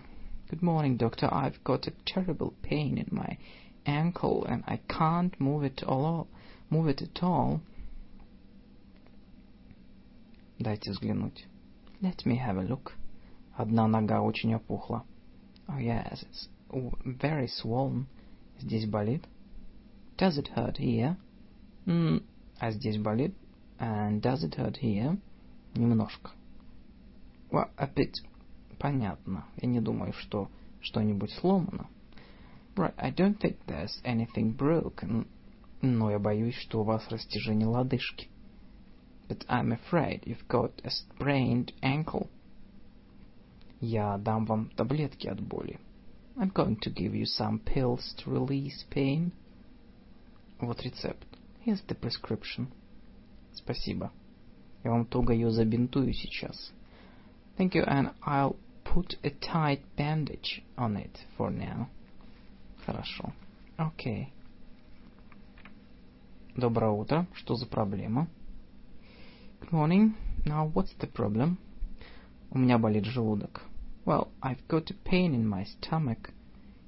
[0.50, 1.32] Good morning, doctor.
[1.32, 3.38] I've got a terrible pain in my
[3.86, 6.28] ankle and I can't move it all,
[6.68, 7.60] move it at all.
[10.58, 11.46] Дайте взглянуть.
[12.02, 12.94] Let me have a look.
[13.56, 15.04] Одна нога очень опухла.
[15.68, 16.48] Oh yes, it's
[17.04, 18.08] very swollen.
[18.58, 19.24] Здесь болит?
[20.18, 21.16] Does it hurt here?
[21.86, 22.24] Mm,
[22.58, 23.36] а здесь болит?
[23.78, 25.16] And does it hurt here?
[25.76, 26.32] Немножко.
[27.52, 28.16] Well, a bit.
[28.80, 29.44] Понятно.
[29.58, 30.50] Я не думаю, что
[30.80, 31.88] что-нибудь сломано.
[32.74, 35.28] Right, I don't think there's anything broken.
[35.82, 38.28] Но я боюсь, что у вас растяжение лодыжки.
[39.27, 42.29] But I'm afraid you've got a sprained ankle.
[43.81, 45.79] Я дам вам таблетки от боли.
[46.37, 49.31] I'm going to give you some pills to release pain.
[50.59, 51.27] Вот рецепт.
[51.65, 52.67] Here's the prescription.
[53.53, 54.11] Спасибо.
[54.83, 56.71] Я вам туго ее забинтую сейчас.
[57.57, 61.89] Thank you, and I'll put a tight bandage on it for now.
[62.85, 63.33] Хорошо.
[63.77, 64.31] Окей.
[64.31, 64.37] Okay.
[66.55, 67.27] Доброе утро.
[67.33, 68.27] Что за проблема?
[69.61, 70.15] Good morning.
[70.45, 71.57] Now, what's the problem?
[72.51, 73.61] У меня болит желудок.
[74.05, 76.31] Well, I've got a pain in my stomach.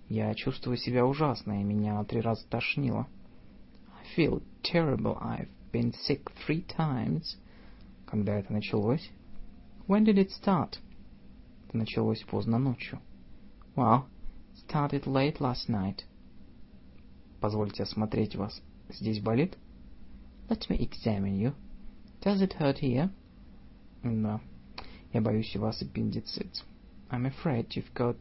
[0.08, 3.08] Я чувствую себя ужасно, и меня три раза тошнило.
[3.88, 5.17] I feel terrible.
[5.22, 7.38] I've been sick three times.
[8.06, 9.09] Когда это началось?
[9.88, 10.80] When did it start?
[11.67, 12.99] Это началось поздно ночью.
[13.75, 14.06] Well,
[14.53, 16.06] it started late last night.
[17.41, 18.61] Позвольте осмотреть вас.
[18.90, 19.58] Здесь болит?
[20.49, 21.53] Let me examine you.
[22.25, 23.11] Does it hurt here?
[24.03, 24.41] Да.
[25.12, 26.65] Я боюсь, у вас аппендицит.
[27.11, 28.17] I'm afraid you've got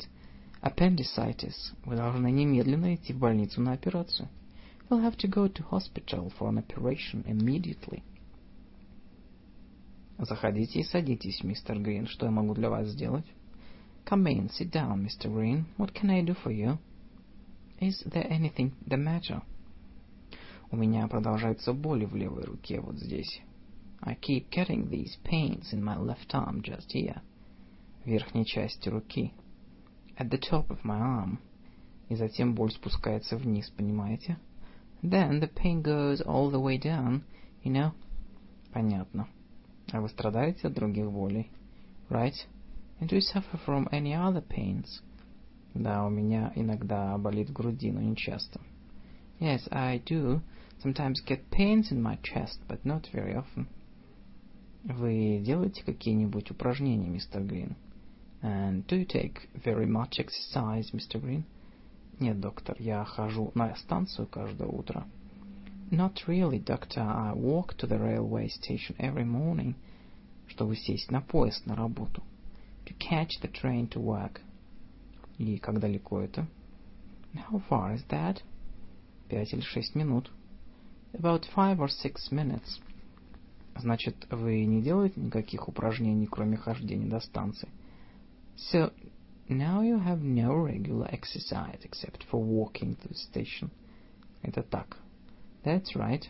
[0.62, 1.74] appendicitis.
[1.86, 4.28] Вы должны немедленно идти в больницу на операцию.
[4.90, 8.04] You'll have to go to hospital for an operation immediately.
[10.20, 12.08] Заходите и садитесь, мистер Грин.
[12.08, 13.26] Что я могу для вас сделать?
[14.06, 15.32] Come in, sit down, Mr.
[15.34, 15.64] Green.
[15.78, 16.78] What can I do for you?
[17.80, 19.42] Is there anything the matter?
[20.72, 23.42] У меня продолжаются боли в левой руке вот здесь.
[24.03, 27.21] I keep getting these pains in my left arm just here.
[28.05, 29.33] В верхней части руки.
[30.17, 31.39] At the top of my arm.
[32.09, 34.39] И затем боль спускается вниз, понимаете?
[35.03, 37.23] Then the pain goes all the way down,
[37.63, 37.93] you know?
[38.73, 39.29] Понятно.
[39.93, 41.51] А вы страдаете от других болей?
[42.09, 42.35] Right?
[43.01, 45.03] And do you suffer from any other pains?
[45.75, 48.61] Да, у меня иногда болит в груди, но не часто.
[49.39, 50.41] Yes, I do
[50.83, 53.69] sometimes get pains in my chest, but not very often.
[54.84, 57.78] Вы делаете какие-нибудь упражнения, мистер Грин?
[58.42, 61.22] And do you take very much exercise, Mr.
[61.22, 61.44] Green?
[62.20, 65.08] Нет, доктор, я хожу на станцию каждое утро.
[65.90, 67.02] Not really, doctor.
[67.02, 69.76] I walk to the railway station every morning,
[70.48, 72.22] чтобы сесть на поезд на работу.
[72.86, 74.42] To catch the train to work.
[75.38, 76.46] И как далеко это?
[77.34, 78.42] How far is that?
[79.30, 80.30] Пять или шесть минут.
[81.14, 82.82] About five or six minutes.
[83.76, 87.70] Значит, вы не делаете никаких упражнений, кроме хождения до станции?
[88.56, 88.94] So,
[89.50, 93.72] now you have no regular exercise except for walking to the station.
[94.42, 94.98] Это так.
[95.64, 96.24] That's right.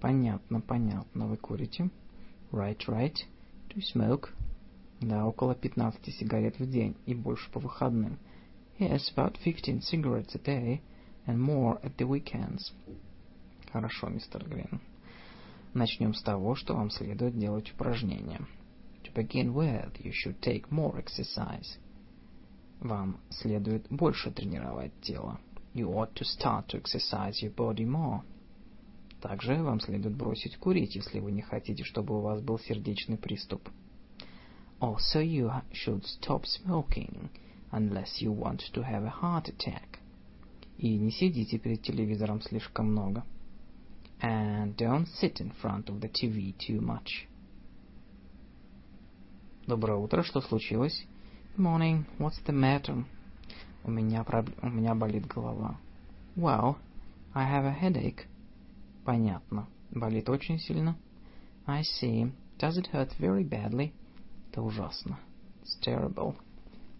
[0.00, 1.26] Понятно, понятно.
[1.26, 1.90] Вы курите?
[2.50, 3.16] Right, right.
[3.74, 4.30] You smoke?
[5.00, 8.18] Да, около 15 сигарет в день и больше по выходным.
[8.78, 10.80] Yes, about 15 cigarettes a day
[11.26, 12.72] and more at the weekends.
[13.72, 14.80] Хорошо, мистер Грин.
[15.74, 18.40] Начнем с того, что вам следует делать упражнения.
[19.04, 21.78] To begin with, you should take more exercise.
[22.80, 25.40] Вам следует больше тренировать тело.
[25.74, 28.22] You ought to start to exercise your body more.
[29.20, 33.68] Также вам следует бросить курить, если вы не хотите, чтобы у вас был сердечный приступ.
[34.80, 37.30] Also, you should stop smoking,
[37.72, 39.98] unless you want to have a heart attack.
[40.78, 43.24] И не сидите перед телевизором слишком много.
[44.21, 47.27] And don't sit in front of the TV too much.
[49.67, 51.05] Доброе утро, что случилось?
[51.55, 53.05] Good morning, what's the matter?
[53.83, 54.49] У меня, проб...
[54.61, 55.77] у меня болит голова.
[56.35, 56.77] Well,
[57.33, 58.27] I have a headache.
[59.05, 59.67] Понятно.
[59.91, 60.95] Болит очень сильно?
[61.65, 62.31] I see.
[62.57, 63.93] Does it hurt very badly?
[64.51, 65.19] Это ужасно.
[65.61, 66.35] It's terrible.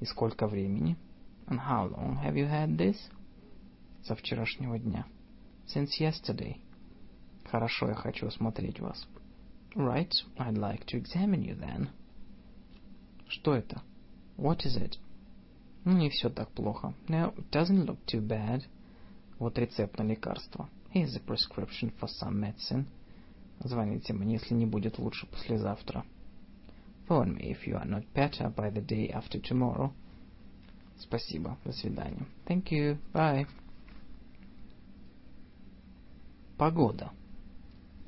[0.01, 0.97] И сколько времени?
[1.47, 2.97] And how long have you had this?
[4.03, 5.05] Со вчерашнего дня.
[5.67, 6.57] Since yesterday.
[7.50, 9.06] Хорошо, я хочу осмотреть вас.
[9.74, 11.88] Right, I'd like to examine you then.
[13.28, 13.82] Что это?
[14.36, 14.98] What is it?
[15.84, 16.94] Ну, не все так плохо.
[17.08, 18.64] No, it doesn't look too bad.
[19.38, 20.68] Вот рецепт на лекарство.
[20.92, 22.86] Here's a prescription for some medicine.
[23.60, 26.04] Звоните мне, если не будет лучше послезавтра.
[27.08, 29.92] Phone me if you are not better by the day after tomorrow.
[30.98, 31.56] Спасибо.
[31.64, 32.26] До свидания.
[32.46, 32.98] Thank you.
[33.12, 33.46] Bye.
[36.56, 37.10] Погода.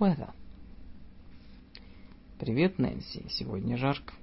[0.01, 0.31] Weather.
[2.39, 3.27] Привет, Нэнси.
[3.29, 4.15] Сегодня жарко.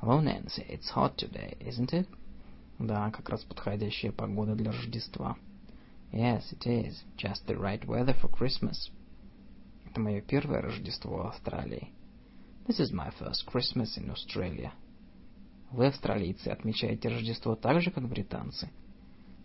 [0.00, 0.64] Hello, Nancy.
[0.70, 2.06] It's hot today, isn't it?
[2.78, 5.36] Да, как раз подходящая погода для Рождества.
[6.12, 7.02] Yes, it is.
[7.16, 8.92] Just the right weather for Christmas.
[9.90, 11.88] Это мое первое Рождество в Австралии.
[12.68, 14.70] This is my first Christmas in Australia.
[15.72, 18.70] Вы, австралийцы, отмечаете Рождество так же, как британцы.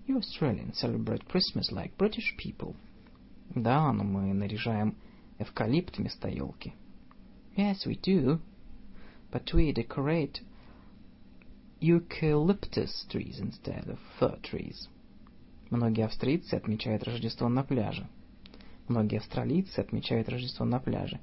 [0.07, 2.75] You Australians celebrate Christmas like British people.
[3.55, 4.95] Да, но мы наряжаем
[5.38, 6.74] эвкалипт вместо елки.
[7.56, 8.40] Yes, we do.
[9.30, 10.40] But we decorate
[11.80, 14.88] eucalyptus trees instead of fir trees.
[15.70, 18.06] Многие австрийцы отмечают Рождество на пляже.
[18.88, 21.20] Многие австралийцы отмечают Рождество на пляже.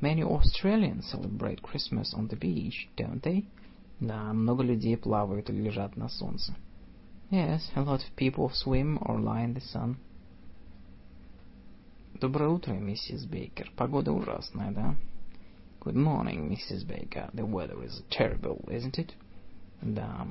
[0.00, 3.46] Many Australians celebrate Christmas on the beach, don't they?
[4.00, 6.54] Да, много людей плавают или лежат на солнце.
[7.30, 9.96] Yes, a lot of people swim or lie in the sun.
[12.19, 13.71] Доброе утро, миссис Бейкер.
[13.77, 14.97] Погода ужасная, да?
[15.79, 16.85] Good morning, Mrs.
[16.85, 17.33] Baker.
[17.33, 19.11] The weather is terrible, isn't it?
[19.81, 20.27] Да,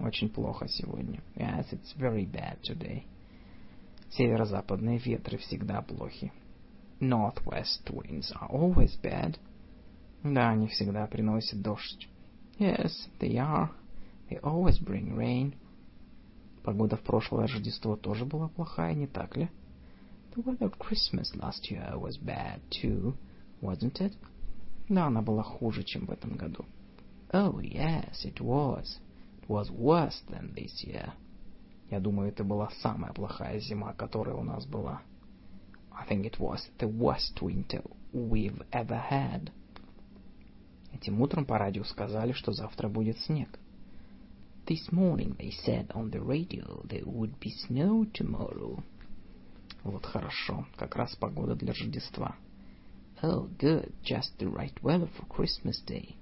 [0.00, 1.22] очень плохо сегодня.
[1.36, 3.04] Yes, it's very bad today.
[4.10, 6.32] Северо-западные ветры всегда плохи.
[6.98, 9.38] Northwest winds are always bad.
[10.24, 12.08] Да, они всегда приносят дождь.
[12.58, 13.68] Yes, they are.
[14.28, 15.54] They always bring rain.
[16.64, 19.48] Погода в прошлое Рождество тоже была плохая, не так ли?
[20.35, 23.15] The weather at Christmas last year was bad too,
[23.61, 24.13] wasn't it?
[24.89, 26.65] Да, она была хуже, чем в этом году.
[27.31, 28.99] Oh, yes, it was.
[29.41, 31.13] It was worse than this year.
[31.89, 35.01] Я думаю, это была самая плохая зима, которая у нас была.
[35.91, 39.51] I think it was the worst winter we've ever had.
[40.93, 43.59] Этим утром по радио сказали, что завтра будет снег.
[44.65, 48.83] This morning they said on the radio there would be snow tomorrow.
[49.84, 52.36] Вот хорошо, как раз погода для Рождества.
[53.22, 56.14] Oh, good, just the right weather for Christmas Day.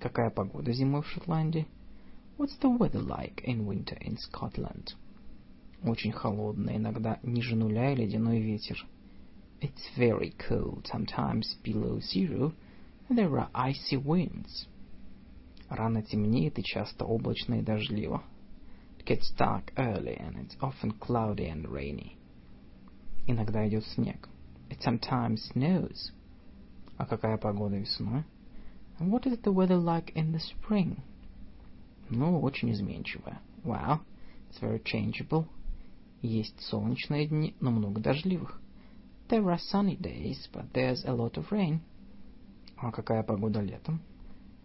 [0.00, 1.66] Какая погода зимой в Шотландии?
[2.36, 4.94] What's the weather like in winter in Scotland?
[5.82, 8.86] Очень холодно, иногда ниже нуля и ледяной ветер.
[9.60, 12.52] It's very cold, sometimes below zero,
[13.08, 14.68] there are icy winds.
[15.68, 18.22] Рано темнеет и часто облачно и дождливо.
[18.99, 22.17] It gets dark early, and it's often cloudy and rainy.
[23.27, 24.29] Иногда идет снег.
[24.69, 26.11] It sometimes snows.
[26.97, 28.23] А какая погода весной?
[28.99, 31.01] And what is the weather like in the spring?
[32.09, 33.41] Ну, очень изменчивая.
[33.63, 34.01] Well,
[34.49, 35.47] it's very changeable.
[36.21, 38.59] Есть солнечные дни, но много дождливых.
[39.29, 41.81] There are sunny days, but there's a lot of rain.
[42.77, 43.99] А какая погода летом?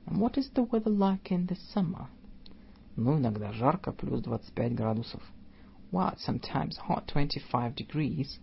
[0.06, 2.08] And what is the weather like in the summer?
[2.95, 5.21] Ну, иногда жарко, плюс 25 градусов.
[5.91, 8.39] Well, sometimes hot 25 degrees.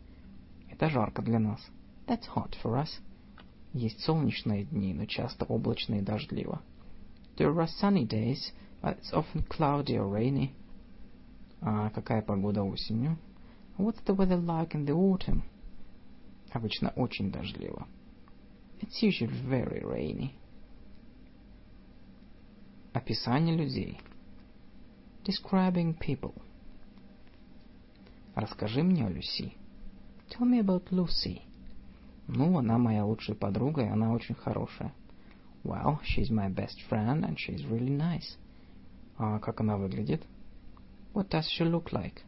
[0.68, 1.60] Это жарко для нас.
[2.06, 3.00] That's hot for us.
[3.72, 6.62] Есть солнечные дни, но часто облачно и дождливо.
[7.36, 10.50] There are sunny days, but it's often cloudy or rainy.
[11.60, 13.18] А какая погода осенью?
[13.78, 15.42] What's the weather like in the autumn?
[16.52, 17.86] Обычно очень дождливо.
[18.80, 20.32] It's usually very rainy.
[22.92, 24.00] Описание людей.
[25.23, 26.33] Describing people.
[28.35, 29.55] Расскажи мне о Люси.
[30.29, 31.41] Tell me about Lucy.
[32.27, 34.93] Ну, она моя лучшая подруга, и она очень хорошая.
[35.63, 38.37] Well, she's my best friend, and she's really nice.
[39.17, 40.23] А как она выглядит?
[41.13, 42.23] What does she look like?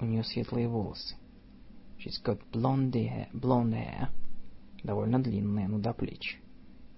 [0.00, 1.16] У нее светлые волосы.
[1.98, 4.08] She's got blonde hair, blonde hair.
[4.82, 6.38] Довольно длинные, ну до плеч.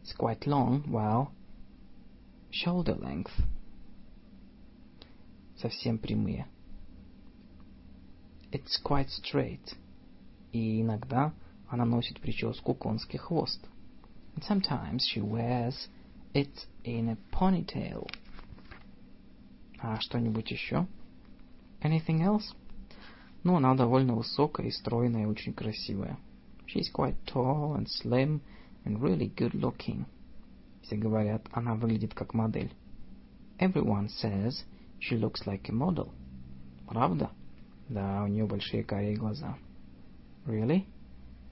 [0.02, 1.28] It's quite long, well,
[2.50, 3.32] shoulder length.
[5.61, 6.47] Совсем прямые.
[8.51, 9.75] It's quite straight.
[10.51, 11.33] И иногда
[11.69, 13.59] она носит прическу конский хвост.
[14.35, 15.87] And sometimes she wears
[16.33, 16.51] it
[16.83, 18.09] in a ponytail.
[19.79, 20.87] А что-нибудь еще?
[21.81, 22.55] Anything else?
[23.43, 26.17] Ну, она довольно высокая и стройная и очень красивая.
[26.65, 28.41] She's quite tall and slim
[28.83, 30.05] and really good looking.
[30.81, 32.73] Все говорят, она выглядит как модель.
[33.59, 34.63] Everyone says
[35.01, 36.13] she looks like a model.
[36.87, 37.31] Правда?
[37.89, 39.57] Да, у нее большие карие глаза.
[40.45, 40.85] Really?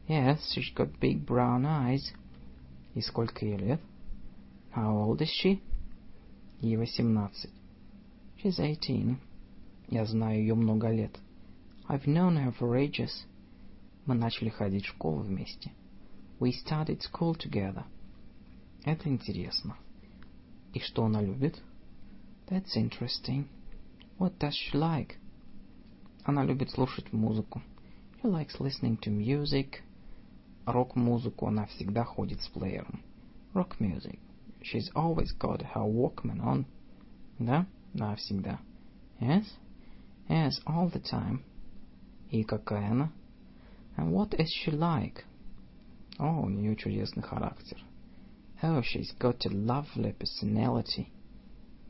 [0.08, 2.14] Yes, she's got big brown eyes.
[2.96, 3.82] И сколько ей лет?
[4.74, 5.62] How old is she?
[6.62, 7.52] Ей восемнадцать.
[8.42, 9.18] She's eighteen.
[9.90, 11.20] Я знаю ее много лет.
[11.88, 13.26] I've known her for ages.
[14.06, 15.72] Мы начали ходить в школу вместе.
[16.40, 17.84] We started school together.
[18.86, 19.76] Это интересно.
[20.74, 21.62] И что она любит?
[22.49, 23.49] That's interesting.
[24.19, 25.17] What does she like?
[26.25, 27.63] Она любит слушать музыку.
[28.23, 29.83] She likes listening to music.
[30.67, 33.03] Рок-музыку она всегда ходит с плеером.
[33.53, 34.19] Rock music.
[34.63, 36.65] She's always got her Walkman on.
[37.39, 37.67] Да?
[37.93, 38.59] Да, всегда.
[39.21, 39.45] Yes?
[40.29, 41.41] Yes, all the time.
[42.31, 43.13] И какая она?
[43.97, 45.25] And what is she like?
[46.19, 47.79] О, у нее чудесный характер.
[48.63, 51.09] Oh, she's got a lovely personality.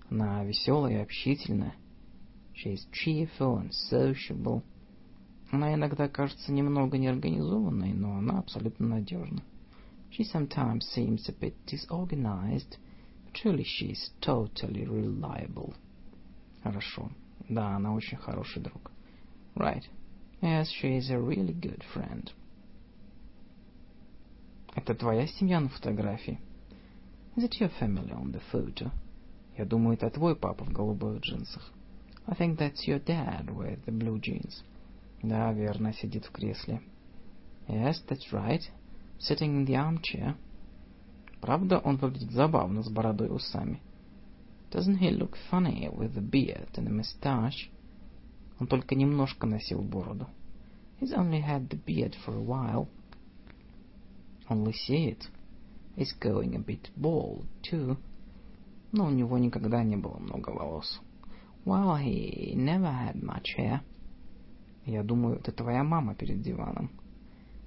[0.09, 1.75] Она веселая и общительная.
[2.53, 4.63] She's cheerful and sociable.
[5.51, 9.43] Она иногда кажется немного неорганизованной, но она абсолютно надежна.
[10.11, 12.77] She sometimes seems a bit disorganized,
[13.25, 15.73] but truly she is totally reliable.
[16.63, 17.11] Хорошо.
[17.47, 18.91] Да, она очень хороший друг.
[19.55, 19.83] Right.
[20.41, 22.31] Yes, she is a really good friend.
[24.75, 26.39] Это твоя семья на фотографии?
[27.35, 28.91] Is it your family on the photo?
[29.58, 31.72] Я думаю, это твой папа в голубых джинсах.
[32.26, 34.64] I think that's your dad with the blue jeans.
[35.22, 36.80] Да, верно, сидит в кресле.
[37.68, 38.62] Yes, that's right.
[39.18, 40.34] Sitting in the armchair.
[41.40, 43.80] Правда, он выглядит забавно с бородой и усами.
[44.70, 47.70] Doesn't he look funny with the beard and the mustache?
[48.58, 50.26] Он только немножко носил бороду.
[51.00, 52.88] He's only had the beard for a while.
[54.48, 55.30] Он лысеет.
[55.96, 57.96] He's going a bit bald, too.
[58.91, 61.01] Но у него никогда не было много волос.
[61.65, 63.81] Well, he never had much hair.
[64.85, 66.89] Я думаю, это твоя мама перед диваном.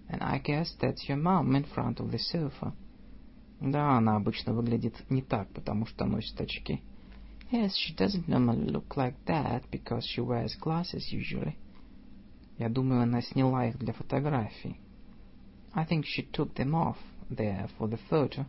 [0.08, 2.74] And I guess that's your mom in front of the sofa.
[3.60, 6.82] Да, она обычно выглядит не так, потому что носит очки.
[7.52, 11.54] Yes, she doesn't normally look like that because she wears glasses usually.
[12.58, 14.80] Я думаю, она сняла их для фотографий.
[15.74, 16.96] I think she took them off
[17.30, 18.46] there for the photo.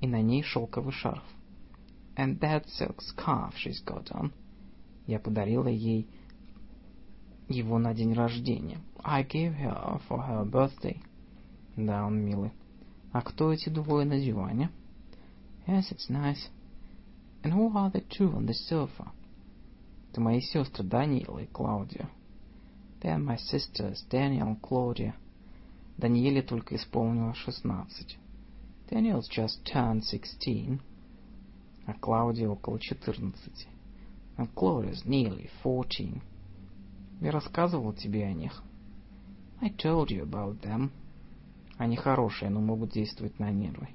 [0.00, 1.22] И на ней шелковый шарф.
[2.15, 4.31] And that silk scarf she's got on.
[5.07, 6.07] Я подарила ей
[7.47, 8.79] его на день рождения.
[9.03, 11.01] I gave her for her birthday.
[11.75, 12.51] Да, он милый.
[13.11, 14.69] А кто эти двое на диване?
[15.67, 16.49] Yes, it's nice.
[17.43, 19.11] And who are the two on the sofa?
[20.11, 22.09] Это мои сестры Даниэла и Клаудия.
[23.01, 25.15] They are my sisters, Daniel and Claudia.
[25.97, 28.17] Даниэле только исполнилось шестнадцать.
[28.89, 30.81] Daniel's just turned sixteen.
[31.86, 33.68] А Клаудия около четырнадцати.
[34.36, 36.20] And Claudia's nearly fourteen.
[37.20, 38.62] Я рассказывал тебе о них.
[39.60, 40.90] I told you about them.
[41.78, 43.88] Они хорошие, но могут действовать на нервы.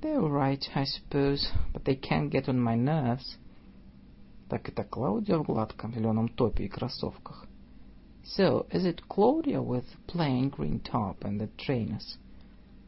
[0.00, 3.36] They're right, I suppose, but they can't get on my nerves.
[4.48, 7.46] Так это Клаудия в гладком зеленом топе и кроссовках.
[8.24, 12.18] So, is it Claudia with plain green top and the trainers?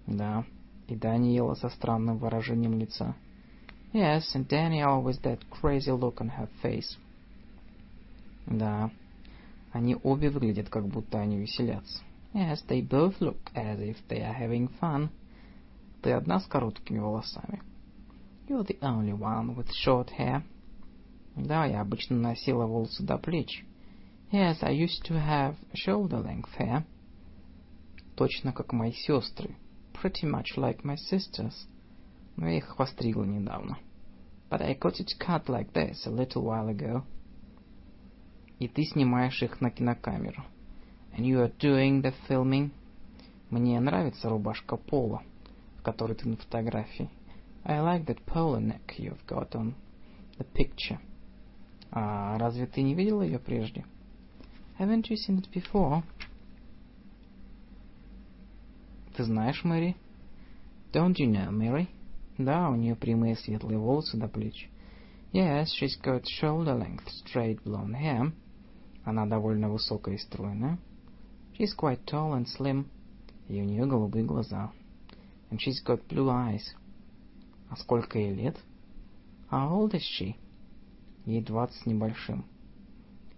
[0.07, 0.45] Да,
[0.89, 3.15] и Даниэла со странным выражением лица.
[3.94, 6.98] Yes, and Danielle with that crazy look on her face.
[8.46, 8.92] Да,
[9.72, 12.02] они обе выглядят, как будто они веселятся.
[12.34, 15.10] Yes, they both look as if they are having fun.
[16.02, 17.62] Ты одна с короткими волосами.
[18.48, 20.44] You're the only one with short hair.
[21.36, 23.66] Да, я обычно носила волосы до плеч.
[24.32, 26.84] Yes, I used to have shoulder-length hair.
[28.16, 29.56] Точно как мои сестры.
[29.94, 31.54] Pretty much like my sisters.
[32.36, 33.78] Но я их постригла недавно.
[34.50, 37.04] But I got it cut like this a little while ago.
[38.60, 40.44] И ты снимаешь их на кинокамеру.
[41.14, 42.72] And you are doing the filming.
[43.50, 45.24] Мне нравится рубашка пола,
[45.78, 47.10] в которой ты на фотографии.
[47.64, 49.74] I like that polo neck you've got on
[50.38, 51.00] the picture.
[51.92, 53.86] А разве ты не видела ее прежде?
[54.78, 56.04] Haven't you seen it before?
[59.16, 59.96] Ты знаешь Мэри?
[60.94, 61.88] Don't you know Mary?
[62.45, 64.69] Да, у нее прямые светлые волосы до плеч.
[65.33, 68.33] Yes, she's got shoulder-length straight blonde hair.
[69.05, 70.79] Она довольно высокая и стройная.
[71.57, 72.87] She's quite tall and slim.
[73.49, 74.73] И у нее голубые глаза.
[75.51, 76.63] And she's got blue eyes.
[77.71, 78.57] А сколько ей лет?
[79.51, 80.35] How old is she?
[81.25, 82.45] Ей двадцать небольшим.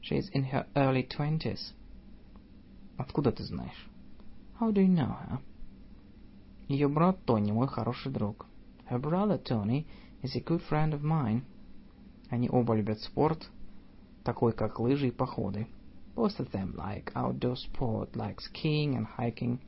[0.00, 1.74] She's in her early twenties.
[2.96, 3.86] Откуда ты знаешь?
[4.58, 5.40] How do you know her?
[6.68, 8.46] Ее брат Тони мой хороший друг.
[8.85, 9.85] Her brother Tony
[10.23, 11.43] is a good friend of mine.
[12.29, 13.49] Они оба любят спорт,
[14.23, 15.67] такой как лыжи и походы.
[16.15, 19.59] Both of them like outdoor sport, like skiing and hiking.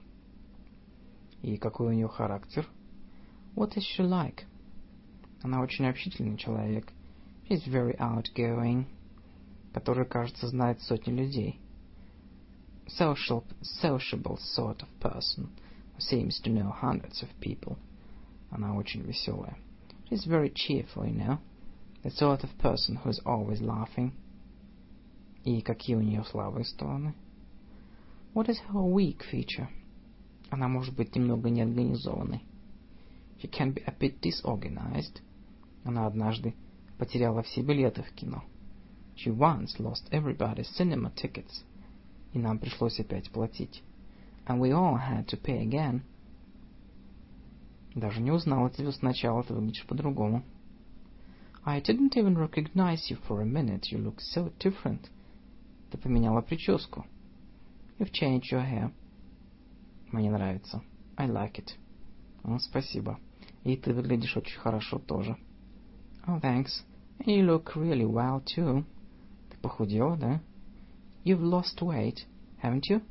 [1.42, 2.68] И какой у нее характер?
[3.56, 4.46] What is she like?
[5.44, 6.92] Она очень общительный человек.
[7.48, 8.86] She's very outgoing.
[9.74, 11.60] Который, кажется, знает сотни людей.
[12.88, 15.50] Social, sociable sort of person
[15.94, 17.78] who seems to know hundreds of people.
[18.56, 19.58] Она очень веселая.
[20.10, 21.40] She's very cheerful, you know.
[22.04, 24.12] The sort of person who's always laughing.
[25.44, 27.14] И какие у нее слабые стороны?
[28.34, 29.68] What is her weak feature?
[30.50, 32.44] Она может быть немного неорганизованной.
[33.40, 35.22] She can be a bit disorganized.
[35.84, 36.54] Она однажды
[36.98, 38.44] потеряла все билеты в кино.
[39.16, 41.64] She once lost everybody's cinema tickets.
[42.34, 43.82] И нам пришлось опять платить.
[44.46, 46.02] And we all had to pay again.
[47.97, 50.45] Даже не узнала тебя сначала, ты выглядишь по-другому.
[51.65, 53.91] I didn't even recognize you for a minute.
[53.91, 55.09] You look so different.
[55.91, 57.07] Ты поменяла прическу.
[57.99, 58.93] You've changed your hair.
[60.13, 60.83] Мне нравится.
[61.17, 61.71] I like it.
[62.45, 63.19] Oh, спасибо.
[63.65, 65.39] И ты выглядишь очень хорошо тоже.
[66.27, 66.85] Oh, thanks.
[67.21, 68.85] And you look really well, too.
[69.49, 70.41] Ты похудела, да?
[71.25, 72.27] You've lost weight,
[72.63, 73.03] haven't you?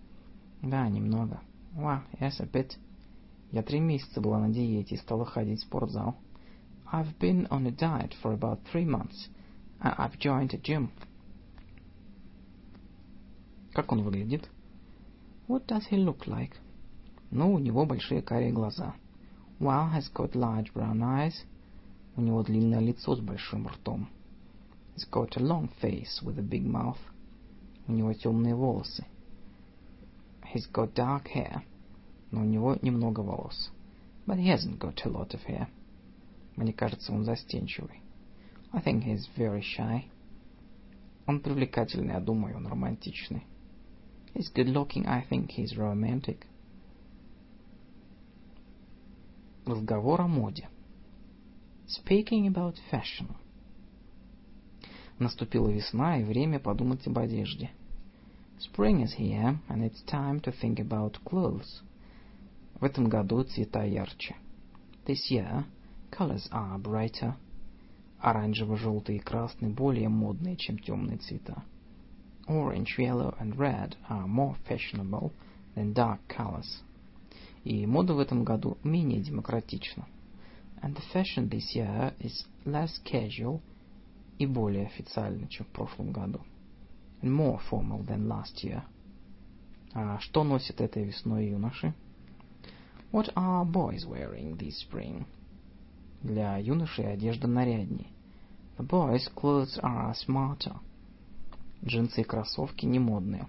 [0.62, 1.42] Да, немного.
[1.76, 2.78] Well, yes, a bit.
[3.55, 6.17] Я три месяца была на диете и стала ходить в спортзал.
[6.93, 9.29] I've been on a diet for about three months.
[9.81, 10.91] I've joined a gym.
[13.73, 14.49] Как он выглядит?
[15.49, 16.55] What does he look like?
[17.31, 18.95] Ну, у него большие карие глаза.
[19.59, 21.45] Well, has got large brown eyes.
[22.17, 24.09] У него длинное лицо с большим ртом.
[24.97, 26.99] He's got a long face with a big mouth.
[27.87, 29.05] У него темные волосы.
[30.53, 31.63] He's got dark hair.
[32.35, 33.71] Но у него немного волос.
[34.27, 35.69] But he hasn't got a lot of hair.
[36.57, 38.03] Мне кажется, он застенчивый.
[38.73, 40.05] I think he's very shy.
[41.27, 43.45] Он привлекательный, я думаю, он романтичный.
[44.35, 46.47] He's good looking, I think he's romantic.
[49.67, 50.69] Разговор о моде.
[51.89, 53.29] Speaking about fashion.
[55.19, 57.71] Наступила весна, и время подумать об одежде.
[58.59, 61.83] Spring is here, and it's time to think about clothes.
[62.80, 64.36] В этом году цвета ярче.
[65.06, 65.64] This year,
[66.12, 67.36] colors are brighter.
[68.20, 71.64] Оранжево-желтый и красный более модные, чем темные цвета.
[72.48, 75.32] Orange, yellow and red are more fashionable
[75.76, 76.82] than dark colors.
[77.64, 80.06] И мода в этом году менее демократична.
[80.82, 83.62] And the fashion this year is less casual
[84.38, 86.42] и более официальна, чем в прошлом году.
[87.22, 88.84] And more formal than last year.
[89.94, 91.94] А что носят этой весной юноши?
[93.16, 95.26] What are boys wearing this spring?
[96.22, 98.10] Для юношей одежда наряднее.
[98.78, 100.76] The boys' clothes are smarter.
[101.82, 103.48] Джинсы и кроссовки не модные.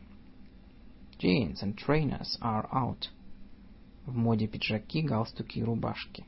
[1.18, 3.08] Jeans and trainers are out.
[4.06, 6.24] В моде пиджаки, галстуки и рубашки.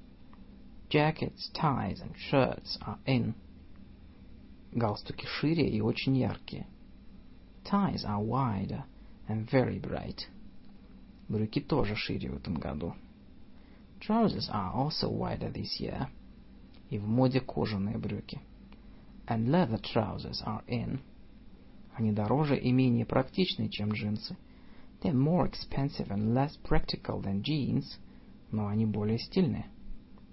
[0.91, 3.34] Jackets, ties and shirts are in.
[4.73, 6.67] Галстуки шире и очень яркие.
[7.62, 8.83] Ties are wider
[9.28, 10.26] and very bright.
[11.28, 12.97] Брюки тоже шире в этом году.
[14.00, 16.08] Trousers are also wider this year.
[16.90, 18.40] И в моде кожаные брюки.
[19.27, 21.00] And leather trousers are in.
[21.95, 24.35] Они дороже и менее практичны, чем джинсы.
[25.02, 27.98] They're more expensive and less practical than jeans,
[28.52, 29.66] но они более стильные.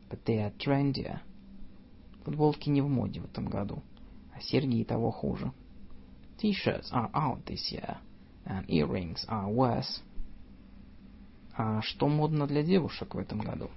[0.08, 1.20] But they are trendier.
[2.24, 3.82] Футболки не в моде в этом году,
[4.34, 5.52] а серьги и того хуже.
[6.38, 7.98] T-shirts are out this year,
[8.44, 10.02] and earrings are worse.
[11.57, 13.69] А что модно для девушек в этом году?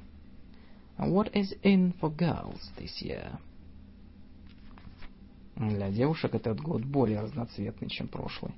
[0.99, 3.39] What is in for girls this year?
[5.55, 8.53] Для девушек этот год более разноцветный, чем прошлый.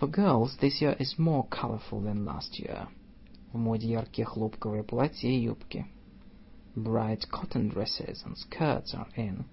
[0.00, 2.88] For girls, this year is more colorful than last year.
[3.52, 5.86] В моде яркие хлопковые платья и юбки.
[6.76, 9.44] Bright cotton dresses and skirts are in.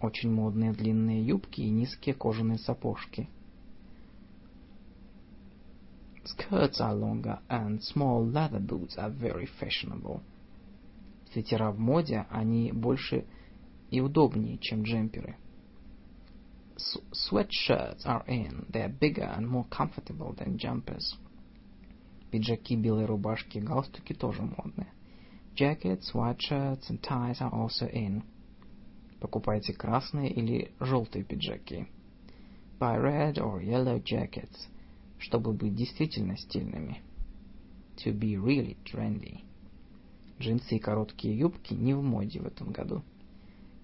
[0.00, 3.28] Очень модные длинные юбки и низкие кожаные сапожки.
[6.25, 10.21] Skirts are longer and small leather boots are very fashionable.
[11.33, 13.25] Свитера в моде, они больше
[13.89, 15.35] и удобнее, чем джемперы.
[17.11, 18.65] Sweatshirts are in.
[18.71, 21.15] They are bigger and more comfortable than jumpers.
[22.31, 24.91] Пиджаки, белые рубашки и галстуки тоже модные.
[25.55, 28.23] Jackets, white shirts and ties are also in.
[29.19, 31.87] Покупайте красные или желтые пиджаки.
[32.79, 34.67] Buy red or yellow jackets.
[35.18, 37.02] Чтобы быть действительно стильными.
[38.04, 39.40] To be really trendy.
[40.38, 43.02] Джинсы и короткие юбки не в моде в этом году.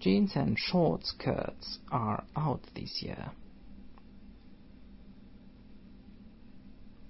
[0.00, 3.30] Jeans and short skirts are out this year.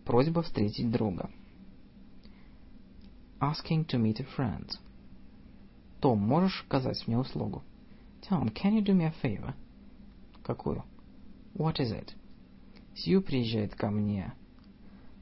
[0.04, 1.30] Просьба встретить друга.
[3.40, 4.70] Asking to meet a friend.
[6.00, 7.62] Том, можешь оказать мне услугу?
[8.28, 9.54] Tom, can you do me a favor?
[10.44, 10.84] Какую?
[11.54, 12.14] What is it?
[12.95, 14.33] Сью приезжает ко мне.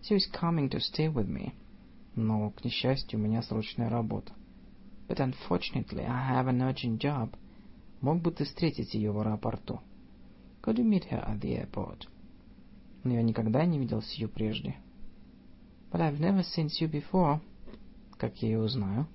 [0.01, 1.53] Sue is coming to stay with me.
[2.15, 4.33] Но, к несчастью, у меня срочная работа.
[5.07, 7.35] But unfortunately, I have an urgent job.
[8.01, 9.81] Мог бы ты встретить ее в аэропорту?
[10.61, 12.07] Could you meet her at the airport?
[13.03, 14.75] Но я никогда не видел Сью прежде.
[15.91, 17.39] But I've never seen Sue before.
[18.17, 19.07] Как я ее узнаю?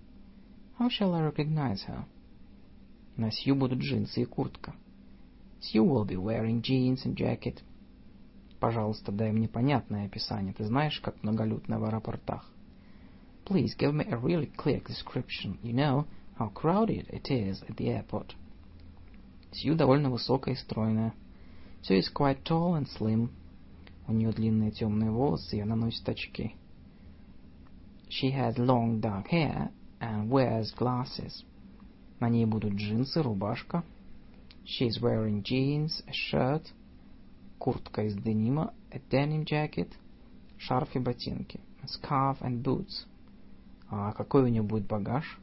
[0.79, 2.05] How shall I recognize her?
[3.17, 4.75] На Сью будут джинсы и куртка.
[5.61, 7.63] Sue will be wearing jeans and jacket.
[8.66, 10.52] Пожалуйста, дай мне понятное описание.
[10.52, 12.52] Ты знаешь, как многолюдно в аэропортах.
[13.46, 15.60] Please give me a really clear description.
[15.62, 16.08] You know
[16.40, 18.34] how crowded it is at the airport.
[19.52, 21.14] Сью довольно высокая и стройная.
[21.84, 23.30] Sue is quite tall and slim.
[24.08, 26.56] У нее длинные темные волосы, и она носит очки.
[28.10, 29.70] She has long dark hair
[30.00, 31.46] and wears glasses.
[32.20, 33.84] На ней будут джинсы, рубашка.
[34.66, 36.64] She's wearing jeans, a shirt,
[37.58, 39.92] куртка из денима, a denim jacket,
[40.58, 43.06] шарф и ботинки, a scarf and boots.
[43.90, 45.40] А какой у нее будет багаж?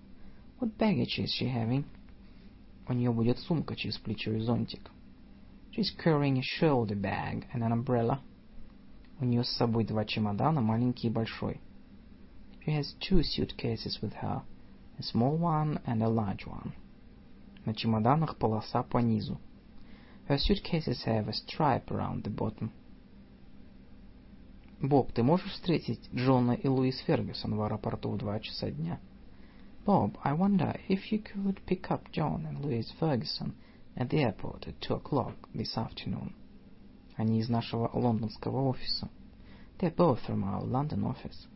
[0.60, 1.84] What baggage is she having?
[2.88, 4.90] У нее будет сумка через плечо и зонтик.
[5.72, 8.20] She's carrying a shoulder bag and an umbrella.
[9.20, 11.60] У нее с собой два чемодана, маленький и большой.
[12.64, 14.42] She has two suitcases with her,
[14.98, 16.72] a small one and a large one.
[17.64, 19.40] На чемоданах полоса по низу.
[20.27, 22.71] Her suitcases have a stripe around the bottom.
[24.81, 28.99] Боб, ты можешь встретить Джона и Луис Фергюсон в аэропорту в два часа дня?
[29.85, 33.53] Bob, I wonder if you could pick up John and Louis Ferguson
[33.95, 36.33] at the airport at two o'clock this afternoon.
[37.15, 39.09] Они из нашего лондонского офиса.
[39.79, 41.47] They're both from our London office.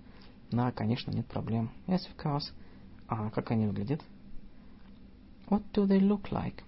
[0.50, 1.70] Да, конечно, нет проблем.
[1.88, 2.52] Yes, of course.
[3.08, 4.02] А как они выглядят?
[5.50, 6.64] What do they look like?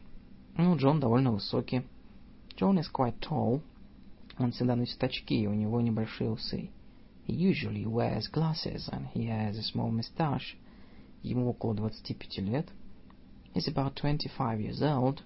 [0.61, 1.85] Ну, Джон довольно высокий.
[2.57, 3.63] John is quite tall.
[4.39, 6.71] Он всегда носит очки, и у него небольшие усы.
[7.29, 10.57] He usually wears glasses, and he has a small mustache.
[11.23, 12.67] Ему около 25 лет.
[13.55, 15.23] He's about 25 years old.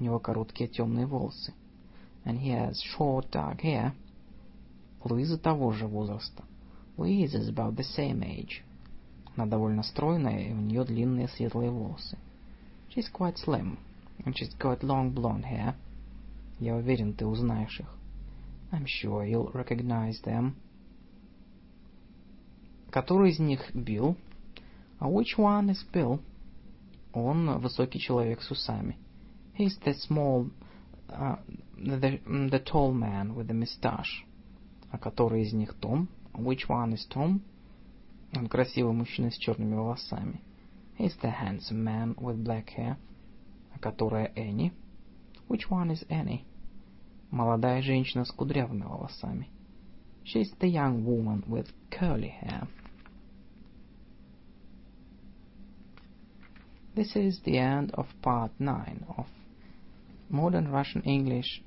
[0.00, 1.54] У него короткие темные волосы.
[2.24, 3.92] And he has short dark hair.
[5.04, 6.42] Луиза того же возраста.
[6.96, 8.64] Louise is about the same age.
[9.36, 12.18] Она довольно стройная, и у нее длинные светлые волосы.
[12.92, 13.78] She's quite slim,
[14.25, 15.75] and she's got long blonde hair.
[16.59, 17.87] Я уверен, ты узнаешь их.
[18.71, 20.53] I'm sure you'll recognize them.
[22.89, 24.15] Который из них Билл?
[24.99, 26.19] Uh, which one is Bill?
[27.13, 28.97] Он высокий человек с усами.
[29.57, 30.49] He's the small,
[31.09, 31.37] uh,
[31.77, 34.25] the, the tall man with the mustache.
[34.91, 36.07] А который из них Том?
[36.33, 37.41] Which one is Tom?
[38.35, 40.41] Он красивый мужчина с черными волосами.
[40.97, 42.97] He's the handsome man with black hair.
[43.77, 44.73] А которая Энни?
[45.47, 46.45] Which one is Annie?
[47.31, 49.49] Молодая женщина с кудрявыми волосами.
[50.23, 52.67] She's the young woman with curly hair.
[56.95, 59.25] This is the end of part 9 of
[60.29, 61.63] Modern Russian English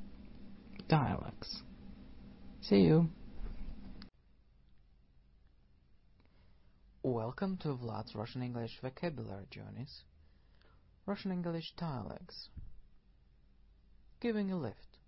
[0.89, 1.63] Dialects.
[2.61, 3.09] See you.
[7.03, 10.03] Welcome to Vlad's Russian English Vocabulary Journeys.
[11.08, 12.50] Russian English Dialects.
[14.20, 15.00] Giving a lift.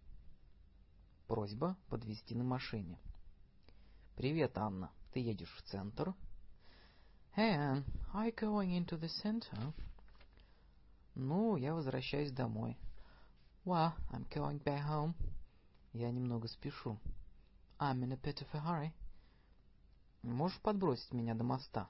[1.27, 2.97] Просьба подвезти на машине.
[4.15, 4.89] Привет, Анна.
[5.13, 6.15] Ты едешь в центр?
[7.37, 7.83] Hey, Anne.
[8.11, 9.73] Are you going into the center?
[11.13, 12.75] Ну, я возвращаюсь домой.
[13.63, 15.13] Well, I'm going back home.
[15.93, 16.97] Я немного спешу.
[17.77, 18.91] I'm in a bit of a hurry.
[20.23, 21.87] Можешь подбросить меня до моста?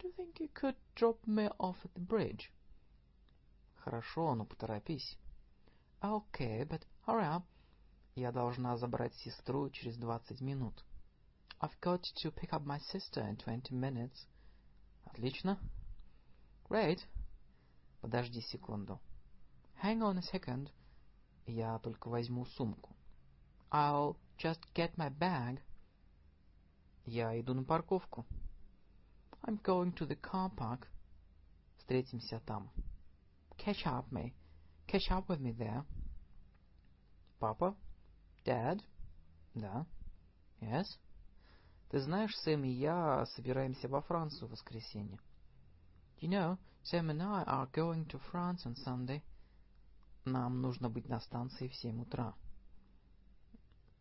[0.00, 2.50] Do you think you could drop me off at the bridge?
[3.86, 5.16] Хорошо, но поторопись.
[6.00, 7.44] Okay, but hurry up.
[8.16, 10.84] Я должна забрать сестру через двадцать минут.
[11.60, 14.26] I've got to pick up my sister in twenty minutes.
[15.04, 15.60] Отлично.
[16.68, 16.98] Great.
[18.00, 18.98] Подожди секунду.
[19.80, 20.72] Hang on a second.
[21.46, 22.92] Я только возьму сумку.
[23.70, 25.60] I'll just get my bag.
[27.04, 28.26] Я иду на парковку.
[29.42, 30.88] I'm going to the car park.
[31.78, 32.68] Встретимся там.
[33.58, 34.34] Catch up me.
[34.86, 35.84] Catch up with me there.
[37.40, 37.74] Папа?
[38.44, 38.82] Dad?
[39.54, 39.86] Да.
[40.60, 40.86] Yes?
[41.90, 45.18] Ты знаешь, Сэм и я собираемся во Францию в воскресенье.
[46.20, 49.22] You know, Sam and I are going to France on Sunday.
[50.24, 52.34] Нам нужно быть на станции в семь утра.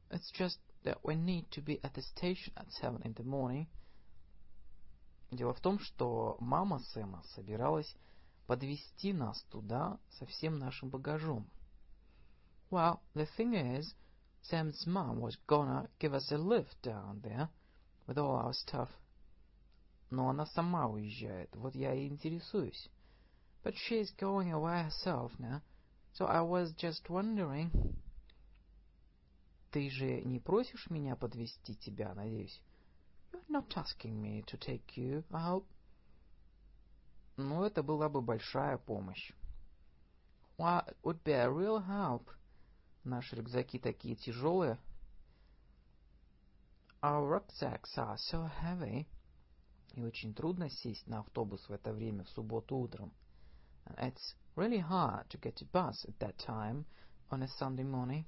[0.09, 3.67] It's just that we need to be at the station at seven in the morning.
[5.32, 7.95] Дело в том, что мама Сэма собиралась
[8.47, 11.47] подвезти нас туда со всем нашим багажом.
[12.70, 13.94] Well, the thing is,
[14.42, 17.49] Sam's mom was gonna give us a lift down there
[18.07, 18.89] with all our stuff.
[20.10, 22.89] Но она сама уезжает, вот я и интересуюсь.
[23.62, 25.62] But she's going away herself now,
[26.12, 27.70] so I was just wondering...
[29.70, 32.60] Ты же не просишь меня подвезти тебя, надеюсь?
[33.32, 35.66] You're not asking me to take you, I hope.
[37.38, 39.31] Ну, это была бы большая помощь.
[40.57, 42.30] It would be a real help.
[43.03, 44.80] Наши рюкзаки такие тяжелые.
[47.01, 49.05] Our rucksacks are so heavy.
[49.93, 53.11] И очень трудно сесть на автобус в это время в субботу утром.
[53.97, 56.85] It's really hard to get a bus at that time
[57.30, 58.25] on a Sunday morning.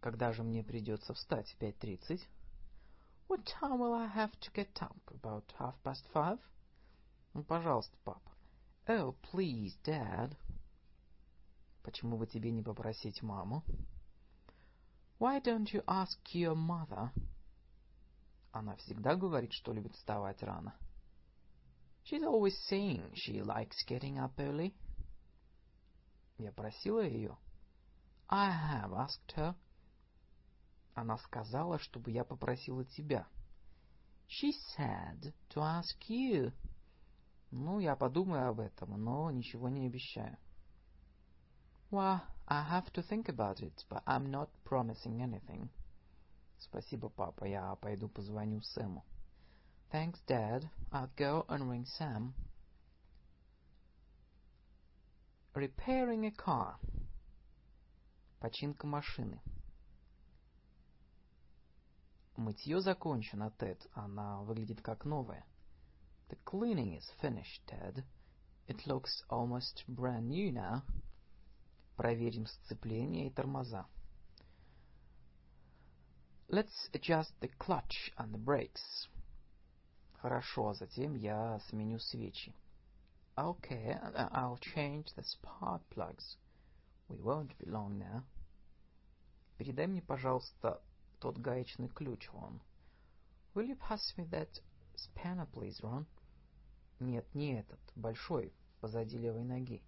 [0.00, 1.50] Когда же мне придется встать?
[1.50, 2.26] В пять тридцать?
[3.29, 4.97] What time will I have to get up?
[5.07, 6.39] About half past five?
[7.33, 8.31] Ну, пожалуйста, папа.
[8.87, 10.35] Oh, please, Dad.
[11.83, 13.63] Почему бы тебе не попросить маму?
[15.19, 17.11] Why don't you ask your mother?
[18.51, 20.73] Она всегда говорит, что любит вставать рано.
[22.05, 24.73] She's always saying she likes getting up early.
[26.37, 27.37] Я просила ее.
[28.29, 29.55] I have asked her.
[30.94, 33.26] Она сказала, чтобы я попросила тебя.
[34.28, 36.52] She said to ask you.
[37.50, 40.36] Ну, я подумаю об этом, но ничего не обещаю.
[41.90, 45.68] Well, I have to think about it, but I'm not promising anything.
[46.58, 47.44] Спасибо, папа.
[47.44, 49.02] Я пойду позвоню Сэму.
[49.90, 50.68] Thanks, Dad.
[50.92, 52.32] I'll go and ring Sam.
[55.54, 56.78] Repairing a car.
[58.40, 59.40] Починка машины.
[62.40, 63.86] Мытье закончено, Тед.
[63.92, 65.44] Она выглядит как новая.
[66.30, 68.02] The cleaning is finished, Ted.
[68.66, 70.80] It looks almost brand new now.
[71.98, 73.84] Проверим сцепление и тормоза.
[76.48, 79.10] Let's adjust the clutch and the brakes.
[80.22, 82.54] Хорошо, а затем я сменю свечи.
[83.36, 83.98] Okay,
[84.32, 86.38] I'll change the spark plugs.
[87.06, 88.24] We won't be long now.
[89.58, 90.80] Передай мне, пожалуйста,
[91.20, 92.60] тот гаечный ключ, Рон.
[93.54, 94.60] Will you pass me that
[94.96, 96.06] spanner, please, Ron?
[96.98, 99.82] Нет, не этот, большой, позади левой ноги.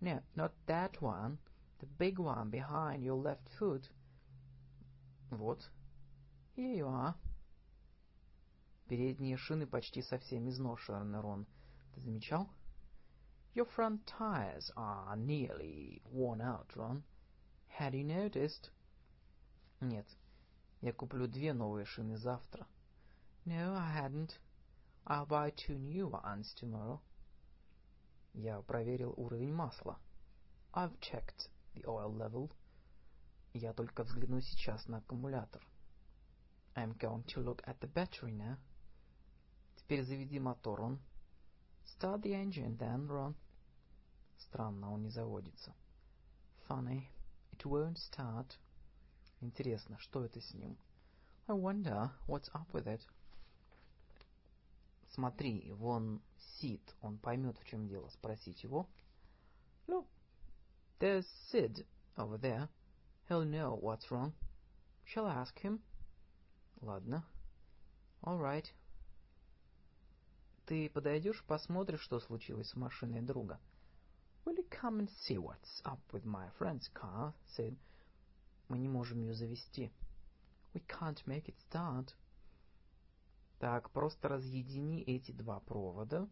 [0.00, 1.38] No, not that one.
[1.80, 3.90] The big one behind your left foot.
[5.30, 5.70] Вот.
[6.56, 7.14] Here you are.
[8.88, 11.46] Передние шины почти совсем изношены, Рон.
[11.94, 12.48] Ты замечал?
[13.54, 17.02] Your front tires are nearly worn out, Ron.
[17.68, 18.70] Had you noticed?
[19.80, 20.06] Нет.
[20.80, 22.66] Я куплю две новые шины завтра.
[23.44, 24.38] No, I hadn't.
[25.06, 27.00] I'll buy two new ones tomorrow.
[28.34, 29.98] Я проверил уровень масла.
[30.72, 32.52] I've checked the oil level.
[33.54, 35.66] Я только взгляну сейчас на аккумулятор.
[36.76, 38.56] I'm going to look at the battery now.
[39.74, 41.00] Теперь заведи мотор, Рон.
[41.84, 43.34] Start the engine then, Ron.
[44.36, 45.74] Странно, он не заводится.
[46.68, 47.08] Funny,
[47.50, 48.58] it won't start.
[49.40, 50.76] Интересно, что это с ним?
[51.46, 53.00] I wonder what's up with it.
[55.10, 58.08] Смотри, вон Сид, он поймет, в чем дело.
[58.08, 58.88] Спросить его.
[59.86, 60.06] Look,
[60.98, 61.86] there's Sid
[62.16, 62.68] over there.
[63.28, 64.32] He'll know what's wrong.
[65.04, 65.80] Shall I ask him?
[66.80, 67.24] Ладно.
[68.22, 68.66] All right.
[70.66, 73.58] Ты подойдешь, посмотришь, что случилось с машиной друга.
[74.44, 77.76] Will you come and see what's up with my friend's car, Sid?
[78.68, 79.90] Мы не можем ее завести.
[80.74, 82.14] We can't make it start.
[83.58, 86.28] Так, просто разъедини эти два провода.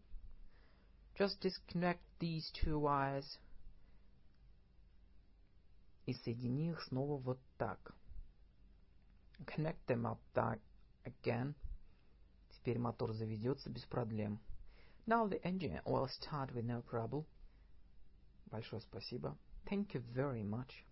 [1.19, 3.39] Just disconnect these two wires.
[6.05, 7.95] И соедини их снова вот так.
[9.47, 10.61] Connect them up that
[11.05, 11.55] again.
[12.51, 14.41] Теперь мотор заведется без проблем.
[15.07, 17.25] Now the engine will start with no trouble.
[18.51, 19.37] Большое спасибо.
[19.65, 20.85] Thank you very much.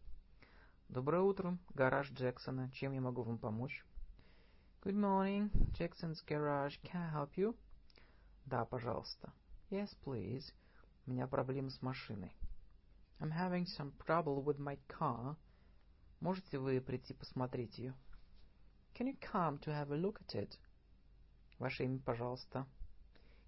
[0.90, 2.70] Доброе утро, гараж Джексона.
[2.70, 3.84] Чем я могу вам помочь?
[4.82, 6.78] Good morning, Jackson's Garage.
[6.82, 7.56] Can I help you?
[8.44, 9.32] Да, пожалуйста.
[9.70, 10.52] Yes, please.
[11.06, 12.36] У меня проблемы с машиной.
[13.18, 15.36] I'm having some trouble with my car.
[16.20, 17.94] Можете вы прийти посмотреть ее?
[18.94, 20.58] Can you come to have a look at it?
[21.58, 22.66] Ваше имя, пожалуйста.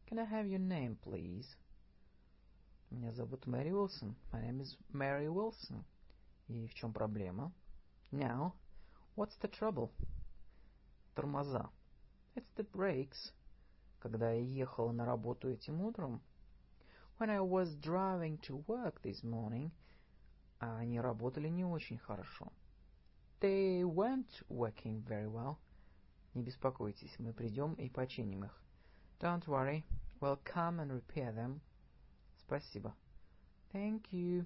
[0.06, 1.46] Can I have your name, please?
[2.90, 4.16] Меня зовут Мэри Уилсон.
[4.32, 5.84] My name is Mary Wilson.
[6.48, 7.52] И в чем проблема?
[8.12, 8.52] Now,
[9.16, 9.90] what's the trouble?
[11.14, 11.70] Тормоза.
[12.34, 13.32] It's the brakes.
[14.00, 16.22] Когда я ехала на работу этим утром,
[17.18, 19.70] When I was driving to work this morning,
[20.58, 22.52] они работали не очень хорошо.
[23.40, 25.56] They weren't working very well.
[26.34, 28.62] Не беспокойтесь, мы придем и починим их.
[29.18, 29.82] Don't worry,
[30.20, 31.60] we'll come and repair them.
[32.38, 32.94] Спасибо.
[33.72, 34.44] Thank you.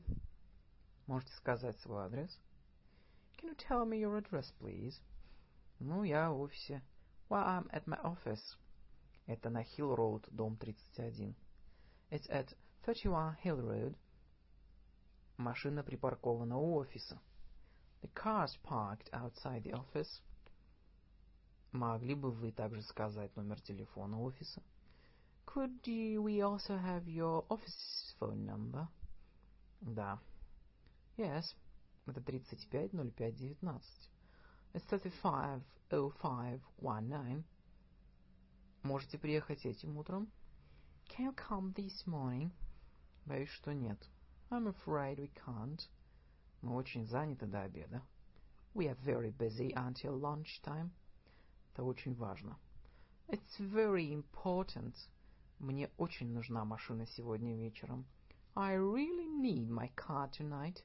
[1.11, 2.39] Можете сказать свой адрес?
[3.37, 5.03] Can you tell me your address, please?
[5.81, 6.85] Ну, я в офисе.
[7.29, 8.57] Well, I'm at my office.
[9.27, 11.35] Это на Hill Road, дом 31.
[12.13, 13.97] It's at 31 Hill Road.
[15.37, 17.21] Машина припаркована у офиса.
[18.03, 20.23] The car's parked outside the office.
[21.73, 24.63] Могли бы вы также сказать номер телефона офиса?
[25.45, 28.87] Could you, we also have your office phone number?
[29.81, 30.21] Да.
[31.21, 31.55] Yes.
[32.07, 34.11] Это 350519.
[34.73, 37.45] It's 350519.
[38.83, 40.33] Можете приехать этим утром?
[41.11, 42.51] Can you come this morning?
[43.27, 44.09] Боюсь, что нет.
[44.49, 45.91] I'm afraid we can't.
[46.63, 48.03] Мы очень заняты до обеда.
[48.73, 50.91] We are very busy until lunchtime.
[51.75, 52.59] Это очень важно.
[53.29, 54.97] It's very important.
[55.59, 58.07] Мне очень нужна машина сегодня вечером.
[58.57, 60.83] I really need my car tonight.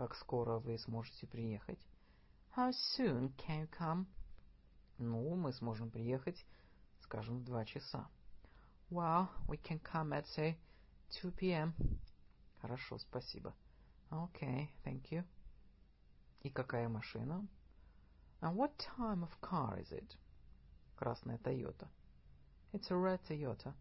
[0.00, 1.78] Как скоро вы сможете приехать?
[2.56, 4.06] How soon can you come?
[4.96, 6.46] Ну, мы сможем приехать,
[7.00, 8.08] скажем, в два часа.
[8.90, 10.56] Well, we can come at, say,
[11.20, 11.74] 2 p.m.
[12.62, 13.54] Хорошо, спасибо.
[14.10, 15.22] Okay, thank you.
[16.40, 17.46] И какая машина?
[18.40, 20.16] And what time of car is it?
[20.96, 21.88] Красная Toyota.
[22.72, 23.74] It's a red Toyota.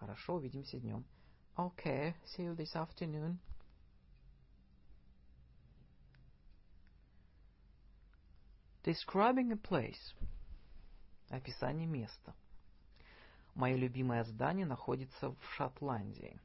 [0.00, 1.04] Хорошо, увидимся днем.
[1.58, 3.38] Okay, see you this afternoon.
[8.88, 10.14] Describing a place.
[11.28, 12.34] Описание места.
[13.54, 16.40] Мое любимое здание находится в Шотландии.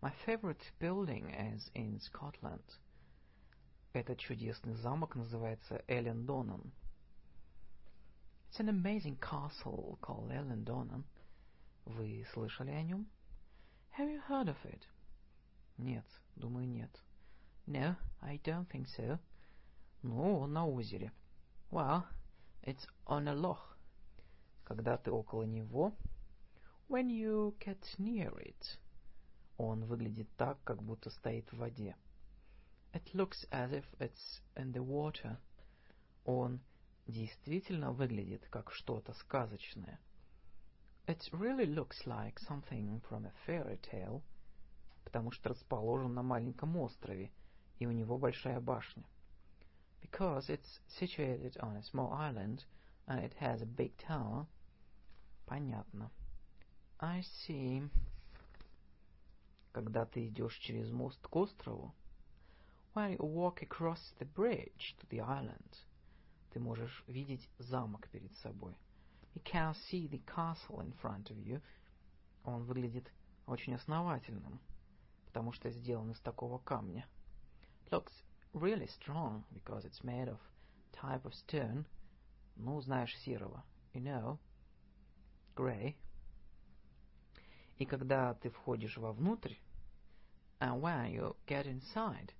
[0.00, 2.62] My favorite building is in Scotland.
[3.92, 6.70] Этот чудесный замок называется Эллендонон.
[8.48, 11.02] It's an amazing castle called Ellendonan.
[11.86, 13.08] Вы слышали о нем?
[13.98, 14.86] Have you heard of it?
[15.76, 16.06] Нет,
[16.36, 17.02] думаю, нет.
[17.66, 19.18] No, I don't think so.
[20.04, 21.10] Ну, он на озере.
[21.70, 22.06] Well,
[22.62, 23.76] it's on a loch.
[24.64, 25.92] Когда ты около него,
[26.88, 28.78] when you get near it,
[29.58, 31.94] он выглядит так, как будто стоит в воде.
[32.94, 35.36] It looks as if it's in the water.
[36.24, 36.60] Он
[37.06, 40.00] действительно выглядит как что-то сказочное.
[41.06, 44.22] It really looks like something from a fairy tale,
[45.04, 47.30] потому что расположен на маленьком острове,
[47.78, 49.04] и у него большая башня.
[50.00, 52.64] Because it's situated on a small island,
[53.06, 54.46] and it has a big tower.
[55.46, 56.10] Понятно.
[57.00, 57.88] I see.
[59.72, 61.94] Когда ты идешь через мост к острову,
[62.94, 65.84] When you walk across the bridge to the island,
[66.50, 68.74] ты можешь видеть замок перед собой.
[69.34, 71.60] You can see the castle in front of you.
[72.44, 73.12] Он выглядит
[73.46, 74.58] очень основательным,
[75.26, 77.06] потому что сделан из такого камня.
[77.90, 78.12] Looks
[78.57, 80.37] really strong because it's made of
[80.91, 81.85] type of stone.
[82.55, 83.63] Ну, знаешь, серого.
[83.93, 84.37] You know.
[85.55, 85.95] Grey.
[87.79, 89.55] И когда ты входишь вовнутрь,
[90.59, 92.31] and when you get inside,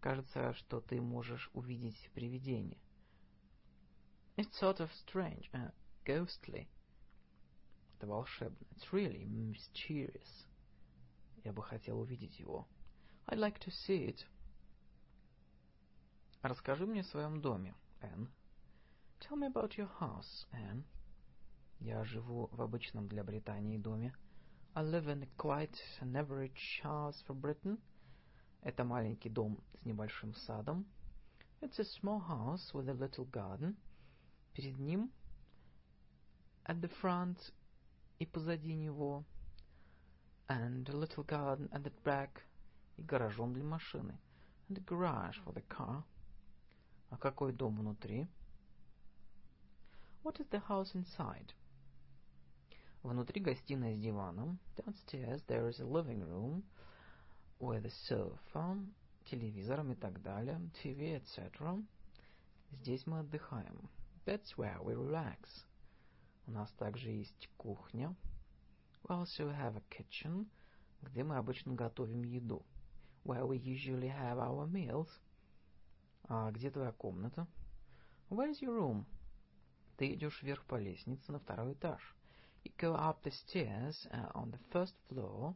[0.00, 2.78] кажется, что ты можешь увидеть привидение.
[4.36, 5.72] It's sort of strange and
[6.04, 6.68] ghostly.
[7.96, 8.66] Это волшебно.
[8.76, 10.46] It's really mysterious.
[11.44, 12.66] Я бы хотел увидеть его.
[13.26, 14.24] I'd like to see it.
[16.43, 18.29] Расскажи мне о своем доме, Энн.
[19.21, 20.83] Tell me about your house, Anne.
[21.79, 24.13] Я живу в обычном для Британии доме.
[24.75, 27.79] I live in quite an average house for Britain.
[28.61, 30.85] Это маленький дом с небольшим садом.
[31.61, 33.77] It's a small house with a little garden.
[34.53, 35.13] Перед ним,
[36.65, 37.53] at the front
[38.19, 39.23] и позади него,
[40.49, 42.41] and a little garden at the back,
[42.97, 44.19] и гаражом для машины,
[44.67, 46.03] and a garage for the car.
[47.13, 48.27] А какой дом внутри?
[50.23, 51.53] What is the house inside?
[53.03, 54.57] Внутри гостиная с диваном.
[54.75, 56.63] Downstairs there is a living room
[57.59, 58.83] with a sofa,
[59.25, 61.85] телевизором и так далее, TV, etc.
[62.71, 63.91] Здесь мы отдыхаем.
[64.25, 65.67] That's where we relax.
[66.47, 68.15] У нас также есть кухня.
[69.03, 70.47] We also have a kitchen,
[71.03, 72.65] где мы обычно готовим еду.
[73.23, 75.09] Where we usually have our meals.
[76.29, 77.47] А где твоя комната?
[78.29, 79.05] Where is your room?
[79.97, 82.15] Ты идешь вверх по лестнице на второй этаж.
[82.63, 85.55] You go up the stairs uh, on the first floor.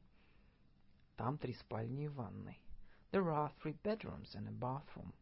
[1.15, 2.59] Там три спальни и ванной.
[3.11, 5.13] There are three bedrooms and a bathroom.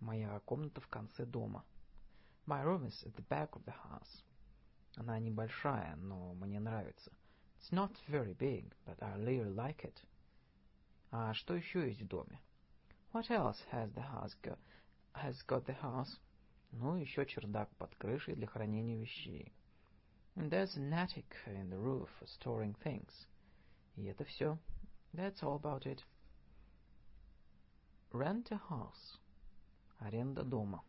[0.00, 1.64] Моя комната в конце дома.
[2.46, 4.22] My room is at the back of the house.
[4.96, 7.12] Она небольшая, но мне нравится.
[7.58, 10.04] It's not very big, but I really like it.
[11.10, 12.40] А что еще есть в доме?
[13.16, 14.58] What else has the house got?
[15.14, 16.18] Has got the house?
[16.70, 19.54] Ну, еще чердак под крышей для хранения вещей.
[20.34, 23.10] And there's an attic in the roof for storing things.
[23.96, 24.58] И это все.
[25.14, 26.04] That's all about it.
[28.12, 29.18] Rent a house.
[29.98, 30.84] Аренда дома.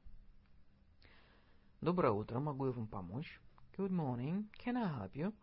[1.80, 3.40] Доброе утро, могу я вам помочь?
[3.78, 5.34] Good morning, can I help you?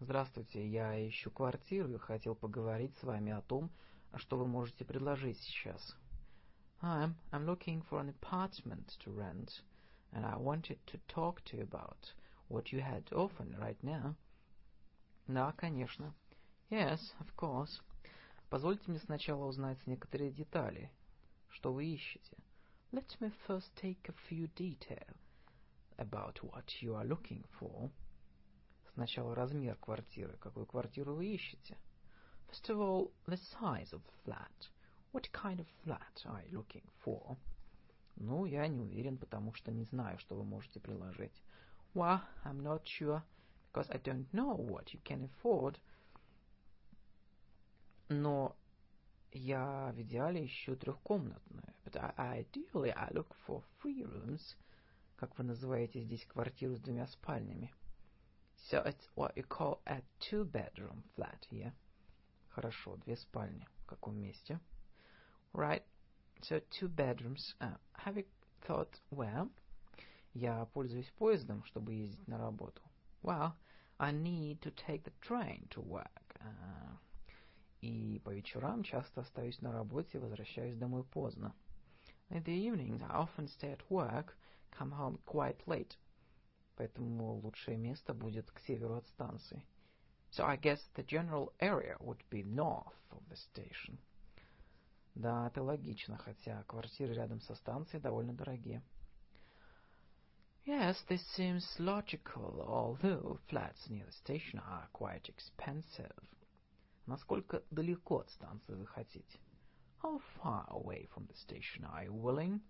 [0.00, 3.70] Здравствуйте, я ищу квартиру и хотел поговорить с вами о том,
[4.16, 5.96] что вы можете предложить сейчас.
[6.81, 9.61] I'm, I'm looking for an apartment to rent,
[10.13, 12.11] and I wanted to talk to you about
[12.47, 14.15] what you had to offer right now.
[15.27, 16.13] Да, конечно.
[16.69, 17.81] Yes, of course.
[18.49, 20.89] Позвольте мне сначала узнать некоторые детали.
[21.49, 22.37] Что вы ищете?
[22.91, 25.17] Let me first take a few details
[25.97, 27.91] about what you are looking for.
[28.93, 30.37] Сначала размер квартиры.
[30.37, 31.77] Какую квартиру вы ищете?
[32.47, 34.69] First of all, the size of the flat.
[35.12, 37.36] What kind of flat are you looking for?
[38.16, 41.42] Ну, я не уверен, потому что не знаю, что вы можете предложить.
[41.94, 43.22] Well, I'm not sure,
[43.70, 45.78] because I don't know what you can afford.
[48.08, 48.56] Но
[49.32, 51.74] я в идеале ищу трехкомнатную.
[51.84, 54.56] But I, ideally I look for three rooms.
[55.16, 57.70] Как вы называете здесь квартиру с двумя спальнями?
[58.70, 61.72] So it's what you call a two-bedroom flat here.
[62.48, 63.66] Хорошо, две спальни.
[63.82, 64.58] В каком месте?
[65.53, 65.83] Right.
[66.41, 67.55] So two bedrooms.
[67.59, 68.25] Uh, have you
[68.61, 69.47] thought where?
[70.33, 72.81] Я пользуюсь поездом, чтобы ездить на работу.
[73.23, 73.53] Well,
[73.97, 76.35] I need to take the train to work.
[76.39, 76.97] Uh,
[77.81, 81.55] и по вечерам часто остаюсь на работе и возвращаюсь домой поздно.
[82.29, 84.35] In the evenings I often stay at work,
[84.71, 85.97] come home quite late.
[86.75, 89.63] Поэтому лучшее место будет к северу от станции.
[90.31, 93.97] So I guess the general area would be north of the station.
[95.14, 98.82] Да, это логично, хотя квартиры рядом со станцией довольно дорогие.
[100.64, 106.14] Yes, this seems logical, although flats near the station are quite expensive.
[107.06, 109.40] Насколько далеко от станции вы хотите?
[110.02, 112.60] How far away from the station are you willing?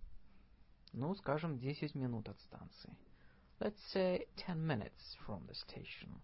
[0.91, 2.95] Ну, скажем, 10 минут от станции.
[3.59, 6.19] Let's say 10 minutes from the station.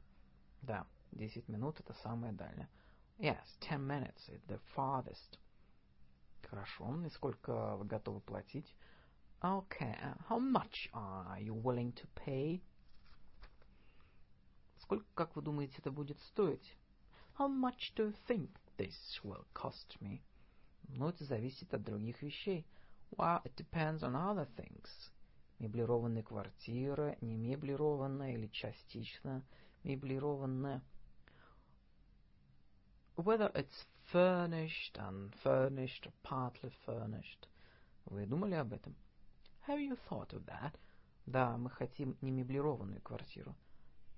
[0.63, 2.67] Да, 10 минут это самое дальнее.
[3.19, 5.37] Yes, 10 minutes is the farthest.
[6.47, 8.75] Хорошо, и сколько вы готовы платить?
[9.41, 9.95] Okay,
[10.27, 12.61] how much are you willing to pay?
[14.79, 16.75] Сколько, как вы думаете, это будет стоить?
[17.37, 20.21] How much do you think this will cost me?
[20.89, 22.65] Ну, это зависит от других вещей.
[23.11, 24.89] Well, it depends on other things.
[25.59, 29.43] Меблированная квартира, не меблированная или частично
[29.83, 30.81] меблированная.
[33.15, 37.48] Whether it's furnished, unfurnished, or partly furnished.
[38.06, 38.94] Вы думали об этом?
[39.66, 40.74] Have you thought of that?
[41.26, 43.54] Да, мы хотим не меблированную квартиру.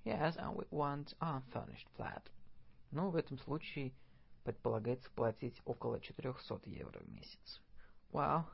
[0.05, 2.31] Yes, and we want unfurnished flat.
[2.91, 3.93] Но в этом случае
[4.45, 7.61] предполагается платить около 400 евро в месяц.
[8.13, 8.45] Well,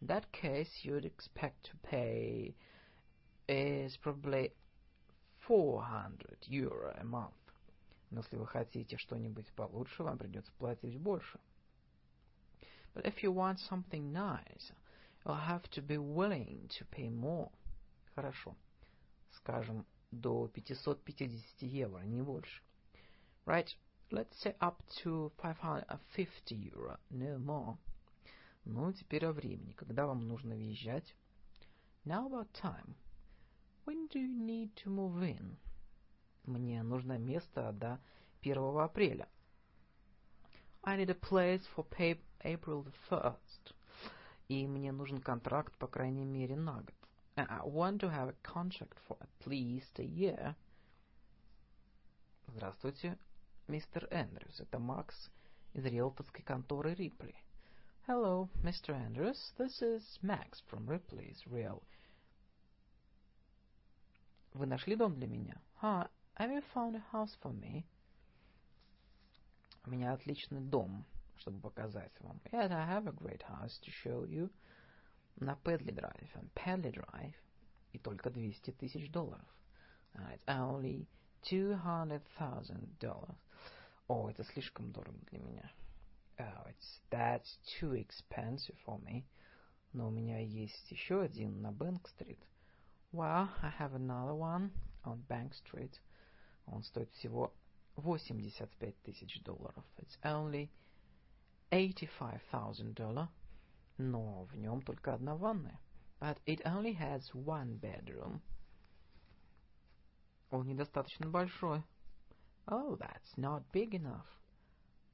[0.00, 2.54] in that case you'd expect to pay
[3.48, 4.52] is probably
[5.46, 7.34] 400 euro a month.
[8.09, 11.39] Но если вы хотите что-нибудь получше, вам придется платить больше.
[12.93, 14.71] But if you want something nice,
[15.23, 17.51] you'll have to be willing to pay more.
[18.15, 18.55] Хорошо.
[19.31, 22.61] Скажем, до 550 евро, не больше.
[23.45, 23.75] Right,
[24.11, 27.77] let's say up to 550 euro, no more.
[28.65, 29.73] Ну, теперь о времени.
[29.73, 31.15] Когда вам нужно въезжать?
[32.05, 32.95] Now about time.
[33.85, 35.57] When do you need to move in?
[36.49, 37.99] Мне нужно место до
[38.41, 39.27] 1 апреля.
[40.83, 43.75] I need a place for pay April the 1st.
[44.47, 46.95] И мне нужен контракт, по крайней мере, на год.
[47.35, 50.55] And I want to have a contract for at least a year.
[52.47, 53.19] Здравствуйте,
[53.67, 54.59] мистер Эндрюс.
[54.59, 55.29] Это Макс
[55.73, 57.35] из риэлторской конторы Рипли.
[58.07, 58.95] Hello, Mr.
[58.95, 59.53] Andrews.
[59.59, 61.83] This is Max from Ripley's Real.
[64.53, 65.61] Вы нашли дом для меня?
[65.83, 67.84] Hi, have you found a house for me?
[69.86, 71.04] У меня отличный дом,
[71.36, 72.40] чтобы показать вам.
[72.52, 74.50] Yes, I have a great house to show you.
[75.36, 76.36] На Педли Драйв.
[76.36, 77.34] On Pedley Drive.
[77.92, 79.46] И только 200 тысяч долларов.
[80.14, 81.06] And it's only
[81.42, 83.36] $200,000.
[84.08, 85.70] О, это слишком дорого для меня.
[86.38, 89.24] Oh, it's that's too expensive for me.
[89.92, 92.40] Но у меня есть еще один на Бэнк-стрит.
[93.12, 94.72] Well, I have another one
[95.04, 96.00] on Bank Street.
[96.71, 97.53] Он стоит всего
[97.95, 99.83] 85 тысяч долларов.
[99.97, 100.69] It's only
[101.71, 103.27] $85,000.
[103.97, 105.79] Но в нем только одна ванная.
[106.19, 108.41] But it only has one bedroom.
[110.51, 111.83] Он недостаточно большой.
[112.67, 114.25] Oh, that's not big enough.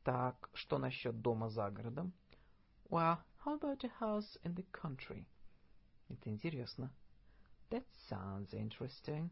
[0.04, 2.14] Так, что насчет дома за городом?
[2.90, 5.26] Well, how about a house in the country?
[6.10, 6.92] Это интересно.
[7.70, 9.30] That sounds interesting.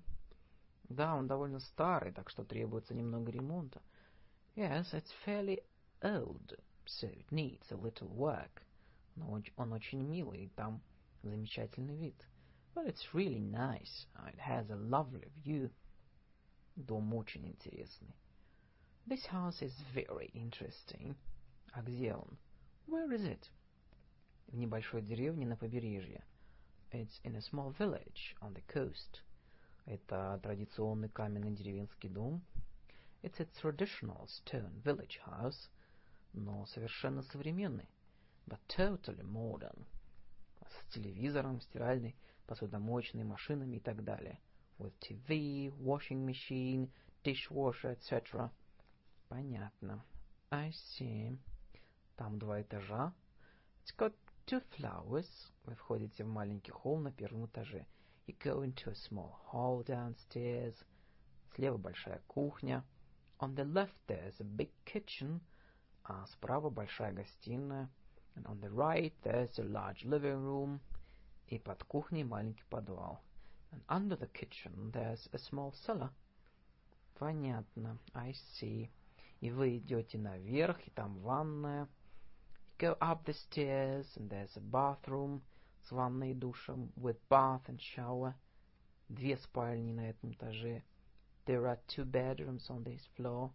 [0.93, 3.81] Да, он довольно старый, так что требуется немного ремонта.
[4.55, 5.63] Yes, it's fairly
[6.03, 6.55] old,
[6.85, 8.61] so it needs a little work.
[9.15, 10.83] Но он, очень милый, и там
[11.23, 12.27] замечательный вид.
[12.75, 14.05] But it's really nice.
[14.27, 15.71] It has a lovely view.
[16.75, 18.15] Дом очень интересный.
[19.07, 21.15] This house is very interesting.
[21.71, 22.37] А где он?
[22.87, 23.49] Where is it?
[24.47, 26.23] В небольшой деревне на побережье.
[26.91, 29.23] It's in a small village on the coast.
[29.85, 32.41] Это традиционный каменный деревенский дом.
[33.21, 35.69] It's a traditional stone village house.
[36.31, 37.89] Но совершенно современный.
[38.47, 39.85] But totally modern.
[40.67, 42.15] С телевизором, стиральной,
[42.47, 44.39] посудомоечной, машинами и так далее.
[44.79, 46.89] With TV, washing machine,
[47.23, 48.49] dishwasher, etc.
[49.27, 50.03] Понятно.
[50.49, 51.37] I see.
[52.15, 53.13] Там два этажа.
[53.83, 54.13] It's got
[54.45, 55.29] two flowers.
[55.65, 57.85] Вы входите в маленький холл на первом этаже.
[58.26, 60.74] You go into a small hall downstairs.
[61.54, 62.84] Слева большая кухня.
[63.40, 65.40] On the left there's a big kitchen.
[66.04, 67.88] А справа большая гостиная.
[68.36, 70.80] And on the right there's a large living room.
[71.48, 73.20] И под кухней маленький подвал.
[73.72, 76.10] And under the kitchen there's a small cellar.
[77.18, 77.98] Понятно.
[78.14, 78.90] I see.
[79.40, 81.88] И вы идете наверх, и там ванная.
[82.60, 85.42] You go up the stairs, and there's a bathroom
[85.82, 86.92] с ванной и душем.
[86.96, 88.34] With bath and shower.
[89.08, 90.82] Две спальни на этом этаже.
[91.46, 93.50] There are two bedrooms on this floor.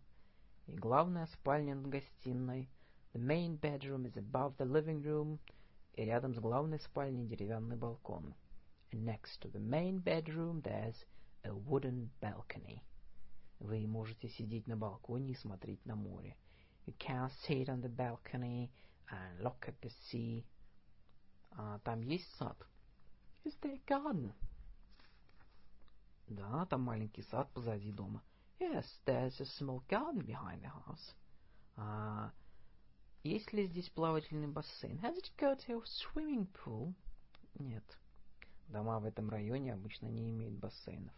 [0.68, 2.70] И главная спальня над гостиной.
[3.14, 5.40] The main bedroom is above the living room.
[5.94, 8.34] И рядом с главной спальней деревянный балкон.
[8.92, 11.06] And next to the main bedroom there's
[11.44, 12.82] a wooden balcony.
[13.60, 16.36] Вы можете сидеть на балконе и смотреть на море.
[16.86, 18.72] You can sit on the balcony
[19.10, 20.44] and look at the sea.
[21.61, 22.57] А там есть сад?
[23.45, 24.33] Is there a garden?
[26.29, 28.23] Да, там маленький сад позади дома.
[28.61, 31.17] Yes, there's a small garden behind the house.
[31.75, 32.31] А
[33.25, 35.01] есть ли здесь плавательный бассейн?
[35.01, 36.95] Has it got a swimming pool?
[37.55, 37.99] Нет.
[38.69, 41.13] Дома в этом районе обычно не имеют бассейнов.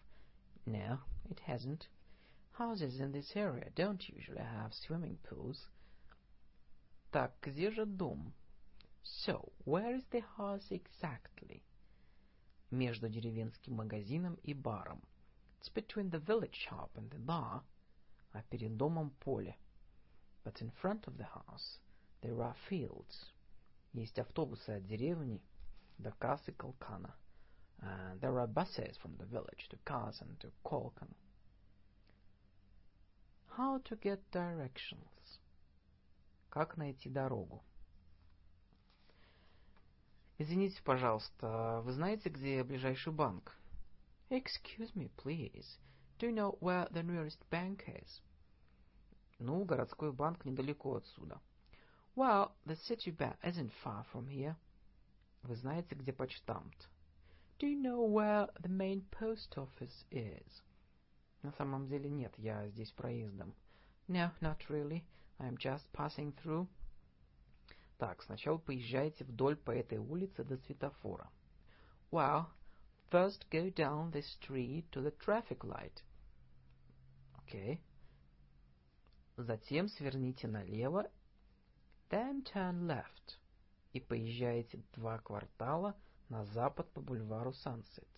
[0.65, 1.87] No, it hasn't.
[2.53, 5.69] Houses in this area don't usually have swimming pools.
[7.11, 8.33] Так, где же дом?
[9.04, 11.64] So, where is the house exactly?
[12.72, 15.02] Между деревенским магазином и баром.
[15.60, 17.64] It's between the village shop and the bar.
[18.34, 19.56] А перед домом поле.
[20.44, 21.80] But in front of the house
[22.22, 23.32] there are fields.
[23.94, 25.42] Есть автобусы от деревни
[25.98, 27.16] до Кас и Колкана.
[27.80, 31.14] And there are buses from the village to Kaz and to Kolkan.
[33.58, 35.40] How to get directions?
[36.50, 37.64] Как найти дорогу?
[40.41, 43.59] Извините, пожалуйста, вы знаете, где ближайший банк?
[44.31, 45.79] Excuse me, please.
[46.19, 48.23] Do you know where the nearest bank is?
[49.39, 51.43] Ну, городской банк недалеко отсюда.
[52.17, 54.57] Well, the city bank isn't far from here.
[55.43, 56.89] Вы знаете, где почтамт?
[57.59, 60.63] Do you know where the main post office is?
[61.43, 63.55] На самом деле нет, я здесь проездом.
[64.09, 65.05] No, not really.
[65.39, 66.67] I'm just passing through.
[68.01, 71.31] Так, сначала поезжайте вдоль по этой улице до светофора.
[72.11, 72.47] Well,
[73.11, 76.03] first go down this street to the traffic light.
[77.45, 77.79] Okay.
[79.37, 81.11] Затем сверните налево.
[82.09, 83.39] Then turn left.
[83.93, 85.95] И поезжайте два квартала
[86.31, 88.09] на запад по бульвару Sunset.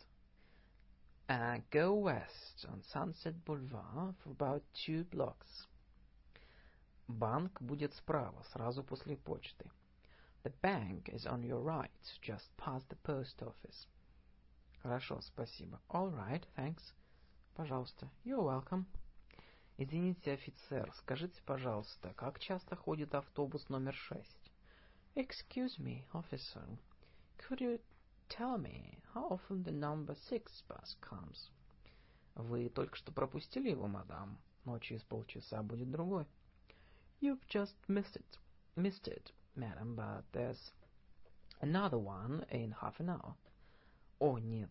[1.26, 5.66] And go west on Sunset Boulevard for about two blocks.
[7.08, 9.70] Банк будет справа, сразу после почты.
[10.44, 11.90] The bank is on your right,
[12.20, 13.88] just past the post office.
[14.82, 15.80] Хорошо, спасибо.
[15.88, 16.94] All right, thanks.
[17.54, 18.08] Пожалуйста.
[18.24, 18.84] You're welcome.
[19.78, 24.52] Извините, офицер, скажите, пожалуйста, как часто ходит автобус номер шесть?
[25.14, 26.78] Excuse me, officer.
[27.38, 27.80] Could you
[28.28, 31.50] tell me how often the number six bus comes?
[32.34, 36.26] Вы только что пропустили его, мадам, но через полчаса будет другой.
[37.21, 38.37] You've just missed it,
[38.75, 40.71] missed it, madam, but there's
[41.61, 43.35] another one in half an hour.
[44.19, 44.69] О, нет,